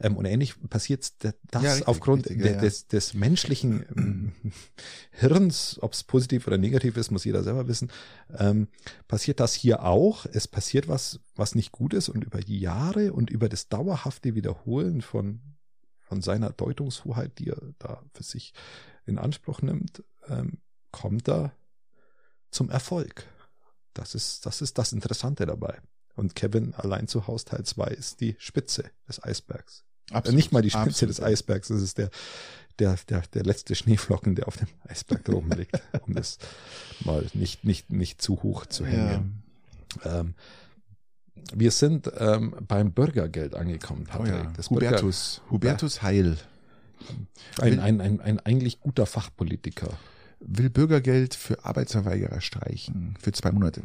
Ähm, 0.00 0.16
und 0.16 0.26
ähnlich 0.26 0.54
passiert 0.68 1.12
das 1.22 1.62
ja, 1.62 1.70
richtig, 1.70 1.88
aufgrund 1.88 2.28
richtig, 2.28 2.44
ja, 2.44 2.60
des, 2.60 2.88
des 2.88 3.14
menschlichen 3.14 3.84
ähm, 3.96 4.32
Hirns, 5.10 5.78
ob 5.80 5.94
es 5.94 6.04
positiv 6.04 6.46
oder 6.46 6.58
negativ 6.58 6.96
ist, 6.96 7.10
muss 7.10 7.24
jeder 7.24 7.42
selber 7.42 7.66
wissen, 7.66 7.90
ähm, 8.36 8.68
passiert 9.06 9.40
das 9.40 9.54
hier 9.54 9.84
auch. 9.84 10.26
Es 10.26 10.48
passiert 10.48 10.88
was, 10.88 11.20
was 11.34 11.54
nicht 11.54 11.72
gut 11.72 11.94
ist 11.94 12.08
und 12.08 12.24
über 12.24 12.40
die 12.40 12.60
Jahre 12.60 13.12
und 13.12 13.30
über 13.30 13.48
das 13.48 13.68
dauerhafte 13.68 14.34
Wiederholen 14.34 15.00
von, 15.00 15.40
von 16.00 16.20
seiner 16.20 16.50
Deutungshoheit, 16.50 17.38
die 17.38 17.48
er 17.48 17.60
da 17.78 18.02
für 18.12 18.22
sich 18.22 18.52
in 19.06 19.18
Anspruch 19.18 19.62
nimmt, 19.62 20.04
ähm, 20.28 20.58
kommt 21.00 21.28
er 21.28 21.52
zum 22.50 22.70
Erfolg. 22.70 23.24
Das 23.94 24.14
ist, 24.14 24.46
das 24.46 24.62
ist 24.62 24.78
das 24.78 24.92
Interessante 24.92 25.46
dabei. 25.46 25.78
Und 26.14 26.34
Kevin 26.34 26.74
allein 26.74 27.06
zu 27.06 27.26
Haus 27.26 27.44
Teil 27.44 27.64
2 27.64 27.86
ist 27.88 28.20
die 28.20 28.36
Spitze 28.38 28.90
des 29.06 29.22
Eisbergs. 29.22 29.84
Absolut, 30.10 30.36
Nicht 30.36 30.52
mal 30.52 30.62
die 30.62 30.70
Spitze 30.70 30.88
absolut. 31.06 31.10
des 31.10 31.22
Eisbergs, 31.22 31.68
das 31.68 31.82
ist 31.82 31.98
der, 31.98 32.10
der, 32.78 32.96
der, 33.08 33.22
der 33.34 33.44
letzte 33.44 33.74
Schneeflocken, 33.74 34.34
der 34.34 34.48
auf 34.48 34.56
dem 34.56 34.68
Eisberg 34.88 35.28
rumliegt, 35.28 35.80
um 36.06 36.14
das 36.14 36.38
mal 37.04 37.26
nicht, 37.34 37.64
nicht, 37.64 37.92
nicht 37.92 38.22
zu 38.22 38.42
hoch 38.42 38.66
zu 38.66 38.86
hängen. 38.86 39.42
Ja. 40.04 40.20
Ähm, 40.20 40.34
wir 41.54 41.70
sind 41.70 42.10
ähm, 42.18 42.56
beim 42.66 42.92
Bürgergeld 42.92 43.54
angekommen, 43.54 44.04
Patrick. 44.04 44.32
Oh 44.32 44.36
ja. 44.36 44.52
das 44.56 44.70
Hubertus, 44.70 45.40
Bürger, 45.44 45.50
Hubertus 45.52 46.02
Heil. 46.02 46.36
Ein, 47.60 47.78
ein, 47.78 48.00
ein, 48.00 48.20
ein 48.20 48.40
eigentlich 48.40 48.80
guter 48.80 49.06
Fachpolitiker. 49.06 49.96
Will 50.40 50.70
Bürgergeld 50.70 51.34
für 51.34 51.64
Arbeitsverweigerer 51.64 52.40
streichen, 52.40 53.16
für 53.20 53.32
zwei 53.32 53.52
Monate. 53.52 53.82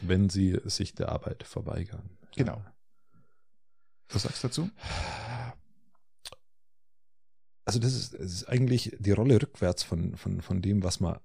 Wenn 0.00 0.30
sie 0.30 0.58
sich 0.64 0.94
der 0.94 1.10
Arbeit 1.10 1.42
verweigern. 1.42 2.10
Genau. 2.36 2.64
Was 4.08 4.22
sagst 4.22 4.42
du 4.42 4.48
dazu? 4.48 4.70
Also 7.64 7.78
das 7.78 7.94
ist, 7.94 8.14
das 8.14 8.32
ist 8.32 8.48
eigentlich 8.48 8.96
die 8.98 9.12
Rolle 9.12 9.40
rückwärts 9.40 9.82
von, 9.82 10.16
von, 10.16 10.40
von 10.40 10.62
dem, 10.62 10.82
was 10.82 11.00
man 11.00 11.18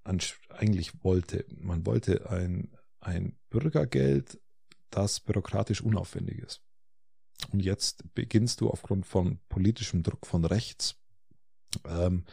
eigentlich 0.50 1.04
wollte. 1.04 1.46
Man 1.50 1.86
wollte 1.86 2.30
ein, 2.30 2.70
ein 3.00 3.36
Bürgergeld, 3.50 4.40
das 4.90 5.20
bürokratisch 5.20 5.82
unaufwendig 5.82 6.40
ist. 6.40 6.62
Und 7.52 7.62
jetzt 7.62 8.04
beginnst 8.14 8.62
du 8.62 8.70
aufgrund 8.70 9.06
von 9.06 9.40
politischem 9.50 10.04
Druck 10.04 10.26
von 10.26 10.46
rechts 10.46 10.96
ähm, 11.86 12.24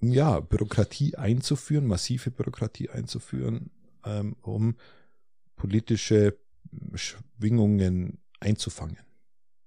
ja, 0.00 0.40
Bürokratie 0.40 1.16
einzuführen, 1.16 1.86
massive 1.86 2.30
Bürokratie 2.30 2.90
einzuführen, 2.90 3.70
ähm, 4.04 4.36
um 4.42 4.76
politische 5.56 6.38
Schwingungen 6.94 8.18
einzufangen. 8.40 8.98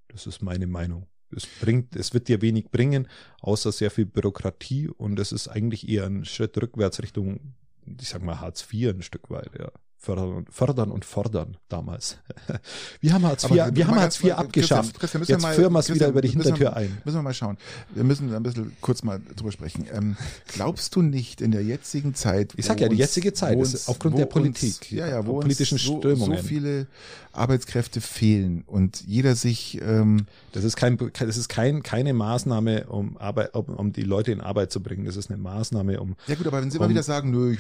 Das 0.08 0.28
ist 0.28 0.42
meine 0.42 0.68
Meinung. 0.68 1.08
Es 1.34 1.48
bringt, 1.48 1.96
es 1.96 2.14
wird 2.14 2.28
dir 2.28 2.42
wenig 2.42 2.70
bringen, 2.72 3.08
außer 3.40 3.72
sehr 3.72 3.92
viel 3.92 4.06
Bürokratie 4.06 4.90
und 4.90 5.20
es 5.20 5.32
ist 5.32 5.48
eigentlich 5.48 5.88
eher 5.88 6.06
ein 6.06 6.26
Schritt 6.26 6.58
rückwärts 6.62 7.02
Richtung, 7.02 7.54
ich 7.86 8.10
sag 8.10 8.22
mal 8.22 8.42
Hartz 8.42 8.68
IV 8.72 8.90
ein 8.90 9.02
Stück 9.02 9.30
weit, 9.30 9.52
ja 9.58 9.72
fördern, 10.02 10.47
fördern 10.49 10.89
und 10.89 11.06
fordern 11.06 11.58
damals. 11.70 12.18
Wir 13.02 13.14
haben 13.14 13.24
Hartz 13.24 13.43
IV, 13.43 13.52
Aber 13.52 13.76
wir 13.76 13.88
haben 13.88 13.99
Hartz 13.99 14.22
IV 14.22 14.34
abgeschafft. 14.34 14.99
Christian, 14.99 15.22
Christian, 15.22 15.41
Jetzt 15.41 15.56
führen 15.56 15.74
wir 15.74 15.80
es 15.80 15.93
wieder 15.93 16.08
über 16.08 16.22
die 16.22 16.30
Hintertür 16.30 16.60
wir, 16.60 16.76
ein. 16.76 16.97
Müssen 17.06 17.18
wir 17.18 17.22
mal 17.22 17.34
schauen. 17.36 17.58
Wir 17.93 18.04
müssen 18.04 18.34
ein 18.34 18.41
bisschen 18.41 18.76
kurz 18.82 19.04
mal 19.04 19.22
drüber 19.36 19.52
sprechen. 19.52 19.86
Ähm, 19.93 20.18
glaubst 20.47 20.95
du 20.95 21.04
nicht 21.04 21.39
in 21.39 21.52
der 21.52 21.64
jetzigen 21.64 22.16
Zeit? 22.16 22.54
Ich 22.58 22.66
sag 22.66 22.82
ja, 22.82 22.89
die 22.89 22.95
jetzige 22.95 23.34
Zeit 23.34 23.58
uns, 23.58 23.76
ist 23.76 23.89
aufgrund 23.89 24.18
der 24.18 24.26
Politik, 24.26 24.78
uns, 24.82 24.89
ja, 24.89 25.08
ja, 25.08 25.26
wo 25.26 25.39
politischen 25.39 25.78
so, 25.78 25.99
Strömungen. 25.99 26.38
so 26.38 26.43
viele 26.43 26.88
Arbeitskräfte 27.34 28.02
fehlen 28.02 28.64
und 28.66 29.04
jeder 29.06 29.36
sich. 29.36 29.80
Ähm, 29.82 30.26
das 30.52 30.64
ist 30.64 30.76
kein, 30.76 30.97
das 30.97 31.38
ist 31.38 31.47
kein, 31.47 31.84
keine 31.84 32.14
Maßnahme, 32.14 32.88
um 32.88 33.18
Arbeit, 33.18 33.56
um, 33.56 33.66
um 33.66 33.93
die 33.93 34.04
Leute 34.04 34.32
in 34.32 34.41
Arbeit 34.41 34.72
zu 34.72 34.82
bringen. 34.82 35.06
Das 35.06 35.16
ist 35.16 35.30
eine 35.30 35.39
Maßnahme, 35.39 35.99
um. 35.99 36.16
Ja 36.28 36.36
gut, 36.36 36.47
aber 36.47 36.62
wenn 36.62 36.72
Sie 36.72 36.78
um, 36.78 36.84
immer 36.84 36.89
wieder 36.89 37.04
sagen, 37.04 37.32
nö, 37.32 37.54
ich, 37.54 37.60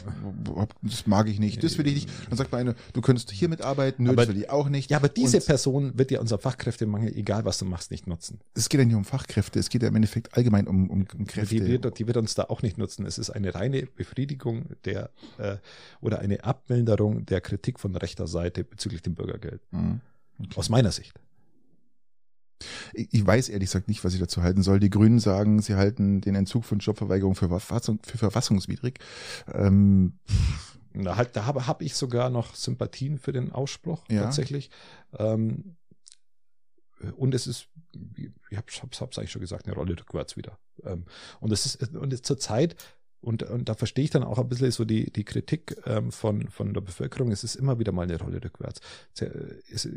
das 0.81 1.07
mag 1.07 1.27
ich 1.27 1.39
nicht, 1.39 1.63
das 1.63 1.77
will 1.77 1.87
ich 1.87 1.93
nicht, 1.93 2.09
dann 2.31 2.37
sagt 2.37 2.51
man 2.53 2.61
eine, 2.61 2.75
du 2.93 3.01
könntest 3.01 3.29
hier 3.29 3.49
mitarbeiten, 3.49 4.05
nö, 4.05 4.11
aber, 4.11 4.25
das 4.25 4.33
will 4.33 4.41
ich 4.41 4.49
auch 4.49 4.69
nicht. 4.69 4.89
Ja, 4.89 4.97
aber 4.97 5.09
diese 5.09 5.37
und, 5.37 5.45
Person 5.45 5.97
wird 5.97 6.11
ja 6.11 6.21
unser 6.21 6.39
Fachkräftemangel, 6.39 7.13
egal 7.13 7.43
was 7.43 7.57
du 7.57 7.65
machst, 7.65 7.91
nicht 7.91 8.07
nutzen. 8.07 8.39
Es 8.53 8.69
geht 8.69 8.79
ja 8.79 8.85
nicht 8.85 8.95
um 8.95 9.03
Fachkräfte, 9.03 9.59
es 9.59 9.69
geht 9.69 9.83
ja 9.83 9.89
im 9.89 9.95
Endeffekt 9.95 10.37
allgemein 10.37 10.65
um, 10.65 10.89
um, 10.89 11.05
um 11.13 11.27
Kräfte. 11.27 11.55
Die 11.55 11.67
wird, 11.67 11.99
die 11.99 12.07
wird 12.07 12.15
uns 12.15 12.33
da 12.33 12.45
auch 12.45 12.61
nicht 12.61 12.77
nutzen. 12.77 13.05
Es 13.05 13.17
ist 13.17 13.31
eine 13.31 13.53
reine 13.53 13.85
Befriedigung 13.85 14.67
der 14.85 15.09
äh, 15.39 15.57
oder 15.99 16.19
eine 16.19 16.45
Abmilderung 16.45 17.25
der 17.25 17.41
Kritik 17.41 17.81
von 17.81 17.93
rechter 17.97 18.27
Seite 18.27 18.63
bezüglich 18.63 19.01
dem 19.01 19.15
Bürgergeld. 19.15 19.61
Mhm. 19.71 19.99
Okay. 20.39 20.55
Aus 20.55 20.69
meiner 20.69 20.93
Sicht. 20.93 21.19
Ich 22.93 23.25
weiß 23.25 23.49
ehrlich 23.49 23.69
gesagt 23.69 23.89
nicht, 23.89 24.05
was 24.05 24.13
ich 24.13 24.21
dazu 24.21 24.41
halten 24.41 24.61
soll. 24.61 24.79
Die 24.79 24.89
Grünen 24.89 25.19
sagen, 25.19 25.61
sie 25.61 25.75
halten 25.75 26.21
den 26.21 26.35
Entzug 26.35 26.63
von 26.63 26.79
Jobverweigerung 26.79 27.35
für, 27.35 27.49
Verfassung, 27.49 27.99
für 28.03 28.17
verfassungswidrig. 28.17 28.99
Ähm, 29.51 30.13
da, 30.93 31.15
halt, 31.15 31.35
da 31.35 31.45
habe 31.45 31.67
hab 31.67 31.81
ich 31.81 31.95
sogar 31.95 32.29
noch 32.29 32.55
Sympathien 32.55 33.17
für 33.17 33.31
den 33.31 33.51
Ausspruch 33.51 34.03
ja. 34.09 34.23
tatsächlich. 34.23 34.69
Ähm, 35.17 35.75
und 37.17 37.33
es 37.33 37.47
ist, 37.47 37.67
ich 38.49 38.57
habe 38.57 38.67
es 38.69 39.17
eigentlich 39.17 39.31
schon 39.31 39.41
gesagt, 39.41 39.65
eine 39.65 39.75
Rolle 39.75 39.97
rückwärts 39.99 40.37
wieder. 40.37 40.59
Ähm, 40.83 41.05
und 41.39 41.51
es 41.51 41.65
ist 41.65 41.95
und 41.95 42.13
es 42.13 42.21
zur 42.21 42.37
Zeit 42.37 42.75
und, 43.21 43.43
und 43.43 43.69
da 43.69 43.75
verstehe 43.75 44.03
ich 44.03 44.09
dann 44.09 44.23
auch 44.23 44.39
ein 44.39 44.49
bisschen 44.49 44.71
so 44.71 44.83
die, 44.83 45.11
die 45.11 45.23
Kritik 45.23 45.77
ähm, 45.85 46.11
von, 46.11 46.49
von 46.49 46.73
der 46.73 46.81
Bevölkerung. 46.81 47.31
Es 47.31 47.43
ist 47.43 47.55
immer 47.55 47.79
wieder 47.79 47.91
mal 47.91 48.03
eine 48.03 48.19
Rolle 48.19 48.43
rückwärts. 48.43 48.81
Es, 49.71 49.87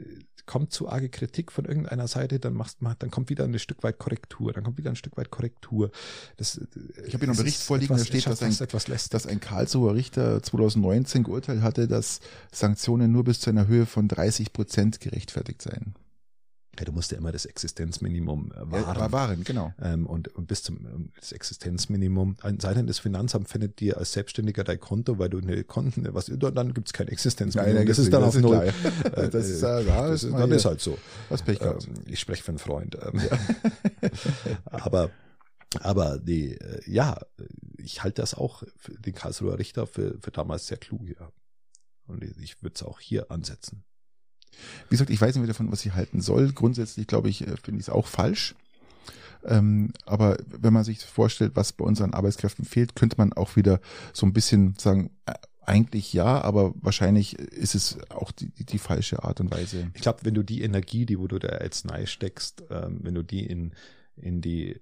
kommt 0.47 0.73
zu 0.73 0.89
arge 0.89 1.09
Kritik 1.09 1.53
von 1.53 1.65
irgendeiner 1.65 2.07
Seite, 2.07 2.39
dann 2.39 2.55
machst 2.55 2.83
man, 2.83 2.95
dann 2.99 3.11
kommt 3.11 3.31
wieder 3.31 3.45
ein 3.45 3.59
Stück 3.59 3.83
weit 3.83 3.99
Korrektur, 3.99 4.53
dann 4.53 4.65
kommt 4.65 4.79
wieder 4.79 4.91
ein 4.91 4.97
Stück 4.97 5.17
weit 5.17 5.31
Korrektur. 5.31 5.91
Das, 6.37 6.61
ich 7.07 7.15
habe 7.15 7.25
hier 7.25 7.29
noch 7.29 7.35
einen 7.35 7.37
Bericht 7.39 7.63
vorliegen, 7.63 7.97
da 7.97 8.05
steht, 8.05 8.27
dass 8.27 8.43
ein, 8.43 8.55
dass 9.11 9.27
ein 9.27 9.41
Karlsruher 9.41 9.95
Richter 9.95 10.43
2019 10.43 11.25
geurteilt 11.25 11.63
hatte, 11.63 11.89
dass 11.89 12.21
Sanktionen 12.53 13.11
nur 13.11 13.25
bis 13.25 13.41
zu 13.41 13.51
einer 13.51 13.67
Höhe 13.67 13.87
von 13.87 14.09
30 14.09 14.53
Prozent 14.53 15.01
gerechtfertigt 15.01 15.63
seien. 15.63 15.95
Ja, 16.79 16.85
du 16.85 16.93
musst 16.93 17.13
ja 17.13 17.19
immer 17.19 17.33
das 17.33 17.45
Existenzminimum 17.45 18.53
äh, 18.53 18.71
wahren. 18.71 18.99
Ja, 18.99 19.13
wahren, 19.13 19.45
genau. 19.45 19.73
Ähm, 19.81 20.07
und, 20.07 20.29
und 20.35 20.47
bis 20.47 20.63
zum 20.63 20.79
ähm, 20.87 21.13
das 21.19 21.33
Existenzminimum. 21.33 22.37
Seitens 22.59 22.87
das 22.87 22.99
Finanzamt 22.99 23.49
findet 23.49 23.81
dir 23.81 23.99
als 23.99 24.13
Selbstständiger 24.13 24.65
dein 24.65 24.81
Konto, 24.81 25.19
weil 25.19 25.29
du 25.29 25.39
eine 25.39 25.63
Konten, 25.65 26.07
was, 26.13 26.27
dann 26.27 26.75
gibt's 26.75 26.93
kein 26.93 27.09
Existenzminimum. 27.09 27.77
Nein, 27.77 27.87
das 27.87 27.99
ist 27.99 28.13
dann 28.13 28.23
das 28.23 28.37
auf 28.37 28.43
null. 28.43 28.73
Äh, 29.05 29.29
das 29.29 29.49
ist, 29.49 29.63
äh, 29.63 29.83
ja, 29.83 30.09
das 30.09 30.25
ist, 30.25 30.33
dann 30.33 30.51
ist 30.51 30.65
halt 30.65 30.81
so. 30.81 30.99
Was 31.29 31.43
Pech 31.43 31.61
ähm, 31.61 31.79
Ich 32.07 32.21
spreche 32.21 32.43
für 32.43 32.51
einen 32.51 32.59
Freund. 32.59 32.97
Ähm, 33.01 33.21
ja. 33.21 34.11
aber 34.65 35.11
aber 35.81 36.19
die, 36.19 36.55
äh, 36.55 36.83
ja, 36.87 37.21
ich 37.79 38.03
halte 38.03 38.23
das 38.23 38.35
auch 38.35 38.63
für 38.77 38.95
den 38.95 39.15
Karlsruher 39.15 39.59
Richter 39.59 39.87
für, 39.87 40.19
für 40.21 40.31
damals 40.31 40.67
sehr 40.67 40.79
klug, 40.79 41.09
ja. 41.09 41.33
Und 42.07 42.23
ich 42.23 42.63
würde 42.63 42.75
es 42.75 42.83
auch 42.83 43.01
hier 43.01 43.31
ansetzen. 43.31 43.85
Wie 44.89 44.95
gesagt, 44.95 45.11
ich 45.11 45.21
weiß 45.21 45.37
nicht 45.37 45.49
davon, 45.49 45.71
was 45.73 45.85
ich 45.85 45.95
halten 45.95 46.21
soll. 46.21 46.53
Grundsätzlich 46.53 47.07
glaube 47.07 47.29
ich, 47.29 47.43
äh, 47.43 47.57
finde 47.57 47.81
ich 47.81 47.87
es 47.87 47.91
auch 47.91 48.07
falsch. 48.07 48.55
Ähm, 49.45 49.93
aber 50.07 50.39
wenn 50.47 50.73
man 50.73 50.85
sich 50.85 51.01
vorstellt, 51.01 51.53
was 51.55 51.73
bei 51.73 51.85
unseren 51.85 52.15
Arbeitskräften 52.15 52.65
fehlt, 52.65 52.97
könnte 52.97 53.17
man 53.19 53.33
auch 53.33 53.57
wieder 53.57 53.81
so 54.13 54.27
ein 54.27 54.33
bisschen 54.33 54.75
sagen, 54.79 55.11
äh, 55.27 55.35
eigentlich 55.67 56.13
ja, 56.13 56.43
aber 56.43 56.75
wahrscheinlich 56.81 57.39
ist 57.39 57.75
es 57.75 57.99
auch 58.11 58.33
die, 58.33 58.51
die, 58.51 58.65
die 58.65 58.79
falsche 58.79 59.23
Art 59.23 59.41
und 59.41 59.51
Weise. 59.51 59.91
Ich 59.95 60.03
glaube, 60.03 60.21
wenn 60.23 60.35
du 60.35 60.43
die 60.43 60.63
Energie, 60.63 61.07
die 61.07 61.19
wo 61.19 61.27
du 61.27 61.39
da 61.39 61.49
als 61.49 61.85
Nei 61.85 62.07
steckst, 62.07 62.65
ähm, 62.71 63.01
wenn 63.03 63.15
du 63.15 63.23
die 63.23 63.47
in, 63.47 63.73
in 64.17 64.41
die 64.41 64.81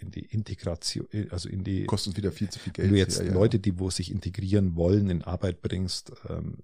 in 0.00 0.10
die 0.10 0.24
Integration, 0.24 1.06
also 1.30 1.48
in 1.48 1.62
die 1.62 1.84
kostet 1.84 2.16
wieder 2.16 2.32
viel 2.32 2.50
zu 2.50 2.58
viel 2.58 2.72
Geld. 2.72 2.88
Wenn 2.88 2.94
du 2.94 2.98
jetzt 2.98 3.20
ja, 3.20 3.26
ja. 3.26 3.32
Leute, 3.32 3.60
die 3.60 3.78
wo 3.78 3.90
sich 3.90 4.10
integrieren 4.10 4.74
wollen, 4.74 5.08
in 5.08 5.22
Arbeit 5.22 5.62
bringst, 5.62 6.12
ähm, 6.28 6.58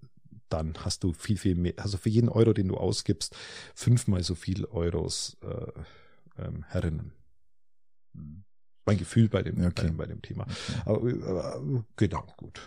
dann 0.53 0.75
hast 0.85 1.05
du 1.05 1.13
viel, 1.13 1.37
viel 1.37 1.55
mehr, 1.55 1.75
also 1.77 1.97
für 1.97 2.09
jeden 2.09 2.29
Euro, 2.29 2.53
den 2.53 2.69
du 2.69 2.77
ausgibst, 2.77 3.35
fünfmal 3.75 4.23
so 4.23 4.35
viel 4.35 4.65
Euros 4.67 5.37
äh, 5.43 6.43
ähm, 6.43 6.65
Herrinnen. 6.69 7.13
Hm. 8.15 8.45
Mein 8.87 8.99
Gefühl 8.99 9.29
bei 9.29 9.43
dem, 9.43 9.65
okay. 9.65 9.89
bei, 9.89 9.93
bei, 9.93 10.07
dem 10.07 10.23
Thema. 10.23 10.47
Okay. 10.85 11.21
Aber, 11.23 11.29
aber 11.29 11.85
genau, 11.97 12.27
gut. 12.37 12.61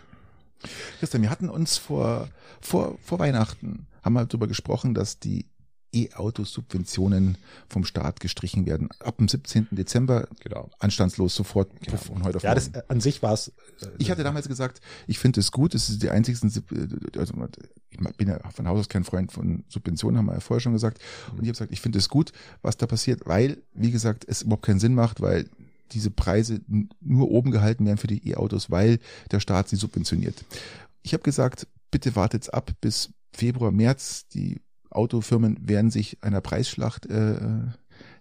Christian, 1.00 1.22
wir 1.22 1.30
hatten 1.30 1.50
uns 1.50 1.78
vor, 1.78 2.30
vor, 2.62 2.98
vor 3.00 3.20
Weihnachten, 3.20 3.88
haben 4.02 4.14
wir 4.14 4.26
darüber 4.26 4.48
gesprochen, 4.48 4.94
dass 4.94 5.20
die 5.20 5.46
E-Auto-Subventionen 5.94 7.38
vom 7.70 7.86
Staat 7.86 8.20
gestrichen 8.20 8.66
werden. 8.66 8.90
Ab 9.00 9.18
dem 9.18 9.28
17. 9.28 9.68
Dezember 9.72 10.28
Genau. 10.42 10.70
anstandslos 10.80 11.36
sofort 11.36 11.70
Genau. 11.82 11.98
von 11.98 12.24
heute 12.24 12.38
auf 12.38 12.44
Ja, 12.44 12.54
morgen. 12.54 12.72
das, 12.74 12.82
äh, 12.82 12.86
an 12.88 13.02
sich 13.02 13.22
war 13.22 13.34
es. 13.34 13.52
Ich 14.00 14.12
hatte 14.12 14.24
damals 14.24 14.48
gesagt, 14.48 14.82
ich 15.08 15.20
finde 15.20 15.40
es 15.40 15.52
gut, 15.52 15.76
es 15.76 15.90
ist 15.90 16.02
die 16.04 16.10
einzigsten, 16.10 16.50
äh, 16.72 17.18
also 17.20 17.34
ich 17.90 18.00
bin 18.18 18.28
ja 18.28 18.40
von 18.52 18.68
Haus 18.68 18.80
aus 18.82 18.90
kein 18.90 19.04
Freund 19.04 19.32
von 19.32 19.64
Subventionen, 19.70 20.18
haben 20.18 20.26
wir 20.26 20.34
ja 20.34 20.40
vorher 20.40 20.62
schon 20.62 20.74
gesagt. 20.74 21.00
Und 21.32 21.38
ich 21.44 21.48
habe 21.48 21.52
gesagt, 21.52 21.72
ich 21.72 21.82
finde 21.82 22.00
es 22.00 22.10
gut, 22.10 22.32
was 22.62 22.78
da 22.78 22.88
passiert, 22.88 23.22
weil, 23.26 23.62
wie 23.74 23.92
gesagt, 23.92 24.26
es 24.28 24.42
überhaupt 24.42 24.66
keinen 24.66 24.80
Sinn 24.80 24.96
macht, 24.96 25.22
weil 25.22 25.50
diese 25.92 26.10
Preise 26.10 26.60
nur 27.02 27.30
oben 27.30 27.52
gehalten 27.52 27.86
werden 27.86 27.98
für 27.98 28.08
die 28.08 28.28
E-Autos, 28.30 28.72
weil 28.72 29.00
der 29.32 29.40
Staat 29.40 29.70
sie 29.70 29.76
subventioniert. 29.76 30.44
Ich 31.04 31.14
habe 31.14 31.22
gesagt, 31.24 31.68
bitte 31.92 32.16
wartet's 32.16 32.50
ab 32.50 32.72
bis 32.82 33.12
Februar, 33.32 33.72
März. 33.72 34.28
Die 34.30 34.60
Autofirmen 34.96 35.58
werden 35.62 35.92
sich 35.92 36.18
einer 36.22 36.42
Preisschlacht 36.42 37.06
äh, 37.06 37.38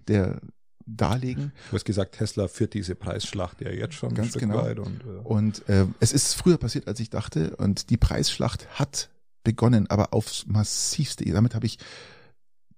der 0.09 0.41
darlegen. 0.87 1.53
Du 1.71 1.77
hast 1.77 1.85
gesagt, 1.85 2.17
Tesla 2.17 2.49
führt 2.49 2.75
diese 2.75 2.95
Preisschlacht 2.95 3.61
ja 3.61 3.71
jetzt 3.71 3.95
schon 3.95 4.15
Ganz 4.15 4.35
genau. 4.35 4.65
Und, 4.67 5.05
äh, 5.05 5.09
Und 5.23 5.69
äh, 5.69 5.87
es 6.01 6.13
ist 6.13 6.35
früher 6.35 6.59
passiert, 6.59 6.89
als 6.89 7.01
ich 7.01 7.11
dachte. 7.11 7.57
Und 7.57 7.91
die 7.91 7.97
Preisschlacht 7.97 8.69
hat 8.79 9.11
begonnen, 9.45 9.89
aber 9.89 10.13
aufs 10.13 10.47
massivste. 10.47 11.25
Damit 11.25 11.55
habe 11.55 11.67
ich 11.67 11.79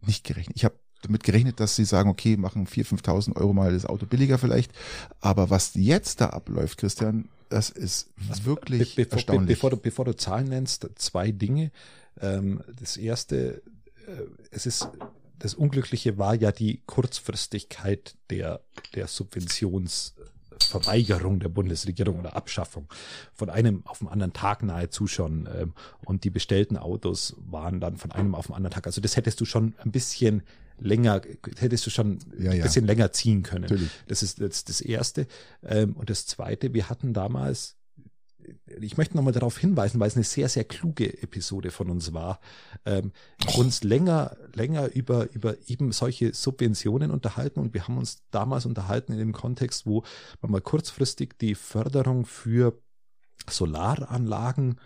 nicht 0.06 0.24
gerechnet. 0.24 0.56
Ich 0.56 0.64
habe 0.64 0.78
damit 1.02 1.22
gerechnet, 1.22 1.60
dass 1.60 1.76
sie 1.76 1.84
sagen, 1.84 2.08
okay, 2.08 2.36
machen 2.36 2.66
4.000, 2.66 3.02
5.000 3.02 3.36
Euro 3.36 3.52
mal 3.52 3.72
das 3.72 3.86
Auto 3.86 4.06
billiger 4.06 4.38
vielleicht. 4.38 4.72
Aber 5.20 5.50
was 5.50 5.72
jetzt 5.74 6.20
da 6.20 6.30
abläuft, 6.30 6.78
Christian, 6.78 7.28
das 7.50 7.70
ist 7.70 8.10
wirklich 8.44 8.94
Be 8.94 9.04
bevor, 9.04 9.10
be 9.10 9.16
erstaunlich. 9.16 9.56
bevor, 9.56 9.70
du, 9.70 9.76
bevor 9.76 10.04
du 10.04 10.16
Zahlen 10.16 10.48
nennst, 10.48 10.88
zwei 10.96 11.30
Dinge. 11.30 11.70
Ähm, 12.20 12.62
das 12.78 12.96
erste, 12.96 13.62
es 14.50 14.66
ist, 14.66 14.88
das 15.38 15.54
Unglückliche 15.54 16.18
war 16.18 16.34
ja 16.34 16.52
die 16.52 16.82
Kurzfristigkeit 16.86 18.16
der, 18.30 18.60
der 18.94 19.06
Subventionsverweigerung 19.08 21.40
der 21.40 21.48
Bundesregierung 21.48 22.20
oder 22.20 22.36
Abschaffung 22.36 22.88
von 23.32 23.50
einem 23.50 23.84
auf 23.86 23.98
den 23.98 24.08
anderen 24.08 24.32
Tag 24.32 24.62
nahezu 24.62 25.06
schon. 25.06 25.48
Ähm, 25.54 25.74
und 26.04 26.24
die 26.24 26.30
bestellten 26.30 26.76
Autos 26.76 27.36
waren 27.38 27.80
dann 27.80 27.96
von 27.96 28.12
einem 28.12 28.34
auf 28.34 28.46
den 28.46 28.54
anderen 28.54 28.74
Tag. 28.74 28.86
Also 28.86 29.00
das 29.00 29.16
hättest 29.16 29.40
du 29.40 29.44
schon 29.44 29.74
ein 29.78 29.92
bisschen 29.92 30.42
länger, 30.78 31.22
hättest 31.58 31.86
du 31.86 31.90
schon 31.90 32.18
Ja, 32.38 32.50
ein 32.50 32.58
ja. 32.58 32.64
bisschen 32.64 32.86
länger 32.86 33.12
ziehen 33.12 33.42
können. 33.42 33.62
Natürlich. 33.62 33.90
Das 34.08 34.22
ist 34.22 34.40
das, 34.40 34.64
das 34.64 34.80
Erste. 34.80 35.26
Ähm, 35.62 35.94
und 35.94 36.10
das 36.10 36.26
Zweite, 36.26 36.74
wir 36.74 36.88
hatten 36.88 37.12
damals, 37.12 37.76
ich 38.80 38.96
möchte 38.96 39.16
nochmal 39.16 39.32
darauf 39.32 39.58
hinweisen, 39.58 40.00
weil 40.00 40.08
es 40.08 40.16
eine 40.16 40.24
sehr, 40.24 40.48
sehr 40.48 40.64
kluge 40.64 41.22
Episode 41.22 41.70
von 41.70 41.90
uns 41.90 42.12
war, 42.12 42.40
ähm, 42.84 43.12
uns 43.56 43.82
länger, 43.82 44.36
länger 44.54 44.92
über, 44.92 45.30
über 45.32 45.56
eben 45.66 45.92
solche 45.92 46.34
Subventionen 46.34 47.10
unterhalten 47.10 47.60
und 47.60 47.74
wir 47.74 47.86
haben 47.86 47.98
uns 47.98 48.22
damals 48.30 48.66
unterhalten 48.66 49.12
in 49.12 49.18
dem 49.18 49.32
Kontext, 49.32 49.86
wo 49.86 50.04
man 50.40 50.50
mal 50.50 50.60
kurzfristig 50.60 51.38
die 51.38 51.54
Förderung 51.54 52.26
für 52.26 52.78
Solaranlagen 53.48 54.80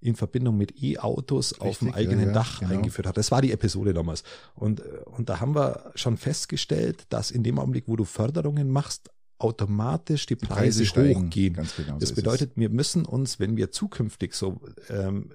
in 0.00 0.14
Verbindung 0.14 0.56
mit 0.56 0.80
E-Autos 0.82 1.60
auf 1.60 1.78
dem 1.78 1.92
eigenen 1.92 2.28
ja, 2.28 2.32
Dach 2.32 2.60
genau. 2.60 2.72
eingeführt 2.72 3.08
hat. 3.08 3.16
Das 3.16 3.30
war 3.30 3.42
die 3.42 3.52
Episode 3.52 3.92
damals. 3.92 4.22
Und, 4.54 4.80
äh, 4.80 5.00
und 5.06 5.28
da 5.28 5.40
haben 5.40 5.54
wir 5.54 5.92
schon 5.94 6.16
festgestellt, 6.16 7.06
dass 7.08 7.30
in 7.30 7.42
dem 7.42 7.58
Augenblick, 7.58 7.84
wo 7.88 7.96
du 7.96 8.04
Förderungen 8.04 8.70
machst, 8.70 9.10
automatisch 9.38 10.26
die 10.26 10.36
Preise, 10.36 10.54
Preise 10.54 10.86
steigen. 10.86 11.26
hochgehen. 11.26 11.54
Genau 11.54 11.66
so 11.66 11.98
das 11.98 12.10
ist 12.10 12.16
bedeutet, 12.16 12.52
wir 12.56 12.70
müssen 12.70 13.04
uns, 13.04 13.38
wenn 13.38 13.56
wir 13.56 13.70
zukünftig 13.70 14.34
so 14.34 14.60
ähm, 14.88 15.32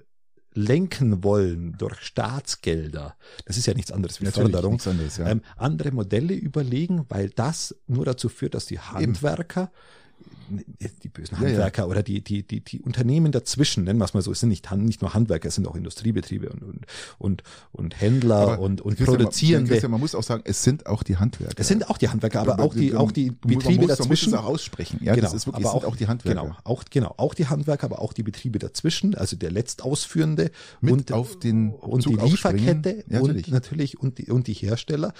lenken 0.52 1.24
wollen 1.24 1.72
durch 1.78 2.00
Staatsgelder, 2.00 3.16
das 3.44 3.56
ist 3.56 3.66
ja 3.66 3.74
nichts 3.74 3.90
anderes 3.90 4.20
wie 4.20 4.24
Natürlich, 4.24 4.52
Förderung, 4.52 4.80
anderes, 4.84 5.16
ja. 5.16 5.28
ähm, 5.28 5.42
andere 5.56 5.90
Modelle 5.90 6.34
überlegen, 6.34 7.06
weil 7.08 7.30
das 7.30 7.74
nur 7.86 8.04
dazu 8.04 8.28
führt, 8.28 8.54
dass 8.54 8.66
die 8.66 8.78
Handwerker, 8.78 9.72
die 11.02 11.08
bösen 11.08 11.36
Ja, 11.36 11.42
ja. 11.42 11.48
Handwerker 11.48 11.88
oder 11.88 12.02
die, 12.02 12.20
die, 12.22 12.42
die, 12.42 12.60
die 12.60 12.80
Unternehmen 12.82 13.32
dazwischen, 13.32 13.84
nennen 13.84 13.98
wir 13.98 14.04
es 14.04 14.14
mal 14.14 14.22
so, 14.22 14.32
es 14.32 14.40
sind 14.40 14.50
nicht, 14.50 14.70
nicht 14.76 15.00
nur 15.00 15.14
Handwerker, 15.14 15.48
es 15.48 15.54
sind 15.54 15.66
auch 15.66 15.74
Industriebetriebe 15.74 16.48
und, 16.50 16.62
und, 16.62 16.86
und, 17.18 17.42
und 17.72 18.00
Händler 18.00 18.36
Aber 18.36 18.58
und, 18.60 18.80
und 18.80 18.96
Christian, 18.96 19.16
Produzierende. 19.16 19.70
Christian, 19.70 19.90
man 19.90 20.00
muss 20.00 20.14
auch 20.14 20.22
sagen, 20.22 20.42
es 20.46 20.62
sind 20.62 20.86
auch 20.86 21.02
die 21.02 21.16
Handwerker. 21.16 21.54
es 21.58 21.68
sind 21.68 21.88
auch 21.88 21.98
die 21.98 22.08
Handwerker, 22.08 22.40
aber 22.40 22.60
auch 22.60 22.74
die, 22.74 22.94
auch 22.94 23.12
die 23.12 23.30
Betriebe 23.30 23.86
muss, 23.86 23.96
dazwischen. 23.96 24.32
Man 24.32 24.40
muss 24.40 24.42
es 24.42 24.46
auch 24.46 24.52
aussprechen. 24.52 25.00
Ja, 25.02 25.16
das 25.16 25.32
ist 25.32 25.46
wirklich, 25.46 25.64
es 25.64 25.72
sind 25.72 25.84
auch 25.84 25.96
die 25.96 26.08
Handwerker. 26.08 26.42
Genau, 26.42 26.56
auch, 26.64 26.84
genau, 26.90 27.14
auch 27.16 27.34
die 27.34 27.46
Handwerker, 27.46 27.84
aber 27.84 28.00
auch 28.00 28.12
die 28.12 28.22
Betriebe 28.22 28.58
dazwischen, 28.58 29.14
also 29.14 29.36
der 29.36 29.50
Letztausführende 29.50 30.50
Mit 30.80 30.92
und, 30.92 31.12
auf 31.12 31.38
den 31.38 31.70
und 31.72 32.04
die 32.04 32.16
Zug. 32.16 32.24
Lieferkette 32.24 33.04
Ja, 33.08 33.20
und 33.20 33.28
natürlich. 33.28 33.48
natürlich 33.48 34.00
und 34.00 34.18
die, 34.18 34.30
und 34.30 34.46
die 34.46 34.54
Hersteller 34.54 35.12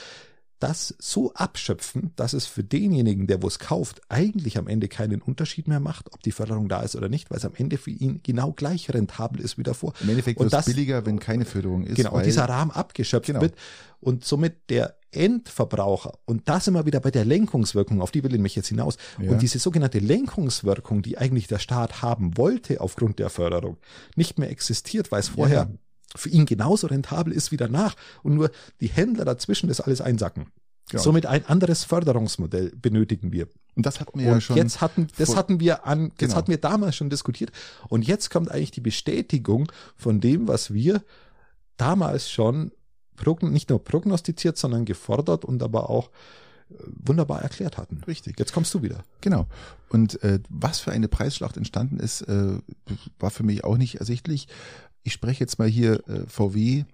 das 0.61 0.95
so 0.99 1.33
abschöpfen, 1.35 2.13
dass 2.17 2.33
es 2.33 2.47
für 2.47 2.65
denjenigen, 2.65 3.27
der 3.27 3.43
wo 3.43 3.49
es 3.49 3.59
kauft, 3.59 4.01
eigentlich 4.09 4.57
am 4.57 4.67
Ende 4.69 4.89
keinen 4.89 5.21
Unterschied 5.21 5.69
mehr 5.69 5.81
macht, 5.81 6.13
ob 6.13 6.23
die 6.23 6.33
Förderung 6.33 6.69
da 6.69 6.81
ist 6.83 6.97
oder 6.97 7.09
nicht, 7.09 7.31
weil 7.31 7.39
es 7.39 7.45
am 7.45 7.55
Ende 7.55 7.77
für 7.77 7.91
ihn 7.91 8.21
genau 8.23 8.53
gleich 8.53 8.89
rentabel 8.93 9.41
ist 9.41 9.59
wie 9.59 9.63
davor. 9.63 9.93
Im 10.01 10.09
Endeffekt 10.09 10.39
Und 10.41 10.45
wird 10.47 10.53
es 10.55 10.65
das- 10.67 10.75
billiger, 10.75 11.05
wenn 11.07 11.19
keine 11.19 11.45
Förderung 11.45 11.85
ist. 11.85 11.97
Genau, 11.97 12.13
weil, 12.13 12.19
und 12.19 12.27
dieser 12.27 12.45
Rahmen 12.49 12.71
abgeschöpft 12.71 13.27
Genau. 13.27 13.41
wird 13.43 13.55
und 14.01 14.25
somit 14.25 14.71
der 14.71 14.97
Endverbraucher, 15.11 16.19
und 16.25 16.49
da 16.49 16.59
sind 16.61 16.75
wir 16.75 16.87
wieder 16.87 16.99
bei 17.01 17.11
der 17.11 17.25
Lenkungswirkung, 17.25 18.01
auf 18.01 18.11
die 18.11 18.25
will 18.25 18.35
ich 18.35 18.41
mich 18.41 18.57
jetzt 18.57 18.69
hinaus, 18.69 18.97
Ja. 19.21 19.31
und 19.31 19.43
diese 19.43 19.59
sogenannte 19.59 19.99
Lenkungswirkung, 20.01 21.03
die 21.03 21.19
eigentlich 21.19 21.47
der 21.47 21.59
Staat 21.59 22.03
haben 22.03 22.37
wollte 22.37 22.81
aufgrund 22.81 23.19
der 23.19 23.31
Förderung, 23.31 23.77
nicht 24.17 24.39
mehr 24.39 24.51
existiert, 24.51 25.13
weil 25.13 25.21
es 25.21 25.29
vorher 25.29 25.57
Ja. 25.57 25.71
Für 26.17 26.29
ihn 26.29 26.47
genauso 26.47 26.87
rentabel 26.87 27.33
ist 27.33 27.53
wie 27.53 27.57
danach 27.57 27.97
und 28.23 28.35
nur 28.35 28.51
die 28.81 28.89
Händler 28.89 29.25
dazwischen 29.25 29.69
das 29.69 29.81
alles 29.81 30.01
einsacken. 30.01 30.47
Genau. 30.91 31.03
Somit 31.03 31.27
ein 31.27 31.47
anderes 31.47 31.83
Förderungsmodell 31.85 32.71
benötigen 32.77 33.33
wir. 33.33 33.49
und 33.75 33.87
das 33.87 34.01
hatten 34.01 34.19
wir 34.21 34.27
Und 34.29 34.35
ja 34.35 34.41
schon. 34.41 34.57
jetzt 34.57 34.81
hatten, 34.83 35.09
das 35.17 35.35
hatten 35.35 35.59
wir 35.59 35.87
an, 35.87 36.11
das 36.11 36.29
Genau. 36.29 36.35
hatten 36.37 36.51
wir 36.51 36.59
damals 36.59 36.95
schon 36.95 37.09
diskutiert. 37.11 37.51
Und 37.89 38.07
jetzt 38.07 38.31
kommt 38.31 38.51
eigentlich 38.51 38.71
die 38.71 38.83
Bestätigung 38.83 39.73
von 39.97 40.21
dem, 40.21 40.47
was 40.47 40.73
wir 40.75 41.03
damals 41.77 42.31
schon 42.31 42.71
nicht 43.43 43.71
nur 43.71 43.83
prognostiziert, 43.83 44.59
sondern 44.59 44.85
gefordert 44.85 45.45
und 45.45 45.63
aber 45.63 45.89
auch 45.89 46.11
äh, 46.71 46.75
wunderbar 46.85 47.43
erklärt 47.43 47.79
hatten. 47.79 48.03
Richtig. 48.07 48.39
Jetzt 48.39 48.53
kommst 48.53 48.75
du 48.75 48.83
wieder. 48.83 49.05
Genau. 49.23 49.47
Und 49.89 50.23
äh, 50.23 50.41
was 50.51 50.81
für 50.81 50.93
eine 50.93 51.09
Preisschlacht 51.09 51.57
entstanden 51.57 51.99
ist, 51.99 52.23
äh, 52.23 52.59
war 53.19 53.31
für 53.31 53.43
mich 53.45 53.65
auch 53.65 53.77
nicht 53.79 53.97
ersichtlich. 53.97 54.49
Ich 55.05 55.13
spreche 55.13 55.41
jetzt 55.41 55.59
mal 55.59 55.69
hier 55.69 56.07
äh, 56.09 56.27
VW 56.27 56.85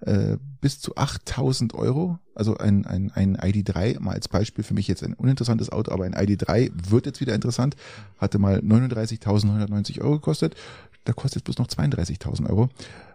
äh, 0.00 0.36
bis 0.60 0.80
zu 0.80 0.96
8000 0.96 1.74
Euro, 1.74 2.18
also 2.34 2.56
ein, 2.58 2.86
ein, 2.86 3.10
ein 3.12 3.36
ID3, 3.36 3.98
mal 4.00 4.12
als 4.12 4.28
Beispiel 4.28 4.62
für 4.62 4.74
mich 4.74 4.86
jetzt 4.86 5.02
ein 5.02 5.14
uninteressantes 5.14 5.70
Auto, 5.70 5.90
aber 5.92 6.04
ein 6.04 6.14
ID3 6.14 6.70
wird 6.90 7.06
jetzt 7.06 7.20
wieder 7.20 7.34
interessant, 7.34 7.74
hatte 8.18 8.38
mal 8.38 8.58
39.990 8.58 10.00
Euro 10.02 10.12
gekostet, 10.14 10.54
da 11.04 11.12
kostet 11.12 11.36
jetzt 11.36 11.44
bloß 11.44 11.58
noch 11.58 11.68
32.000 11.68 12.48
Euro. 12.48 12.68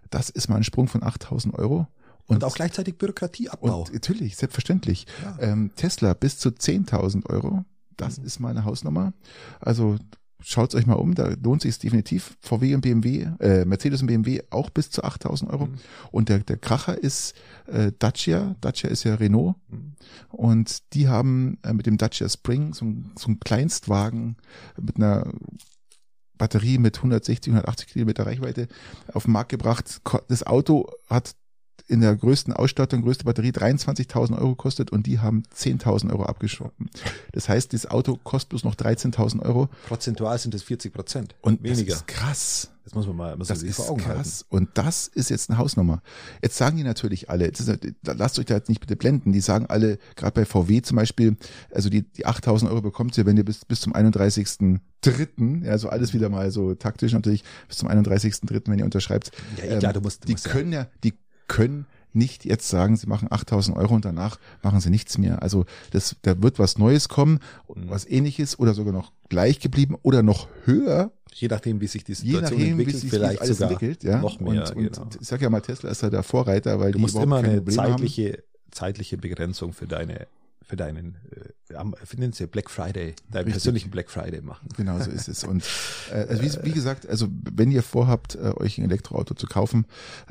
Das 0.10 0.30
ist 0.30 0.50
mal 0.50 0.58
ein 0.58 0.64
Sprung 0.64 0.88
von 0.88 1.04
8000 1.04 1.54
Euro. 1.56 1.88
Und, 2.26 2.44
auch 2.44 2.56
gleichzeitig 2.56 2.98
Bürokratieabbau. 2.98 3.82
Und 3.82 3.94
natürlich, 3.94 4.36
selbstverständlich. 4.36 5.08
Ja. 5.24 5.38
Ähm, 5.40 5.72
Tesla 5.76 6.14
bis 6.14 6.38
zu 6.38 6.50
10.000 6.50 7.26
Euro. 7.28 7.66
Das 7.98 8.20
Mhm. 8.20 8.26
ist 8.26 8.40
mal 8.40 8.50
eine 8.50 8.66
Hausnummer. 8.66 9.14
Also 9.60 9.98
schaut's 10.42 10.74
euch 10.76 10.86
mal 10.86 10.94
um, 10.96 11.16
da 11.16 11.34
lohnt 11.44 11.62
sich 11.62 11.78
definitiv. 11.80 12.38
VW 12.42 12.76
und 12.76 12.82
BMW, 12.82 13.28
äh, 13.40 13.66
Mercedes 13.66 14.02
und 14.02 14.08
BMW 14.08 14.42
auch 14.50 14.70
bis 14.70 14.90
zu 14.90 15.04
8.000 15.04 15.50
Euro. 15.50 15.68
Mhm. 15.68 15.76
Und 16.12 16.30
der, 16.30 16.40
der 16.40 16.58
Kracher 16.58 16.98
ist 16.98 17.34
äh, 17.68 17.92
Dacia. 18.00 18.56
Dacia 18.62 18.90
ist 18.90 19.04
ja 19.04 19.16
Renault. 19.16 19.56
Mhm. 19.70 19.94
Und 20.30 20.94
die 20.94 21.08
haben 21.08 21.58
äh, 21.64 21.74
mit 21.74 21.86
dem 21.86 21.98
Dacia 21.98 22.30
Spring 22.30 22.74
so, 22.74 22.86
ein- 22.86 23.12
so 23.18 23.28
einen 23.28 23.40
Kleinstwagen 23.40 24.38
mit 24.82 24.96
einer 24.98 25.32
Batterie 26.38 26.78
mit 26.78 26.96
160, 26.98 27.52
180 27.52 27.88
Kilometer 27.88 28.26
Reichweite 28.26 28.70
auf 29.14 29.24
den 29.26 29.34
Markt 29.34 29.50
gebracht. 29.50 30.00
Das 30.30 30.44
Auto 30.48 30.90
hat 31.10 31.36
in 31.90 32.02
der 32.02 32.16
größten 32.16 32.54
Ausstattung, 32.54 33.02
größte 33.02 33.24
Batterie 33.26 33.50
23.000 33.52 34.38
Euro 34.38 34.50
gekostet 34.52 34.92
und 34.92 35.08
die 35.08 35.20
haben 35.20 35.44
10.000 35.56 36.12
Euro 36.12 36.24
abgeschoben. 36.24 36.90
Das 37.34 37.50
heißt, 37.50 37.74
das 37.74 37.86
Auto 37.88 38.18
kostet 38.24 38.50
bloß 38.50 38.64
noch 38.64 38.76
13.000 38.76 39.42
Euro 39.42 39.70
Prozentual 39.88 40.38
sind 40.38 40.54
es 40.54 40.64
40 40.64 40.94
Prozent. 40.94 41.36
und 41.42 41.64
weniger. 41.64 41.92
das 41.94 41.96
ist 42.02 42.08
krass. 42.08 42.70
Das 42.86 42.96
muss 42.96 43.06
man 43.06 43.16
mal 43.18 43.38
muss 43.38 43.50
man 43.50 43.54
Das 43.56 43.60
sich 43.60 43.70
ist 43.70 43.76
vor 43.76 43.90
Augen 43.92 44.02
krass. 44.02 44.46
Und 44.50 44.70
das 44.74 45.08
ist 45.08 45.30
jetzt 45.30 45.50
eine 45.50 45.60
Hausnummer. 45.60 46.02
Jetzt 46.42 46.58
sagen 46.58 46.78
die 46.78 46.84
natürlich 46.84 47.30
alle, 47.30 47.46
ist, 47.46 47.72
lasst 48.04 48.40
euch 48.40 48.46
da 48.46 48.56
jetzt 48.56 48.68
nicht 48.70 48.82
bitte 48.82 48.96
blenden, 48.96 49.32
die 49.32 49.42
sagen 49.42 49.68
alle, 49.68 50.00
gerade 50.16 50.32
bei 50.34 50.46
VW 50.46 50.82
zum 50.82 50.96
Beispiel, 50.98 51.38
also 51.72 51.90
die, 51.90 52.02
die 52.02 52.26
8000 52.26 52.72
Euro 52.72 52.82
bekommt 52.82 53.16
ihr, 53.18 53.28
wenn 53.28 53.38
ihr 53.38 53.46
bis, 53.46 53.64
bis 53.66 53.82
zum 53.82 53.94
31.3., 53.94 55.66
ja, 55.66 55.78
so 55.78 55.90
alles 55.90 56.14
wieder 56.14 56.30
mal 56.30 56.52
so 56.52 56.74
taktisch 56.76 57.14
natürlich, 57.14 57.44
bis 57.68 57.78
zum 57.78 57.90
31.3., 57.90 58.62
wenn 58.68 58.80
ihr 58.80 58.86
unterschreibt. 58.86 59.32
Ja, 59.58 59.78
klar, 59.78 59.92
ähm, 59.92 59.94
du 59.94 60.02
musst- 60.02 60.24
du 60.24 60.28
die 60.28 60.34
musst 60.34 60.46
können 60.50 60.72
ja, 60.74 60.88
die 61.04 61.14
können 61.50 61.86
nicht 62.14 62.44
jetzt 62.46 62.68
sagen, 62.70 62.96
sie 62.98 63.06
machen 63.08 63.28
8000 63.32 63.78
Euro 63.78 63.94
und 63.94 64.04
danach 64.06 64.40
machen 64.64 64.80
sie 64.80 64.90
nichts 64.90 65.18
mehr. 65.18 65.44
Also 65.44 65.66
das, 65.92 66.16
da 66.24 66.42
wird 66.42 66.58
was 66.58 66.78
Neues 66.78 67.08
kommen, 67.10 67.40
Mhm. 67.68 67.90
was 67.90 68.06
ähnliches 68.10 68.58
oder 68.58 68.74
sogar 68.74 68.94
noch 68.94 69.12
gleich 69.30 69.60
geblieben 69.60 69.96
oder 70.02 70.24
noch 70.24 70.48
höher, 70.66 71.12
Je 71.36 71.48
nachdem, 71.48 71.80
wie 71.80 71.86
sich 71.88 72.04
die 72.04 72.14
je 72.14 72.16
Situation 72.16 72.42
nachdem, 72.44 72.60
wie 72.60 72.70
entwickelt, 72.72 72.98
sich 72.98 73.10
vielleicht 73.12 73.40
alles 73.42 73.58
sogar 73.60 73.72
entwickelt. 73.74 74.04
Ja? 74.04 74.20
noch 74.20 74.40
mehr. 74.40 74.50
und, 74.50 74.76
und 74.76 74.94
genau. 74.94 75.10
ich 75.22 75.28
sag 75.28 75.40
ja 75.42 75.50
mal, 75.52 75.62
Tesla 75.62 75.92
ist 75.92 76.02
ja 76.02 76.10
der 76.10 76.24
Vorreiter, 76.24 76.80
weil 76.80 76.92
Du 76.92 76.98
die 76.98 77.02
musst 77.04 77.16
immer 77.16 77.38
eine 77.38 77.58
Probleme 77.62 77.84
haben. 77.84 77.92
zeitliche, 77.92 78.44
zeitliche 78.72 79.18
Begrenzung 79.18 79.72
für 79.74 79.86
deine, 79.86 80.26
für 80.64 80.76
deinen, 80.76 81.18
äh, 81.72 81.84
nennen 82.18 82.34
sie 82.34 82.48
Black 82.48 82.70
Friday, 82.72 83.14
deinen 83.30 83.44
Richtig. 83.44 83.54
persönlichen 83.54 83.92
Black 83.92 84.10
Friday 84.10 84.42
machen. 84.42 84.68
Genau, 84.76 85.00
so 85.00 85.12
ist 85.12 85.28
es. 85.30 85.44
Und 85.44 85.64
äh, 86.12 86.26
also 86.28 86.42
wie, 86.42 86.52
wie 86.66 86.72
gesagt, 86.72 87.08
also 87.08 87.28
wenn 87.54 87.70
ihr 87.72 87.84
vorhabt, 87.84 88.34
äh, 88.36 88.52
euch 88.58 88.80
ein 88.80 88.86
Elektroauto 88.86 89.36
zu 89.36 89.46
kaufen, 89.46 89.86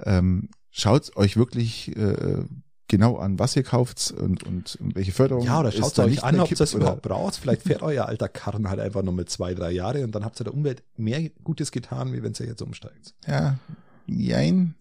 ähm, 0.04 0.48
schaut 0.78 1.16
euch 1.16 1.36
wirklich 1.36 1.94
äh, 1.96 2.44
genau 2.86 3.16
an, 3.16 3.38
was 3.38 3.54
ihr 3.56 3.62
kauft 3.62 4.10
und, 4.10 4.44
und 4.44 4.78
welche 4.80 5.12
Förderung. 5.12 5.44
Ja, 5.44 5.60
oder 5.60 5.72
schaut 5.72 5.98
euch 5.98 6.10
nicht 6.10 6.24
an, 6.24 6.40
ob 6.40 6.50
ihr 6.50 6.56
das 6.56 6.74
überhaupt 6.74 7.02
braucht. 7.02 7.36
Vielleicht 7.36 7.62
fährt 7.62 7.82
euer 7.82 8.06
alter 8.06 8.28
Karren 8.28 8.68
halt 8.68 8.80
einfach 8.80 9.02
nur 9.02 9.12
mit 9.12 9.28
zwei, 9.28 9.54
drei 9.54 9.70
Jahre 9.70 10.04
und 10.04 10.14
dann 10.14 10.24
habt 10.24 10.40
ihr 10.40 10.44
der 10.44 10.54
Umwelt 10.54 10.82
mehr 10.96 11.28
Gutes 11.44 11.70
getan, 11.70 12.12
wie 12.12 12.22
wenn 12.22 12.32
ihr 12.38 12.46
jetzt 12.46 12.62
umsteigt. 12.62 13.14
Ja, 13.26 13.58
jein. 14.06 14.74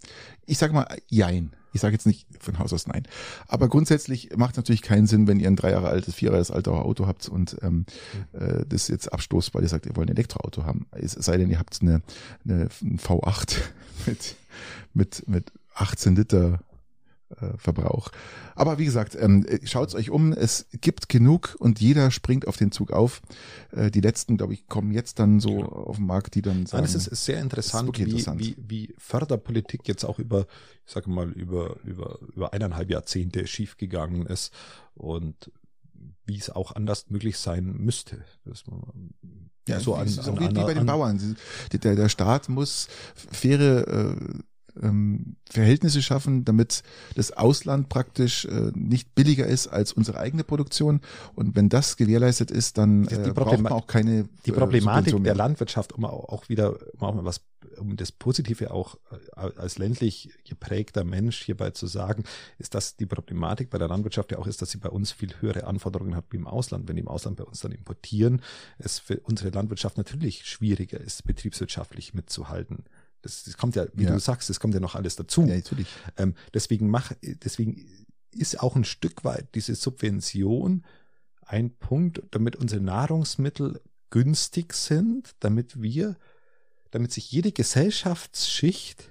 Ich 0.46 0.58
sag 0.58 0.72
mal 0.72 0.88
jein. 1.10 1.54
Ich 1.74 1.82
sage 1.82 1.94
jetzt 1.94 2.08
nicht 2.08 2.26
von 2.40 2.58
Haus 2.58 2.74
aus 2.74 2.88
nein. 2.88 3.04
Aber 3.48 3.68
grundsätzlich 3.68 4.36
macht 4.36 4.52
es 4.52 4.58
natürlich 4.58 4.82
keinen 4.82 5.06
Sinn, 5.06 5.28
wenn 5.28 5.40
ihr 5.40 5.48
ein 5.48 5.58
drei 5.58 5.72
Jahre 5.72 5.90
altes, 5.90 6.16
vier 6.16 6.32
Jahre 6.32 6.38
altes 6.38 6.74
Auto 6.74 7.06
habt 7.06 7.28
und 7.28 7.58
ähm, 7.62 7.86
äh, 8.32 8.66
das 8.68 8.88
jetzt 8.88 9.12
abstoßt, 9.12 9.54
weil 9.54 9.64
ihr 9.64 9.70
sagt, 9.70 9.86
ihr 9.86 9.96
wollt 9.96 10.10
ein 10.10 10.16
Elektroauto 10.16 10.64
haben. 10.64 10.88
Es 10.92 11.12
sei 11.12 11.38
denn, 11.38 11.52
ihr 11.52 11.60
habt 11.60 11.78
eine, 11.82 12.02
eine 12.46 12.70
ein 12.82 12.98
V8 12.98 13.58
mit, 14.08 14.36
mit, 14.94 15.28
mit 15.28 15.52
18 15.80 16.16
Liter 16.16 16.60
äh, 17.30 17.58
Verbrauch. 17.58 18.10
Aber 18.56 18.78
wie 18.78 18.86
gesagt, 18.86 19.18
ähm, 19.20 19.46
schaut 19.66 19.94
euch 19.96 20.10
um. 20.10 20.32
Es 20.32 20.68
gibt 20.72 21.10
genug 21.10 21.58
und 21.60 21.82
jeder 21.82 22.10
springt 22.10 22.48
auf 22.48 22.56
den 22.56 22.72
Zug 22.72 22.92
auf. 22.92 23.22
Äh, 23.72 23.92
die 23.92 24.00
letzten, 24.00 24.38
glaube 24.38 24.54
ich, 24.54 24.68
kommen 24.68 24.92
jetzt 24.92 25.20
dann 25.20 25.42
so 25.42 25.64
auf 25.64 25.98
den 25.98 26.06
Markt, 26.06 26.36
die 26.36 26.42
dann 26.42 26.66
sagen. 26.66 26.86
Nein, 26.86 26.96
es 26.96 27.08
ist 27.08 27.26
sehr 27.26 27.42
interessant, 27.42 27.88
wirklich 27.88 28.08
wie, 28.08 28.12
interessant. 28.12 28.40
Wie, 28.40 28.56
wie 28.58 28.96
Förderpolitik 28.98 29.88
jetzt 29.90 30.06
auch 30.06 30.20
über, 30.20 30.48
ich 30.86 30.94
sage 30.94 31.10
mal, 31.10 31.30
über, 31.32 31.76
über, 31.84 32.18
über 32.34 32.54
eineinhalb 32.54 32.90
Jahrzehnte 32.90 33.46
schiefgegangen 33.46 34.26
ist 34.26 34.54
und 34.94 35.52
wie 36.26 36.38
es 36.38 36.50
auch 36.50 36.76
anders 36.76 37.10
möglich 37.10 37.38
sein 37.38 37.66
müsste. 37.66 38.24
Ja, 39.68 39.82
so 39.82 39.96
an, 39.96 40.08
ist 40.08 40.20
auch 40.20 40.28
an, 40.28 40.40
wie, 40.40 40.56
wie 40.56 40.64
bei 40.64 40.74
den 40.74 40.80
an, 40.80 40.86
Bauern. 40.86 41.38
Der, 41.74 41.96
der 41.96 42.10
Staat 42.10 42.48
muss 42.48 42.88
faire 43.16 43.88
äh, 43.88 44.16
ähm, 44.82 45.36
Verhältnisse 45.50 46.02
schaffen, 46.02 46.46
damit 46.46 46.84
das 47.16 47.32
Ausland 47.32 47.90
praktisch 47.90 48.46
äh, 48.46 48.72
nicht 48.76 49.16
billiger 49.16 49.48
ist 49.48 49.68
als 49.68 49.94
unsere 49.94 50.18
eigene 50.20 50.44
Produktion. 50.44 51.02
Und 51.36 51.56
wenn 51.56 51.70
das 51.70 51.98
gewährleistet 51.98 52.52
ist, 52.52 52.78
dann 52.78 53.04
Die- 53.04 53.16
die 53.16 53.30
äh, 53.30 53.34
braucht 53.34 53.60
man 53.60 53.72
auch 53.74 53.88
keine 53.88 54.28
die 54.46 54.52
äh, 54.52 54.54
Problematik 54.54 55.12
Subvention 55.12 55.24
der. 55.24 55.36
Landwirtschaft, 55.36 55.94
um 55.94 56.06
auch 56.06 56.30
auch 56.30 56.50
wieder 56.50 56.78
um 56.94 57.02
auch 57.08 57.14
mal 57.16 57.26
was, 57.26 57.42
um 57.80 57.96
das 57.96 58.12
Positive 58.12 58.72
auch 58.72 58.96
äh, 59.12 59.40
als 59.58 59.78
ländlich 59.78 60.30
geprägter 60.48 61.04
Mensch 61.04 61.42
hierbei 61.44 61.72
zu 61.72 61.88
sagen, 61.88 62.24
ist, 62.58 62.74
dass 62.76 62.96
die 62.98 63.06
Problematik 63.06 63.70
bei 63.70 63.78
der 63.78 63.88
Landwirtschaft 63.88 64.32
ja 64.32 64.38
auch 64.40 64.48
ist, 64.48 64.62
dass 64.62 64.72
sie 64.72 64.78
bei 64.78 64.90
uns 64.90 65.12
viel 65.12 65.34
höhere 65.40 65.66
Anforderungen 65.66 66.16
hat 66.16 66.26
wie 66.32 66.38
im 66.38 66.48
Ausland. 66.48 66.88
Wenn 66.88 66.96
die 66.96 67.02
im 67.02 67.08
Ausland 67.08 67.38
bei 67.38 67.44
uns 67.44 67.60
dann 67.60 67.72
importieren, 67.72 68.42
es 68.78 69.00
für 69.00 69.20
unsere 69.22 69.50
Landwirtschaft 69.50 69.98
natürlich 69.98 70.46
schwieriger 70.46 71.00
ist, 71.00 71.24
betriebswirtschaftlich 71.26 72.14
mitzuhalten. 72.14 72.84
Das, 73.28 73.44
das 73.44 73.58
kommt 73.58 73.76
ja, 73.76 73.86
wie 73.94 74.06
Ja. 74.06 74.12
du 74.12 74.20
sagst, 74.20 74.50
das 74.50 74.60
kommt 74.60 74.74
ja 74.74 74.80
noch 74.80 74.96
alles 74.96 75.16
dazu. 75.18 75.42
Ja, 75.46 75.56
natürlich. 75.56 75.88
Ähm, 76.18 76.34
deswegen 76.54 76.90
mach, 76.90 77.12
deswegen 77.22 77.86
ist 78.32 78.60
auch 78.62 78.76
ein 78.76 78.86
Stück 78.86 79.24
weit 79.26 79.54
diese 79.56 79.76
Subvention 79.76 80.86
ein 81.42 81.76
Punkt, 81.78 82.22
damit 82.32 82.56
unsere 82.56 82.82
Nahrungsmittel 82.82 83.82
günstig 84.10 84.74
sind, 84.74 85.36
damit 85.40 85.82
wir, 85.82 86.16
damit 86.92 87.12
sich 87.12 87.32
jede 87.32 87.52
Gesellschaftsschicht 87.52 89.10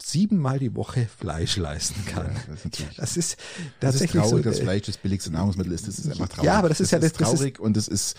siebenmal 0.00 0.58
die 0.58 0.74
Woche 0.76 1.06
Fleisch 1.08 1.56
leisten 1.56 2.04
kann. 2.06 2.36
Ja, 2.78 2.86
das 2.96 3.16
ist. 3.16 3.36
Das 3.80 3.96
ist 3.96 4.00
Das 4.00 4.00
ist 4.02 4.10
traurig, 4.12 4.30
so. 4.30 4.38
dass 4.50 4.58
äh, 4.58 4.62
Fleisch 4.62 4.86
das 4.86 4.98
billigste 4.98 5.30
Nahrungsmittel 5.30 5.72
ist. 5.72 5.88
Das 5.88 5.98
ist 5.98 6.06
einfach 6.06 6.28
traurig. 6.28 6.44
Ja, 6.46 6.58
aber 6.58 6.68
das 6.68 6.80
ist 6.80 6.90
ja 6.92 6.98
das- 6.98 7.12
ist 7.12 7.20
das 7.20 7.32
ist- 7.32 7.38
traurig 7.38 7.58
und 7.60 7.76
das 7.76 7.88
ist 7.88 8.16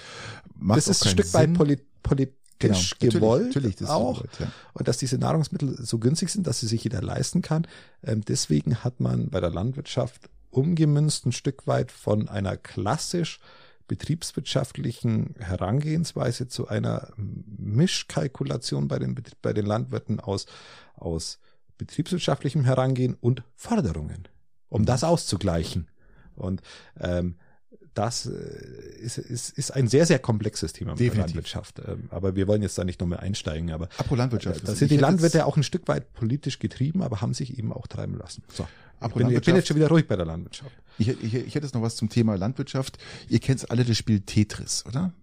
macht 0.56 0.78
das 0.80 0.88
ist 0.88 1.06
ein 1.06 1.12
Stück 1.12 1.34
weit 1.34 1.46
Sinn. 1.50 1.54
polit, 1.54 1.86
politisch 2.60 2.92
Genau, 3.00 3.12
natürlich, 3.12 3.14
gewollt 3.14 3.46
natürlich, 3.48 3.76
das 3.76 3.90
ist 3.90 3.94
auch. 3.94 4.16
gewollt, 4.16 4.40
ja. 4.40 4.52
und 4.74 4.88
dass 4.88 4.98
diese 4.98 5.18
Nahrungsmittel 5.18 5.78
so 5.84 6.00
günstig 6.00 6.30
sind, 6.30 6.48
dass 6.48 6.60
sie 6.60 6.68
sich 6.68 6.84
jeder 6.84 7.02
leisten 7.02 7.42
kann. 7.42 7.68
Ähm, 8.04 8.24
deswegen 8.26 8.84
hat 8.84 9.00
man 9.00 9.30
bei 9.30 9.40
der 9.40 9.52
Landwirtschaft 9.52 10.30
umgemünzt 10.50 11.26
ein 11.26 11.32
Stück 11.32 11.68
weit 11.68 11.92
von 11.92 12.30
einer 12.30 12.58
klassisch 12.58 13.40
betriebswirtschaftlichen 13.88 15.36
Herangehensweise 15.40 16.48
zu 16.48 16.68
einer 16.68 17.14
Mischkalkulation 17.16 18.88
bei 18.88 19.00
den, 19.00 19.16
bei 19.42 19.54
den 19.54 19.66
Landwirten 19.66 20.20
aus, 20.20 20.46
aus 20.96 21.40
betriebswirtschaftlichem 21.78 22.66
Herangehen 22.66 23.16
und 23.20 23.44
Forderungen, 23.56 24.28
um 24.70 24.86
das 24.86 25.04
auszugleichen. 25.04 25.88
Und 26.36 26.62
ähm, 27.00 27.36
das 27.98 28.28
äh, 28.28 28.32
ist, 29.00 29.18
ist, 29.18 29.58
ist 29.58 29.72
ein 29.72 29.88
sehr, 29.88 30.06
sehr 30.06 30.20
komplexes 30.20 30.74
Thema 30.74 30.92
mit 30.92 31.00
der 31.00 31.08
Definitiv. 31.08 31.36
Landwirtschaft. 31.36 31.82
Ähm, 31.86 32.10
aber 32.10 32.36
wir 32.36 32.48
wollen 32.48 32.62
jetzt 32.62 32.78
da 32.78 32.84
nicht 32.84 33.00
nochmal 33.00 33.20
einsteigen. 33.20 33.72
Aber 33.72 33.86
Apropos 33.98 34.18
Landwirtschaft. 34.18 34.68
da 34.68 34.74
Ich 34.74 34.80
sind 34.80 34.92
die 34.92 34.98
Landwirte 34.98 35.46
auch 35.46 35.58
ein 35.58 35.64
Stück 35.64 35.88
weit 35.88 36.14
politisch 36.14 36.60
getrieben, 36.60 37.02
aber 37.02 37.22
haben 37.22 37.34
sich 37.34 37.58
eben 37.58 37.74
auch 37.74 37.88
treiben 37.88 38.18
lassen. 38.18 38.44
So. 38.54 38.68
Ich 39.00 39.14
bin, 39.14 39.30
ich 39.30 39.42
bin 39.42 39.56
jetzt 39.56 39.68
schon 39.68 39.78
wieder 39.78 39.90
ruhig 39.90 40.08
bei 40.08 40.16
der 40.16 40.26
Landwirtschaft. 40.26 40.72
Ich, 40.98 41.10
ich, 41.10 41.34
ich 41.34 41.56
hätte 41.56 41.66
jetzt 41.66 41.76
noch 41.76 41.82
was 41.82 41.96
zum 41.96 42.10
Thema 42.10 42.36
Landwirtschaft. 42.36 42.98
Ihr 43.30 43.40
kennt 43.40 43.70
alle 43.70 43.84
das 43.84 43.98
Spiel 43.98 44.22
Tetris, 44.22 44.86
oder? 44.88 45.14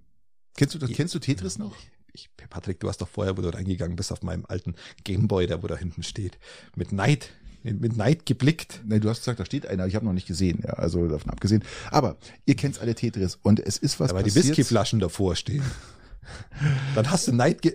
Kennst 0.57 0.75
du 0.75 0.79
das? 0.79 0.91
Kennst 0.91 1.15
du 1.15 1.19
Tetris 1.19 1.59
noch? 1.59 1.75
Ich, 2.13 2.31
Patrick, 2.49 2.79
du 2.79 2.89
hast 2.89 3.01
doch 3.01 3.09
vorher, 3.09 3.37
wo 3.37 3.43
du 3.43 3.53
reingegangen 3.53 3.97
bist, 3.97 4.13
auf 4.13 4.23
meinem 4.23 4.45
alten 4.47 4.77
Gameboy, 5.03 5.49
der 5.49 5.65
wo 5.65 5.67
da 5.67 5.77
hinten 5.77 6.05
steht, 6.05 6.39
mit 6.77 6.93
Neid, 6.93 7.31
mit 7.65 7.97
Neid 7.97 8.27
geblickt. 8.27 8.81
Nein, 8.87 9.01
du 9.01 9.09
hast 9.09 9.21
gesagt, 9.21 9.41
da 9.41 9.45
steht 9.45 9.67
einer. 9.67 9.87
Ich 9.87 9.95
habe 9.95 10.05
noch 10.05 10.13
nicht 10.13 10.27
gesehen. 10.27 10.61
Ja, 10.63 10.75
also 10.75 11.07
davon 11.09 11.31
abgesehen. 11.31 11.65
Aber 11.91 12.17
ihr 12.45 12.55
kennt 12.57 12.81
alle 12.81 12.95
Tetris 12.95 13.39
und 13.43 13.59
es 13.59 13.79
ist 13.79 13.99
was 14.01 14.11
Aber 14.11 14.23
die 14.23 14.31
passiert. 14.31 14.49
Whiskyflaschen 14.49 15.01
davor 15.01 15.35
stehen. 15.35 15.63
Dann 16.95 17.11
hast 17.11 17.27
du 17.29 17.33
Neid, 17.33 17.63
ge 17.63 17.75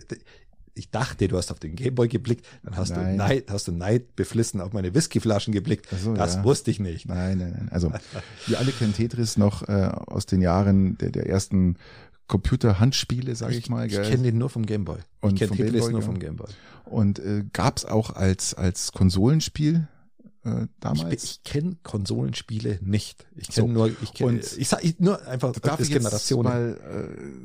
ich 0.76 0.90
dachte, 0.90 1.28
du 1.28 1.36
hast 1.36 1.52
auf 1.52 1.60
den 1.60 1.76
Gameboy 1.76 2.07
geblickt, 2.07 2.45
dann 2.64 2.78
hast 2.78 2.91
Nein. 2.91 3.11
du 3.11 3.16
Neid, 3.18 3.52
hast 3.52 3.68
du 3.68 3.74
Neid 3.74 4.16
beflissen 4.16 4.61
auf 4.61 4.72
meine 4.72 4.94
Whiskyflaschen 4.94 5.53
geblickt. 5.53 5.88
So, 6.02 6.14
das 6.14 6.36
ja. 6.36 6.44
wusste 6.45 6.72
ich 6.72 6.80
nicht. 6.80 7.06
Nein, 7.06 7.38
nein, 7.38 7.52
nein. 7.57 7.70
Also 7.70 7.91
wir 8.48 8.60
alle 8.60 8.72
kennen 8.72 8.94
Tetris 8.94 9.36
noch 9.36 9.68
äh, 9.68 9.90
aus 10.07 10.26
den 10.26 10.41
Jahren 10.41 10.98
der, 10.98 11.11
der 11.11 11.28
ersten 11.28 11.76
Computer-Handspiele, 12.30 13.35
sage 13.35 13.56
ich, 13.57 13.69
mal. 13.69 13.88
Ich 13.88 13.93
kenne 14.01 14.23
den 14.23 14.38
nur 14.38 14.49
vom 14.49 14.65
Gameboy. 14.65 14.99
Und 15.22 15.34
ich 15.34 15.39
kenne 15.39 15.51
Tetris 15.57 15.72
Gameboy, 15.73 15.91
nur 15.91 15.99
ja. 16.01 16.06
vom 16.06 16.19
Gameboy. 16.19 16.47
Und 16.85 17.19
äh, 17.19 17.43
gab 17.51 17.77
es 17.77 17.85
auch 17.85 18.11
als 18.15 18.53
als 18.53 18.91
Konsolenspiel 18.93 19.88
äh, 20.45 20.64
Ich, 20.64 20.69
damals. 20.80 21.23
ich 21.23 21.43
kenne 21.43 21.76
Konsolenspiele 21.84 22.80
nicht. 22.81 23.26
Ich 23.35 23.47
So. 23.47 23.64
kenne 23.64 23.73
nur, 23.73 23.91
ich 24.01 24.14
kenne, 24.14 24.39
ich 24.57 24.68
sag 24.69 24.84
ich, 24.84 24.97
nur 24.99 25.22
einfach 25.27 25.51
Darf 25.53 25.81
ich 25.81 25.89
Generationen. 25.91 26.43
mal? 26.49 26.77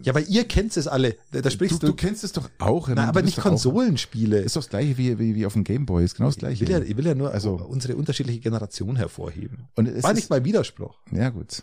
Äh, 0.01 0.05
ja, 0.07 0.15
weil 0.15 0.25
ihr 0.29 0.45
kennt 0.47 0.77
es 0.77 0.87
alle. 0.87 1.13
Da, 1.33 1.41
da 1.41 1.41
du, 1.43 1.51
sprichst 1.51 1.83
du, 1.83 1.89
du. 1.89 1.95
kennst 1.95 2.23
es 2.25 2.33
doch 2.33 2.49
auch. 2.59 2.87
na, 2.89 2.95
ich 3.03 3.09
aber 3.09 3.23
nicht 3.23 3.37
doch 3.39 3.47
auch- 3.47 3.51
Konsolenspiele. 3.51 4.39
Ist 4.39 4.55
doch 4.57 4.63
das 4.63 4.71
gleiche 4.71 4.97
wie, 4.97 5.19
wie, 5.19 5.35
wie 5.35 5.45
auf 5.45 5.55
dem 5.55 5.65
Gameboy. 5.65 6.05
Ist 6.05 6.15
genau 6.15 6.29
das 6.29 6.37
Ich 6.37 6.41
gleiche. 6.41 6.61
will, 6.61 6.71
ja, 6.71 6.79
ich 6.81 6.97
will 6.97 7.05
ja 7.07 7.15
nur 7.17 7.33
Also- 7.33 7.55
unsere 7.57 7.97
unterschiedliche 7.97 8.39
Generation 8.41 8.97
hervorheben. 8.97 9.67
Und 9.75 9.89
es 9.89 10.03
War 10.05 10.13
ist- 10.13 10.17
nicht 10.17 10.31
mal 10.31 10.45
Widerspruch. 10.45 10.97
Ja, 11.11 11.31
gut. 11.31 11.63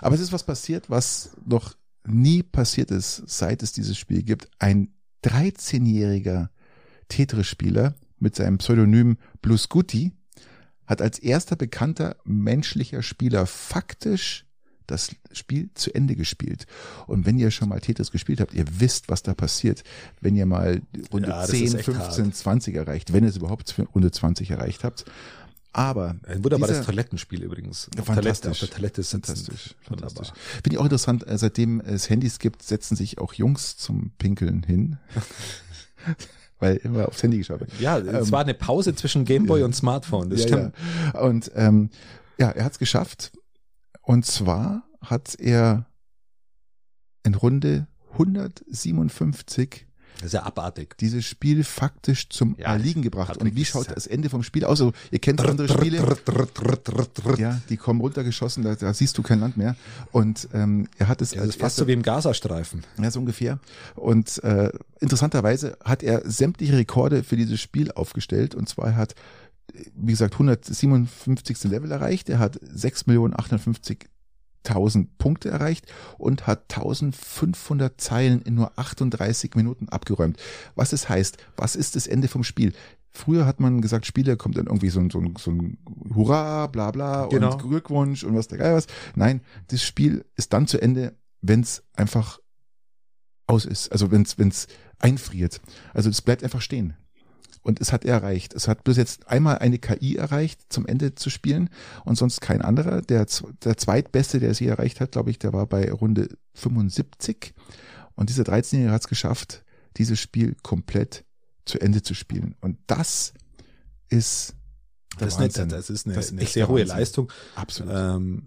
Aber 0.00 0.14
es 0.16 0.20
ist 0.20 0.32
was 0.32 0.42
passiert, 0.42 0.90
was 0.90 1.30
noch 1.46 1.74
nie 2.06 2.42
passiert 2.42 2.90
ist, 2.90 3.22
seit 3.26 3.62
es 3.62 3.72
dieses 3.72 3.96
Spiel 3.96 4.22
gibt. 4.22 4.48
Ein 4.58 4.92
13-jähriger 5.24 6.48
Tetris-Spieler 7.08 7.94
mit 8.18 8.34
seinem 8.36 8.58
Pseudonym 8.58 9.18
Bluscuti 9.40 10.12
hat 10.86 11.00
als 11.00 11.18
erster 11.18 11.56
bekannter 11.56 12.16
menschlicher 12.24 13.02
Spieler 13.02 13.46
faktisch 13.46 14.46
das 14.86 15.14
Spiel 15.32 15.70
zu 15.74 15.94
Ende 15.94 16.16
gespielt. 16.16 16.66
Und 17.06 17.24
wenn 17.24 17.38
ihr 17.38 17.50
schon 17.50 17.68
mal 17.68 17.80
Tetris 17.80 18.10
gespielt 18.10 18.40
habt, 18.40 18.52
ihr 18.52 18.64
wisst, 18.78 19.08
was 19.08 19.22
da 19.22 19.32
passiert, 19.32 19.84
wenn 20.20 20.36
ihr 20.36 20.46
mal 20.46 20.82
Runde 21.12 21.28
Ja, 21.28 21.42
das 21.42 21.50
10, 21.50 21.64
ist 21.64 21.74
echt 21.74 21.84
15, 21.84 22.32
20 22.32 22.74
erreicht, 22.74 23.12
wenn 23.12 23.24
ihr 23.24 23.30
es 23.30 23.36
überhaupt 23.36 23.74
Runde 23.94 24.10
20 24.10 24.50
erreicht 24.50 24.84
habt. 24.84 25.04
Aber 25.72 26.16
Ein 26.26 26.44
wunderbares 26.44 26.76
dieser- 26.76 26.84
Toilettenspiel 26.84 27.42
übrigens. 27.42 27.88
Auf 27.98 28.04
Fantastisch. 28.04 28.40
Toilette, 28.40 28.50
auf 28.50 28.58
der 28.58 28.70
Toilette 28.70 29.02
sitzen. 29.02 29.36
Fantastisch, 29.36 29.74
fantastisch. 29.80 30.32
Finde 30.62 30.72
ich 30.72 30.78
auch 30.78 30.84
interessant, 30.84 31.26
äh, 31.26 31.38
seitdem 31.38 31.80
es 31.80 32.10
Handys 32.10 32.38
gibt, 32.38 32.62
setzen 32.62 32.94
sich 32.96 33.18
auch 33.18 33.32
Jungs 33.32 33.76
zum 33.78 34.12
Pinkeln 34.18 34.62
hin. 34.64 34.98
Weil 36.58 36.76
immer 36.76 37.08
aufs 37.08 37.22
Handy 37.22 37.38
geschaut 37.38 37.60
wird. 37.60 37.80
Ja, 37.80 37.98
es 37.98 38.30
war 38.30 38.40
eine 38.42 38.54
Pause 38.54 38.94
zwischen 38.94 39.24
Gameboy 39.24 39.60
ja. 39.60 39.64
und 39.66 39.74
Smartphone. 39.74 40.30
Das 40.30 40.42
ja, 40.42 40.48
stimmt. 40.48 40.74
ja. 41.14 41.20
Und 41.20 41.50
ähm, 41.54 41.90
ja, 42.38 42.50
er 42.50 42.64
hat 42.64 42.72
es 42.72 42.78
geschafft. 42.78 43.32
Und 44.02 44.26
zwar 44.26 44.84
hat 45.00 45.34
er 45.40 45.86
in 47.24 47.34
Runde 47.34 47.88
157 48.12 49.86
Das 50.16 50.26
ist 50.26 50.32
ja 50.34 50.42
abartig. 50.44 50.96
dieses 50.98 51.24
Spiel 51.24 51.64
faktisch 51.64 52.28
zum 52.28 52.54
Ja, 52.58 52.66
Erliegen 52.72 53.02
gebracht. 53.02 53.36
Und 53.38 53.54
wie 53.56 53.60
das 53.60 53.68
schaut 53.68 53.88
ja- 53.88 53.94
das 53.94 54.06
Ende 54.06 54.28
vom 54.30 54.42
Spiel 54.42 54.64
aus? 54.64 54.80
Also, 54.80 54.92
ihr 55.10 55.18
kennt 55.18 55.40
andere 55.40 55.68
Spiele. 55.68 55.98
Ja, 57.38 57.60
die 57.68 57.76
kommen 57.76 58.00
runtergeschossen, 58.00 58.62
da, 58.62 58.74
da 58.74 58.94
siehst 58.94 59.18
du 59.18 59.22
kein 59.22 59.40
Land 59.40 59.56
mehr. 59.56 59.76
Und 60.12 60.48
ähm, 60.52 60.88
er 60.98 61.08
hat 61.08 61.20
es 61.22 61.30
Das 61.30 61.40
als 61.40 61.48
ist 61.50 61.60
fast 61.60 61.76
so 61.76 61.86
wie 61.86 61.92
im 61.92 62.02
Gazastreifen. 62.02 62.84
Ja, 63.00 63.10
so 63.10 63.18
ungefähr. 63.20 63.58
Und 63.94 64.42
äh, 64.44 64.70
interessanterweise 65.00 65.76
hat 65.84 66.02
er 66.02 66.22
sämtliche 66.28 66.76
Rekorde 66.76 67.24
für 67.24 67.36
dieses 67.36 67.60
Spiel 67.60 67.90
aufgestellt. 67.92 68.54
Und 68.54 68.68
zwar 68.68 68.94
hat, 68.96 69.14
wie 69.94 70.12
gesagt, 70.12 70.34
157. 70.34 71.64
Level 71.64 71.90
erreicht. 71.90 72.28
Er 72.28 72.38
hat 72.38 72.58
6.850.000 74.64 75.06
Punkte 75.18 75.48
erreicht 75.50 75.86
und 76.18 76.46
hat 76.46 76.72
1500 76.74 78.00
Zeilen 78.00 78.42
in 78.42 78.54
nur 78.54 78.78
38 78.78 79.54
Minuten 79.54 79.88
abgeräumt. 79.88 80.38
Was 80.74 80.92
es 80.92 81.08
heißt, 81.08 81.38
was 81.56 81.76
ist 81.76 81.96
das 81.96 82.06
Ende 82.06 82.28
vom 82.28 82.44
Spiel? 82.44 82.72
Früher 83.10 83.44
hat 83.44 83.60
man 83.60 83.82
gesagt, 83.82 84.06
Spieler 84.06 84.36
kommt 84.36 84.56
dann 84.56 84.66
irgendwie 84.66 84.88
so 84.88 85.00
ein, 85.00 85.10
so 85.10 85.18
ein, 85.20 85.34
so 85.38 85.50
ein 85.50 85.78
Hurra, 86.14 86.66
bla 86.66 86.90
bla 86.90 87.26
Genau. 87.26 87.52
und 87.52 87.62
Glückwunsch 87.62 88.24
und 88.24 88.34
was 88.34 88.48
der 88.48 88.58
Geil 88.58 88.74
was. 88.74 88.86
Nein, 89.14 89.42
das 89.68 89.82
Spiel 89.82 90.24
ist 90.34 90.52
dann 90.52 90.66
zu 90.66 90.80
Ende, 90.80 91.14
wenn 91.42 91.60
es 91.60 91.82
einfach 91.94 92.38
aus 93.46 93.66
ist. 93.66 93.92
Also 93.92 94.10
wenn 94.10 94.22
es 94.22 94.66
einfriert. 94.98 95.60
Also 95.92 96.08
es 96.08 96.22
bleibt 96.22 96.42
einfach 96.42 96.62
stehen. 96.62 96.94
Und 97.62 97.80
es 97.80 97.92
hat 97.92 98.04
er 98.04 98.14
erreicht. 98.16 98.54
Es 98.54 98.66
hat 98.66 98.82
bis 98.84 98.96
jetzt 98.96 99.28
einmal 99.28 99.58
eine 99.58 99.78
KI 99.78 100.16
erreicht, 100.16 100.60
zum 100.68 100.84
Ende 100.86 101.14
zu 101.14 101.30
spielen 101.30 101.70
und 102.04 102.16
sonst 102.16 102.40
kein 102.40 102.60
anderer. 102.60 103.02
Der, 103.02 103.26
der 103.64 103.76
zweitbeste, 103.76 104.40
der 104.40 104.50
es 104.50 104.58
je 104.58 104.66
erreicht 104.66 105.00
hat, 105.00 105.12
glaube 105.12 105.30
ich, 105.30 105.38
der 105.38 105.52
war 105.52 105.66
bei 105.66 105.90
Runde 105.92 106.28
75. 106.54 107.54
Und 108.14 108.28
dieser 108.30 108.42
13-Jährige 108.42 108.90
hat 108.90 109.02
es 109.02 109.08
geschafft, 109.08 109.64
dieses 109.96 110.18
Spiel 110.20 110.56
komplett 110.62 111.24
zu 111.64 111.78
Ende 111.80 112.02
zu 112.02 112.14
spielen. 112.14 112.56
Und 112.60 112.78
das 112.88 113.32
ist 114.08 114.54
Das 115.18 115.34
ist, 115.34 115.40
Wahnsinn. 115.40 115.68
das 115.68 115.88
ist 115.90 116.06
eine, 116.06 116.14
Das 116.16 116.26
ist 116.26 116.32
eine 116.32 116.46
sehr 116.46 116.68
hohe 116.68 116.80
Wahnsinn. 116.80 116.96
Leistung. 116.96 117.32
Absolut. 117.54 117.92
Ähm, 117.94 118.46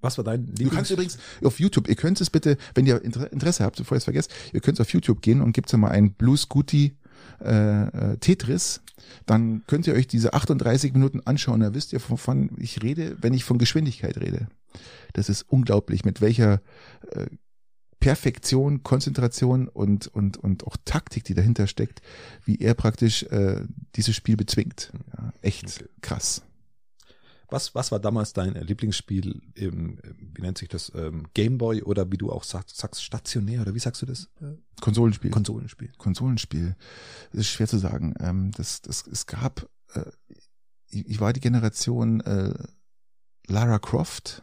was 0.00 0.18
war 0.18 0.24
dein 0.24 0.54
Du 0.54 0.68
kannst 0.68 0.90
Lieblings- 0.90 0.92
übrigens 0.92 1.18
auf 1.42 1.58
YouTube, 1.60 1.88
ihr 1.88 1.96
könnt 1.96 2.20
es 2.20 2.28
bitte, 2.30 2.58
wenn 2.74 2.84
ihr 2.86 3.02
Inter- 3.02 3.32
Interesse 3.32 3.64
habt, 3.64 3.76
bevor 3.78 3.96
ihr 3.96 3.98
es 3.98 4.04
vergesst, 4.04 4.32
ihr 4.52 4.60
könnt 4.60 4.78
auf 4.80 4.90
YouTube 4.92 5.22
gehen 5.22 5.40
und 5.40 5.52
gebt 5.52 5.72
mal 5.72 5.90
ein 5.90 6.12
Blue 6.12 6.36
Scooty 6.36 6.96
äh, 7.40 7.82
äh, 8.12 8.16
Tetris, 8.18 8.80
dann 9.26 9.62
könnt 9.66 9.86
ihr 9.86 9.94
euch 9.94 10.06
diese 10.06 10.34
38 10.34 10.92
Minuten 10.92 11.20
anschauen. 11.20 11.60
Da 11.60 11.74
wisst 11.74 11.92
ihr, 11.92 12.00
wovon 12.08 12.50
ich 12.58 12.82
rede, 12.82 13.16
wenn 13.20 13.34
ich 13.34 13.44
von 13.44 13.58
Geschwindigkeit 13.58 14.18
rede. 14.18 14.48
Das 15.12 15.28
ist 15.28 15.42
unglaublich, 15.48 16.04
mit 16.04 16.20
welcher 16.20 16.60
äh, 17.10 17.26
Perfektion, 18.00 18.82
Konzentration 18.82 19.66
und, 19.68 20.08
und, 20.08 20.36
und 20.36 20.66
auch 20.66 20.76
Taktik, 20.84 21.24
die 21.24 21.34
dahinter 21.34 21.66
steckt, 21.66 22.02
wie 22.44 22.58
er 22.60 22.74
praktisch 22.74 23.22
äh, 23.24 23.62
dieses 23.96 24.14
Spiel 24.14 24.36
bezwingt. 24.36 24.92
Ja, 25.16 25.32
echt 25.40 25.64
Okay. 25.80 25.88
krass. 26.02 26.42
Was, 27.48 27.74
was 27.74 27.92
war 27.92 28.00
damals 28.00 28.32
dein 28.32 28.54
Lieblingsspiel 28.54 29.40
im, 29.54 29.98
wie 30.34 30.42
nennt 30.42 30.58
sich 30.58 30.68
das, 30.68 30.92
ähm, 30.94 31.26
Gameboy 31.34 31.82
oder 31.82 32.10
wie 32.10 32.16
du 32.16 32.30
auch 32.30 32.44
sagst, 32.44 32.76
sagst 32.76 33.02
stationär 33.02 33.62
oder 33.62 33.74
wie 33.74 33.78
sagst 33.78 34.02
du 34.02 34.06
das? 34.06 34.30
Äh, 34.40 34.56
Konsolenspiel. 34.80 35.30
Konsolenspiel. 35.30 35.92
Konsolenspiel. 35.98 36.76
Das 37.32 37.40
ist 37.40 37.48
schwer 37.48 37.68
zu 37.68 37.78
sagen. 37.78 38.14
Ähm, 38.20 38.50
das, 38.56 38.82
das, 38.82 39.06
es 39.06 39.26
gab, 39.26 39.68
äh, 39.94 40.04
ich, 40.88 41.06
ich 41.06 41.20
war 41.20 41.32
die 41.32 41.40
Generation 41.40 42.20
äh, 42.20 42.54
Lara 43.46 43.78
Croft. 43.78 44.42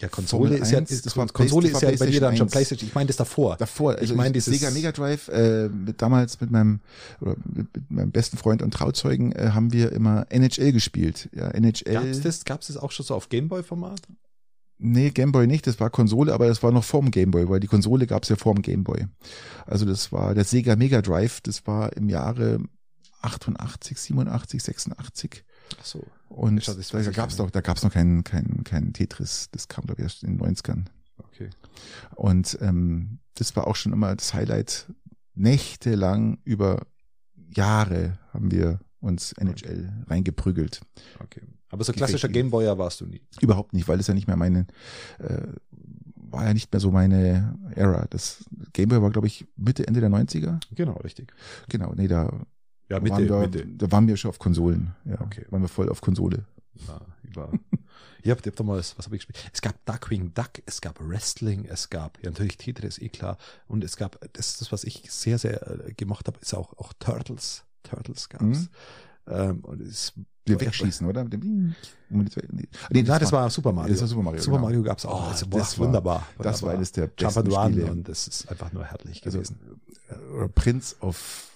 Ja, 0.00 0.08
Konsole 0.08 0.48
Formel 0.50 0.62
ist 0.62 0.70
ja, 0.70 0.78
1, 0.78 0.90
ist, 0.90 1.16
war 1.16 1.26
Konsole 1.28 1.68
ist 1.68 1.82
ja 1.82 1.90
bei 1.90 2.06
dir 2.06 2.20
dann 2.20 2.36
schon 2.36 2.48
PlayStation. 2.48 2.88
Ich 2.88 2.94
meine 2.94 3.08
das 3.08 3.16
davor. 3.16 3.56
Davor, 3.56 3.92
also 3.96 4.04
Ich 4.04 4.14
meine 4.14 4.32
dieses- 4.32 4.52
Sega 4.58 4.70
Mega 4.70 4.92
Drive, 4.92 5.28
äh, 5.28 5.68
mit, 5.68 6.00
damals 6.00 6.40
mit 6.40 6.50
meinem, 6.50 6.80
oder 7.20 7.36
mit, 7.44 7.66
meinem 7.90 8.10
besten 8.10 8.36
Freund 8.36 8.62
und 8.62 8.72
Trauzeugen 8.72 9.32
äh, 9.32 9.50
haben 9.52 9.72
wir 9.72 9.92
immer 9.92 10.26
NHL 10.30 10.72
gespielt. 10.72 11.28
Ja, 11.34 11.48
NHL. 11.48 11.94
Gab's 11.94 12.20
das, 12.20 12.44
gab's 12.44 12.66
das 12.68 12.76
auch 12.76 12.92
schon 12.92 13.04
so 13.06 13.14
auf 13.14 13.28
Gameboy-Format? 13.28 14.00
Nee, 14.80 15.10
Gameboy 15.10 15.48
nicht, 15.48 15.66
das 15.66 15.80
war 15.80 15.90
Konsole, 15.90 16.32
aber 16.32 16.46
das 16.46 16.62
war 16.62 16.70
noch 16.70 16.84
vorm 16.84 17.10
Gameboy, 17.10 17.48
weil 17.48 17.58
die 17.58 17.66
Konsole 17.66 18.06
gab's 18.06 18.28
ja 18.28 18.36
vorm 18.36 18.62
Gameboy. 18.62 19.06
Also 19.66 19.84
das 19.84 20.12
war 20.12 20.34
der 20.34 20.44
Sega 20.44 20.76
Mega 20.76 21.02
Drive, 21.02 21.40
das 21.40 21.66
war 21.66 21.92
im 21.96 22.08
Jahre 22.08 22.60
88, 23.22 23.98
87, 23.98 24.62
86. 24.62 25.44
Ach 25.80 25.84
so. 25.84 26.04
Und 26.28 26.56
das 26.56 26.88
da, 26.88 27.02
gab's 27.10 27.36
gar 27.36 27.46
doch, 27.46 27.50
da 27.50 27.60
gab's 27.60 27.82
noch 27.82 27.92
keinen 27.92 28.22
kein, 28.24 28.62
kein 28.64 28.92
Tetris, 28.92 29.48
das 29.50 29.68
kam 29.68 29.84
glaube 29.86 30.02
ich 30.02 30.04
erst 30.04 30.22
in 30.22 30.38
den 30.38 30.56
90ern. 30.56 30.84
Okay. 31.16 31.50
Und 32.14 32.58
ähm, 32.60 33.18
das 33.34 33.56
war 33.56 33.66
auch 33.66 33.76
schon 33.76 33.92
immer 33.92 34.14
das 34.14 34.34
Highlight. 34.34 34.86
Nächtelang 35.34 36.38
über 36.44 36.86
Jahre 37.54 38.18
haben 38.32 38.50
wir 38.50 38.80
uns 39.00 39.32
NHL 39.32 40.04
reingeprügelt. 40.08 40.80
Okay. 41.20 41.42
Aber 41.70 41.84
so 41.84 41.92
klassischer 41.92 42.28
Gameboyer 42.28 42.78
warst 42.78 43.00
du 43.00 43.06
nie. 43.06 43.22
Überhaupt 43.40 43.72
nicht, 43.72 43.88
weil 43.88 44.00
es 44.00 44.06
ja 44.06 44.14
nicht 44.14 44.26
mehr 44.26 44.36
meine, 44.36 44.66
äh, 45.18 45.48
war 46.14 46.44
ja 46.44 46.54
nicht 46.54 46.72
mehr 46.72 46.80
so 46.80 46.90
meine 46.90 47.56
Era. 47.74 48.06
Das 48.10 48.44
Gameboy 48.72 49.02
war, 49.02 49.10
glaube 49.10 49.26
ich, 49.26 49.46
Mitte, 49.56 49.86
Ende 49.86 50.00
der 50.00 50.10
90er. 50.10 50.60
Genau, 50.74 50.94
richtig. 50.98 51.32
Genau, 51.68 51.92
nee, 51.94 52.08
da, 52.08 52.46
Ja, 52.88 53.02
waren, 53.06 53.28
wir, 53.28 53.38
Mitte. 53.40 53.66
da 53.66 53.90
waren 53.92 54.08
wir 54.08 54.16
schon 54.16 54.30
auf 54.30 54.38
Konsolen. 54.38 54.94
Ja, 55.04 55.20
Okay. 55.20 55.44
Waren 55.50 55.62
wir 55.62 55.68
voll 55.68 55.88
auf 55.88 56.00
Konsole. 56.00 56.44
Ja, 56.86 57.00
über. 57.22 57.52
ich 58.22 58.30
hab, 58.30 58.40
ich 58.40 58.46
hab 58.46 58.56
damals, 58.56 58.96
was 58.98 59.06
habe 59.06 59.16
ich 59.16 59.26
gespielt? 59.26 59.50
Es 59.52 59.60
gab 59.60 59.84
Duckwing 59.84 60.32
Duck, 60.34 60.50
es 60.66 60.80
gab 60.80 60.98
Wrestling, 61.00 61.66
es 61.66 61.90
gab, 61.90 62.22
ja 62.22 62.30
natürlich 62.30 62.56
Tetris, 62.56 62.98
eh 62.98 63.08
klar. 63.08 63.36
Und 63.66 63.84
es 63.84 63.96
gab, 63.96 64.18
das 64.32 64.50
ist 64.50 64.60
das, 64.60 64.72
was 64.72 64.84
ich 64.84 65.04
sehr, 65.10 65.38
sehr 65.38 65.86
äh, 65.88 65.92
gemacht 65.94 66.26
habe, 66.28 66.38
ist 66.40 66.54
auch, 66.54 66.76
auch 66.78 66.92
Turtles. 66.98 67.64
Turtles 67.82 68.28
gab's. 68.28 68.42
Mhm. 68.44 68.68
Ähm, 69.30 69.60
und 69.60 69.82
es, 69.82 70.14
Wir 70.46 70.58
wegschießen, 70.60 71.06
oder? 71.06 71.24
Nee, 71.24 71.74
Nein, 72.08 73.04
das 73.04 73.32
war 73.32 73.50
Super 73.50 73.72
Mario. 73.72 73.92
Das 73.92 74.00
war 74.00 74.08
Super 74.08 74.22
Mario. 74.22 74.40
Super 74.40 74.56
genau. 74.56 74.66
Mario 74.68 74.82
gab's 74.82 75.04
auch. 75.04 75.26
Oh, 75.26 75.30
das, 75.30 75.40
das 75.48 75.78
war 75.78 75.86
wunderbar. 75.86 76.26
das 76.38 76.62
war 76.62 76.72
eines 76.72 76.92
der 76.92 77.08
besten 77.08 77.50
Spiele. 77.50 77.90
und 77.90 78.08
das 78.08 78.28
ist 78.28 78.50
einfach 78.50 78.72
nur 78.72 78.84
herrlich 78.84 79.24
Also, 79.26 79.38
gewesen. 79.38 79.58
oder 80.34 80.48
Prince 80.48 80.96
of 81.00 81.47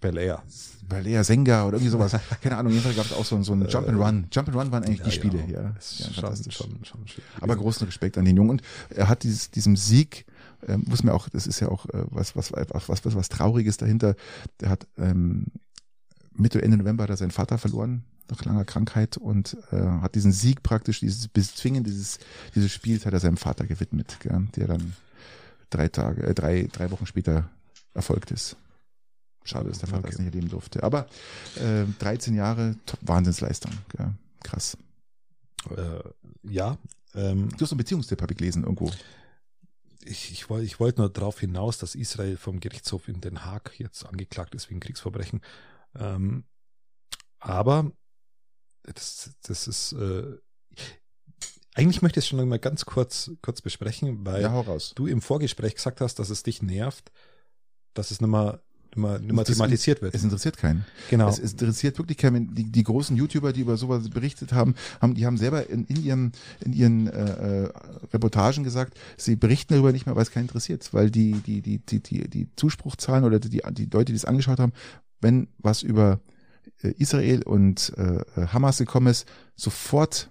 Bel 0.00 0.16
Air. 0.18 0.42
Balea 0.88 1.22
Senga 1.22 1.66
oder 1.66 1.76
irgendwie 1.76 1.90
sowas. 1.90 2.16
Keine 2.42 2.56
Ahnung, 2.56 2.72
jedenfalls 2.72 2.96
gab 2.96 3.06
es 3.06 3.12
auch 3.12 3.24
so, 3.24 3.40
so 3.42 3.52
ein 3.52 3.68
Jump 3.68 3.88
and 3.88 3.98
Run. 3.98 4.26
Jump 4.32 4.48
and 4.48 4.56
Run 4.56 4.72
waren 4.72 4.84
eigentlich 4.84 5.02
die 5.02 5.10
Spiele, 5.10 5.44
ja. 5.46 5.62
Ja 5.62 5.74
schon, 5.80 6.14
fantastisch. 6.14 6.56
schon, 6.56 6.78
schon 6.82 7.06
schön. 7.06 7.24
Aber 7.40 7.56
großen 7.56 7.86
Respekt 7.86 8.16
an 8.16 8.24
den 8.24 8.36
Jungen. 8.36 8.50
Und 8.50 8.62
er 8.88 9.08
hat 9.08 9.22
dieses, 9.22 9.50
diesem 9.50 9.76
Sieg, 9.76 10.24
ähm, 10.66 10.84
muss 10.86 11.02
mir 11.02 11.12
auch, 11.12 11.28
das 11.28 11.46
ist 11.46 11.60
ja 11.60 11.68
auch 11.68 11.86
äh, 11.86 12.04
was, 12.10 12.34
was, 12.36 12.52
was, 12.52 12.88
was, 12.88 13.04
was, 13.04 13.14
was 13.14 13.28
Trauriges 13.28 13.76
dahinter. 13.76 14.16
Der 14.60 14.70
hat 14.70 14.86
ähm, 14.96 15.46
Mitte, 16.34 16.62
Ende 16.62 16.78
November 16.78 17.04
hat 17.04 17.10
er 17.10 17.16
seinen 17.16 17.30
Vater 17.30 17.58
verloren 17.58 18.04
nach 18.30 18.44
langer 18.44 18.64
Krankheit 18.64 19.16
und 19.16 19.56
äh, 19.72 19.76
hat 19.76 20.14
diesen 20.14 20.32
Sieg 20.32 20.62
praktisch, 20.62 21.00
dieses 21.00 21.28
Bezwingen 21.28 21.84
dieses, 21.84 22.18
dieses 22.54 22.72
Spiels 22.72 23.06
hat 23.06 23.12
er 23.14 23.20
seinem 23.20 23.38
Vater 23.38 23.66
gewidmet, 23.66 24.18
gell, 24.20 24.48
der 24.54 24.66
dann 24.66 24.92
drei 25.70 25.88
Tage, 25.88 26.22
äh, 26.24 26.34
drei, 26.34 26.68
drei 26.70 26.90
Wochen 26.90 27.06
später 27.06 27.48
erfolgt 27.94 28.30
ist. 28.30 28.56
Schade, 29.44 29.68
dass 29.68 29.78
der 29.78 29.88
Vater 29.88 30.00
Okay. 30.04 30.12
es 30.12 30.18
nicht 30.18 30.26
erleben 30.26 30.48
durfte. 30.48 30.82
Aber 30.82 31.06
äh, 31.56 31.84
13 31.98 32.34
Jahre, 32.34 32.76
top, 32.86 32.98
Wahnsinnsleistung. 33.02 33.72
Gell? 33.96 34.12
Krass. 34.42 34.76
Äh, 35.76 36.00
ja, 36.42 36.76
ähm, 37.14 37.48
Du 37.56 37.62
hast 37.64 37.72
einen 37.72 37.78
Beziehungstipp, 37.78 38.20
habe 38.22 38.32
ich 38.32 38.38
gelesen, 38.38 38.62
irgendwo. 38.64 38.90
ich, 40.04 40.30
ich 40.32 40.48
wollte 40.50 40.64
ich 40.66 40.78
wollte 40.80 41.00
nur 41.00 41.10
darauf 41.10 41.40
hinaus, 41.40 41.78
dass 41.78 41.94
Israel 41.94 42.36
vom 42.36 42.60
Gerichtshof 42.60 43.08
in 43.08 43.20
Den 43.20 43.44
Haag 43.44 43.72
jetzt 43.78 44.04
angeklagt 44.04 44.54
ist 44.54 44.70
wegen 44.70 44.80
Kriegsverbrechen. 44.80 45.40
Ähm, 45.94 46.44
aber 47.40 47.90
das, 48.84 49.30
das 49.42 49.66
ist 49.68 49.92
äh, 49.92 50.36
eigentlich 51.74 52.02
möchte 52.02 52.18
ich 52.18 52.24
es 52.24 52.28
schon 52.28 52.38
noch 52.38 52.46
mal 52.46 52.58
ganz 52.58 52.84
kurz 52.84 53.30
kurz 53.42 53.60
besprechen, 53.62 54.24
weil 54.26 54.42
Ja, 54.42 54.64
du 54.94 55.06
im 55.06 55.20
Vorgespräch 55.22 55.74
gesagt 55.76 56.00
hast, 56.00 56.18
dass 56.18 56.30
es 56.30 56.42
dich 56.42 56.62
nervt, 56.62 57.10
dass 57.94 58.10
es 58.10 58.20
nicht 58.20 58.30
mehr, 58.30 58.62
mehr 58.96 59.18
Das- 59.18 59.46
thematisiert 59.48 60.02
wird. 60.02 60.14
Es 60.14 60.24
interessiert 60.24 60.56
keinen. 60.56 60.84
Genau. 61.10 61.28
Es, 61.28 61.38
es 61.38 61.52
interessiert 61.52 61.98
wirklich 61.98 62.18
keinen. 62.18 62.54
Die, 62.54 62.64
die 62.64 62.82
großen 62.82 63.16
YouTuber, 63.16 63.52
die 63.52 63.60
über 63.60 63.76
sowas 63.76 64.08
berichtet 64.10 64.52
haben, 64.52 64.74
haben 65.00 65.14
die 65.14 65.26
haben 65.26 65.36
selber 65.36 65.68
in, 65.68 65.84
in 65.86 66.02
ihren, 66.04 66.32
in 66.64 66.72
ihren 66.72 67.06
äh, 67.08 67.64
äh, 67.64 67.72
Reportagen 68.12 68.64
gesagt, 68.64 68.98
sie 69.16 69.36
berichten 69.36 69.74
darüber 69.74 69.92
nicht 69.92 70.06
mehr, 70.06 70.16
weil 70.16 70.22
es 70.22 70.30
keinen 70.30 70.44
interessiert. 70.44 70.88
Weil 70.92 71.10
die, 71.10 71.32
die, 71.32 71.60
die, 71.62 71.78
die, 71.78 72.00
die, 72.00 72.28
die 72.28 72.48
Zuspruchzahlen 72.56 73.24
oder 73.24 73.38
die, 73.38 73.60
die 73.72 73.88
Leute, 73.92 74.12
die 74.12 74.16
es 74.16 74.24
angeschaut 74.24 74.58
haben, 74.58 74.72
wenn 75.20 75.48
was 75.58 75.82
über 75.82 76.20
äh, 76.82 76.92
Israel 76.98 77.42
und 77.42 77.92
äh, 77.96 78.46
Hamas 78.46 78.78
gekommen 78.78 79.08
ist, 79.08 79.26
sofort 79.56 80.30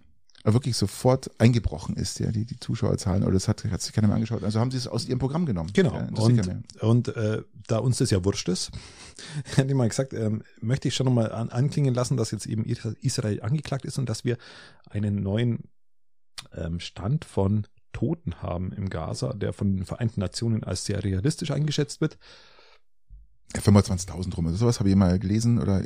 wirklich 0.53 0.78
sofort 0.78 1.30
eingebrochen 1.40 1.95
ist, 1.95 2.19
ja, 2.19 2.32
die, 2.32 2.45
die 2.45 2.60
Zuschauerzahlen, 2.60 3.24
oder 3.24 3.34
das 3.34 3.48
hat, 3.48 3.64
hat 3.65 3.82
sich 3.82 3.94
keiner 3.94 4.07
mehr 4.07 4.15
angeschaut. 4.15 4.44
Also 4.44 4.60
haben 4.60 4.72
sie 4.72 4.78
es 4.78 4.88
aus 4.88 5.06
ihrem 5.07 5.19
Programm 5.19 5.45
genommen. 5.45 5.72
Genau. 5.74 5.94
Ja, 5.94 6.07
und 6.07 6.48
und 6.82 7.07
äh, 7.10 7.41
da 7.68 7.80
uns 7.80 7.98
das 7.98 8.11
ja 8.11 8.24
wurscht 8.24 8.48
ist, 8.49 8.72
hätte 9.56 9.68
ich 9.69 9.76
mal 9.76 9.90
gesagt, 9.90 10.14
ähm, 10.14 10.44
möchte 10.61 10.88
ich 10.88 10.95
schon 10.95 11.06
nochmal 11.06 11.32
an, 11.32 11.49
anklingen 11.49 11.94
lassen, 11.94 12.18
dass 12.18 12.32
jetzt 12.32 12.45
eben 12.45 12.64
Is- 12.65 12.86
Israel 13.02 13.41
angeklagt 13.41 13.86
ist 13.86 13.98
und 13.98 14.07
dass 14.07 14.24
wir 14.26 14.38
einen 14.90 15.22
neuen 15.22 15.64
ähm, 16.53 16.80
Stand 16.80 17.26
von 17.26 17.68
Toten 17.94 18.41
haben 18.41 18.72
im 18.74 18.90
Gaza, 18.90 19.34
der 19.34 19.53
von 19.53 19.76
den 19.76 19.86
Vereinten 19.86 20.19
Nationen 20.19 20.64
als 20.64 20.86
sehr 20.86 21.03
realistisch 21.03 21.52
eingeschätzt 21.52 21.99
wird. 21.99 22.18
25.000 23.53 24.36
rum. 24.36 24.45
Also 24.48 24.57
sowas 24.60 24.80
habe 24.80 24.90
ich 24.90 24.95
mal 24.95 25.18
gelesen 25.19 25.60
oder 25.60 25.84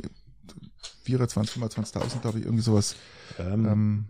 24, 1.04 1.62
25.000, 1.62 2.20
glaube 2.20 2.38
ich, 2.38 2.44
irgendwie 2.44 2.62
sowas. 2.62 2.96
Ähm, 3.38 3.66
ähm, 3.66 4.04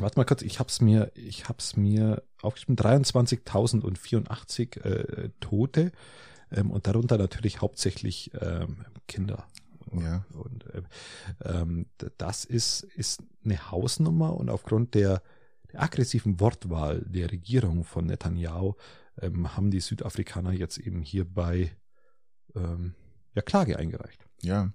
warte 0.00 0.18
mal 0.18 0.24
kurz, 0.24 0.42
ich 0.42 0.58
hab's 0.58 0.80
mir, 0.80 1.12
ich 1.14 1.48
hab's 1.48 1.76
mir 1.76 2.22
aufgeschrieben, 2.42 2.76
23.084 2.76 4.82
äh, 4.82 5.30
Tote 5.40 5.92
ähm, 6.50 6.70
und 6.70 6.86
darunter 6.86 7.18
natürlich 7.18 7.60
hauptsächlich 7.60 8.30
ähm, 8.40 8.84
Kinder. 9.08 9.46
Ja. 9.92 10.24
Und 10.32 10.66
äh, 10.66 10.82
ähm, 11.44 11.86
das 12.18 12.44
ist, 12.44 12.82
ist 12.82 13.22
eine 13.44 13.70
Hausnummer 13.70 14.34
und 14.34 14.50
aufgrund 14.50 14.94
der, 14.94 15.22
der 15.72 15.82
aggressiven 15.82 16.40
Wortwahl 16.40 17.02
der 17.06 17.30
Regierung 17.30 17.84
von 17.84 18.06
Netanyahu 18.06 18.74
ähm, 19.20 19.56
haben 19.56 19.70
die 19.70 19.80
Südafrikaner 19.80 20.52
jetzt 20.52 20.78
eben 20.78 21.02
hierbei 21.02 21.70
ähm, 22.54 22.94
ja 23.34 23.42
Klage 23.42 23.78
eingereicht. 23.78 24.26
Ja. 24.42 24.72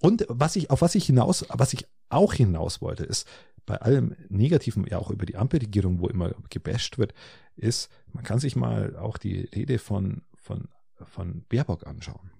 Und 0.00 0.24
was 0.28 0.56
ich, 0.56 0.70
auf 0.70 0.80
was 0.80 0.94
ich 0.94 1.06
hinaus, 1.06 1.44
was 1.50 1.72
ich 1.72 1.86
auch 2.08 2.32
hinaus 2.32 2.80
wollte, 2.80 3.04
ist, 3.04 3.28
bei 3.66 3.76
allem 3.76 4.16
Negativen, 4.28 4.86
ja 4.86 4.98
auch 4.98 5.10
über 5.10 5.26
die 5.26 5.36
Ampelregierung, 5.36 6.00
wo 6.00 6.08
immer 6.08 6.34
gebasht 6.48 6.98
wird, 6.98 7.14
ist, 7.56 7.90
man 8.12 8.24
kann 8.24 8.38
sich 8.38 8.56
mal 8.56 8.96
auch 8.96 9.18
die 9.18 9.42
Rede 9.54 9.78
von, 9.78 10.22
von, 10.36 10.68
von 11.04 11.44
Baerbock 11.48 11.86
anschauen, 11.86 12.30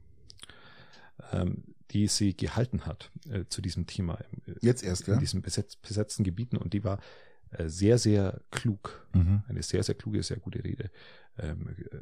ähm, 1.33 1.65
die 1.91 2.07
sie 2.07 2.37
gehalten 2.37 2.87
hat 2.87 3.11
äh, 3.29 3.45
zu 3.49 3.61
diesem 3.61 3.87
Thema. 3.87 4.19
Äh, 4.47 4.55
Jetzt 4.61 4.83
erst, 4.83 5.09
in 5.09 5.15
ja? 5.15 5.21
diesen 5.21 5.43
besetz, 5.43 5.77
besetzten 5.77 6.25
Gebieten 6.25 6.57
und 6.57 6.73
die 6.73 6.85
war 6.85 7.01
äh, 7.51 7.69
sehr, 7.69 7.99
sehr 7.99 8.41
klug. 8.51 9.07
Mhm. 9.13 9.43
Eine 9.49 9.63
sehr, 9.63 9.83
sehr 9.83 9.95
kluge, 9.95 10.23
sehr 10.23 10.39
gute 10.39 10.65
Rede. 10.65 10.91
Ähm, 11.39 11.69
äh, 11.91 11.99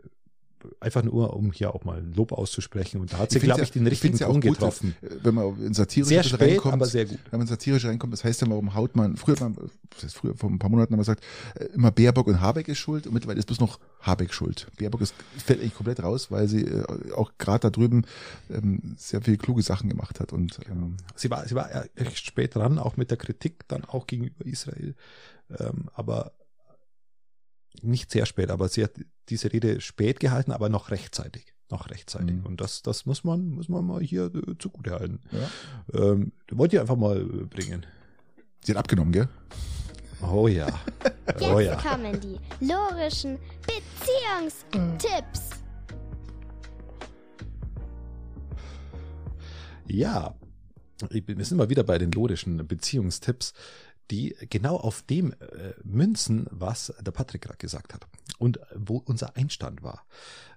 einfach 0.80 1.02
nur, 1.02 1.34
um 1.34 1.52
hier 1.52 1.74
auch 1.74 1.84
mal 1.84 1.98
ein 1.98 2.12
Lob 2.12 2.32
auszusprechen. 2.32 3.00
Und 3.00 3.12
da 3.12 3.18
hat 3.18 3.30
sie, 3.30 3.38
glaube 3.38 3.62
ich, 3.62 3.72
den 3.72 3.86
richtigen 3.86 4.16
ja 4.16 4.26
Ton 4.26 4.40
getroffen. 4.40 4.94
Äh, 5.02 5.08
wenn 5.22 5.34
man 5.34 5.64
in 5.64 5.74
satirisch 5.74 6.08
sehr 6.08 6.22
spät, 6.22 6.40
reinkommt, 6.40 6.74
aber 6.74 6.86
sehr 6.86 7.06
gut. 7.06 7.18
Wenn 7.30 7.38
man 7.38 7.46
satirisch 7.46 7.84
reinkommt, 7.84 8.12
das 8.12 8.24
heißt 8.24 8.42
ja, 8.42 8.48
warum 8.48 8.74
haut 8.74 8.96
man, 8.96 9.16
früher, 9.16 9.36
man, 9.40 9.56
das 9.90 10.04
heißt 10.04 10.16
früher, 10.16 10.34
vor 10.34 10.50
ein 10.50 10.58
paar 10.58 10.70
Monaten 10.70 10.92
haben 10.92 10.98
wir 10.98 11.02
gesagt, 11.02 11.24
äh, 11.54 11.64
immer 11.74 11.90
Baerbock 11.90 12.26
und 12.26 12.40
Habeck 12.40 12.68
ist 12.68 12.78
schuld 12.78 13.06
und 13.06 13.14
mittlerweile 13.14 13.38
ist 13.38 13.46
bloß 13.46 13.60
noch 13.60 13.78
Habeck 14.00 14.32
schuld. 14.32 14.68
Baerbock 14.78 15.00
ist, 15.00 15.14
fällt 15.44 15.60
eigentlich 15.60 15.74
komplett 15.74 16.02
raus, 16.02 16.30
weil 16.30 16.48
sie 16.48 16.62
äh, 16.62 17.12
auch 17.12 17.32
gerade 17.38 17.60
da 17.60 17.70
drüben 17.70 18.04
ähm, 18.50 18.94
sehr 18.96 19.22
viele 19.22 19.36
kluge 19.36 19.62
Sachen 19.62 19.88
gemacht 19.88 20.20
hat. 20.20 20.32
Und 20.32 20.60
ähm, 20.70 20.96
sie 21.14 21.30
war, 21.30 21.46
sie 21.46 21.54
war 21.54 21.70
echt 21.96 22.26
spät 22.26 22.54
dran, 22.54 22.78
auch 22.78 22.96
mit 22.96 23.10
der 23.10 23.18
Kritik 23.18 23.66
dann 23.68 23.84
auch 23.84 24.06
gegenüber 24.06 24.44
Israel. 24.44 24.94
Ähm, 25.58 25.88
aber 25.94 26.32
nicht 27.82 28.10
sehr 28.10 28.26
spät, 28.26 28.50
aber 28.50 28.68
sie 28.68 28.84
hat 28.84 28.92
diese 29.28 29.52
Rede 29.52 29.80
spät 29.80 30.20
gehalten, 30.20 30.52
aber 30.52 30.68
noch 30.68 30.90
rechtzeitig. 30.90 31.54
Noch 31.70 31.90
rechtzeitig. 31.90 32.36
Mhm. 32.36 32.46
Und 32.46 32.60
das, 32.60 32.82
das 32.82 33.04
muss 33.04 33.24
man, 33.24 33.50
muss 33.50 33.68
man 33.68 33.84
mal 33.84 34.00
hier 34.00 34.32
äh, 34.34 34.56
zugute 34.58 34.92
halten. 34.92 35.20
Ja. 35.30 36.02
Ähm, 36.12 36.32
wollte 36.50 36.76
ich 36.76 36.80
einfach 36.80 36.96
mal 36.96 37.20
bringen. 37.20 37.84
Sie 38.64 38.72
hat 38.72 38.78
abgenommen, 38.78 39.12
gell? 39.12 39.28
Oh 40.22 40.48
ja. 40.48 40.66
Oh 41.40 41.60
Jetzt 41.60 41.84
ja. 41.84 41.90
kommen 41.90 42.18
die 42.20 42.38
logischen 42.64 43.38
Beziehungstipps. 43.66 45.50
Ja, 49.86 50.34
wir 51.10 51.44
sind 51.44 51.58
mal 51.58 51.68
wieder 51.68 51.84
bei 51.84 51.98
den 51.98 52.10
logischen 52.10 52.66
Beziehungstipps 52.66 53.52
die 54.10 54.34
genau 54.48 54.76
auf 54.76 55.02
dem 55.02 55.32
äh, 55.32 55.74
münzen, 55.84 56.46
was 56.50 56.92
der 57.00 57.12
Patrick 57.12 57.42
gerade 57.42 57.58
gesagt 57.58 57.94
hat 57.94 58.06
und 58.38 58.60
wo 58.74 58.98
unser 58.98 59.36
Einstand 59.36 59.82
war, 59.82 60.06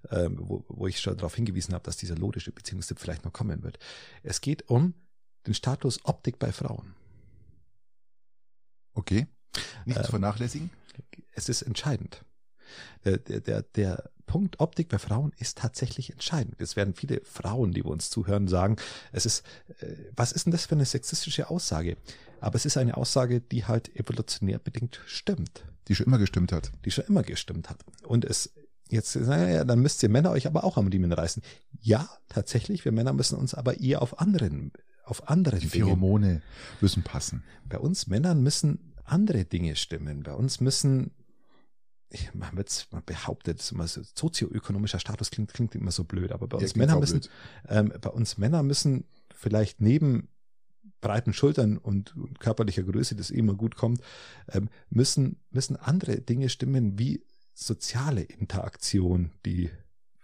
ähm, 0.09 0.37
wo, 0.39 0.63
wo 0.67 0.87
ich 0.87 0.99
schon 0.99 1.17
darauf 1.17 1.35
hingewiesen 1.35 1.73
habe, 1.73 1.83
dass 1.83 1.97
dieser 1.97 2.15
lodische 2.15 2.51
Beziehungstipp 2.51 2.99
vielleicht 2.99 3.25
noch 3.25 3.33
kommen 3.33 3.63
wird. 3.63 3.79
Es 4.23 4.41
geht 4.41 4.69
um 4.69 4.93
den 5.47 5.53
Status 5.53 6.05
Optik 6.05 6.39
bei 6.39 6.51
Frauen. 6.51 6.93
Okay. 8.93 9.27
Nicht 9.85 9.97
zu 9.97 10.05
ähm, 10.05 10.09
vernachlässigen. 10.09 10.69
Es 11.33 11.49
ist 11.49 11.61
entscheidend. 11.61 12.23
Der, 13.03 13.17
der, 13.17 13.41
der, 13.41 13.61
der 13.63 14.11
Punkt 14.31 14.61
Optik 14.61 14.87
bei 14.87 14.97
Frauen 14.97 15.33
ist 15.39 15.57
tatsächlich 15.57 16.09
entscheidend. 16.09 16.55
Es 16.57 16.77
werden 16.77 16.93
viele 16.93 17.19
Frauen, 17.25 17.73
die 17.73 17.83
wir 17.83 17.91
uns 17.91 18.09
zuhören, 18.09 18.47
sagen, 18.47 18.77
es 19.11 19.25
ist, 19.25 19.43
äh, 19.81 19.87
was 20.15 20.31
ist 20.31 20.45
denn 20.45 20.53
das 20.53 20.67
für 20.67 20.75
eine 20.75 20.85
sexistische 20.85 21.49
Aussage? 21.49 21.97
Aber 22.39 22.55
es 22.55 22.65
ist 22.65 22.77
eine 22.77 22.95
Aussage, 22.95 23.41
die 23.41 23.65
halt 23.65 23.93
evolutionär 23.93 24.57
bedingt 24.57 25.01
stimmt. 25.05 25.65
Die 25.89 25.95
schon 25.95 26.05
immer 26.05 26.17
gestimmt 26.17 26.53
hat. 26.53 26.71
Die 26.85 26.91
schon 26.91 27.03
immer 27.09 27.23
gestimmt 27.23 27.69
hat. 27.69 27.83
Und 28.03 28.23
es, 28.23 28.53
jetzt, 28.87 29.17
naja, 29.17 29.65
dann 29.65 29.79
müsst 29.79 30.01
ihr 30.01 30.07
Männer 30.07 30.31
euch 30.31 30.47
aber 30.47 30.63
auch 30.63 30.77
am 30.77 30.87
Riemen 30.87 31.11
reißen. 31.11 31.43
Ja, 31.81 32.07
tatsächlich, 32.29 32.85
wir 32.85 32.93
Männer 32.93 33.11
müssen 33.11 33.37
uns 33.37 33.53
aber 33.53 33.81
eher 33.81 34.01
auf 34.01 34.21
anderen, 34.21 34.71
auf 35.03 35.27
andere 35.27 35.59
Die 35.59 35.67
Pheromone 35.67 36.41
müssen 36.79 37.03
passen. 37.03 37.43
Bei 37.67 37.79
uns 37.79 38.07
Männern 38.07 38.41
müssen 38.41 38.93
andere 39.03 39.43
Dinge 39.43 39.75
stimmen. 39.75 40.23
Bei 40.23 40.35
uns 40.35 40.61
müssen 40.61 41.11
man, 42.33 42.55
wird's, 42.57 42.87
man 42.91 43.03
behauptet 43.05 43.71
immer 43.71 43.87
so, 43.87 44.01
sozioökonomischer 44.03 44.99
Status 44.99 45.31
klingt, 45.31 45.53
klingt 45.53 45.75
immer 45.75 45.91
so 45.91 46.03
blöd, 46.03 46.31
aber 46.31 46.47
bei 46.47 46.57
uns 46.57 46.71
ja, 46.71 46.77
Männer 46.77 46.99
müssen, 46.99 47.21
ähm, 47.67 47.93
bei 48.01 48.09
uns 48.09 48.37
Männer 48.37 48.63
müssen 48.63 49.05
vielleicht 49.33 49.81
neben 49.81 50.27
breiten 50.99 51.33
Schultern 51.33 51.77
und, 51.77 52.15
und 52.15 52.39
körperlicher 52.39 52.83
Größe, 52.83 53.15
das 53.15 53.31
immer 53.31 53.55
gut 53.55 53.75
kommt, 53.75 54.01
ähm, 54.49 54.69
müssen, 54.89 55.37
müssen 55.49 55.75
andere 55.75 56.21
Dinge 56.21 56.49
stimmen 56.49 56.99
wie 56.99 57.23
soziale 57.53 58.21
Interaktion, 58.21 59.31
die 59.45 59.71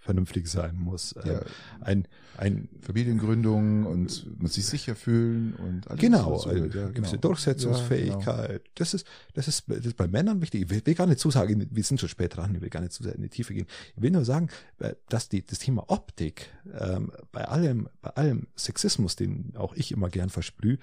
vernünftig 0.08 0.48
sein 0.48 0.78
muss. 0.78 1.14
Ähm, 1.24 1.32
ja. 1.32 1.42
Ein, 1.82 2.08
ein 2.38 2.70
Familiengründung 2.82 3.86
und 3.86 4.40
man 4.40 4.48
sich 4.48 4.66
sicher 4.66 4.96
fühlen 4.96 5.54
und 5.56 5.88
alles. 5.90 6.00
Genau, 6.00 6.38
so, 6.38 6.50
eine 6.50 6.68
ja, 6.68 6.88
gewisse 6.88 7.18
genau. 7.18 7.22
Durchsetzungsfähigkeit. 7.22 8.26
Ja, 8.26 8.48
genau. 8.48 8.60
Das 8.76 8.94
ist, 8.94 9.06
das 9.34 9.48
ist, 9.50 9.66
das 9.68 9.86
ist 9.86 9.98
bei 9.98 10.08
Männern 10.08 10.42
wichtig. 10.42 10.64
Ich 10.64 10.70
will, 10.70 10.82
will, 10.86 10.96
gar 10.96 11.08
nicht 11.08 11.20
zusagen, 11.20 11.68
wir 11.70 11.84
sind 11.84 12.00
schon 12.00 12.10
spät 12.10 12.38
dran, 12.38 12.56
ich 12.56 12.62
will 12.62 12.70
gar 12.70 12.80
nicht 12.80 12.94
zu 12.94 13.04
sehr 13.04 13.16
in 13.16 13.22
die 13.22 13.30
Tiefe 13.30 13.54
gehen. 13.54 13.68
Ich 13.96 14.02
will 14.02 14.12
nur 14.12 14.24
sagen, 14.24 14.48
äh, 14.80 14.96
dass 15.10 15.28
die, 15.28 15.46
das 15.46 15.60
Thema 15.60 15.84
Optik 15.90 16.50
ähm, 16.80 17.12
bei 17.34 17.46
allem, 17.46 17.90
bei 18.02 18.12
allem 18.12 18.48
Sexismus, 18.56 19.18
den 19.18 19.54
auch 19.58 19.76
ich 19.76 19.92
immer 19.92 20.10
gern 20.10 20.30
versprühe, 20.30 20.80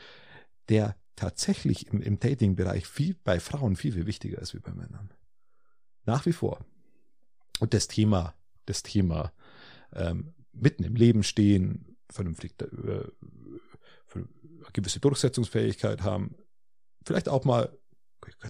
der 0.68 0.96
tatsächlich 1.16 1.86
im, 1.86 2.02
im 2.02 2.20
Dating-Bereich 2.20 2.86
viel 2.86 3.16
bei 3.24 3.40
Frauen 3.40 3.76
viel, 3.76 3.92
viel 3.92 4.06
wichtiger 4.06 4.38
ist 4.38 4.54
wie 4.54 4.60
bei 4.60 4.72
Männern. 4.72 5.10
Nach 6.04 6.26
wie 6.26 6.32
vor. 6.32 6.64
Und 7.60 7.72
das 7.72 7.88
Thema 7.88 8.34
das 8.66 8.82
Thema 8.82 9.32
ähm, 9.92 10.34
mitten 10.52 10.84
im 10.84 10.96
Leben 10.96 11.22
stehen, 11.22 11.96
vernünftig 12.10 12.54
äh, 12.60 13.04
gewisse 14.72 15.00
Durchsetzungsfähigkeit 15.00 16.02
haben, 16.02 16.36
vielleicht 17.04 17.28
auch 17.28 17.44
mal 17.44 17.76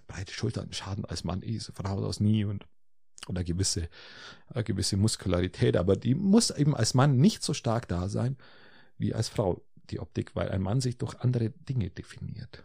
breite 0.07 0.33
Schultern 0.33 0.73
schaden 0.73 1.05
als 1.05 1.25
Mann 1.25 1.43
eh, 1.43 1.59
von 1.59 1.89
Haus 1.89 2.05
aus 2.05 2.21
nie 2.21 2.45
und 2.45 2.67
oder 3.27 3.43
gewisse, 3.43 3.89
eine 4.49 4.65
gewisse 4.65 4.97
Muskularität, 4.97 5.77
aber 5.77 5.97
die 5.97 6.15
muss 6.15 6.51
eben 6.51 6.77
als 6.77 6.95
Mann 6.95 7.17
nicht 7.17 7.43
so 7.43 7.55
stark 7.55 7.89
da 7.89 8.09
sein 8.09 8.37
wie 8.99 9.15
als 9.15 9.29
Frau, 9.29 9.65
die 9.91 9.99
Optik, 9.99 10.37
weil 10.37 10.51
ein 10.51 10.63
Mann 10.63 10.81
sich 10.81 10.99
durch 10.99 11.19
andere 11.21 11.51
Dinge 11.51 11.91
definiert. 11.91 12.63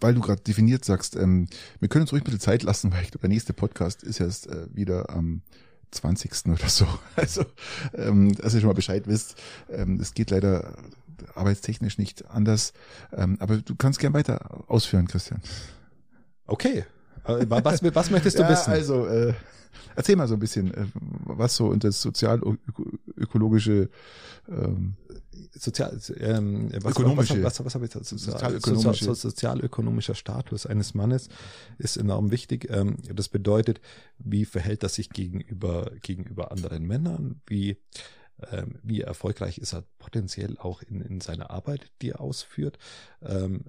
Weil 0.00 0.14
du 0.14 0.20
gerade 0.20 0.42
definiert 0.42 0.84
sagst, 0.84 1.16
ähm, 1.16 1.48
wir 1.80 1.88
können 1.88 2.02
uns 2.02 2.12
ruhig 2.12 2.22
ein 2.22 2.24
bisschen 2.24 2.40
Zeit 2.40 2.62
lassen, 2.62 2.92
weil 2.92 3.02
ich 3.02 3.10
glaube, 3.10 3.22
der 3.22 3.30
nächste 3.30 3.52
Podcast 3.52 4.02
ist 4.02 4.20
erst 4.20 4.48
äh, 4.48 4.66
wieder 4.74 5.10
am 5.10 5.42
20. 5.90 6.46
oder 6.48 6.68
so. 6.68 6.86
Also, 7.16 7.44
ähm, 7.94 8.34
dass 8.34 8.54
ihr 8.54 8.60
schon 8.60 8.68
mal 8.68 8.74
Bescheid 8.74 9.06
wisst. 9.06 9.36
Ähm, 9.70 9.98
es 10.00 10.14
geht 10.14 10.30
leider 10.30 10.76
arbeitstechnisch 11.34 11.98
nicht 11.98 12.28
anders. 12.30 12.72
Ähm, 13.12 13.36
aber 13.40 13.58
du 13.58 13.74
kannst 13.74 13.98
gern 13.98 14.12
weiter 14.12 14.64
ausführen, 14.68 15.08
Christian. 15.08 15.40
Okay. 16.46 16.84
Was, 17.26 17.82
was 17.82 18.10
möchtest 18.10 18.38
du 18.38 18.42
ja, 18.42 18.50
wissen? 18.50 18.70
Also, 18.70 19.06
äh, 19.06 19.34
erzähl 19.94 20.16
mal 20.16 20.28
so 20.28 20.34
ein 20.34 20.40
bisschen, 20.40 20.72
äh, 20.74 20.86
was 21.24 21.56
so 21.56 21.66
unter 21.66 21.90
sozial-ökologische 21.92 23.88
ähm, 24.48 24.94
sozial, 25.52 25.98
ähm, 26.18 26.70
was, 26.80 26.92
ökonomische, 26.92 27.42
was, 27.42 27.58
was, 27.64 27.74
was, 27.74 27.74
was 27.74 27.74
habe 27.74 27.86
ich 27.86 27.92
sozialökonomische. 27.92 29.04
Sozial, 29.04 29.14
sozialökonomischer 29.14 30.14
Status 30.14 30.66
eines 30.66 30.94
Mannes 30.94 31.28
ist 31.78 31.96
enorm 31.96 32.30
wichtig. 32.30 32.68
Ähm, 32.70 32.96
das 33.12 33.28
bedeutet, 33.28 33.80
wie 34.18 34.44
verhält 34.44 34.82
er 34.82 34.88
sich 34.88 35.10
gegenüber 35.10 35.90
gegenüber 36.02 36.52
anderen 36.52 36.86
Männern? 36.86 37.40
Wie 37.46 37.78
ähm, 38.52 38.74
wie 38.82 39.00
erfolgreich 39.00 39.58
ist 39.58 39.72
er 39.72 39.84
potenziell 39.98 40.58
auch 40.58 40.82
in, 40.82 41.00
in 41.00 41.20
seiner 41.20 41.50
Arbeit, 41.50 41.90
die 42.02 42.10
er 42.10 42.20
ausführt? 42.20 42.78
Ähm, 43.22 43.64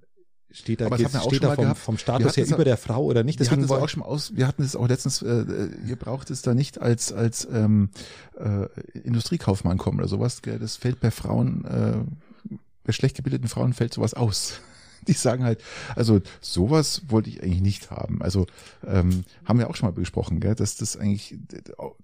steht 0.52 0.82
da, 0.82 0.90
geht, 0.90 1.10
steht 1.10 1.44
da 1.44 1.56
vom, 1.56 1.76
vom 1.76 1.98
Status 1.98 2.38
her 2.38 2.46
über 2.48 2.64
der 2.64 2.78
Frau 2.78 3.04
oder 3.04 3.24
nicht? 3.24 3.40
Deswegen 3.40 3.68
wir 3.68 3.70
hatten 3.70 3.74
es 3.74 3.84
auch 3.84 3.90
schon 3.90 4.04
aus, 4.04 4.36
wir 4.36 4.48
hatten 4.48 4.64
es 4.64 4.76
auch 4.76 4.88
letztens, 4.88 5.22
äh, 5.22 5.46
ihr 5.88 5.96
braucht 5.96 6.30
es 6.30 6.42
da 6.42 6.54
nicht 6.54 6.82
als 6.82 7.12
als 7.12 7.48
ähm, 7.52 7.90
äh, 8.38 8.68
Industriekaufmann 9.00 9.78
kommen 9.78 10.00
oder 10.00 10.08
sowas. 10.08 10.42
Gell? 10.42 10.60
Das 10.60 10.78
fällt 10.78 11.00
bei 11.00 11.12
Frauen, 11.12 11.66
äh, 11.66 12.58
bei 12.84 12.94
schlecht 12.94 13.18
gebildeten 13.18 13.48
Frauen 13.48 13.74
fällt 13.74 13.94
sowas 13.94 14.14
aus. 14.14 14.62
die 15.08 15.14
sagen 15.14 15.44
halt, 15.44 15.62
also 15.96 16.22
sowas 16.42 17.04
wollte 17.08 17.30
ich 17.30 17.44
eigentlich 17.44 17.62
nicht 17.62 17.92
haben. 17.92 18.22
Also 18.22 18.48
ähm, 18.86 19.24
haben 19.46 19.60
wir 19.60 19.70
auch 19.70 19.76
schon 19.76 19.90
mal 19.90 19.94
besprochen, 19.94 20.40
gell, 20.40 20.56
dass 20.56 20.76
das 20.76 20.98
eigentlich, 20.98 21.38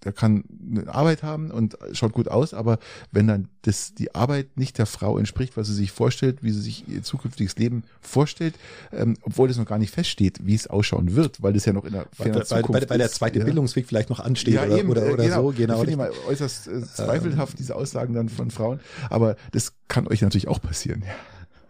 der 0.03 0.11
kann 0.11 0.43
eine 0.71 0.93
Arbeit 0.93 1.23
haben 1.23 1.51
und 1.51 1.77
schaut 1.93 2.13
gut 2.13 2.27
aus, 2.27 2.53
aber 2.53 2.79
wenn 3.11 3.27
dann 3.27 3.47
das 3.63 3.93
die 3.93 4.13
Arbeit 4.13 4.57
nicht 4.57 4.77
der 4.77 4.85
Frau 4.85 5.17
entspricht, 5.17 5.57
was 5.57 5.67
sie 5.67 5.73
sich 5.73 5.91
vorstellt, 5.91 6.43
wie 6.43 6.51
sie 6.51 6.61
sich 6.61 6.87
ihr 6.87 7.03
zukünftiges 7.03 7.57
Leben 7.57 7.83
vorstellt, 8.01 8.55
ähm, 8.91 9.17
obwohl 9.21 9.47
das 9.47 9.57
noch 9.57 9.65
gar 9.65 9.79
nicht 9.79 9.93
feststeht, 9.93 10.45
wie 10.45 10.55
es 10.55 10.67
ausschauen 10.67 11.15
wird, 11.15 11.41
weil 11.41 11.53
das 11.53 11.65
ja 11.65 11.73
noch 11.73 11.85
in 11.85 11.93
der 11.93 12.05
weil, 12.17 12.33
weil, 12.33 12.45
Zukunft 12.45 12.73
weil, 12.73 12.89
weil 12.89 12.97
der 12.97 13.09
zweite 13.09 13.39
ist, 13.39 13.45
Bildungsweg 13.45 13.87
vielleicht 13.87 14.09
noch 14.09 14.19
ansteht 14.19 14.55
ja, 14.55 14.65
oder, 14.65 14.77
eben, 14.77 14.89
oder, 14.89 15.13
oder 15.13 15.23
genau. 15.23 15.51
so. 15.51 15.57
Genau. 15.57 15.77
Finde 15.77 15.91
ich 15.91 15.97
mal 15.97 16.11
äußerst 16.27 16.67
äh, 16.67 16.83
zweifelhaft, 16.83 17.53
ähm, 17.53 17.57
diese 17.57 17.75
Aussagen 17.75 18.13
dann 18.13 18.29
von 18.29 18.51
Frauen, 18.51 18.79
aber 19.09 19.35
das 19.51 19.73
kann 19.87 20.07
euch 20.07 20.21
natürlich 20.21 20.47
auch 20.47 20.61
passieren. 20.61 21.03
Ja. 21.05 21.13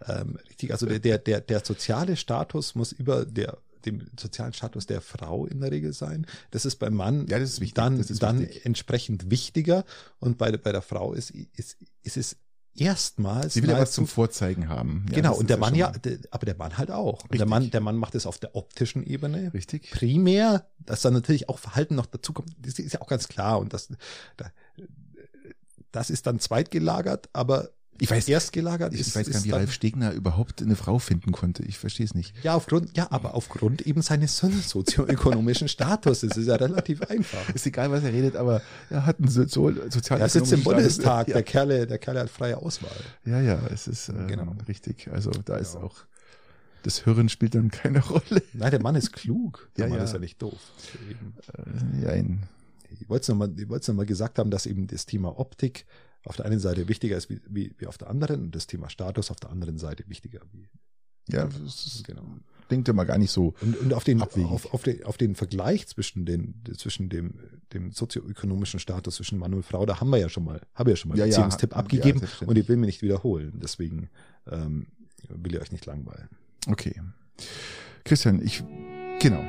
Ähm, 0.06 0.38
richtig, 0.48 0.72
also 0.72 0.86
der, 0.86 1.18
der, 1.18 1.40
der 1.40 1.64
soziale 1.64 2.16
Status 2.16 2.74
muss 2.74 2.92
über 2.92 3.24
der 3.24 3.58
dem 3.84 4.06
sozialen 4.18 4.52
Status 4.52 4.86
der 4.86 5.00
Frau 5.00 5.46
in 5.46 5.60
der 5.60 5.70
Regel 5.70 5.92
sein. 5.92 6.26
Das 6.50 6.64
ist 6.64 6.76
beim 6.76 6.94
Mann 6.94 7.26
ja, 7.28 7.38
das 7.38 7.50
ist 7.50 7.60
wichtig. 7.60 7.74
dann, 7.74 8.00
ist 8.00 8.22
dann 8.22 8.40
wichtig. 8.40 8.64
entsprechend 8.64 9.30
wichtiger 9.30 9.84
und 10.18 10.38
bei, 10.38 10.52
bei 10.56 10.72
der 10.72 10.82
Frau 10.82 11.12
ist, 11.12 11.30
ist, 11.30 11.76
ist 12.02 12.16
es 12.16 12.36
erstmals. 12.76 13.54
Sie 13.54 13.62
will 13.62 13.70
ja 13.70 13.78
was 13.78 13.92
zum 13.92 14.06
Vorzeigen 14.06 14.68
haben. 14.68 15.06
Ja, 15.10 15.16
genau, 15.16 15.36
und 15.36 15.48
der 15.48 15.58
Mann 15.58 15.74
ja, 15.74 15.92
aber 16.30 16.46
der 16.46 16.56
Mann 16.56 16.76
halt 16.76 16.90
auch. 16.90 17.26
Der 17.28 17.46
Mann, 17.46 17.70
der 17.70 17.80
Mann 17.80 17.96
macht 17.96 18.14
es 18.14 18.26
auf 18.26 18.38
der 18.38 18.56
optischen 18.56 19.04
Ebene. 19.04 19.52
Richtig. 19.54 19.90
Primär, 19.90 20.68
dass 20.78 21.02
dann 21.02 21.14
natürlich 21.14 21.48
auch 21.48 21.58
Verhalten 21.58 21.94
noch 21.94 22.06
dazu 22.06 22.32
kommt, 22.32 22.54
das 22.58 22.78
ist 22.78 22.92
ja 22.92 23.00
auch 23.00 23.06
ganz 23.06 23.28
klar 23.28 23.58
und 23.58 23.72
das, 23.72 23.88
das 25.92 26.10
ist 26.10 26.26
dann 26.26 26.40
zweitgelagert, 26.40 27.28
aber 27.32 27.70
ich 28.00 28.10
weiß, 28.10 28.28
erst 28.28 28.52
gelagert 28.52 28.92
ich, 28.92 29.00
ist. 29.00 29.08
Ich 29.08 29.14
weiß 29.16 29.30
gar 29.30 29.38
nicht, 29.38 29.44
wie 29.46 29.50
Ralf 29.50 29.72
Stegner 29.72 30.12
überhaupt 30.12 30.62
eine 30.62 30.76
Frau 30.76 30.98
finden 30.98 31.32
konnte. 31.32 31.62
Ich 31.64 31.78
verstehe 31.78 32.06
es 32.06 32.14
nicht. 32.14 32.34
Ja, 32.42 32.54
aufgrund, 32.54 32.96
ja, 32.96 33.06
aber 33.10 33.34
aufgrund 33.34 33.82
eben 33.82 34.02
seines 34.02 34.38
sozioökonomischen 34.38 35.68
Status. 35.68 36.22
Es 36.22 36.36
ist 36.36 36.46
ja 36.46 36.56
relativ 36.56 37.02
einfach. 37.02 37.48
Ist 37.54 37.66
egal, 37.66 37.90
was 37.90 38.02
er 38.02 38.12
redet, 38.12 38.36
aber 38.36 38.62
er 38.90 39.06
hat 39.06 39.18
einen 39.18 39.28
so, 39.28 39.46
sozialen 39.46 40.20
Er 40.20 40.28
sitzt 40.28 40.52
im 40.52 40.62
Bundestag. 40.62 41.28
Ja. 41.28 41.34
Der 41.34 41.42
Kerle, 41.42 41.86
der 41.86 41.98
Kerle 41.98 42.20
hat 42.20 42.30
freie 42.30 42.56
Auswahl. 42.56 42.90
Ja, 43.24 43.40
ja, 43.40 43.60
es 43.72 43.86
ist 43.86 44.08
äh, 44.08 44.26
genau. 44.26 44.56
richtig. 44.66 45.08
Also 45.12 45.30
da 45.30 45.40
genau. 45.40 45.58
ist 45.58 45.76
auch 45.76 46.04
das 46.82 47.04
Hirn 47.04 47.30
spielt 47.30 47.54
dann 47.54 47.70
keine 47.70 48.00
Rolle. 48.00 48.42
Nein, 48.52 48.70
der 48.70 48.82
Mann 48.82 48.94
ist 48.94 49.12
klug. 49.12 49.70
Der 49.78 49.86
ja, 49.86 49.88
Mann 49.88 49.98
ja. 50.00 50.04
ist 50.04 50.12
ja 50.12 50.18
nicht 50.18 50.42
doof. 50.42 50.60
Äh, 51.56 52.02
ja, 52.02 52.10
ein 52.10 52.42
ich 53.00 53.08
wollte 53.08 53.22
es 53.22 53.28
nochmal 53.28 53.48
noch 53.48 53.94
mal 53.94 54.06
gesagt 54.06 54.38
haben, 54.38 54.50
dass 54.50 54.66
eben 54.66 54.86
das 54.86 55.06
Thema 55.06 55.38
Optik 55.38 55.86
auf 56.24 56.36
der 56.36 56.46
einen 56.46 56.60
Seite 56.60 56.88
wichtiger 56.88 57.16
ist 57.16 57.30
wie, 57.30 57.40
wie, 57.48 57.74
wie 57.78 57.86
auf 57.86 57.98
der 57.98 58.08
anderen 58.08 58.44
und 58.44 58.54
das 58.54 58.66
Thema 58.66 58.88
Status 58.88 59.30
auf 59.30 59.40
der 59.40 59.50
anderen 59.50 59.78
Seite 59.78 60.04
wichtiger. 60.08 60.40
Wie, 60.52 60.68
ja, 61.28 61.46
das 61.46 61.86
ist, 61.86 62.04
genau. 62.04 62.22
denkt 62.70 62.88
immer 62.88 63.04
gar 63.04 63.18
nicht 63.18 63.30
so. 63.30 63.54
Und, 63.60 63.76
und 63.78 63.94
auf 63.94 64.04
den, 64.04 64.20
auf, 64.20 64.72
auf, 64.72 64.82
den, 64.82 65.04
auf 65.04 65.16
den 65.16 65.34
Vergleich 65.34 65.86
zwischen 65.86 66.26
den, 66.26 66.62
zwischen 66.76 67.08
dem, 67.08 67.34
dem 67.72 67.92
sozioökonomischen 67.92 68.80
Status 68.80 69.16
zwischen 69.16 69.38
Mann 69.38 69.54
und 69.54 69.64
Frau, 69.64 69.86
da 69.86 70.00
haben 70.00 70.10
wir 70.10 70.18
ja 70.18 70.28
schon 70.28 70.44
mal, 70.44 70.60
habe 70.74 70.90
ja 70.90 70.96
schon 70.96 71.10
mal 71.10 71.18
ja, 71.18 71.24
einen 71.24 71.30
Beziehungstipp 71.30 71.72
ja, 71.72 71.76
abgegeben 71.76 72.20
ja, 72.20 72.46
und 72.46 72.58
ich 72.58 72.68
will 72.68 72.76
mir 72.76 72.86
nicht 72.86 73.02
wiederholen. 73.02 73.58
Deswegen 73.62 74.10
ähm, 74.50 74.86
will 75.28 75.54
ich 75.54 75.60
euch 75.60 75.72
nicht 75.72 75.86
langweilen. 75.86 76.28
Okay. 76.66 77.00
Christian, 78.04 78.42
ich, 78.42 78.62
genau. 79.20 79.42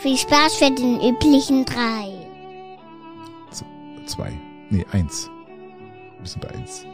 Viel 0.00 0.16
Spaß 0.16 0.56
für 0.56 0.74
den 0.74 1.00
üblichen 1.00 1.64
drei. 1.64 2.12
Z 3.50 3.66
zwei. 4.06 4.32
Nee, 4.70 4.84
eins. 4.90 5.30
Sind 6.24 6.40
bei 6.40 6.50
eins. 6.50 6.84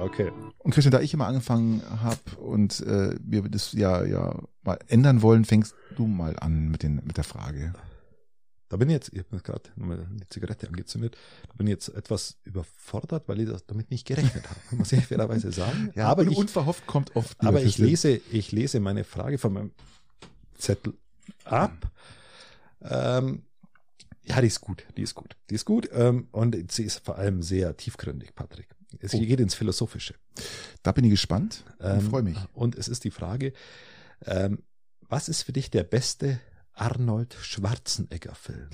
Okay. 0.00 0.30
Und 0.58 0.72
Christian, 0.72 0.92
da 0.92 1.00
ich 1.00 1.14
immer 1.14 1.26
angefangen 1.26 1.82
habe 2.02 2.36
und 2.38 2.80
äh, 2.80 3.14
wir 3.20 3.42
das 3.48 3.72
ja 3.72 4.04
ja 4.04 4.38
mal 4.62 4.78
ändern 4.88 5.22
wollen, 5.22 5.44
fängst 5.44 5.74
du 5.96 6.06
mal 6.06 6.38
an 6.38 6.68
mit 6.68 6.82
den 6.82 6.96
mit 7.04 7.16
der 7.16 7.24
Frage. 7.24 7.72
Da 8.68 8.76
bin 8.76 8.88
ich 8.88 8.94
jetzt, 8.94 9.12
ich 9.12 9.18
habe 9.18 9.34
mir 9.34 9.42
gerade 9.42 9.68
die 9.76 10.28
Zigarette 10.28 10.68
angezündet, 10.68 11.16
da 11.48 11.54
bin 11.54 11.66
ich 11.66 11.72
jetzt 11.72 11.88
etwas 11.88 12.38
überfordert, 12.44 13.28
weil 13.28 13.40
ich 13.40 13.48
das 13.48 13.66
damit 13.66 13.90
nicht 13.90 14.06
gerechnet 14.06 14.48
habe, 14.48 14.60
muss 14.76 14.92
ich 14.92 15.04
fairerweise 15.04 15.50
sagen. 15.50 15.90
Ja, 15.96 16.06
aber 16.06 16.22
ich, 16.22 16.36
unverhofft 16.36 16.86
kommt 16.86 17.16
oft. 17.16 17.36
Aber 17.40 17.60
ich 17.60 17.78
lese, 17.78 18.20
ich 18.30 18.52
lese 18.52 18.78
meine 18.78 19.02
Frage 19.02 19.38
von 19.38 19.52
meinem 19.52 19.72
Zettel 20.56 20.94
ab. 21.44 21.90
Ähm, 22.82 23.42
ja, 24.24 24.40
die 24.40 24.46
ist 24.48 24.60
gut, 24.60 24.84
die 24.96 25.02
ist 25.02 25.14
gut, 25.14 25.36
die 25.48 25.54
ist 25.54 25.64
gut 25.64 25.88
ähm, 25.92 26.28
und 26.32 26.72
sie 26.72 26.84
ist 26.84 26.98
vor 27.04 27.16
allem 27.16 27.42
sehr 27.42 27.76
tiefgründig, 27.76 28.34
Patrick. 28.34 28.68
Es 28.98 29.14
Oh. 29.14 29.18
geht 29.20 29.40
ins 29.40 29.54
Philosophische. 29.54 30.14
Da 30.82 30.92
bin 30.92 31.04
ich 31.04 31.10
gespannt 31.10 31.64
Ähm, 31.80 32.00
freue 32.00 32.22
mich. 32.22 32.38
Und 32.52 32.76
es 32.76 32.88
ist 32.88 33.04
die 33.04 33.10
Frage, 33.12 33.52
ähm, 34.26 34.62
was 35.08 35.28
ist 35.28 35.42
für 35.42 35.52
dich 35.52 35.70
der 35.70 35.84
beste 35.84 36.40
Arnold 36.74 37.34
Schwarzenegger-Film? 37.40 38.68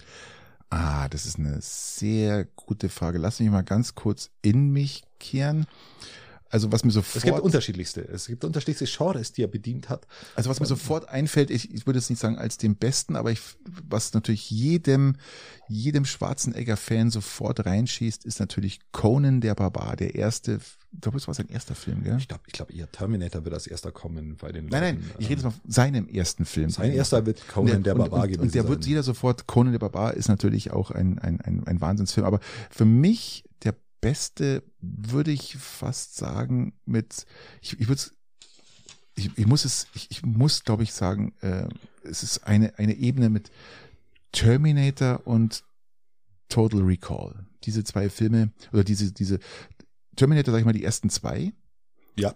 Ah, 0.70 1.09
das 1.09 1.27
ist 1.27 1.39
eine 1.39 1.59
sehr 1.60 2.44
gute 2.44 2.89
Frage. 2.89 3.18
Lass 3.18 3.40
mich 3.40 3.48
mal 3.51 3.62
ganz 3.62 3.94
kurz 3.94 4.31
in 4.43 4.70
mich 4.73 5.05
kehren. 5.20 5.66
Also 6.48 6.70
was 6.70 6.85
mir 6.85 6.93
sofort 6.93 7.16
Es 7.16 7.23
gibt 7.24 7.40
unterschiedlichste, 7.40 8.02
es 8.02 8.27
gibt 8.27 8.44
unterschiedlichste 8.44 8.86
Genres, 8.86 9.32
die 9.32 9.43
er 9.43 9.48
bedient 9.48 9.89
hat. 9.89 10.06
Also 10.36 10.48
was 10.48 10.60
mir 10.60 10.66
sofort 10.66 11.09
einfällt, 11.09 11.51
ich, 11.51 11.74
ich 11.74 11.86
würde 11.86 11.98
jetzt 11.98 12.09
nicht 12.09 12.20
sagen 12.20 12.39
als 12.39 12.56
den 12.56 12.77
besten, 12.77 13.16
aber 13.16 13.32
ich, 13.32 13.40
was 13.89 14.14
natürlich 14.14 14.48
jedem, 14.51 15.16
jedem 15.68 16.05
Schwarzenegger-Fan 16.05 17.10
sofort 17.10 17.66
reinschießt, 17.66 18.24
ist 18.24 18.39
natürlich 18.39 18.78
Conan 18.93 19.40
der 19.40 19.56
Barbar, 19.56 19.97
der 19.97 20.14
erste, 20.14 20.60
ich 20.93 21.01
glaube, 21.01 21.18
es 21.18 21.27
war 21.27 21.35
sein 21.35 21.48
erster 21.48 21.74
Film, 21.74 22.05
gell? 22.05 22.16
Ich 22.18 22.28
glaube, 22.28 22.44
ich 22.47 22.52
glaube, 22.52 22.73
eher 22.73 22.90
Terminator 22.90 23.44
wird 23.44 23.55
als 23.55 23.66
erster 23.66 23.90
kommen 23.90 24.36
bei 24.36 24.52
den 24.52 24.66
Nein, 24.66 24.82
nein, 24.82 24.94
Leuten. 24.97 25.10
ich 25.18 25.28
rede 25.28 25.43
jetzt 25.43 25.52
von 25.52 25.70
seinem 25.70 26.09
ersten 26.09 26.44
Film. 26.44 26.70
Sein 26.70 26.93
erster 26.93 27.27
wird 27.27 27.47
Conan 27.48 27.82
der, 27.82 27.94
und, 27.94 28.02
Barbar 28.02 28.23
und, 28.23 28.27
gewesen 28.28 28.43
und 28.43 28.55
der 28.55 28.62
sein. 28.62 28.70
wird 28.70 28.86
jeder 28.86 29.02
sofort, 29.02 29.48
Conan 29.48 29.73
der 29.73 29.81
Barbar 29.81 30.14
ist 30.14 30.28
natürlich 30.28 30.70
auch 30.70 30.93
ein, 30.93 31.18
ein, 31.18 31.40
ein, 31.40 31.66
ein 31.66 31.81
Wahnsinnsfilm, 31.81 32.24
aber 32.24 32.39
für 32.70 32.85
mich 32.85 33.43
der 33.43 33.45
beste, 34.07 34.62
würde 34.81 35.33
ich 35.33 35.57
fast 35.57 36.15
sagen, 36.15 36.74
mit, 36.85 37.27
ich, 37.61 37.81
ich 37.81 37.89
würde 37.89 38.03
ich, 39.16 39.37
ich 39.37 39.47
muss 39.47 39.65
es, 39.65 39.89
ich, 39.95 40.12
ich 40.12 40.24
muss, 40.24 40.62
glaube 40.62 40.85
ich, 40.85 40.93
sagen, 40.93 41.35
äh, 41.41 41.66
es 42.05 42.23
ist 42.23 42.47
eine, 42.47 42.78
eine 42.78 42.95
Ebene 42.95 43.31
mit 43.31 43.51
Terminator 44.31 45.27
und 45.27 45.65
Total 46.49 46.83
Recall. 46.83 47.47
Diese 47.65 47.83
zwei 47.83 48.09
Filme, 48.09 48.53
oder 48.73 48.85
diese, 48.85 49.11
diese, 49.11 49.41
Terminator, 50.15 50.53
sag 50.53 50.61
ich 50.61 50.66
mal, 50.66 50.73
die 50.73 50.85
ersten 50.85 51.11
zwei. 51.11 51.53
ja, 52.16 52.33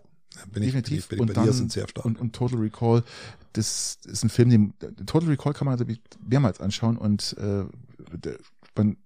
bin 0.51 0.65
ich, 0.65 0.73
definitiv. 0.73 0.89
bin 0.89 0.99
ich, 0.99 1.09
bin 1.09 1.17
ich 1.17 1.21
und 1.21 1.27
bei 1.29 1.35
dann, 1.35 1.45
dir 1.45 1.53
sind 1.53 1.71
sehr 1.71 1.87
stark. 1.87 2.05
Und, 2.05 2.19
und 2.19 2.35
Total 2.35 2.59
Recall, 2.59 3.05
das 3.53 3.99
ist 4.07 4.25
ein 4.25 4.31
Film, 4.31 4.51
den 4.51 4.75
Total 5.07 5.29
Recall 5.29 5.53
kann 5.53 5.67
man 5.67 5.79
also 5.79 5.85
mehrmals 6.27 6.61
anschauen 6.61 6.97
und 6.97 7.37
äh, 7.39 7.65
man 8.75 8.97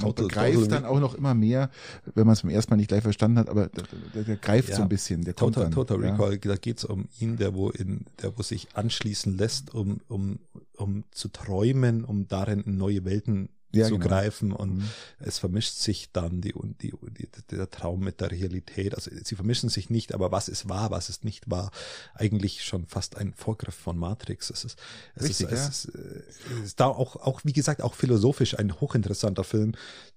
Total- 0.00 0.26
begreift 0.50 0.72
dann 0.72 0.84
auch 0.84 1.00
noch 1.00 1.14
immer 1.14 1.34
mehr, 1.34 1.70
wenn 2.14 2.26
man 2.26 2.32
es 2.34 2.42
beim 2.42 2.50
ersten 2.50 2.72
Mal 2.72 2.76
nicht 2.76 2.88
gleich 2.88 3.02
verstanden 3.02 3.38
hat, 3.38 3.48
aber 3.48 3.66
der, 3.68 3.84
der, 4.14 4.24
der 4.24 4.36
greift 4.36 4.68
Ja. 4.70 4.76
so 4.76 4.82
ein 4.82 4.88
bisschen. 4.88 5.22
Der 5.24 5.34
kommt 5.34 5.54
Total, 5.54 5.64
dann, 5.70 5.72
Total 5.72 6.02
ja. 6.04 6.12
Recall, 6.12 6.38
da 6.38 6.56
geht's 6.56 6.84
um 6.84 7.06
ihn, 7.18 7.36
der 7.36 7.54
wo 7.54 7.70
in, 7.70 8.06
der 8.22 8.36
wo 8.36 8.42
sich 8.42 8.68
anschließen 8.74 9.36
lässt, 9.36 9.74
um, 9.74 10.00
um, 10.08 10.38
um 10.76 11.04
zu 11.10 11.28
träumen, 11.28 12.04
um 12.04 12.26
darin 12.28 12.60
in 12.60 12.76
neue 12.76 13.04
Welten 13.04 13.48
Ja, 13.72 13.86
zu 13.86 13.94
genau. 13.98 14.06
greifen 14.08 14.52
und 14.52 14.78
Mhm. 14.78 14.90
es 15.20 15.38
vermischt 15.38 15.74
sich 15.74 16.10
dann 16.12 16.40
die, 16.40 16.54
die, 16.80 16.92
die, 17.18 17.28
der 17.50 17.70
Traum 17.70 18.00
mit 18.00 18.20
der 18.20 18.30
Realität. 18.30 18.94
Also 18.94 19.10
sie 19.22 19.36
vermischen 19.36 19.68
sich 19.68 19.90
nicht, 19.90 20.12
aber 20.12 20.32
was 20.32 20.48
ist 20.48 20.68
wahr, 20.68 20.90
was 20.90 21.08
ist 21.08 21.24
nicht 21.24 21.50
wahr, 21.50 21.70
eigentlich 22.14 22.64
schon 22.64 22.86
fast 22.86 23.16
ein 23.16 23.32
Vorgriff 23.34 23.74
von 23.76 23.96
Matrix. 23.96 24.50
Es 24.50 24.64
ist, 24.64 24.78
es 25.14 25.22
Richtig, 25.22 25.46
ist, 25.46 25.52
ja. 25.52 25.68
es 25.68 25.84
ist, 25.84 25.94
es 25.94 26.64
ist 26.64 26.80
da 26.80 26.86
auch, 26.86 27.16
auch, 27.16 27.42
wie 27.44 27.52
gesagt, 27.52 27.82
auch 27.82 27.94
philosophisch 27.94 28.58
ein 28.58 28.80
hochinteressanter 28.80 29.44
Film, 29.44 29.74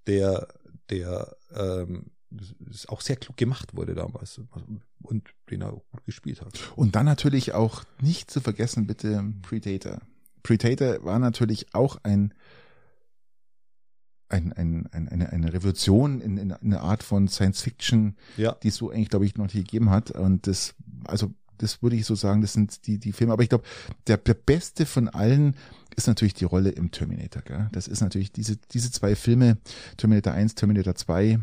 der, 0.07 0.47
der 0.89 1.35
ähm, 1.55 2.07
auch 2.87 3.01
sehr 3.01 3.15
klug 3.17 3.37
gemacht 3.37 3.75
wurde 3.75 3.93
damals 3.93 4.41
und 5.03 5.29
den 5.51 5.61
er 5.61 5.73
auch 5.73 5.83
gut 5.91 6.03
gespielt 6.05 6.41
hat. 6.41 6.57
Und 6.75 6.95
dann 6.95 7.05
natürlich 7.05 7.53
auch 7.53 7.83
nicht 8.01 8.31
zu 8.31 8.41
vergessen, 8.41 8.87
bitte 8.87 9.23
Predator. 9.43 10.01
Predator 10.41 11.03
war 11.05 11.19
natürlich 11.19 11.75
auch 11.75 11.97
ein, 12.01 12.33
ein, 14.33 14.51
ein, 14.53 14.87
ein 14.91 15.07
eine, 15.07 15.31
eine 15.31 15.53
Revolution 15.53 16.19
in, 16.21 16.37
in 16.37 16.51
eine 16.51 16.81
Art 16.81 17.03
von 17.03 17.27
Science 17.27 17.61
Fiction, 17.61 18.15
Ja. 18.37 18.55
die 18.63 18.69
es 18.69 18.75
so 18.75 18.89
eigentlich, 18.89 19.09
glaube 19.09 19.25
ich, 19.25 19.35
noch 19.35 19.45
nie 19.53 19.61
gegeben 19.61 19.89
hat. 19.89 20.11
Und 20.11 20.47
das, 20.47 20.75
also 21.05 21.31
das 21.59 21.81
würde 21.81 21.95
ich 21.95 22.05
so 22.05 22.15
sagen, 22.15 22.41
das 22.41 22.53
sind 22.53 22.87
die, 22.87 22.97
die 22.97 23.13
Filme. 23.13 23.31
Aber 23.33 23.43
ich 23.43 23.49
glaube, 23.49 23.63
der, 24.07 24.17
der 24.17 24.33
beste 24.33 24.85
von 24.85 25.07
allen 25.07 25.55
ist 25.95 26.07
natürlich 26.07 26.33
die 26.33 26.45
Rolle 26.45 26.69
im 26.69 26.91
Terminator. 26.91 27.43
Gell? 27.43 27.69
Das 27.71 27.87
ist 27.87 28.01
natürlich 28.01 28.31
diese, 28.31 28.57
diese 28.57 28.91
zwei 28.91 29.15
Filme, 29.15 29.57
Terminator 29.97 30.33
1, 30.33 30.55
Terminator 30.55 30.95
2. 30.95 31.39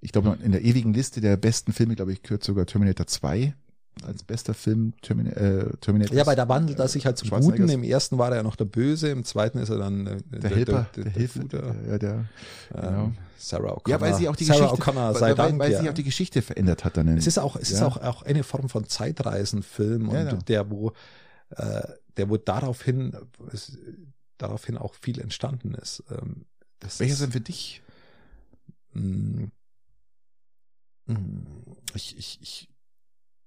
Ich 0.00 0.12
glaube, 0.12 0.36
in 0.42 0.52
der 0.52 0.62
ewigen 0.64 0.92
Liste 0.92 1.20
der 1.20 1.36
besten 1.36 1.72
Filme, 1.72 1.94
glaube 1.94 2.12
ich, 2.12 2.22
gehört 2.22 2.44
sogar 2.44 2.66
Terminator 2.66 3.06
2 3.06 3.54
als 4.02 4.24
bester 4.24 4.54
Film 4.54 4.92
Termin 5.02 5.26
äh, 5.26 5.66
Terminator. 5.80 6.16
Ja, 6.16 6.24
bei 6.24 6.34
der 6.34 6.48
wandelt 6.48 6.78
er 6.78 6.88
sich 6.88 7.06
halt 7.06 7.16
zum 7.16 7.30
Guten. 7.30 7.68
Im 7.68 7.84
ersten 7.84 8.18
war 8.18 8.30
er 8.30 8.36
ja 8.38 8.42
noch 8.42 8.56
der 8.56 8.64
Böse, 8.64 9.08
im 9.08 9.24
zweiten 9.24 9.58
ist 9.58 9.70
er 9.70 9.78
dann 9.78 10.06
äh, 10.06 10.16
der, 10.30 10.40
der 10.40 10.50
Helfer, 10.50 10.86
der, 10.96 11.04
der, 11.04 11.04
der 11.04 11.12
Hilfe, 11.12 11.76
ja, 11.88 11.98
der, 11.98 12.12
ähm, 12.12 12.26
genau. 12.74 13.12
Sarah 13.38 13.72
O'Connor. 13.74 13.90
Ja, 13.90 14.00
weil 14.00 14.14
sie 14.14 14.28
auch 14.28 14.36
die 14.36 14.44
Sarah 14.44 14.70
Geschichte, 14.70 14.90
O'Connor, 14.90 15.14
sei 15.14 15.28
weil, 15.28 15.34
Dank, 15.34 15.58
weil 15.58 15.72
ja. 15.72 15.80
sich 15.80 15.90
auch 15.90 15.94
die 15.94 16.04
Geschichte 16.04 16.42
verändert 16.42 16.84
hat 16.84 16.96
dann. 16.96 17.08
Es 17.08 17.26
ist 17.26 17.38
auch, 17.38 17.56
es 17.56 17.70
ja. 17.70 17.76
ist 17.76 17.82
auch, 17.82 17.98
auch 17.98 18.22
eine 18.22 18.42
Form 18.42 18.68
von 18.68 18.86
Zeitreisenfilm 18.88 20.08
und 20.08 20.14
Ja, 20.14 20.32
der, 20.32 20.70
wo, 20.70 20.92
äh, 21.50 21.82
der, 22.16 22.28
wo 22.30 22.36
daraufhin, 22.36 23.16
es, 23.52 23.78
daraufhin 24.38 24.78
auch 24.78 24.94
viel 24.94 25.20
entstanden 25.20 25.74
ist. 25.74 26.02
Ähm, 26.10 26.46
Welcher 26.80 27.12
ist, 27.12 27.22
denn 27.22 27.32
für 27.32 27.40
dich? 27.40 27.82
Mm, 28.92 29.44
mm, 31.06 31.46
ich, 31.94 32.18
ich, 32.18 32.38
ich, 32.42 32.68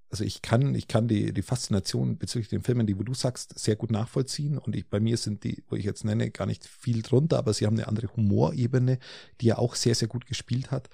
also 0.10 0.24
ich 0.24 0.42
kann, 0.42 0.74
ich 0.74 0.88
kann 0.88 1.08
die, 1.08 1.34
die 1.34 1.42
Faszination 1.42 2.18
bezüglich 2.18 2.48
den 2.48 2.64
Filmen, 2.64 2.88
die 2.88 2.98
wo 2.98 3.04
du 3.04 3.14
sagst, 3.14 3.60
sehr 3.60 3.76
gut 3.76 3.92
nachvollziehen. 3.92 4.58
Und 4.58 4.76
ich, 4.76 4.88
bei 4.88 5.00
mir 5.00 5.18
sind 5.18 5.44
die, 5.44 5.64
wo 5.70 5.76
ich 5.76 5.84
jetzt 5.84 6.06
nenne, 6.06 6.30
gar 6.30 6.46
nicht 6.46 6.66
viel 6.66 7.02
drunter, 7.02 7.38
aber 7.38 7.54
sie 7.54 7.66
haben 7.66 7.76
eine 7.76 7.88
andere 7.88 8.16
Humorebene, 8.16 9.00
die 9.42 9.50
er 9.50 9.60
auch 9.60 9.76
sehr, 9.76 9.96
sehr 9.96 10.08
gut 10.08 10.26
gespielt 10.26 10.72
hat. 10.72 10.90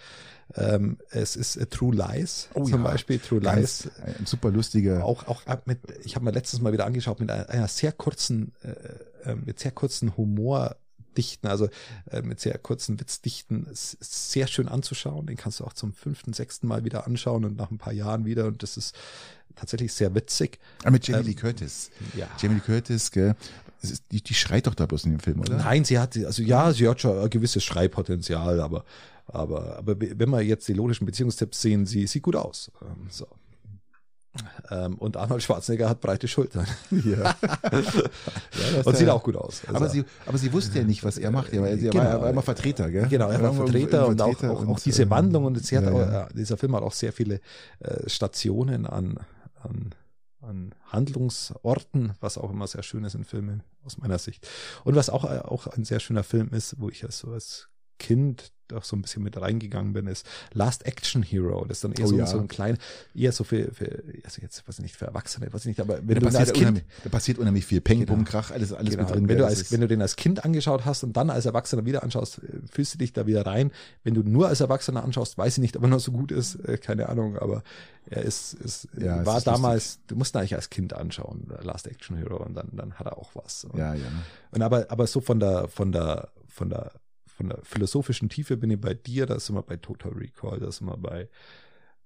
Ähm, 0.56 0.98
es 1.12 1.36
ist 1.36 1.56
äh, 1.58 1.68
True 1.68 1.96
Lies 1.96 2.50
Oh 2.54 2.64
zum 2.64 2.84
ja, 2.84 2.90
Beispiel. 2.90 3.20
True 3.20 3.40
Ganz, 3.40 3.86
Lies. 3.86 4.18
ein 4.20 4.26
super 4.26 4.50
lustiger. 4.50 5.06
Auch, 5.06 5.28
auch 5.28 5.44
mit, 5.66 5.80
ich 6.04 6.16
habe 6.16 6.26
mir 6.26 6.32
letztes 6.32 6.60
Mal 6.62 6.74
wieder 6.74 6.86
angeschaut, 6.86 7.20
mit 7.20 7.30
einer, 7.30 7.50
einer 7.50 7.68
sehr 7.68 7.92
kurzen, 7.92 8.54
äh, 8.64 9.32
äh, 9.32 9.36
mit 9.36 9.60
sehr 9.60 9.72
kurzen 9.72 10.18
Humordichten, 11.14 11.50
also 11.50 11.70
äh, 12.10 12.22
mit 12.22 12.40
sehr 12.40 12.58
kurzen 12.58 13.00
Witzdichten, 13.00 13.68
s- 13.72 13.98
sehr 14.02 14.48
schön 14.48 14.68
anzuschauen. 14.68 15.28
Den 15.28 15.38
kannst 15.38 15.60
du 15.60 15.64
auch 15.66 15.74
zum 15.74 15.94
fünften, 15.94 16.34
sechsten 16.34 16.68
Mal 16.68 16.84
wieder 16.84 17.06
anschauen 17.08 17.46
und 17.46 17.58
nach 17.58 17.72
ein 17.72 17.78
paar 17.78 17.94
Jahren 17.94 18.26
wieder. 18.26 18.46
Und 18.46 18.64
das 18.64 18.78
ist 18.78 18.96
tatsächlich 19.56 19.94
sehr 19.94 20.14
witzig. 20.16 20.60
Ah, 20.84 20.92
mit 20.92 21.08
Jamie 21.08 21.22
ähm, 21.22 21.28
Lee 21.28 21.34
Curtis. 21.36 21.92
Ja. 22.16 22.28
Jamie 22.40 22.56
Lee 22.56 22.62
Curtis, 22.62 23.12
gell? 23.12 23.36
Ist, 23.82 24.04
die, 24.12 24.22
die 24.24 24.34
schreit 24.34 24.66
doch 24.68 24.76
da 24.76 24.86
bloß 24.86 25.06
in 25.06 25.12
dem 25.12 25.20
Film, 25.20 25.42
oder? 25.42 25.58
Nein, 25.58 25.84
sie 25.84 26.00
hat, 26.00 26.16
also 26.18 26.42
ja, 26.42 26.72
sie 26.72 26.88
hat 26.88 27.02
schon 27.02 27.18
ein 27.20 27.30
gewisses 27.30 27.64
Schreibpotenzial, 27.66 28.62
aber, 28.62 28.86
aber, 29.28 29.78
aber 29.78 29.96
wenn 30.00 30.30
wir 30.30 30.42
jetzt 30.42 30.68
die 30.70 30.74
logischen 30.74 31.06
Beziehungstipps 31.06 31.62
sehen, 31.62 31.86
sie 31.86 32.08
sieht 32.08 32.24
gut 32.24 32.36
aus. 32.38 32.72
Ähm, 32.82 33.08
so. 33.10 33.28
Ähm, 34.72 34.96
und 34.96 35.18
Arnold 35.18 35.44
Schwarzenegger 35.44 35.90
hat 35.90 36.02
breite 36.02 36.28
Schultern. 36.28 36.66
Ja. 36.92 37.36
und 38.86 38.98
sieht 38.98 39.10
auch 39.10 39.24
gut 39.24 39.36
aus. 39.36 39.62
Also, 39.66 39.76
aber, 39.76 39.90
sie, 39.90 40.06
aber 40.26 40.38
sie 40.38 40.54
wusste 40.54 40.80
ja 40.80 40.86
nicht, 40.86 41.04
was 41.04 41.18
er 41.18 41.32
macht. 41.32 41.54
Er 41.54 41.62
war, 41.62 41.76
Genau. 41.76 41.96
war, 41.96 42.06
er 42.06 42.22
war 42.22 42.30
immer 42.30 42.42
Vertreter, 42.42 42.90
gell? 42.90 43.08
Genau, 43.10 43.30
er 43.30 43.42
war 43.42 43.54
Vertreter 43.54 44.08
und 44.08 44.22
auch, 44.22 44.28
Vertreter 44.28 44.54
auch, 44.54 44.64
auch 44.64 44.68
und, 44.68 44.86
diese 44.86 45.04
ähm, 45.04 45.10
Wandlung 45.10 45.46
und 45.46 45.64
sie 45.64 45.78
hat 45.78 45.86
ja, 45.86 45.92
auch, 45.92 46.00
ja. 46.00 46.28
äh, 46.28 46.34
dieser 46.34 46.58
Film 46.58 46.76
hat 46.76 46.84
auch 46.84 46.94
sehr 46.94 47.14
viele 47.14 47.42
äh, 47.80 48.10
Stationen 48.10 48.86
an, 48.86 49.20
an, 49.62 49.94
an 50.42 50.76
Handlungsorten, 50.86 52.14
was 52.20 52.38
auch 52.38 52.52
immer 52.52 52.68
sehr 52.68 52.84
schön 52.84 53.04
ist 53.04 53.16
in 53.16 53.26
Filmen 53.26 53.64
aus 53.86 53.98
meiner 53.98 54.18
Sicht. 54.18 54.48
Und 54.84 54.96
was 54.96 55.10
auch, 55.10 55.26
äh, 55.26 55.40
auch 55.40 55.68
ein 55.68 55.84
sehr 55.84 56.00
schöner 56.00 56.24
Film 56.24 56.50
ist, 56.54 56.80
wo 56.80 56.90
ich 56.90 57.04
als 57.04 57.20
so 57.20 57.32
als 57.32 57.70
Kind 58.00 58.52
auch 58.74 58.84
so 58.84 58.96
ein 58.96 59.02
bisschen 59.04 59.22
mit 59.22 59.40
reingegangen 59.40 59.94
bin, 59.94 60.08
ist 60.08 60.26
Last 60.54 60.86
Action 60.88 61.22
Hero. 61.22 61.64
Das 61.66 61.78
ist 61.78 61.84
dann 61.84 61.92
eher 61.94 62.06
Oh 62.06 62.10
so, 62.10 62.18
ja. 62.18 62.26
so 62.26 62.40
ein 62.40 62.48
klein, 62.48 62.78
eher 63.14 63.32
so 63.32 63.44
für, 63.44 63.72
für 63.72 64.04
also 64.24 64.42
jetzt 64.42 64.68
weiß 64.68 64.80
ich 64.80 64.84
nicht, 64.84 64.96
für 64.96 65.06
Erwachsene, 65.06 65.52
weiß 65.52 65.62
ich 65.62 65.68
nicht, 65.68 65.80
aber 65.80 65.98
wenn 66.00 66.16
Da 66.16 66.22
du 66.22 66.28
ihn 66.30 66.36
als 66.36 66.50
passiert, 66.50 66.56
Kind 66.76 66.84
da 67.04 67.10
passiert 67.10 67.38
unheimlich 67.38 67.66
viel. 67.66 67.82
Peng, 67.82 68.00
Genau. 68.00 68.14
Bumm, 68.14 68.26
Krach, 68.26 68.50
alles, 68.52 68.74
alles 68.74 68.92
Genau. 68.96 69.04
mit 69.06 69.14
drin. 69.16 69.28
wenn, 69.30 69.38
du 69.38 69.46
als, 69.46 69.72
wenn 69.72 69.82
du 69.82 69.88
den 69.88 70.02
als 70.02 70.16
Kind 70.16 70.44
angeschaut 70.44 70.86
hast 70.86 71.04
und 71.04 71.16
dann 71.16 71.30
als 71.30 71.46
Erwachsener 71.46 71.86
wieder 71.86 72.02
anschaust, 72.04 72.40
äh, 72.40 72.48
fühlst 72.72 72.96
du 72.96 72.98
dich 72.98 73.14
da 73.14 73.28
wieder 73.28 73.46
rein. 73.46 73.72
Wenn 74.04 74.16
du 74.16 74.24
nur 74.24 74.48
als 74.48 74.60
Erwachsener 74.62 75.04
anschaust, 75.04 75.38
weiß 75.38 75.58
ich 75.58 75.62
nicht, 75.62 75.78
ob 75.78 75.84
er 75.84 75.90
noch 75.90 76.00
so 76.00 76.12
gut 76.12 76.32
ist, 76.32 76.56
äh, 76.68 76.78
keine 76.78 77.10
Ahnung, 77.10 77.38
aber 77.38 77.64
er 78.08 78.24
ist, 78.24 78.54
ist 78.54 78.88
Ja, 78.98 79.20
es 79.22 79.26
war 79.26 79.38
ist 79.38 79.48
damals, 79.48 80.00
du 80.08 80.16
musst 80.16 80.36
ihn 80.36 80.40
eigentlich 80.40 80.56
als 80.56 80.70
Kind 80.70 80.94
anschauen, 80.94 81.48
Last 81.62 81.86
Action 81.88 82.18
Hero, 82.18 82.38
und 82.44 82.56
dann, 82.56 82.70
dann 82.74 82.94
hat 82.96 83.06
er 83.06 83.18
auch 83.18 83.32
was. 83.36 83.66
Und, 83.66 83.78
ja, 83.78 83.94
ja. 83.94 84.02
und 84.52 84.62
aber, 84.62 84.88
aber 84.90 85.06
so 85.06 85.22
von 85.22 85.40
der, 85.40 85.68
von 85.68 85.92
der, 85.92 86.30
von 86.48 86.70
der, 86.70 86.92
von 87.36 87.50
der 87.50 87.60
philosophischen 87.64 88.30
Tiefe 88.30 88.58
bin 88.58 88.70
ich 88.70 88.80
bei 88.80 88.94
dir, 88.94 89.26
da 89.26 89.40
sind 89.40 89.56
wir 89.56 89.64
bei 89.64 89.78
Total 89.78 90.12
Recall, 90.12 90.60
da 90.60 90.72
sind 90.72 90.88
wir 90.88 90.98
bei, 90.98 91.30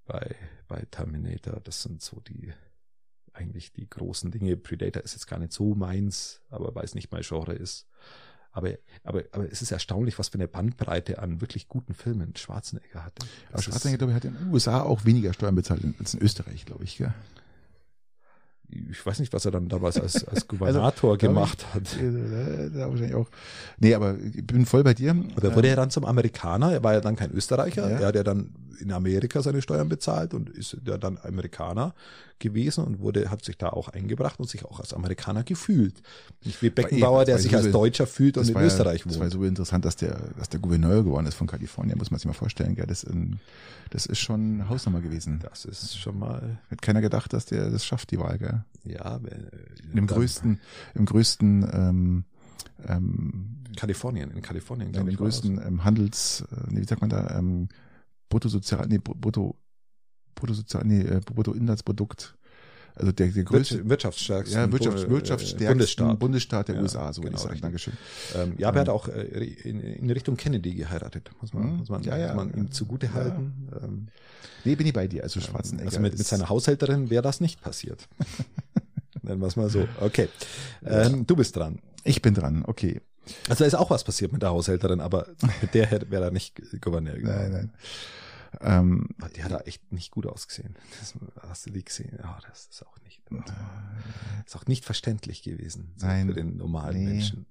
bei, 0.05 0.35
bei 0.67 0.85
Terminator, 0.89 1.59
das 1.59 1.83
sind 1.83 2.01
so 2.01 2.21
die, 2.21 2.53
eigentlich 3.33 3.73
die 3.73 3.89
großen 3.89 4.31
Dinge. 4.31 4.57
Predator 4.57 5.03
ist 5.03 5.13
jetzt 5.13 5.27
gar 5.27 5.39
nicht 5.39 5.51
so 5.51 5.75
meins, 5.75 6.41
aber 6.49 6.73
weil 6.75 6.85
es 6.85 6.95
nicht 6.95 7.11
mein 7.11 7.23
Genre 7.23 7.53
ist. 7.53 7.87
Aber, 8.51 8.71
aber, 9.03 9.23
aber 9.33 9.51
es 9.51 9.61
ist 9.61 9.71
erstaunlich, 9.71 10.17
was 10.17 10.29
für 10.29 10.35
eine 10.35 10.47
Bandbreite 10.47 11.19
an 11.19 11.41
wirklich 11.41 11.67
guten 11.67 11.93
Filmen 11.93 12.35
Schwarzenegger 12.35 13.03
hatte. 13.03 13.27
Aber 13.51 13.61
Schwarzenegger, 13.61 13.99
glaube 13.99 14.13
ich, 14.13 14.15
hat 14.15 14.25
in 14.25 14.33
den 14.33 14.51
USA 14.51 14.81
auch 14.81 15.05
weniger 15.05 15.33
Steuern 15.33 15.55
bezahlt 15.55 15.83
als 15.99 16.13
in 16.13 16.21
Österreich, 16.21 16.65
glaube 16.65 16.83
ich, 16.83 16.97
gell? 16.97 17.13
Ich 18.69 19.05
weiß 19.05 19.19
nicht, 19.19 19.31
was 19.31 19.45
er 19.45 19.51
dann 19.51 19.69
damals 19.69 19.97
als, 19.99 20.25
als 20.27 20.45
Gubernator 20.47 21.17
glaub 21.17 21.33
gemacht 21.33 21.65
hat. 21.73 21.83
Äh, 22.01 22.69
Da 22.69 22.89
wahrscheinlich 22.89 23.15
auch. 23.15 23.29
Nee, 23.79 23.93
aber 23.93 24.17
ich 24.19 24.45
bin 24.45 24.65
voll 24.65 24.83
bei 24.83 24.93
dir. 24.93 25.15
Oder 25.37 25.55
wurde 25.55 25.69
er 25.69 25.75
dann 25.77 25.89
zum 25.89 26.03
Amerikaner? 26.05 26.73
Er 26.73 26.83
war 26.83 26.93
ja 26.93 27.01
dann 27.01 27.15
kein 27.15 27.31
Österreicher. 27.31 27.89
Ja. 27.89 27.99
Er 27.99 28.07
hat 28.07 28.15
ja 28.15 28.23
dann 28.23 28.49
in 28.79 28.91
Amerika 28.91 29.41
seine 29.41 29.61
Steuern 29.63 29.89
bezahlt 29.89 30.33
und 30.35 30.49
ist 30.51 30.77
ja 30.85 30.97
dann 30.99 31.17
Amerikaner 31.23 31.95
gewesen 32.37 32.83
und 32.83 32.99
wurde, 32.99 33.31
hat 33.31 33.43
sich 33.43 33.57
da 33.57 33.69
auch 33.69 33.87
eingebracht 33.89 34.39
und 34.39 34.47
sich 34.47 34.63
auch 34.65 34.79
als 34.79 34.93
Amerikaner 34.93 35.43
gefühlt. 35.43 36.03
Nicht 36.45 36.61
wie 36.61 36.69
Beckenbauer, 36.69 37.21
das 37.21 37.25
der 37.25 37.39
sich 37.39 37.51
so 37.53 37.57
als 37.57 37.71
Deutscher 37.71 38.05
fühlt 38.05 38.37
und 38.37 38.47
in 38.47 38.53
war 38.53 38.61
ja- 38.61 38.67
Österreich 38.67 39.01
Das 39.03 39.15
war 39.15 39.21
wohnt. 39.23 39.31
so 39.33 39.43
interessant, 39.45 39.83
dass 39.85 39.95
der, 39.95 40.19
dass 40.37 40.49
der 40.49 40.59
Gouverneur 40.59 41.03
geworden 41.03 41.25
ist 41.25 41.33
von 41.33 41.47
Kalifornien, 41.47 41.97
muss 41.97 42.11
man 42.11 42.19
sich 42.19 42.27
mal 42.27 42.33
vorstellen, 42.33 42.75
gell? 42.75 42.85
Das, 42.85 43.03
ähm, 43.03 43.39
das 43.89 44.05
ist 44.05 44.19
schon 44.19 44.69
Hausnummer 44.69 45.01
gewesen. 45.01 45.39
Das 45.41 45.65
ist 45.65 45.97
schon 45.97 46.19
mal, 46.19 46.59
Hat 46.69 46.81
keiner 46.83 47.01
gedacht, 47.01 47.33
dass 47.33 47.45
der 47.47 47.71
das 47.71 47.83
schafft, 47.83 48.11
die 48.11 48.19
Wahl, 48.19 48.37
gell? 48.37 48.56
Ja, 48.83 49.19
wenn- 49.23 49.97
Im 49.97 50.07
größten, 50.07 50.59
im 50.95 51.05
größten, 51.05 51.67
ähm, 51.73 52.23
ähm, 52.87 53.63
Kalifornien, 53.75 54.31
in 54.31 54.41
Kalifornien, 54.41 54.91
glaube 54.91 55.09
ich. 55.09 55.17
das. 55.17 55.23
größten 55.23 55.61
ähm, 55.65 55.83
Handels, 55.83 56.43
äh, 56.51 56.55
nee, 56.71 56.81
wie 56.81 56.85
sagt 56.85 57.01
man 57.01 57.09
da, 57.09 57.37
ähm, 57.37 57.67
Bruttosozial, 58.29 58.87
nee, 58.87 58.97
Br- 58.99 59.15
Brutto, 59.15 59.57
Bruttosozial, 60.35 60.83
nee, 60.85 61.01
äh, 61.01 61.19
Bruttoinlandsprodukt, 61.25 62.36
also 62.97 63.11
der, 63.11 63.27
der 63.27 63.43
größte, 63.43 63.75
Wirtsch- 63.83 63.89
wirtschaftsstärksten 63.89 64.59
ja, 64.59 64.71
Wirtschafts, 64.71 65.01
Bu- 65.03 65.07
äh, 65.07 65.11
wirtschaftsstärksten 65.11 65.67
Bundesstaat. 65.67 66.19
Bundesstaat, 66.19 66.67
der 66.67 66.75
Ja, 66.75 66.81
USA, 66.81 67.13
so 67.13 67.21
genau, 67.21 67.33
würde 67.33 67.35
ich 67.35 67.41
sagen. 67.41 67.51
richtig. 67.51 67.61
Dankeschön. 67.61 67.93
Ähm, 68.35 68.53
ja, 68.57 68.67
aber 68.69 68.77
er 68.77 68.81
hat 68.81 68.89
auch 68.89 69.07
äh, 69.07 69.21
in, 69.21 69.79
in 69.81 70.09
Richtung 70.09 70.35
Kennedy 70.37 70.73
geheiratet, 70.75 71.29
muss 71.41 71.53
man, 71.53 71.63
Hm, 71.63 71.77
muss 71.77 71.89
man, 71.89 72.03
ja, 72.03 72.17
ja. 72.17 72.33
muss 72.33 72.45
man 72.45 72.53
ihm 72.53 72.71
zugute 72.71 73.13
halten. 73.13 73.69
Ähm, 73.83 74.07
Nee, 74.63 74.75
bin 74.75 74.87
ich 74.87 74.93
bei 74.93 75.07
dir, 75.07 75.23
also 75.23 75.39
Schwarzenegger. 75.39 75.87
also 75.87 75.99
mit, 76.01 76.17
mit 76.17 76.27
seiner 76.27 76.49
Haushälterin 76.49 77.09
wäre 77.09 77.21
das 77.21 77.39
nicht 77.39 77.61
passiert. 77.61 78.07
Nennen 79.21 79.39
wir 79.39 79.47
es 79.47 79.55
mal 79.55 79.69
so. 79.69 79.87
Okay. 80.01 80.27
Ähm, 80.85 81.25
du 81.25 81.35
bist 81.35 81.55
dran. 81.55 81.79
Ich 82.03 82.21
bin 82.21 82.33
dran, 82.33 82.63
okay. 82.65 82.99
Also 83.49 83.63
da 83.63 83.67
ist 83.67 83.75
auch 83.75 83.89
was 83.89 84.03
passiert 84.03 84.31
mit 84.33 84.41
der 84.41 84.49
Haushälterin, 84.49 84.99
aber 85.01 85.27
mit 85.61 85.73
der 85.73 85.89
wäre 86.09 86.25
er 86.25 86.31
nicht 86.31 86.61
Gouverneur. 86.81 87.17
Nein, 87.19 87.51
nein. 87.51 87.69
Ähm, 88.61 89.09
Die 89.35 89.43
hat 89.43 89.51
da 89.51 89.59
echt 89.61 89.91
nicht 89.91 90.11
gut 90.11 90.25
ausgesehen. 90.25 90.75
Das, 90.99 91.13
hast 91.47 91.65
du 91.65 91.71
die 91.71 91.83
gesehen? 91.83 92.17
Ja, 92.21 92.39
das 92.49 92.67
ist 92.71 92.85
auch 92.85 92.99
nicht. 93.03 93.21
oh, 93.31 93.35
ist 94.45 94.55
auch 94.55 94.65
nicht 94.65 94.85
verständlich 94.85 95.43
gewesen 95.43 95.93
so 95.97 96.05
Nein. 96.07 96.27
für 96.27 96.33
den 96.33 96.57
normalen 96.57 96.97
Nee. 97.03 97.09
Menschen. 97.11 97.45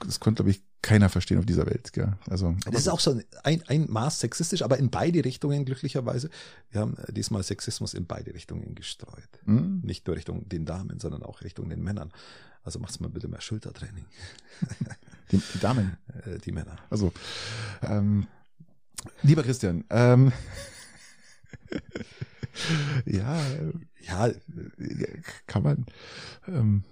das 0.00 0.20
konnte, 0.20 0.42
glaube 0.42 0.50
ich, 0.52 0.62
keiner 0.82 1.08
verstehen 1.10 1.38
auf 1.38 1.44
dieser 1.46 1.66
Welt. 1.66 1.92
Gell? 1.92 2.16
Also, 2.28 2.54
Das 2.64 2.74
ist 2.82 2.88
auch 2.88 3.00
so 3.00 3.20
ein, 3.44 3.62
ein 3.68 3.90
Maß 3.90 4.20
sexistisch, 4.20 4.62
aber 4.62 4.78
in 4.78 4.90
beide 4.90 5.24
Richtungen 5.24 5.64
glücklicherweise. 5.64 6.30
Wir 6.70 6.80
haben 6.80 6.96
äh, 6.96 7.12
diesmal 7.12 7.42
Sexismus 7.42 7.92
in 7.94 8.06
beide 8.06 8.32
Richtungen 8.32 8.74
gestreut. 8.74 9.28
Hm? 9.44 9.80
Nicht 9.84 10.06
nur 10.06 10.16
Richtung 10.16 10.48
den 10.48 10.64
Damen, 10.64 10.98
sondern 11.00 11.22
auch 11.22 11.42
Richtung 11.42 11.68
den 11.68 11.82
Männern. 11.82 12.12
Also 12.62 12.78
macht's 12.78 13.00
mal 13.00 13.08
bitte 13.08 13.26
mehr 13.28 13.40
Schultertraining, 13.40 14.04
die, 15.32 15.38
die 15.54 15.58
Damen. 15.60 15.96
äh, 16.26 16.38
die 16.38 16.52
Männer. 16.52 16.76
Also, 16.90 17.12
ähm, 17.82 18.26
lieber 19.22 19.42
Christian, 19.42 19.84
ähm, 19.90 20.32
ja, 23.06 23.40
Ja, 24.00 24.30
kann 25.46 25.62
man. 25.62 25.86
Ähm, 26.46 26.84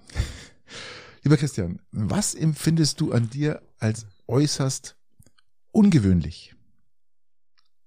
lieber 1.22 1.36
Christian, 1.36 1.80
was 1.90 2.34
empfindest 2.34 3.00
du 3.00 3.12
an 3.12 3.30
dir 3.30 3.62
als 3.78 4.06
äußerst 4.26 4.96
ungewöhnlich? 5.72 6.54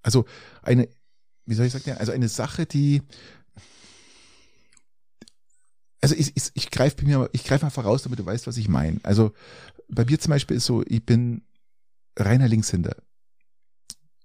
Also 0.03 0.25
eine, 0.61 0.89
wie 1.45 1.53
soll 1.53 1.67
ich 1.67 1.73
sagen, 1.73 1.91
also 1.91 2.11
eine 2.11 2.29
Sache, 2.29 2.65
die 2.65 3.01
also 6.03 6.15
ich, 6.15 6.35
ich, 6.35 6.49
ich 6.55 6.71
greife 6.71 6.97
bei 6.97 7.03
mir, 7.03 7.29
ich 7.31 7.43
greife 7.43 7.63
mal 7.63 7.69
voraus, 7.69 8.01
damit 8.01 8.17
du 8.17 8.25
weißt, 8.25 8.47
was 8.47 8.57
ich 8.57 8.67
meine. 8.67 8.99
Also 9.03 9.33
bei 9.87 10.03
mir 10.03 10.19
zum 10.19 10.31
Beispiel 10.31 10.57
ist 10.57 10.65
so, 10.65 10.83
ich 10.87 11.05
bin 11.05 11.43
reiner 12.17 12.47
Linkshänder. 12.47 12.95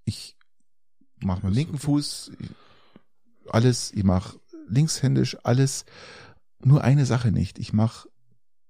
Ich 0.07 0.37
mache 1.21 1.45
mit 1.45 1.55
dem 1.55 1.57
linken 1.57 1.79
Fuß 1.79 2.33
alles, 3.51 3.93
ich 3.93 4.05
mache 4.05 4.41
linkshändisch 4.69 5.37
alles. 5.43 5.85
Nur 6.65 6.83
eine 6.83 7.05
Sache 7.05 7.33
nicht. 7.33 7.59
Ich 7.59 7.73
mache, 7.73 8.09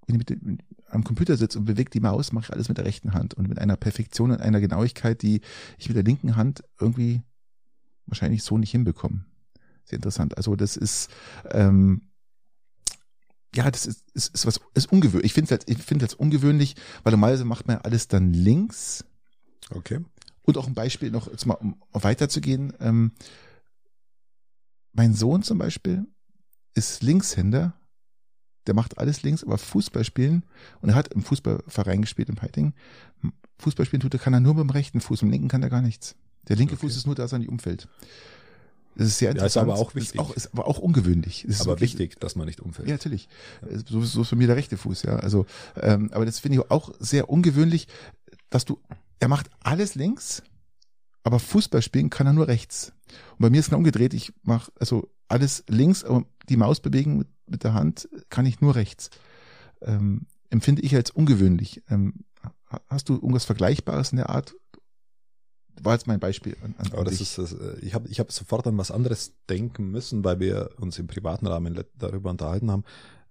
wenn 0.07 0.21
ich 0.21 0.29
mit 0.29 0.61
am 0.89 1.05
Computer 1.05 1.37
sitze 1.37 1.59
und 1.59 1.65
bewege 1.65 1.91
die 1.91 2.01
Maus, 2.01 2.33
mache 2.33 2.47
ich 2.47 2.53
alles 2.53 2.69
mit 2.69 2.79
der 2.79 2.85
rechten 2.85 3.13
Hand 3.13 3.35
und 3.35 3.49
mit 3.49 3.59
einer 3.59 3.77
Perfektion 3.77 4.31
und 4.31 4.41
einer 4.41 4.61
Genauigkeit, 4.61 5.23
die 5.23 5.41
ich 5.79 5.89
mit 5.89 5.97
der 5.97 6.05
linken 6.05 6.37
Hand 6.37 6.63
irgendwie 6.81 7.23
wahrscheinlich 8.07 8.43
so 8.43 8.57
nicht 8.59 8.71
hinbekomme. 8.71 9.25
sehr 9.85 9.97
interessant. 9.97 10.37
Also 10.37 10.57
das 10.57 10.77
ist, 10.77 11.11
ähm, 11.51 12.09
ja, 13.55 13.71
das 13.71 13.87
ist, 13.87 14.05
ist, 14.15 14.35
ist 14.35 14.47
was, 14.47 14.61
ist 14.75 14.93
ungewöhnlich. 14.93 15.27
Ich 15.27 15.33
finde 15.33 15.55
es 15.55 15.61
ich 15.67 15.83
finde 15.83 16.07
es 16.07 16.15
ungewöhnlich, 16.15 16.77
weil 17.03 17.13
normalerweise 17.13 17.45
macht 17.45 17.67
man 17.67 17.79
alles 17.79 18.09
dann 18.09 18.33
links. 18.33 19.05
Okay. 19.71 20.01
Und 20.47 20.57
auch 20.57 20.67
ein 20.67 20.75
Beispiel 20.75 21.11
noch, 21.11 21.29
jetzt 21.31 21.45
mal, 21.45 21.55
um 21.55 21.77
weiterzugehen. 21.93 22.73
Ähm, 22.81 23.13
mein 24.93 25.13
Sohn 25.13 25.43
zum 25.43 25.59
Beispiel 25.59 26.07
ist 26.75 27.03
Linkshänder. 27.03 27.75
Der 28.67 28.75
macht 28.75 28.99
alles 28.99 29.23
links, 29.23 29.45
aber 29.45 29.59
Fußball 29.59 30.03
spielen, 30.03 30.45
und 30.81 30.89
er 30.89 30.97
hat 30.97 31.15
im 31.15 31.23
Fußballverein 31.23 32.01
gespielt 32.01 32.29
im 32.29 32.43
Heiting. 32.43 32.75
Fußball 33.59 33.87
spielen 33.87 34.01
tut 34.01 34.13
er, 34.15 34.19
kann 34.19 34.35
er 34.35 34.41
nur 34.41 34.55
mit 34.55 34.63
dem 34.63 34.71
rechten 34.71 35.01
Fuß, 35.01 35.23
mit 35.23 35.29
dem 35.29 35.33
linken 35.33 35.49
kann 35.49 35.63
er 35.63 35.71
gar 35.71 35.83
nichts. 35.83 36.17
Der 36.49 36.57
linke 36.57 36.75
okay. 36.75 36.81
Fuß 36.81 36.97
ist 36.97 37.07
nur 37.07 37.15
da, 37.15 37.23
dass 37.23 37.33
er 37.33 37.39
nicht 37.39 37.49
umfällt. 37.49 37.89
Das 38.97 39.07
ist 39.09 39.19
sehr 39.19 39.31
interessant. 39.31 39.69
Ja, 39.69 39.75
ist 39.75 39.79
aber 39.79 39.87
auch 39.87 39.95
wichtig. 39.95 40.15
Ist, 40.15 40.21
auch, 40.21 40.35
ist 40.35 40.53
aber 40.53 40.67
auch 40.67 40.79
ungewöhnlich. 40.79 41.45
Ist 41.45 41.61
aber 41.61 41.73
wirklich, 41.73 41.93
wichtig, 41.93 42.19
dass 42.19 42.35
man 42.35 42.47
nicht 42.47 42.61
umfällt. 42.61 42.89
Ja, 42.89 42.95
natürlich. 42.95 43.29
So, 43.89 44.03
so 44.03 44.23
ist 44.23 44.31
bei 44.31 44.37
mir 44.37 44.47
der 44.47 44.57
rechte 44.57 44.77
Fuß, 44.77 45.03
ja. 45.03 45.17
Also, 45.17 45.47
ähm, 45.81 46.11
aber 46.13 46.25
das 46.25 46.41
finde 46.41 46.59
ich 46.59 46.71
auch 46.71 46.93
sehr 46.99 47.29
ungewöhnlich, 47.29 47.89
dass 48.51 48.65
du, 48.65 48.81
er 49.19 49.29
macht 49.29 49.51
alles 49.61 49.95
links, 49.95 50.43
aber 51.23 51.39
Fußball 51.39 51.83
spielen 51.83 52.11
kann 52.11 52.27
er 52.27 52.33
nur 52.33 52.49
rechts. 52.49 52.93
Und 53.33 53.41
bei 53.41 53.51
mir 53.51 53.61
ist 53.61 53.69
es 53.69 53.73
umgedreht. 53.73 54.15
Ich 54.15 54.33
mache 54.43 54.71
also 54.79 55.11
alles 55.29 55.65
links, 55.69 56.05
aber 56.05 56.25
die 56.49 56.57
Maus 56.57 56.81
bewegen 56.81 57.19
mit, 57.19 57.29
mit 57.47 57.65
der 57.65 57.75
Hand 57.75 58.09
kann 58.29 58.47
ich 58.47 58.61
nur 58.61 58.75
rechts. 58.75 59.11
Ähm, 59.81 60.27
empfinde 60.51 60.83
ich 60.83 60.95
als 60.95 61.11
ungewöhnlich. 61.11 61.83
Ähm, 61.89 62.25
hast 62.89 63.09
du 63.09 63.15
irgendwas 63.15 63.45
Vergleichbares 63.45 64.13
in 64.13 64.19
der 64.19 64.31
Art? 64.31 64.55
War 65.83 65.95
jetzt 65.95 66.07
mein 66.07 66.21
Beispiel. 66.21 66.57
An, 66.63 66.75
an 66.79 66.93
Aber 66.93 67.05
das 67.05 67.21
ist, 67.21 67.39
das, 67.39 67.53
äh, 67.53 67.79
ich 67.81 67.95
habe 67.95 68.09
ich 68.09 68.21
hab 68.21 68.33
sofort 68.33 68.67
an 68.67 68.79
was 68.79 68.91
anderes 68.91 69.35
denken 69.49 69.91
müssen, 69.91 70.25
weil 70.25 70.41
wir 70.41 70.71
uns 70.79 70.99
im 70.99 71.07
privaten 71.07 71.47
Rahmen 71.47 71.79
darüber 71.99 72.31
unterhalten 72.31 72.71
haben. 72.71 72.85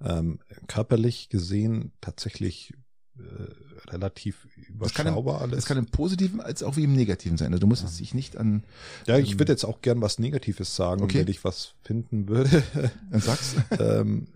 Ähm, 0.04 0.40
körperlich 0.68 1.30
gesehen 1.30 1.94
tatsächlich 2.02 2.74
äh, 3.18 3.92
relativ 3.92 4.48
überschaubar 4.68 5.42
alles. 5.42 5.56
Das 5.56 5.66
kann 5.66 5.78
im 5.78 5.86
Positiven 5.86 6.42
als 6.42 6.64
auch 6.64 6.76
wie 6.76 6.84
im 6.84 6.94
Negativen 6.94 7.38
sein. 7.38 7.54
Also 7.54 7.62
du 7.62 7.68
musst 7.68 7.84
ja. 7.84 7.90
dich 7.90 8.14
nicht 8.14 8.38
an. 8.38 8.64
Ja, 9.06 9.18
ich 9.18 9.34
ähm, 9.34 9.40
würde 9.40 9.54
jetzt 9.54 9.64
auch 9.64 9.82
gern 9.82 10.02
was 10.02 10.20
Negatives 10.20 10.76
sagen, 10.76 11.04
okay. 11.04 11.20
wenn 11.20 11.28
ich 11.28 11.44
was 11.44 11.76
finden 11.84 12.28
würde. 12.28 12.64
Dann 13.12 13.22
sag's. 13.22 13.56
ähm, 13.80 14.28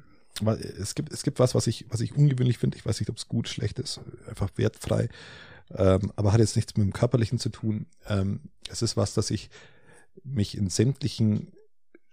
es 0.80 0.96
gibt, 0.96 1.12
es 1.12 1.24
gibt 1.24 1.40
was, 1.40 1.54
was 1.56 1.68
ich, 1.68 1.86
was 1.90 2.00
ich 2.00 2.16
ungewöhnlich 2.16 2.58
finde. 2.58 2.78
Ich 2.78 2.86
weiß 2.86 3.00
nicht, 3.00 3.10
ob 3.10 3.18
es 3.18 3.28
gut, 3.28 3.50
schlecht 3.50 3.80
ist, 3.80 4.00
einfach 4.28 4.50
wertfrei. 4.56 5.10
Ähm, 5.72 6.12
aber 6.16 6.32
hat 6.32 6.40
jetzt 6.40 6.56
nichts 6.56 6.78
mit 6.78 6.86
dem 6.86 6.94
Körperlichen 6.94 7.40
zu 7.40 7.50
tun. 7.50 7.88
Ähm, 8.08 8.40
es 8.70 8.82
ist 8.82 8.96
was, 8.96 9.14
dass 9.14 9.32
ich 9.32 9.50
mich 10.24 10.58
in 10.58 10.70
sämtlichen 10.70 11.52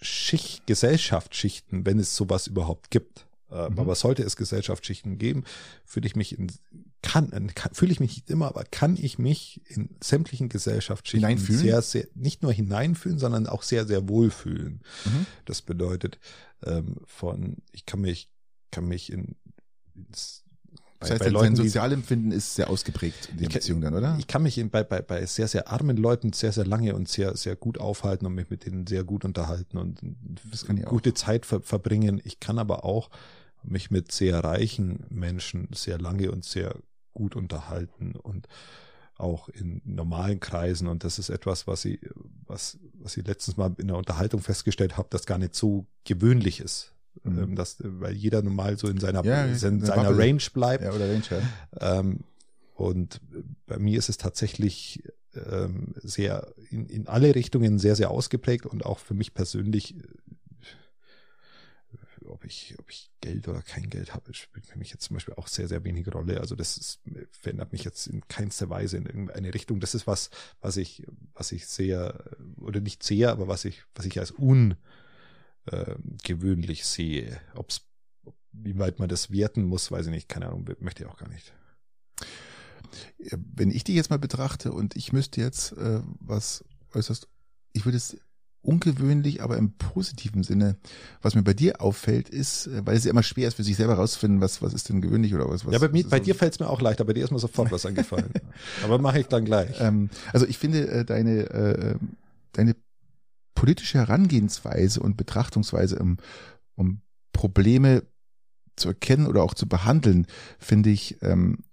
Schicht, 0.01 0.67
Gesellschaftsschichten, 0.67 1.87
wenn 1.87 1.99
es 1.99 2.17
sowas 2.17 2.47
überhaupt 2.47 2.91
gibt, 2.91 3.27
mhm. 3.51 3.79
Aber 3.79 3.95
sollte 3.95 4.23
es 4.23 4.37
Gesellschaftsschichten 4.37 5.19
geben, 5.19 5.45
fühle 5.85 6.07
ich 6.07 6.17
mich 6.17 6.39
in, 6.39 6.51
kann, 7.03 7.31
kann 7.55 7.75
fühle 7.75 7.93
ich 7.93 8.01
mich 8.01 8.17
nicht 8.17 8.31
immer, 8.31 8.49
aber 8.49 8.65
kann 8.65 8.97
ich 8.97 9.19
mich 9.19 9.61
in 9.67 9.97
sämtlichen 10.03 10.49
Gesellschaftsschichten 10.49 11.39
sehr, 11.39 11.83
sehr, 11.83 12.07
nicht 12.15 12.43
nur 12.43 12.53
hineinfühlen, 12.53 13.19
sondern 13.19 13.47
auch 13.47 13.63
sehr, 13.63 13.87
sehr 13.87 14.09
wohlfühlen. 14.09 14.83
Mhm. 15.05 15.27
Das 15.45 15.63
bedeutet, 15.63 16.19
ähm, 16.65 16.97
von, 17.05 17.59
ich 17.73 17.87
kann 17.87 18.01
mich, 18.01 18.31
kann 18.71 18.87
mich 18.87 19.13
in, 19.13 19.37
ins, 19.95 20.45
das 21.01 21.11
heißt, 21.11 21.25
bei 21.25 21.29
Leuten, 21.29 21.55
dein 21.55 21.65
Sozialempfinden 21.67 22.33
ist 22.33 22.55
sehr 22.55 22.71
ausgeprägt 22.71 23.31
in 23.33 23.39
der 23.39 23.49
Beziehung 23.49 23.81
dann, 23.81 23.95
oder? 23.95 24.17
Ich 24.19 24.27
kann 24.27 24.43
mich 24.43 24.63
bei, 24.71 24.83
bei, 24.83 25.03
bei 25.03 25.27
sehr, 25.27 25.49
sehr 25.49 25.69
armen 25.69 25.97
Leuten 25.97 26.33
sehr, 26.33 26.53
sehr 26.53 26.67
lange 26.67 26.95
und 26.95 27.09
sehr, 27.09 27.37
sehr 27.37 27.57
gut 27.57 27.79
aufhalten 27.79 28.27
und 28.27 28.35
mich 28.35 28.51
mit 28.51 28.65
denen 28.65 28.87
sehr 28.87 29.05
gut 29.05 29.25
unterhalten 29.25 29.77
und 29.79 30.01
gute 30.85 31.15
Zeit 31.15 31.47
ver 31.47 31.61
verbringen. 31.61 32.21
Ich 32.25 32.41
kann 32.41 32.59
aber 32.59 32.85
auch 32.85 33.11
mich 33.63 33.91
mit 33.91 34.13
sehr 34.13 34.43
reichen 34.43 35.05
Menschen 35.11 35.69
sehr 35.73 35.99
lange 35.99 36.31
und 36.31 36.45
sehr 36.45 36.77
gut 37.13 37.37
unterhalten 37.37 38.15
und 38.15 38.47
auch 39.19 39.49
in 39.49 39.81
normalen 39.85 40.41
Kreisen. 40.41 40.89
Und 40.89 41.05
das 41.05 41.19
ist 41.19 41.31
etwas, 41.31 41.67
was 41.67 41.85
ich, 41.85 42.01
was, 42.47 42.79
was 42.95 43.17
ich 43.17 43.27
letztens 43.27 43.57
mal 43.57 43.75
in 43.79 43.89
der 43.89 43.97
Unterhaltung 43.97 44.41
festgestellt 44.41 44.97
habe, 44.97 45.09
das 45.11 45.27
gar 45.27 45.39
nicht 45.39 45.55
so 45.55 45.87
gewöhnlich 46.05 46.61
ist. 46.61 46.96
Mhm. 47.23 47.39
Ähm, 47.39 47.57
das, 47.57 47.77
weil 47.81 48.15
jeder 48.15 48.43
normal 48.43 48.79
so 48.79 48.89
in 48.89 48.99
seiner, 48.99 49.25
ja, 49.25 49.45
in 49.45 49.57
seiner 49.57 50.17
Range 50.17 50.43
bleibt. 50.53 50.85
Ja, 50.85 50.93
oder 50.93 51.09
Range, 51.09 51.23
ja. 51.31 51.99
Ähm, 51.99 52.21
und 52.75 53.21
bei 53.67 53.79
mir 53.79 53.99
ist 53.99 54.09
es 54.09 54.19
tatsächlich 54.19 55.03
ähm, 55.35 55.95
sehr 55.97 56.53
in, 56.71 56.87
in 56.87 57.07
alle 57.07 57.35
Richtungen 57.35 57.79
sehr, 57.79 57.97
sehr 57.97 58.11
ausgeprägt 58.11 58.67
und 58.67 58.85
auch 58.85 58.99
für 58.99 59.15
mich 59.15 59.35
persönlich 59.35 59.95
ob 62.29 62.45
ich, 62.45 62.75
ob 62.79 62.91
ich 62.91 63.11
Geld 63.21 63.49
oder 63.49 63.63
kein 63.63 63.89
Geld 63.89 64.15
habe, 64.15 64.35
spielt 64.35 64.67
für 64.67 64.79
mich 64.79 64.91
jetzt 64.91 65.05
zum 65.05 65.15
Beispiel 65.15 65.35
auch 65.35 65.49
sehr, 65.49 65.69
sehr 65.69 65.85
wenig 65.85 66.13
Rolle. 66.13 66.41
Also 66.41 66.55
das 66.55 66.77
ist, 66.77 67.01
verändert 67.31 67.73
mich 67.73 67.85
jetzt 67.85 68.07
in 68.07 68.27
keinster 68.29 68.69
Weise 68.69 68.97
in 68.97 69.07
irgendeine 69.07 69.55
Richtung. 69.55 69.81
Das 69.81 69.95
ist 69.95 70.07
was, 70.07 70.31
was 70.61 70.77
ich, 70.77 71.07
was 71.35 71.53
ich 71.53 71.67
sehr, 71.67 72.25
oder 72.57 72.81
nicht 72.81 73.03
sehr, 73.03 73.31
aber 73.31 73.49
was 73.49 73.65
ich, 73.65 73.85
was 73.95 74.07
ich 74.07 74.19
als 74.19 74.31
ungewöhnlich 74.33 74.77
äh, 75.67 76.75
sehe. 76.83 77.41
Ob's, 77.55 77.83
wie 78.53 78.79
weit 78.79 78.99
man 78.99 79.09
das 79.09 79.31
werten 79.31 79.65
muss, 79.65 79.91
weiß 79.91 80.07
ich 80.07 80.13
nicht. 80.13 80.29
Keine 80.29 80.47
Ahnung, 80.47 80.69
möchte 80.81 81.03
ich 81.03 81.09
auch 81.09 81.19
gar 81.19 81.29
nicht. 81.29 81.53
Wenn 83.29 83.71
ich 83.71 83.85
die 83.85 83.95
jetzt 83.95 84.11
mal 84.11 84.19
betrachte 84.19 84.73
und 84.73 84.97
ich 84.97 85.13
müsste 85.13 85.41
jetzt 85.41 85.73
äh, 85.73 86.01
was 86.21 86.65
äußerst, 86.95 87.29
ich 87.73 87.85
würde 87.85 87.99
es 87.99 88.17
ungewöhnlich, 88.67 89.43
aber 89.43 89.57
im 89.57 89.73
positiven 89.73 90.43
Sinne. 90.43 90.77
Was 91.23 91.35
mir 91.35 91.43
bei 91.43 91.55
dir 91.55 91.81
auffällt, 91.81 92.29
ist, 92.29 92.67
äh, 92.67 92.85
weil 92.85 92.97
es 92.97 93.05
ja 93.05 93.11
immer 93.11 93.23
schwer 93.23 93.49
ist, 93.49 93.55
für 93.55 93.63
sich 93.63 93.77
selber 93.77 93.95
rauszufinden, 93.95 94.41
was, 94.41 94.61
was 94.61 94.75
ist 94.75 94.89
denn 94.89 95.01
gewöhnlich 95.01 95.35
oder 95.35 95.49
was. 95.49 95.65
was 95.65 95.73
ja, 95.73 95.79
bei, 95.79 95.89
mir, 95.89 96.05
bei 96.09 96.21
dir 96.21 96.35
fällt 96.35 96.55
es 96.55 96.61
mir 96.61 96.69
auch 96.69 96.81
leichter, 96.81 97.05
bei 97.05 97.13
dir 97.13 97.25
ist 97.25 97.31
mir 97.31 97.39
sofort 97.39 97.71
was 97.71 97.87
eingefallen. 97.87 98.33
aber 98.85 98.99
mache 98.99 99.21
ich 99.21 99.29
dann 99.29 99.45
gleich. 99.45 99.81
Ähm, 99.81 100.11
also 100.33 100.47
ich 100.47 100.59
finde 100.59 100.89
äh, 100.89 101.05
deine, 101.05 101.51
äh, 101.51 101.97
deine 102.53 102.75
politische 103.57 103.99
Herangehensweise 103.99 105.01
und 105.01 105.17
Betrachtungsweise, 105.17 105.99
um, 105.99 106.19
um 106.77 107.01
Probleme 107.33 108.05
zu 108.77 108.89
erkennen 108.89 109.27
oder 109.27 109.43
auch 109.43 109.55
zu 109.55 109.69
behandeln, 109.69 110.29
finde 110.61 110.91
ich 110.91 111.21
ähm, 111.23 111.65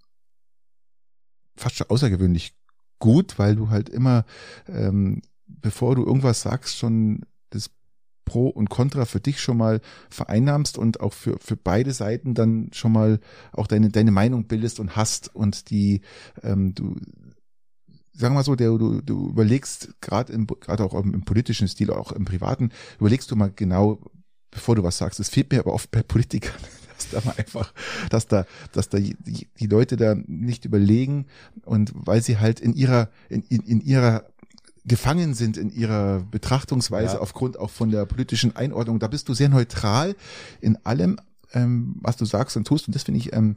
fast 1.55 1.75
schon 1.75 1.89
außergewöhnlich 1.89 2.55
gut, 2.97 3.37
weil 3.37 3.55
du 3.55 3.69
halt 3.69 3.89
immer 3.89 4.25
ähm, 4.67 5.21
bevor 5.61 5.95
du 5.95 6.05
irgendwas 6.05 6.41
sagst, 6.41 6.77
schon 6.77 7.25
das 7.49 7.69
Pro 8.25 8.47
und 8.47 8.69
Contra 8.69 9.05
für 9.05 9.19
dich 9.19 9.41
schon 9.41 9.57
mal 9.57 9.81
vereinnahmst 10.09 10.77
und 10.77 11.01
auch 11.01 11.13
für, 11.13 11.37
für 11.39 11.57
beide 11.57 11.93
Seiten 11.93 12.33
dann 12.33 12.69
schon 12.73 12.91
mal 12.91 13.19
auch 13.51 13.67
deine, 13.67 13.89
deine 13.89 14.11
Meinung 14.11 14.45
bildest 14.45 14.79
und 14.79 14.95
hast 14.95 15.33
und 15.35 15.69
die, 15.69 16.01
ähm, 16.41 16.73
du, 16.73 16.95
sagen 18.13 18.33
wir 18.33 18.39
mal 18.39 18.43
so, 18.43 18.55
der, 18.55 18.69
du, 18.77 19.01
du 19.01 19.29
überlegst 19.29 19.89
gerade 20.01 20.37
gerade 20.59 20.83
auch 20.83 20.93
im, 20.93 21.13
im 21.13 21.23
politischen 21.23 21.67
Stil, 21.67 21.91
auch 21.91 22.11
im 22.11 22.25
privaten, 22.25 22.71
überlegst 22.99 23.29
du 23.31 23.35
mal 23.35 23.51
genau, 23.55 23.99
bevor 24.51 24.75
du 24.75 24.83
was 24.83 24.97
sagst. 24.97 25.19
Es 25.19 25.29
fehlt 25.29 25.51
mir 25.51 25.59
aber 25.59 25.73
oft 25.73 25.91
bei 25.91 26.03
Politikern, 26.03 26.59
dass 26.97 27.09
da 27.09 27.21
mal 27.25 27.35
einfach, 27.37 27.73
dass 28.09 28.27
da, 28.27 28.45
dass 28.71 28.89
da 28.89 28.99
die, 28.99 29.17
die 29.59 29.67
Leute 29.67 29.97
da 29.97 30.15
nicht 30.27 30.65
überlegen 30.65 31.25
und 31.65 31.91
weil 31.95 32.21
sie 32.21 32.37
halt 32.37 32.59
in 32.59 32.73
ihrer, 32.73 33.09
in, 33.29 33.43
in, 33.43 33.61
in 33.61 33.81
ihrer 33.81 34.25
gefangen 34.85 35.33
sind 35.33 35.57
in 35.57 35.71
ihrer 35.71 36.19
Betrachtungsweise 36.29 37.15
ja. 37.15 37.19
aufgrund 37.21 37.57
auch 37.57 37.69
von 37.69 37.89
der 37.89 38.05
politischen 38.05 38.55
Einordnung. 38.55 38.99
Da 38.99 39.07
bist 39.07 39.29
du 39.29 39.33
sehr 39.33 39.49
neutral 39.49 40.15
in 40.59 40.77
allem, 40.85 41.19
ähm, 41.53 41.95
was 42.01 42.17
du 42.17 42.25
sagst 42.25 42.57
und 42.57 42.67
tust. 42.67 42.87
Und 42.87 42.95
das 42.95 43.03
finde 43.03 43.19
ich, 43.19 43.33
ähm, 43.33 43.55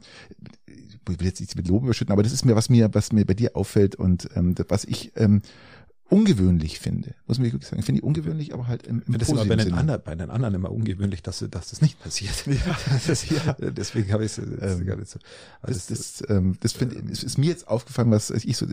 ich 0.65 0.86
will 1.07 1.27
jetzt 1.27 1.39
nicht 1.39 1.55
mit 1.55 1.67
Lob 1.67 1.83
überschütten, 1.83 2.11
aber 2.11 2.23
das 2.23 2.33
ist 2.33 2.45
mir, 2.45 2.55
was 2.55 2.69
mir, 2.69 2.93
was 2.93 3.11
mir 3.11 3.25
bei 3.25 3.33
dir 3.33 3.55
auffällt 3.55 3.95
und 3.95 4.29
ähm, 4.35 4.55
was 4.67 4.85
ich 4.85 5.11
ähm, 5.15 5.41
ungewöhnlich 6.09 6.79
finde. 6.79 7.15
Muss 7.27 7.37
man 7.37 7.51
wirklich 7.51 7.67
sagen. 7.67 7.79
Ich 7.79 7.85
finde 7.85 8.01
die 8.01 8.07
ungewöhnlich, 8.07 8.53
aber 8.53 8.67
halt 8.67 8.87
im, 8.87 9.03
im 9.05 9.17
das 9.17 9.27
ist 9.27 9.37
aber 9.37 9.45
bei 9.45 9.55
den, 9.57 9.73
anderen, 9.73 10.01
bei 10.03 10.15
den 10.15 10.29
anderen 10.29 10.55
immer 10.55 10.71
ungewöhnlich, 10.71 11.21
dass, 11.21 11.39
dass 11.49 11.69
das 11.69 11.81
nicht 11.81 12.01
passiert. 12.01 12.45
Ja, 12.45 12.77
das, 13.07 13.29
ja. 13.29 13.55
Deswegen 13.59 14.11
habe 14.13 14.23
ich 14.23 14.37
es 14.37 14.37
ähm, 14.37 14.85
gar 14.85 14.95
nicht 14.95 15.09
so. 15.09 15.19
Also 15.61 15.79
das, 15.79 15.87
das, 15.87 16.29
ähm, 16.29 16.57
das 16.61 16.71
finde 16.71 16.95
ist, 16.95 17.23
ist 17.23 17.37
mir 17.37 17.47
jetzt 17.47 17.67
aufgefallen, 17.67 18.09
was 18.11 18.29
ich 18.29 18.55
so, 18.55 18.65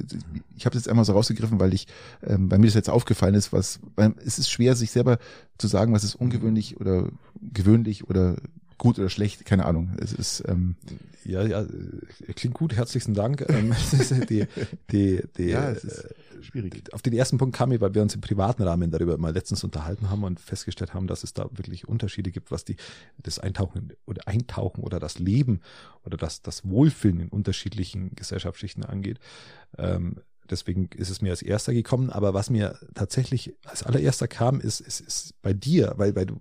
ich 0.56 0.64
habe 0.64 0.74
das 0.74 0.84
jetzt 0.84 0.88
einmal 0.88 1.04
so 1.04 1.12
rausgegriffen, 1.12 1.58
weil 1.58 1.74
ich, 1.74 1.88
ähm, 2.22 2.48
bei 2.48 2.58
mir 2.58 2.66
das 2.66 2.74
jetzt 2.74 2.90
aufgefallen 2.90 3.34
ist, 3.34 3.52
was, 3.52 3.80
weil 3.96 4.14
es 4.24 4.38
ist 4.38 4.50
schwer, 4.50 4.76
sich 4.76 4.92
selber 4.92 5.18
zu 5.58 5.66
sagen, 5.66 5.92
was 5.92 6.04
ist 6.04 6.14
ungewöhnlich 6.14 6.80
oder 6.80 7.08
gewöhnlich 7.40 8.08
oder 8.08 8.36
gut 8.78 8.98
oder 8.98 9.08
schlecht, 9.08 9.44
keine 9.44 9.64
Ahnung. 9.64 9.96
Es 10.00 10.12
ist 10.12 10.44
ähm, 10.46 10.76
ja, 11.24 11.42
ja, 11.42 11.64
klingt 12.34 12.54
gut. 12.54 12.74
Herzlichen 12.74 13.14
Dank. 13.14 13.44
Ähm, 13.48 13.74
die, 14.28 14.46
die, 14.90 15.22
die, 15.36 15.44
ja, 15.44 15.70
es 15.70 15.84
ist 15.84 16.14
schwierig. 16.42 16.92
Auf 16.92 17.02
den 17.02 17.14
ersten 17.14 17.38
Punkt 17.38 17.56
kam 17.56 17.72
ich, 17.72 17.80
weil 17.80 17.94
wir 17.94 18.02
uns 18.02 18.14
im 18.14 18.20
privaten 18.20 18.62
Rahmen 18.62 18.90
darüber 18.90 19.16
mal 19.16 19.32
letztens 19.32 19.64
unterhalten 19.64 20.10
haben 20.10 20.24
und 20.24 20.38
festgestellt 20.38 20.92
haben, 20.92 21.06
dass 21.06 21.24
es 21.24 21.32
da 21.32 21.48
wirklich 21.52 21.88
Unterschiede 21.88 22.30
gibt, 22.30 22.50
was 22.50 22.64
die 22.64 22.76
das 23.22 23.38
Eintauchen 23.38 23.94
oder 24.06 24.28
Eintauchen 24.28 24.84
oder 24.84 25.00
das 25.00 25.18
Leben 25.18 25.60
oder 26.04 26.16
das 26.16 26.42
das 26.42 26.68
Wohlfühlen 26.68 27.20
in 27.20 27.28
unterschiedlichen 27.28 28.14
Gesellschaftsschichten 28.14 28.84
angeht. 28.84 29.18
Ähm, 29.78 30.16
deswegen 30.50 30.88
ist 30.96 31.10
es 31.10 31.20
mir 31.22 31.30
als 31.30 31.42
erster 31.42 31.72
gekommen. 31.74 32.10
Aber 32.10 32.34
was 32.34 32.50
mir 32.50 32.78
tatsächlich 32.94 33.54
als 33.64 33.82
allererster 33.82 34.28
kam, 34.28 34.60
ist, 34.60 34.80
ist, 34.80 35.00
ist 35.00 35.34
bei 35.42 35.52
dir, 35.52 35.94
weil, 35.96 36.14
weil 36.16 36.26
du. 36.26 36.40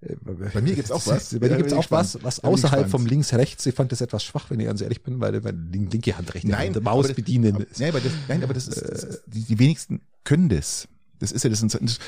äh, 0.00 0.14
Bei 0.52 0.60
mir 0.60 0.74
gibt's 0.74 0.90
auch 0.90 1.06
was. 1.06 1.30
Bei 1.38 1.48
dir 1.48 1.50
Ja, 1.52 1.56
gibt's 1.56 1.72
auch 1.72 1.90
was, 1.90 2.22
was 2.22 2.42
außerhalb 2.44 2.88
vom 2.88 3.06
links-rechts, 3.06 3.66
ich 3.66 3.74
fand 3.74 3.92
das 3.92 4.00
etwas 4.00 4.24
schwach, 4.24 4.50
wenn 4.50 4.60
ich 4.60 4.66
ganz 4.66 4.80
ehrlich 4.80 5.02
bin, 5.02 5.20
weil, 5.20 5.42
weil 5.44 5.52
die 5.52 5.78
linke 5.86 6.16
Hand, 6.16 6.34
rechte 6.34 6.48
Nein, 6.48 6.74
Hand, 6.74 6.84
Maus 6.84 7.06
das- 7.08 7.16
bedienen. 7.16 7.56
Aber, 7.56 7.66
nein, 7.78 7.88
aber 7.90 8.00
das, 8.00 8.12
nein, 8.28 8.42
aber 8.44 8.54
das 8.54 8.68
ist, 8.68 8.80
das 8.80 9.04
ist 9.04 9.22
die, 9.26 9.42
die 9.44 9.58
wenigsten 9.58 10.00
können 10.24 10.48
das. 10.48 10.88
Das 11.20 11.32
ist 11.32 11.42
ja 11.42 11.50
das, 11.50 11.62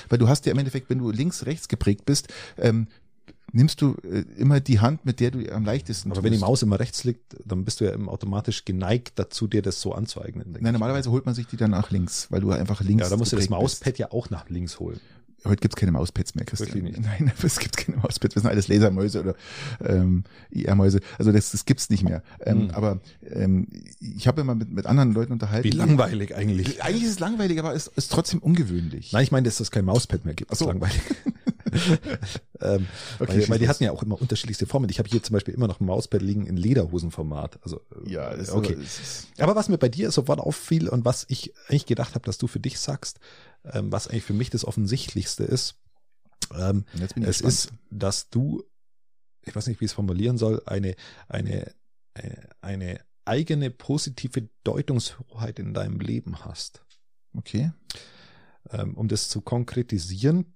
weil 0.09 0.19
du 0.19 0.29
hast 0.29 0.47
ja 0.47 0.53
im 0.53 0.59
Endeffekt, 0.59 0.89
wenn 0.89 0.99
du 0.99 1.11
links, 1.11 1.45
rechts 1.47 1.67
geprägt 1.67 2.05
bist, 2.07 2.29
ähm, 2.59 2.87
nimmst 3.53 3.81
du 3.83 3.97
äh, 4.03 4.25
immer 4.37 4.61
die 4.61 4.81
Hand, 4.81 5.05
mit 5.05 5.21
der 5.21 5.31
du 5.31 5.53
am 5.53 5.65
leichtesten 5.65 6.11
aber 6.11 6.23
wenn 6.23 6.33
die 6.33 6.39
tust. 6.39 6.49
Maus 6.49 6.63
immer 6.63 6.79
rechts 6.81 7.05
liegt, 7.05 7.37
dann 7.45 7.65
bist 7.65 7.81
du 7.81 7.85
ja 7.85 7.97
automatisch 8.07 8.65
geneigt 8.65 9.19
dazu, 9.19 9.47
dir 9.47 9.63
das 9.63 9.81
so 9.81 9.93
anzueignen. 9.93 10.57
Nein, 10.61 10.73
normalerweise 10.73 11.11
holt 11.11 11.27
man 11.27 11.35
sich 11.35 11.47
die 11.47 11.57
dann 11.57 11.71
nach 11.73 11.91
links, 11.91 12.27
weil 12.31 12.41
du 12.41 12.51
einfach 12.51 12.81
links 12.81 13.05
Ja, 13.05 13.11
da 13.11 13.17
musst 13.17 13.33
du 13.33 13.37
das 13.37 13.45
bist. 13.45 13.51
Mauspad 13.51 13.99
ja 13.99 14.11
auch 14.13 14.31
nach 14.31 14.49
links 14.49 14.79
holen. 14.81 15.01
Heute 15.45 15.57
gibt's 15.57 15.77
keine 15.77 15.91
Mauspads 15.93 16.35
mehr, 16.35 16.45
Christian. 16.45 16.75
Wirklich 16.75 16.99
nicht? 16.99 17.01
Nein, 17.03 17.33
es 17.43 17.59
gibt 17.59 17.77
keine 17.79 17.97
Mauspads. 17.97 18.35
Das 18.35 18.43
sind 18.43 18.51
alles 18.51 18.69
Lasermäuse 18.69 19.21
oder 19.21 19.35
ähm, 19.83 20.25
IR-Mäuse. 20.51 21.01
Also 21.19 21.33
das, 21.33 21.53
das 21.53 21.65
gibt's 21.65 21.89
nicht 21.89 22.03
mehr. 22.05 22.23
Ähm, 22.41 22.61
Hm. 22.61 22.71
Aber 22.73 23.01
ähm, 23.31 23.69
ich 24.01 24.29
habe 24.29 24.43
immer 24.43 24.55
mit, 24.55 24.71
mit 24.71 24.85
anderen 24.85 25.13
Leuten 25.13 25.33
unterhalten. 25.33 25.65
Wie 25.65 25.71
langweilig 25.71 26.35
eigentlich. 26.37 26.83
Eigentlich 26.85 27.05
ist 27.05 27.13
es 27.13 27.21
langweilig, 27.21 27.59
aber 27.59 27.75
es 27.75 27.87
ist 27.87 28.13
trotzdem 28.13 28.41
ungewöhnlich. 28.41 29.13
Nein, 29.13 29.23
ich 29.23 29.33
meine, 29.33 29.45
dass 29.45 29.61
es 29.61 29.71
kein 29.71 29.87
Mauspad 29.87 30.27
mehr 30.27 30.35
gibt. 30.35 30.51
Ach 30.53 30.57
so. 30.57 30.67
Das 30.67 30.75
ist 30.75 30.81
langweilig. 30.81 31.03
ähm, 32.61 32.87
Okay, 33.19 33.41
weil, 33.43 33.49
weil 33.49 33.59
die 33.59 33.69
hatten 33.69 33.85
ja 33.85 33.93
auch 33.93 34.03
immer 34.03 34.21
unterschiedlichste 34.21 34.67
Formen. 34.67 34.89
Ich 34.91 34.99
habe 34.99 35.09
hier 35.09 35.23
zum 35.23 35.35
Beispiel 35.35 35.55
immer 35.55 35.69
noch 35.69 35.81
ein 35.81 35.87
Mauspad 35.87 36.23
liegen 36.23 36.47
in 36.47 36.57
Lederhosenformat. 36.57 37.59
Also 37.63 37.81
äh, 38.05 38.11
Ja, 38.11 38.33
okay. 38.53 38.77
aber- 39.39 39.43
Aber 39.45 39.57
was 39.57 39.69
mir 39.69 39.79
bei 39.79 39.89
dir 39.89 40.11
sofort 40.11 40.41
auffiel 40.41 40.89
und 40.89 41.05
was 41.05 41.25
ich 41.29 41.53
eigentlich 41.69 41.87
gedacht 41.87 42.15
habe, 42.15 42.25
dass 42.25 42.39
du 42.39 42.47
für 42.47 42.61
dich 42.61 42.79
sagst, 42.79 43.21
ähm, 43.65 43.93
was 43.93 44.09
eigentlich 44.09 44.25
für 44.25 44.33
mich 44.35 44.51
das 44.51 44.65
Offensichtlichste 44.65 45.45
ist, 45.45 45.77
ähm, 46.55 46.85
es 46.95 47.15
gespannt. 47.15 47.41
ist, 47.45 47.73
dass 47.91 48.31
du, 48.31 48.65
ich 49.43 49.55
weiß 49.55 49.67
nicht, 49.67 49.81
wie 49.81 49.85
ich 49.85 49.91
es 49.91 49.95
formulieren 49.95 50.39
soll, 50.39 50.63
eine, 50.67 50.95
eine, 51.29 51.73
eine, 52.15 52.49
eine 52.61 53.01
eigene 53.27 53.71
positive 53.71 54.49
Deutungshoheit 54.65 55.59
in 55.59 55.75
deinem 55.75 56.01
Leben 56.01 56.45
hast. 56.45 56.83
Okay. 57.37 57.71
Ähm, 58.71 58.95
um 58.95 59.09
das 59.09 59.29
zu 59.29 59.41
konkretisieren, 59.41 60.55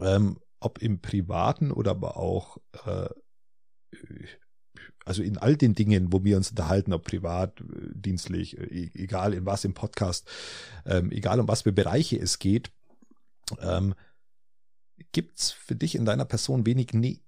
ähm, 0.00 0.38
ob 0.60 0.82
im 0.82 1.00
Privaten 1.00 1.70
oder 1.70 1.92
aber 1.92 2.16
auch 2.16 2.58
äh, 2.86 3.08
also 5.04 5.22
in 5.22 5.38
all 5.38 5.56
den 5.56 5.74
Dingen, 5.74 6.12
wo 6.12 6.22
wir 6.24 6.36
uns 6.36 6.50
unterhalten, 6.50 6.92
ob 6.92 7.04
privat, 7.04 7.60
äh, 7.60 7.64
dienstlich, 7.94 8.58
äh, 8.58 8.64
e- 8.64 8.90
egal 8.94 9.32
in 9.32 9.46
was 9.46 9.64
im 9.64 9.72
Podcast, 9.72 10.28
ähm, 10.84 11.10
egal 11.10 11.40
um 11.40 11.48
was 11.48 11.62
für 11.62 11.72
Bereiche 11.72 12.18
es 12.18 12.38
geht, 12.38 12.70
ähm, 13.60 13.94
gibt's 15.12 15.50
für 15.52 15.74
dich 15.74 15.94
in 15.94 16.04
deiner 16.04 16.26
Person 16.26 16.66
wenig, 16.66 16.92
ne 16.92 17.20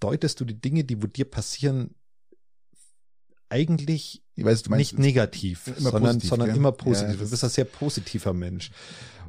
deutest 0.00 0.40
du 0.40 0.44
die 0.44 0.60
Dinge, 0.60 0.84
die 0.84 1.02
wo 1.02 1.06
dir 1.06 1.24
passieren, 1.30 1.94
eigentlich 3.48 4.24
Ich 4.34 4.44
weiß, 4.44 4.68
meinst, 4.68 4.92
nicht 4.94 4.98
negativ, 4.98 5.66
immer 5.68 5.90
sondern, 5.90 6.02
positiv, 6.16 6.30
sondern 6.30 6.50
immer 6.50 6.68
Ja, 6.70 6.74
positiv. 6.76 7.18
das- 7.18 7.24
du 7.26 7.30
bist 7.30 7.44
ein 7.44 7.50
sehr 7.50 7.64
positiver 7.64 8.32
Mensch. 8.32 8.70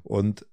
Und, 0.04 0.46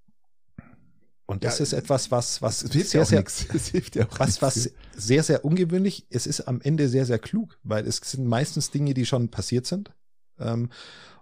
und 1.32 1.44
das 1.44 1.58
Ja, 1.58 1.64
ist 1.64 1.72
etwas, 1.72 2.10
was, 2.10 2.42
was 2.42 2.60
sehr, 2.60 3.04
sehr, 3.04 3.24
was, 4.18 4.42
was 4.42 4.70
sehr, 4.94 5.22
sehr 5.22 5.44
ungewöhnlich. 5.44 6.06
Es 6.10 6.26
ist 6.26 6.42
am 6.42 6.60
Ende 6.60 6.88
sehr, 6.88 7.06
sehr 7.06 7.18
klug, 7.18 7.58
weil 7.62 7.86
es 7.86 7.96
sind 7.96 8.26
meistens 8.26 8.70
Dinge, 8.70 8.94
die 8.94 9.06
schon 9.06 9.30
passiert 9.30 9.66
sind 9.66 9.92
ähm, 10.38 10.70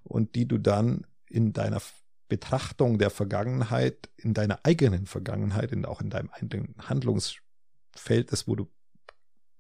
und 0.03 0.35
die 0.35 0.47
du 0.47 0.59
dann 0.59 1.07
in 1.28 1.53
deiner 1.53 1.81
Betrachtung 2.28 2.99
der 2.99 3.11
Vergangenheit, 3.11 4.09
in 4.16 4.35
deiner 4.35 4.61
eigenen 4.65 5.07
Vergangenheit, 5.07 5.73
in, 5.73 5.85
auch 5.85 6.01
in 6.01 6.11
deinem 6.11 6.31
eigenen 6.31 6.74
Handlungsfeld, 6.78 8.31
das 8.31 8.47
wo 8.47 8.57
du 8.57 8.70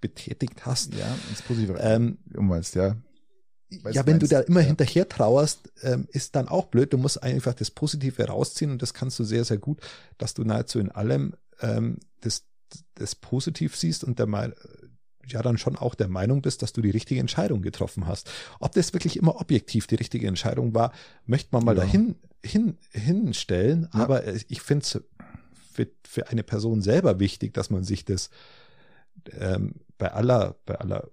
betätigt 0.00 0.64
hast, 0.66 0.94
ja, 0.94 1.14
ins 1.28 1.42
Positive 1.42 1.78
ähm, 1.78 2.18
umwälzt, 2.34 2.74
ja. 2.74 2.96
Weiß, 3.82 3.94
ja, 3.94 4.06
wenn 4.06 4.18
du 4.18 4.24
meinst, 4.24 4.32
da 4.32 4.40
immer 4.40 4.60
ja. 4.60 4.66
hinterher 4.66 5.08
trauerst, 5.08 5.70
ähm, 5.82 6.08
ist 6.10 6.34
dann 6.36 6.48
auch 6.48 6.66
blöd. 6.66 6.92
Du 6.92 6.98
musst 6.98 7.22
einfach 7.22 7.54
das 7.54 7.70
Positive 7.70 8.24
rausziehen 8.24 8.70
und 8.72 8.82
das 8.82 8.94
kannst 8.94 9.18
du 9.18 9.24
sehr, 9.24 9.44
sehr 9.44 9.58
gut, 9.58 9.80
dass 10.18 10.34
du 10.34 10.44
nahezu 10.44 10.78
in 10.80 10.90
allem 10.90 11.34
ähm, 11.60 11.98
das, 12.20 12.44
das 12.94 13.14
positiv 13.14 13.76
siehst 13.76 14.04
und 14.04 14.18
der 14.18 14.26
Meinung, 14.26 14.56
ja 15.26 15.42
dann 15.42 15.58
schon 15.58 15.76
auch 15.76 15.94
der 15.94 16.08
Meinung 16.08 16.42
bist, 16.42 16.62
dass 16.62 16.72
du 16.72 16.82
die 16.82 16.90
richtige 16.90 17.20
Entscheidung 17.20 17.62
getroffen 17.62 18.06
hast. 18.06 18.30
Ob 18.58 18.72
das 18.72 18.92
wirklich 18.92 19.16
immer 19.16 19.40
objektiv 19.40 19.86
die 19.86 19.94
richtige 19.94 20.26
Entscheidung 20.26 20.74
war, 20.74 20.92
möchte 21.26 21.50
man 21.52 21.64
mal 21.64 21.76
Ja. 21.76 21.82
dahin 21.82 22.16
hin, 22.44 22.78
hinstellen. 22.90 23.88
Ja. 23.94 24.00
Aber 24.00 24.24
äh, 24.24 24.40
ich 24.48 24.62
finde 24.62 24.84
es 24.84 25.00
für, 25.72 25.88
für 26.04 26.28
eine 26.28 26.42
Person 26.42 26.82
selber 26.82 27.20
wichtig, 27.20 27.54
dass 27.54 27.70
man 27.70 27.84
sich 27.84 28.04
das 28.04 28.30
ähm, 29.32 29.74
bei 29.98 30.12
aller, 30.12 30.56
bei 30.66 30.76
aller 30.76 31.10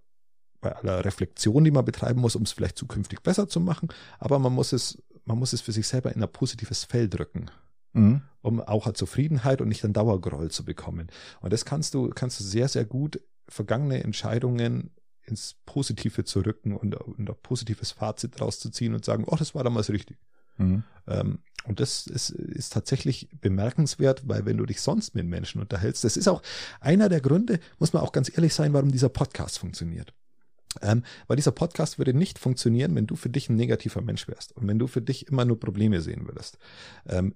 bei 0.68 0.76
aller 0.76 1.06
Reflexion, 1.06 1.64
die 1.64 1.72
man 1.72 1.85
betreiben 1.85 2.19
muss, 2.19 2.35
um 2.35 2.44
es 2.44 2.52
vielleicht 2.52 2.77
zukünftig 2.77 3.22
besser 3.22 3.48
zu 3.48 3.60
machen, 3.60 3.89
aber 4.19 4.39
man 4.39 4.53
muss 4.53 4.73
es, 4.73 5.02
man 5.26 5.38
muss 5.39 5.53
es 5.53 5.61
für 5.61 5.72
sich 5.72 5.88
selber 5.88 6.14
in 6.14 6.22
ein 6.22 6.31
positives 6.31 6.84
Feld 6.84 7.18
drücken, 7.18 7.49
Mhm. 7.94 8.22
um 8.41 8.61
auch 8.61 8.85
eine 8.85 8.94
Zufriedenheit 8.94 9.61
und 9.61 9.69
nicht 9.69 9.84
einen 9.84 9.94
Dauergroll 9.94 10.52
zu 10.52 10.65
bekommen. 10.65 11.07
Und 11.39 11.53
das 11.53 11.64
kannst 11.65 11.94
du, 11.94 12.10
kannst 12.10 12.39
du 12.39 12.44
sehr, 12.44 12.68
sehr 12.68 12.85
gut 12.85 13.22
vergangene 13.48 14.03
Entscheidungen 14.03 14.91
ins 15.23 15.56
Positive 15.65 16.23
zu 16.26 16.41
rücken 16.41 16.76
und, 16.76 16.95
und 16.95 17.30
ein 17.30 17.35
positives 17.41 17.91
Fazit 17.91 18.39
rauszuziehen 18.39 18.94
und 18.94 19.06
sagen, 19.06 19.23
oh, 19.26 19.35
das 19.35 19.56
war 19.56 19.64
damals 19.64 19.89
richtig. 19.89 20.18
Mhm. 20.57 20.84
Ähm, 21.07 21.39
und 21.65 21.80
das 21.80 22.07
ist, 22.07 22.30
ist 22.30 22.73
tatsächlich 22.73 23.30
bemerkenswert, 23.41 24.27
weil 24.27 24.45
wenn 24.45 24.57
du 24.57 24.65
dich 24.65 24.81
sonst 24.81 25.15
mit 25.15 25.26
Menschen 25.26 25.60
unterhältst, 25.61 26.03
das 26.03 26.18
ist 26.18 26.27
auch 26.27 26.41
einer 26.80 27.10
der 27.10 27.22
Gründe, 27.22 27.60
muss 27.80 27.94
man 27.94 28.03
auch 28.03 28.11
ganz 28.11 28.30
ehrlich 28.30 28.53
sein, 28.53 28.73
warum 28.73 28.91
dieser 28.91 29.10
Podcast 29.10 29.60
funktioniert. 29.60 30.14
Ähm, 30.82 31.04
weil 31.28 31.36
dieser 31.38 31.52
Podcast 31.52 31.98
würde 31.98 32.14
nicht 32.14 32.40
funktionieren, 32.40 32.95
wenn 32.95 33.08
du 33.08 33.16
für 33.16 33.30
dich 33.30 33.49
ein 33.49 33.56
negativer 33.56 34.02
Mensch 34.02 34.28
wärst 34.28 34.56
und 34.56 34.68
wenn 34.68 34.80
du 34.80 34.88
für 34.88 35.02
dich 35.02 35.28
immer 35.28 35.45
nur 35.45 35.60
Probleme 35.60 36.02
sehen 36.02 36.28
würdest. 36.28 36.58
Ähm, 37.08 37.36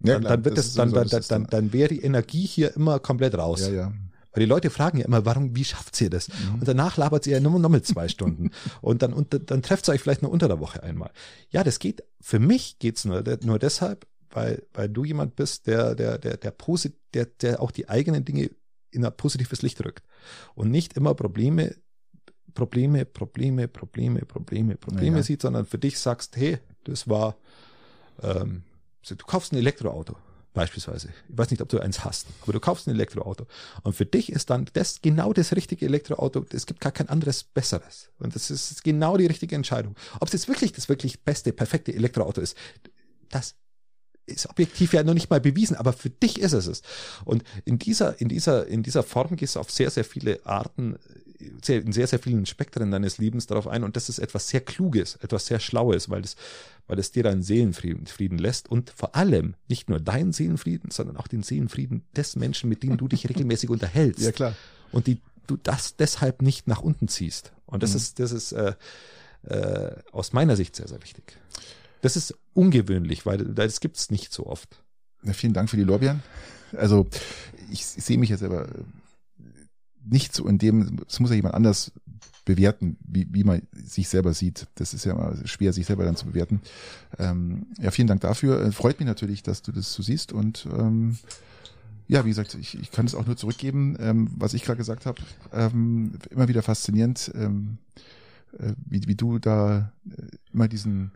Ja, 0.00 0.14
dann, 0.14 0.20
klar, 0.22 0.36
dann 0.36 0.44
wird 0.44 0.58
das 0.58 0.64
das, 0.64 0.70
ist 0.70 0.78
dann, 0.78 0.88
sowieso- 0.90 1.00
dann, 1.00 1.08
das 1.10 1.20
ist 1.20 1.30
dann, 1.30 1.42
dann, 1.44 1.50
dann 1.50 1.72
wäre 1.72 1.88
die 1.88 2.02
Energie 2.02 2.46
hier 2.46 2.74
immer 2.76 2.98
komplett 2.98 3.34
raus. 3.36 3.60
Ja, 3.62 3.72
ja. 3.72 3.92
Weil 4.32 4.40
die 4.40 4.48
Leute 4.48 4.68
fragen 4.68 4.98
ja 4.98 5.04
immer, 5.06 5.24
warum, 5.24 5.54
wie 5.54 5.64
schafft 5.64 6.00
ihr 6.00 6.10
das? 6.10 6.28
Mhm. 6.28 6.54
Und 6.60 6.66
danach 6.68 6.96
labert 6.96 7.24
ihr 7.28 7.34
ja 7.34 7.40
nur 7.40 7.56
noch 7.60 7.68
mit 7.68 7.86
zwei 7.86 8.08
Stunden. 8.08 8.50
Und 8.80 9.02
dann, 9.02 9.12
und, 9.12 9.48
dann 9.50 9.62
trefft 9.62 9.88
ihr 9.88 9.92
euch 9.92 10.00
vielleicht 10.00 10.22
nur 10.22 10.32
unter 10.32 10.48
der 10.48 10.58
Woche 10.58 10.82
einmal. 10.82 11.12
Ja, 11.50 11.62
das 11.62 11.78
geht, 11.78 12.02
für 12.20 12.40
mich 12.40 12.80
geht's 12.80 13.04
nur, 13.04 13.22
nur 13.44 13.58
deshalb, 13.60 14.08
weil, 14.30 14.66
weil 14.74 14.88
du 14.88 15.04
jemand 15.04 15.36
bist, 15.36 15.68
der, 15.68 15.94
der, 15.94 16.18
der, 16.18 16.36
der, 16.36 16.50
posit, 16.50 16.96
der, 17.14 17.26
der 17.26 17.62
auch 17.62 17.70
die 17.70 17.88
eigenen 17.88 18.24
Dinge 18.24 18.50
in 18.90 19.04
ein 19.04 19.16
positives 19.16 19.62
Licht 19.62 19.84
rückt. 19.84 20.04
Und 20.56 20.70
nicht 20.72 20.96
immer 20.96 21.14
Probleme, 21.14 21.76
Probleme, 22.54 23.04
Probleme, 23.04 23.68
Probleme, 23.68 24.20
Probleme, 24.20 24.76
Probleme 24.76 25.18
Ja. 25.18 25.22
sieht, 25.22 25.42
sondern 25.42 25.66
für 25.66 25.78
dich 25.78 25.98
sagst, 25.98 26.36
hey, 26.36 26.58
das 26.84 27.08
war, 27.08 27.36
ähm, 28.22 28.62
du 29.08 29.16
kaufst 29.16 29.52
ein 29.52 29.56
Elektroauto. 29.56 30.16
Beispielsweise. 30.54 31.08
Ich 31.28 31.36
weiß 31.36 31.50
nicht, 31.50 31.60
ob 31.62 31.68
du 31.68 31.80
eins 31.80 32.04
hast, 32.04 32.28
aber 32.42 32.52
du 32.52 32.60
kaufst 32.60 32.86
ein 32.86 32.92
Elektroauto. 32.92 33.48
Und 33.82 33.96
für 33.96 34.06
dich 34.06 34.30
ist 34.30 34.50
dann 34.50 34.70
das 34.74 35.02
genau 35.02 35.32
das 35.32 35.56
richtige 35.56 35.84
Elektroauto. 35.84 36.46
Es 36.52 36.66
gibt 36.66 36.80
gar 36.80 36.92
kein 36.92 37.08
anderes 37.08 37.42
besseres. 37.42 38.10
Und 38.20 38.36
das 38.36 38.52
ist 38.52 38.84
genau 38.84 39.16
die 39.16 39.26
richtige 39.26 39.56
Entscheidung. 39.56 39.96
Ob 40.20 40.28
es 40.28 40.32
jetzt 40.32 40.46
wirklich 40.46 40.70
das 40.70 40.88
wirklich 40.88 41.24
beste, 41.24 41.52
perfekte 41.52 41.92
Elektroauto 41.92 42.40
ist, 42.40 42.56
das 43.30 43.56
ist 44.26 44.48
objektiv 44.48 44.92
ja 44.92 45.02
noch 45.02 45.14
nicht 45.14 45.28
mal 45.28 45.40
bewiesen, 45.40 45.76
aber 45.76 45.92
für 45.92 46.10
dich 46.10 46.40
ist 46.40 46.52
es 46.52 46.68
es. 46.68 46.82
Und 47.24 47.42
in 47.64 47.80
dieser, 47.80 48.20
in 48.20 48.28
dieser, 48.28 48.64
in 48.68 48.84
dieser 48.84 49.02
Form 49.02 49.34
gehst 49.34 49.56
du 49.56 49.60
auf 49.60 49.72
sehr, 49.72 49.90
sehr 49.90 50.04
viele 50.04 50.38
Arten, 50.46 50.96
sehr, 51.62 51.82
in 51.82 51.92
sehr, 51.92 52.06
sehr 52.06 52.18
vielen 52.18 52.46
Spektren 52.46 52.90
deines 52.90 53.18
Lebens 53.18 53.46
darauf 53.46 53.66
ein. 53.68 53.84
Und 53.84 53.96
das 53.96 54.08
ist 54.08 54.18
etwas 54.18 54.48
sehr 54.48 54.60
Kluges, 54.60 55.16
etwas 55.16 55.46
sehr 55.46 55.60
Schlaues, 55.60 56.10
weil 56.10 56.22
es, 56.22 56.36
weil 56.86 56.98
es 56.98 57.12
dir 57.12 57.22
deinen 57.22 57.42
Seelenfrieden 57.42 58.06
Frieden 58.06 58.38
lässt 58.38 58.68
und 58.70 58.90
vor 58.90 59.14
allem 59.16 59.54
nicht 59.68 59.88
nur 59.88 60.00
deinen 60.00 60.32
Seelenfrieden, 60.32 60.90
sondern 60.90 61.16
auch 61.16 61.26
den 61.28 61.42
Seelenfrieden 61.42 62.04
des 62.16 62.36
Menschen, 62.36 62.68
mit 62.68 62.82
dem 62.82 62.96
du 62.96 63.08
dich 63.08 63.28
regelmäßig 63.28 63.70
unterhältst. 63.70 64.22
Ja, 64.24 64.32
klar. 64.32 64.54
Und 64.92 65.06
die, 65.06 65.20
du 65.46 65.56
das 65.56 65.96
deshalb 65.96 66.42
nicht 66.42 66.66
nach 66.68 66.80
unten 66.80 67.08
ziehst. 67.08 67.52
Und 67.66 67.82
das 67.82 67.90
Mhm. 67.90 67.96
ist, 67.96 68.18
das 68.20 68.32
ist 68.32 68.52
äh, 68.52 68.74
äh, 69.44 69.96
aus 70.12 70.32
meiner 70.32 70.56
Sicht 70.56 70.76
sehr, 70.76 70.88
sehr 70.88 71.02
wichtig. 71.02 71.36
Das 72.02 72.16
ist 72.16 72.34
ungewöhnlich, 72.52 73.24
weil 73.26 73.38
das 73.38 73.80
gibt's 73.80 74.10
nicht 74.10 74.32
so 74.32 74.46
oft. 74.46 74.82
Ja, 75.22 75.32
vielen 75.32 75.52
Dank 75.54 75.70
für 75.70 75.76
die 75.76 75.84
Lorbeeren. 75.84 76.22
Also 76.76 77.06
ich, 77.70 77.80
ich 77.96 78.04
sehe 78.04 78.18
mich 78.18 78.28
jetzt 78.30 78.42
aber 78.42 78.68
nicht 80.04 80.34
so 80.34 80.46
in 80.46 80.58
dem, 80.58 81.00
es 81.08 81.20
muss 81.20 81.30
ja 81.30 81.36
jemand 81.36 81.54
anders 81.54 81.92
bewerten, 82.44 82.98
wie, 83.00 83.26
wie 83.30 83.44
man 83.44 83.62
sich 83.72 84.08
selber 84.08 84.34
sieht. 84.34 84.66
Das 84.74 84.92
ist 84.92 85.04
ja 85.04 85.12
immer 85.12 85.34
schwer, 85.46 85.72
sich 85.72 85.86
selber 85.86 86.04
dann 86.04 86.16
zu 86.16 86.26
bewerten. 86.26 86.60
Ähm, 87.18 87.66
ja, 87.80 87.90
vielen 87.90 88.08
Dank 88.08 88.20
dafür. 88.20 88.60
Äh, 88.60 88.72
Freut 88.72 88.98
mich 89.00 89.06
natürlich, 89.06 89.42
dass 89.42 89.62
du 89.62 89.72
das 89.72 89.92
so 89.92 90.02
siehst 90.02 90.32
und 90.32 90.66
ähm, 90.76 91.18
ja, 92.06 92.24
wie 92.26 92.28
gesagt, 92.28 92.54
ich, 92.54 92.78
ich 92.78 92.90
kann 92.90 93.06
es 93.06 93.14
auch 93.14 93.24
nur 93.24 93.36
zurückgeben, 93.36 93.96
ähm, 93.98 94.30
was 94.36 94.52
ich 94.52 94.62
gerade 94.62 94.76
gesagt 94.76 95.06
habe. 95.06 95.22
Ähm, 95.52 96.12
immer 96.30 96.48
wieder 96.48 96.62
faszinierend, 96.62 97.32
ähm, 97.34 97.78
äh, 98.58 98.74
wie, 98.84 99.06
wie 99.06 99.14
du 99.14 99.38
da 99.38 99.92
äh, 100.10 100.36
immer 100.52 100.68
diesen 100.68 101.12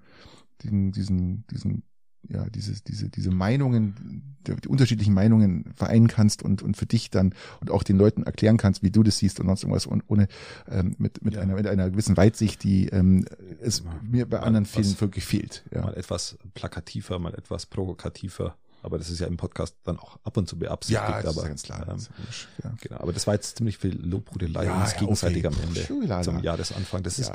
diesen, 0.63 0.93
diesen, 0.93 1.45
diesen 1.51 1.83
ja, 2.29 2.45
dieses, 2.51 2.83
diese, 2.85 3.09
diese 3.09 3.31
Meinungen, 3.31 4.37
die, 4.47 4.69
unterschiedlichen 4.69 5.15
Meinungen 5.15 5.73
vereinen 5.75 6.09
kannst 6.09 6.43
und, 6.43 6.63
und 6.63 6.77
für 6.77 6.87
dich 6.87 7.11
dann 7.11 7.35
und 7.61 7.71
auch 7.71 7.83
den 7.83 7.97
Leuten 7.97 8.23
erklären 8.23 8.57
kannst, 8.57 8.83
wie 8.83 8.91
du 8.91 9.03
das 9.03 9.19
siehst 9.19 9.41
und 9.41 9.47
sonst 9.47 9.63
irgendwas 9.63 9.87
und 9.87 10.03
ohne 10.09 10.29
ähm, 10.71 10.95
mit, 10.99 11.25
mit, 11.25 11.35
Ja. 11.35 11.41
einer, 11.41 11.55
mit 11.55 11.67
einer 11.67 11.91
gewissen 11.91 12.17
Weitsicht, 12.17 12.63
die 12.65 12.89
ähm, 12.89 13.25
es 13.61 13.83
mir 14.03 14.27
bei 14.29 14.41
anderen 14.41 14.67
Filmen 14.67 15.01
wirklich 15.01 15.25
fehlt. 15.25 15.65
Ja. 15.73 15.83
Mal 15.83 15.95
etwas 15.95 16.39
plakativer, 16.55 17.19
mal 17.19 17.35
etwas 17.35 17.67
provokativer. 17.67 18.57
Aber 18.83 18.99
das 18.99 19.11
ist 19.11 19.19
ja 19.19 19.27
im 19.27 19.37
Podcast 19.37 19.75
dann 19.85 19.99
auch 19.99 20.19
ab 20.25 20.37
und 20.37 20.49
zu 20.49 20.59
beabsichtigt. 20.59 21.09
Ja, 21.09 21.21
das 21.23 21.37
aber, 21.37 21.43
ist 21.43 21.49
ganz 21.49 21.63
klar. 21.63 21.81
Ähm, 21.89 21.95
Das 21.97 22.03
ist 22.03 22.49
ja. 22.63 22.75
Genau, 22.81 23.01
aber 23.01 23.13
das 23.13 23.27
war 23.27 23.35
jetzt 23.35 23.57
ziemlich 23.57 23.79
viel 23.79 23.97
Lobhudelei 24.01 24.67
Ja, 24.67 24.81
uns 24.81 24.93
ja, 24.93 24.99
gegenseitig 25.01 25.45
okay. 25.45 25.57
am 25.57 25.69
Ende 25.69 25.85
Schulala. 25.85 26.23
zum 26.23 26.43
Jahresanfang. 26.43 27.03
Das 27.03 27.19
ist, 27.19 27.33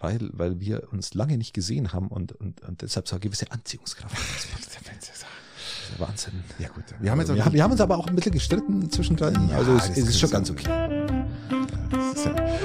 weil, 0.00 0.30
weil 0.32 0.60
wir 0.60 0.92
uns 0.92 1.14
lange 1.14 1.36
nicht 1.38 1.54
gesehen 1.54 1.92
haben 1.92 2.08
und, 2.08 2.32
und, 2.32 2.60
und 2.62 2.82
deshalb 2.82 3.08
so 3.08 3.16
eine 3.16 3.20
gewisse 3.20 3.50
Anziehungskraft. 3.50 4.16
Das 4.16 5.10
ist 5.10 5.26
Wahnsinn. 5.98 6.42
Ja 6.58 6.68
gut, 6.68 6.84
wir 7.00 7.10
haben 7.10 7.20
jetzt 7.20 7.34
wir, 7.34 7.44
haben, 7.44 7.52
wir 7.52 7.62
haben 7.62 7.72
uns 7.72 7.80
aber 7.80 7.96
auch 7.96 8.06
ein 8.06 8.16
bisschen 8.16 8.32
gestritten 8.32 8.90
zwischendrin. 8.90 9.50
Also 9.52 9.76
es, 9.76 9.90
es 9.90 10.08
ist 10.08 10.18
schon 10.20 10.30
ganz 10.30 10.50
okay. 10.50 10.68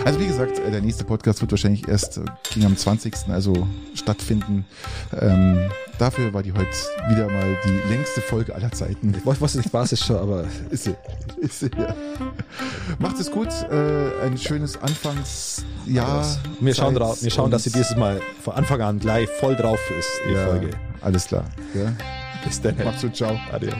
Also 0.03 0.19
wie 0.19 0.27
gesagt, 0.27 0.57
äh, 0.59 0.71
der 0.71 0.81
nächste 0.81 1.03
Podcast 1.03 1.41
wird 1.41 1.51
wahrscheinlich 1.51 1.87
erst 1.87 2.17
äh, 2.17 2.21
gegen 2.53 2.65
am 2.65 2.75
20. 2.75 3.13
also 3.29 3.67
stattfinden. 3.93 4.65
Ähm, 5.19 5.69
dafür 5.99 6.33
war 6.33 6.41
die 6.43 6.53
heute 6.53 6.69
wieder 7.09 7.27
mal 7.27 7.57
die 7.65 7.89
längste 7.93 8.21
Folge 8.21 8.55
aller 8.55 8.71
Zeiten. 8.71 9.13
Ich 9.15 9.25
wollte 9.25 9.57
nicht, 9.57 9.73
war 9.73 9.83
es 9.83 10.03
schon, 10.03 10.17
aber 10.17 10.45
ist 10.71 10.85
sie. 10.85 10.95
Ist 11.39 11.59
sie 11.59 11.69
ja. 11.77 11.95
Macht 12.99 13.19
es 13.19 13.29
gut, 13.31 13.49
äh, 13.69 14.25
ein 14.25 14.37
schönes 14.37 14.81
Anfangsjahr. 14.81 16.25
Wir 16.59 16.73
schauen, 16.73 16.95
drauf, 16.95 17.21
wir 17.21 17.31
schauen, 17.31 17.51
dass 17.51 17.63
sie 17.63 17.71
dieses 17.71 17.95
Mal 17.95 18.21
von 18.43 18.53
Anfang 18.53 18.81
an 18.81 18.99
gleich 18.99 19.29
voll 19.39 19.55
drauf 19.55 19.79
ist, 19.97 20.09
die 20.27 20.33
ja, 20.33 20.47
Folge. 20.47 20.71
Alles 21.01 21.27
klar. 21.27 21.45
Ja. 21.75 21.93
Bis 22.43 22.59
dann. 22.59 22.75
Macht's 22.83 23.01
gut, 23.01 23.15
ciao. 23.15 23.39
Adios. 23.51 23.75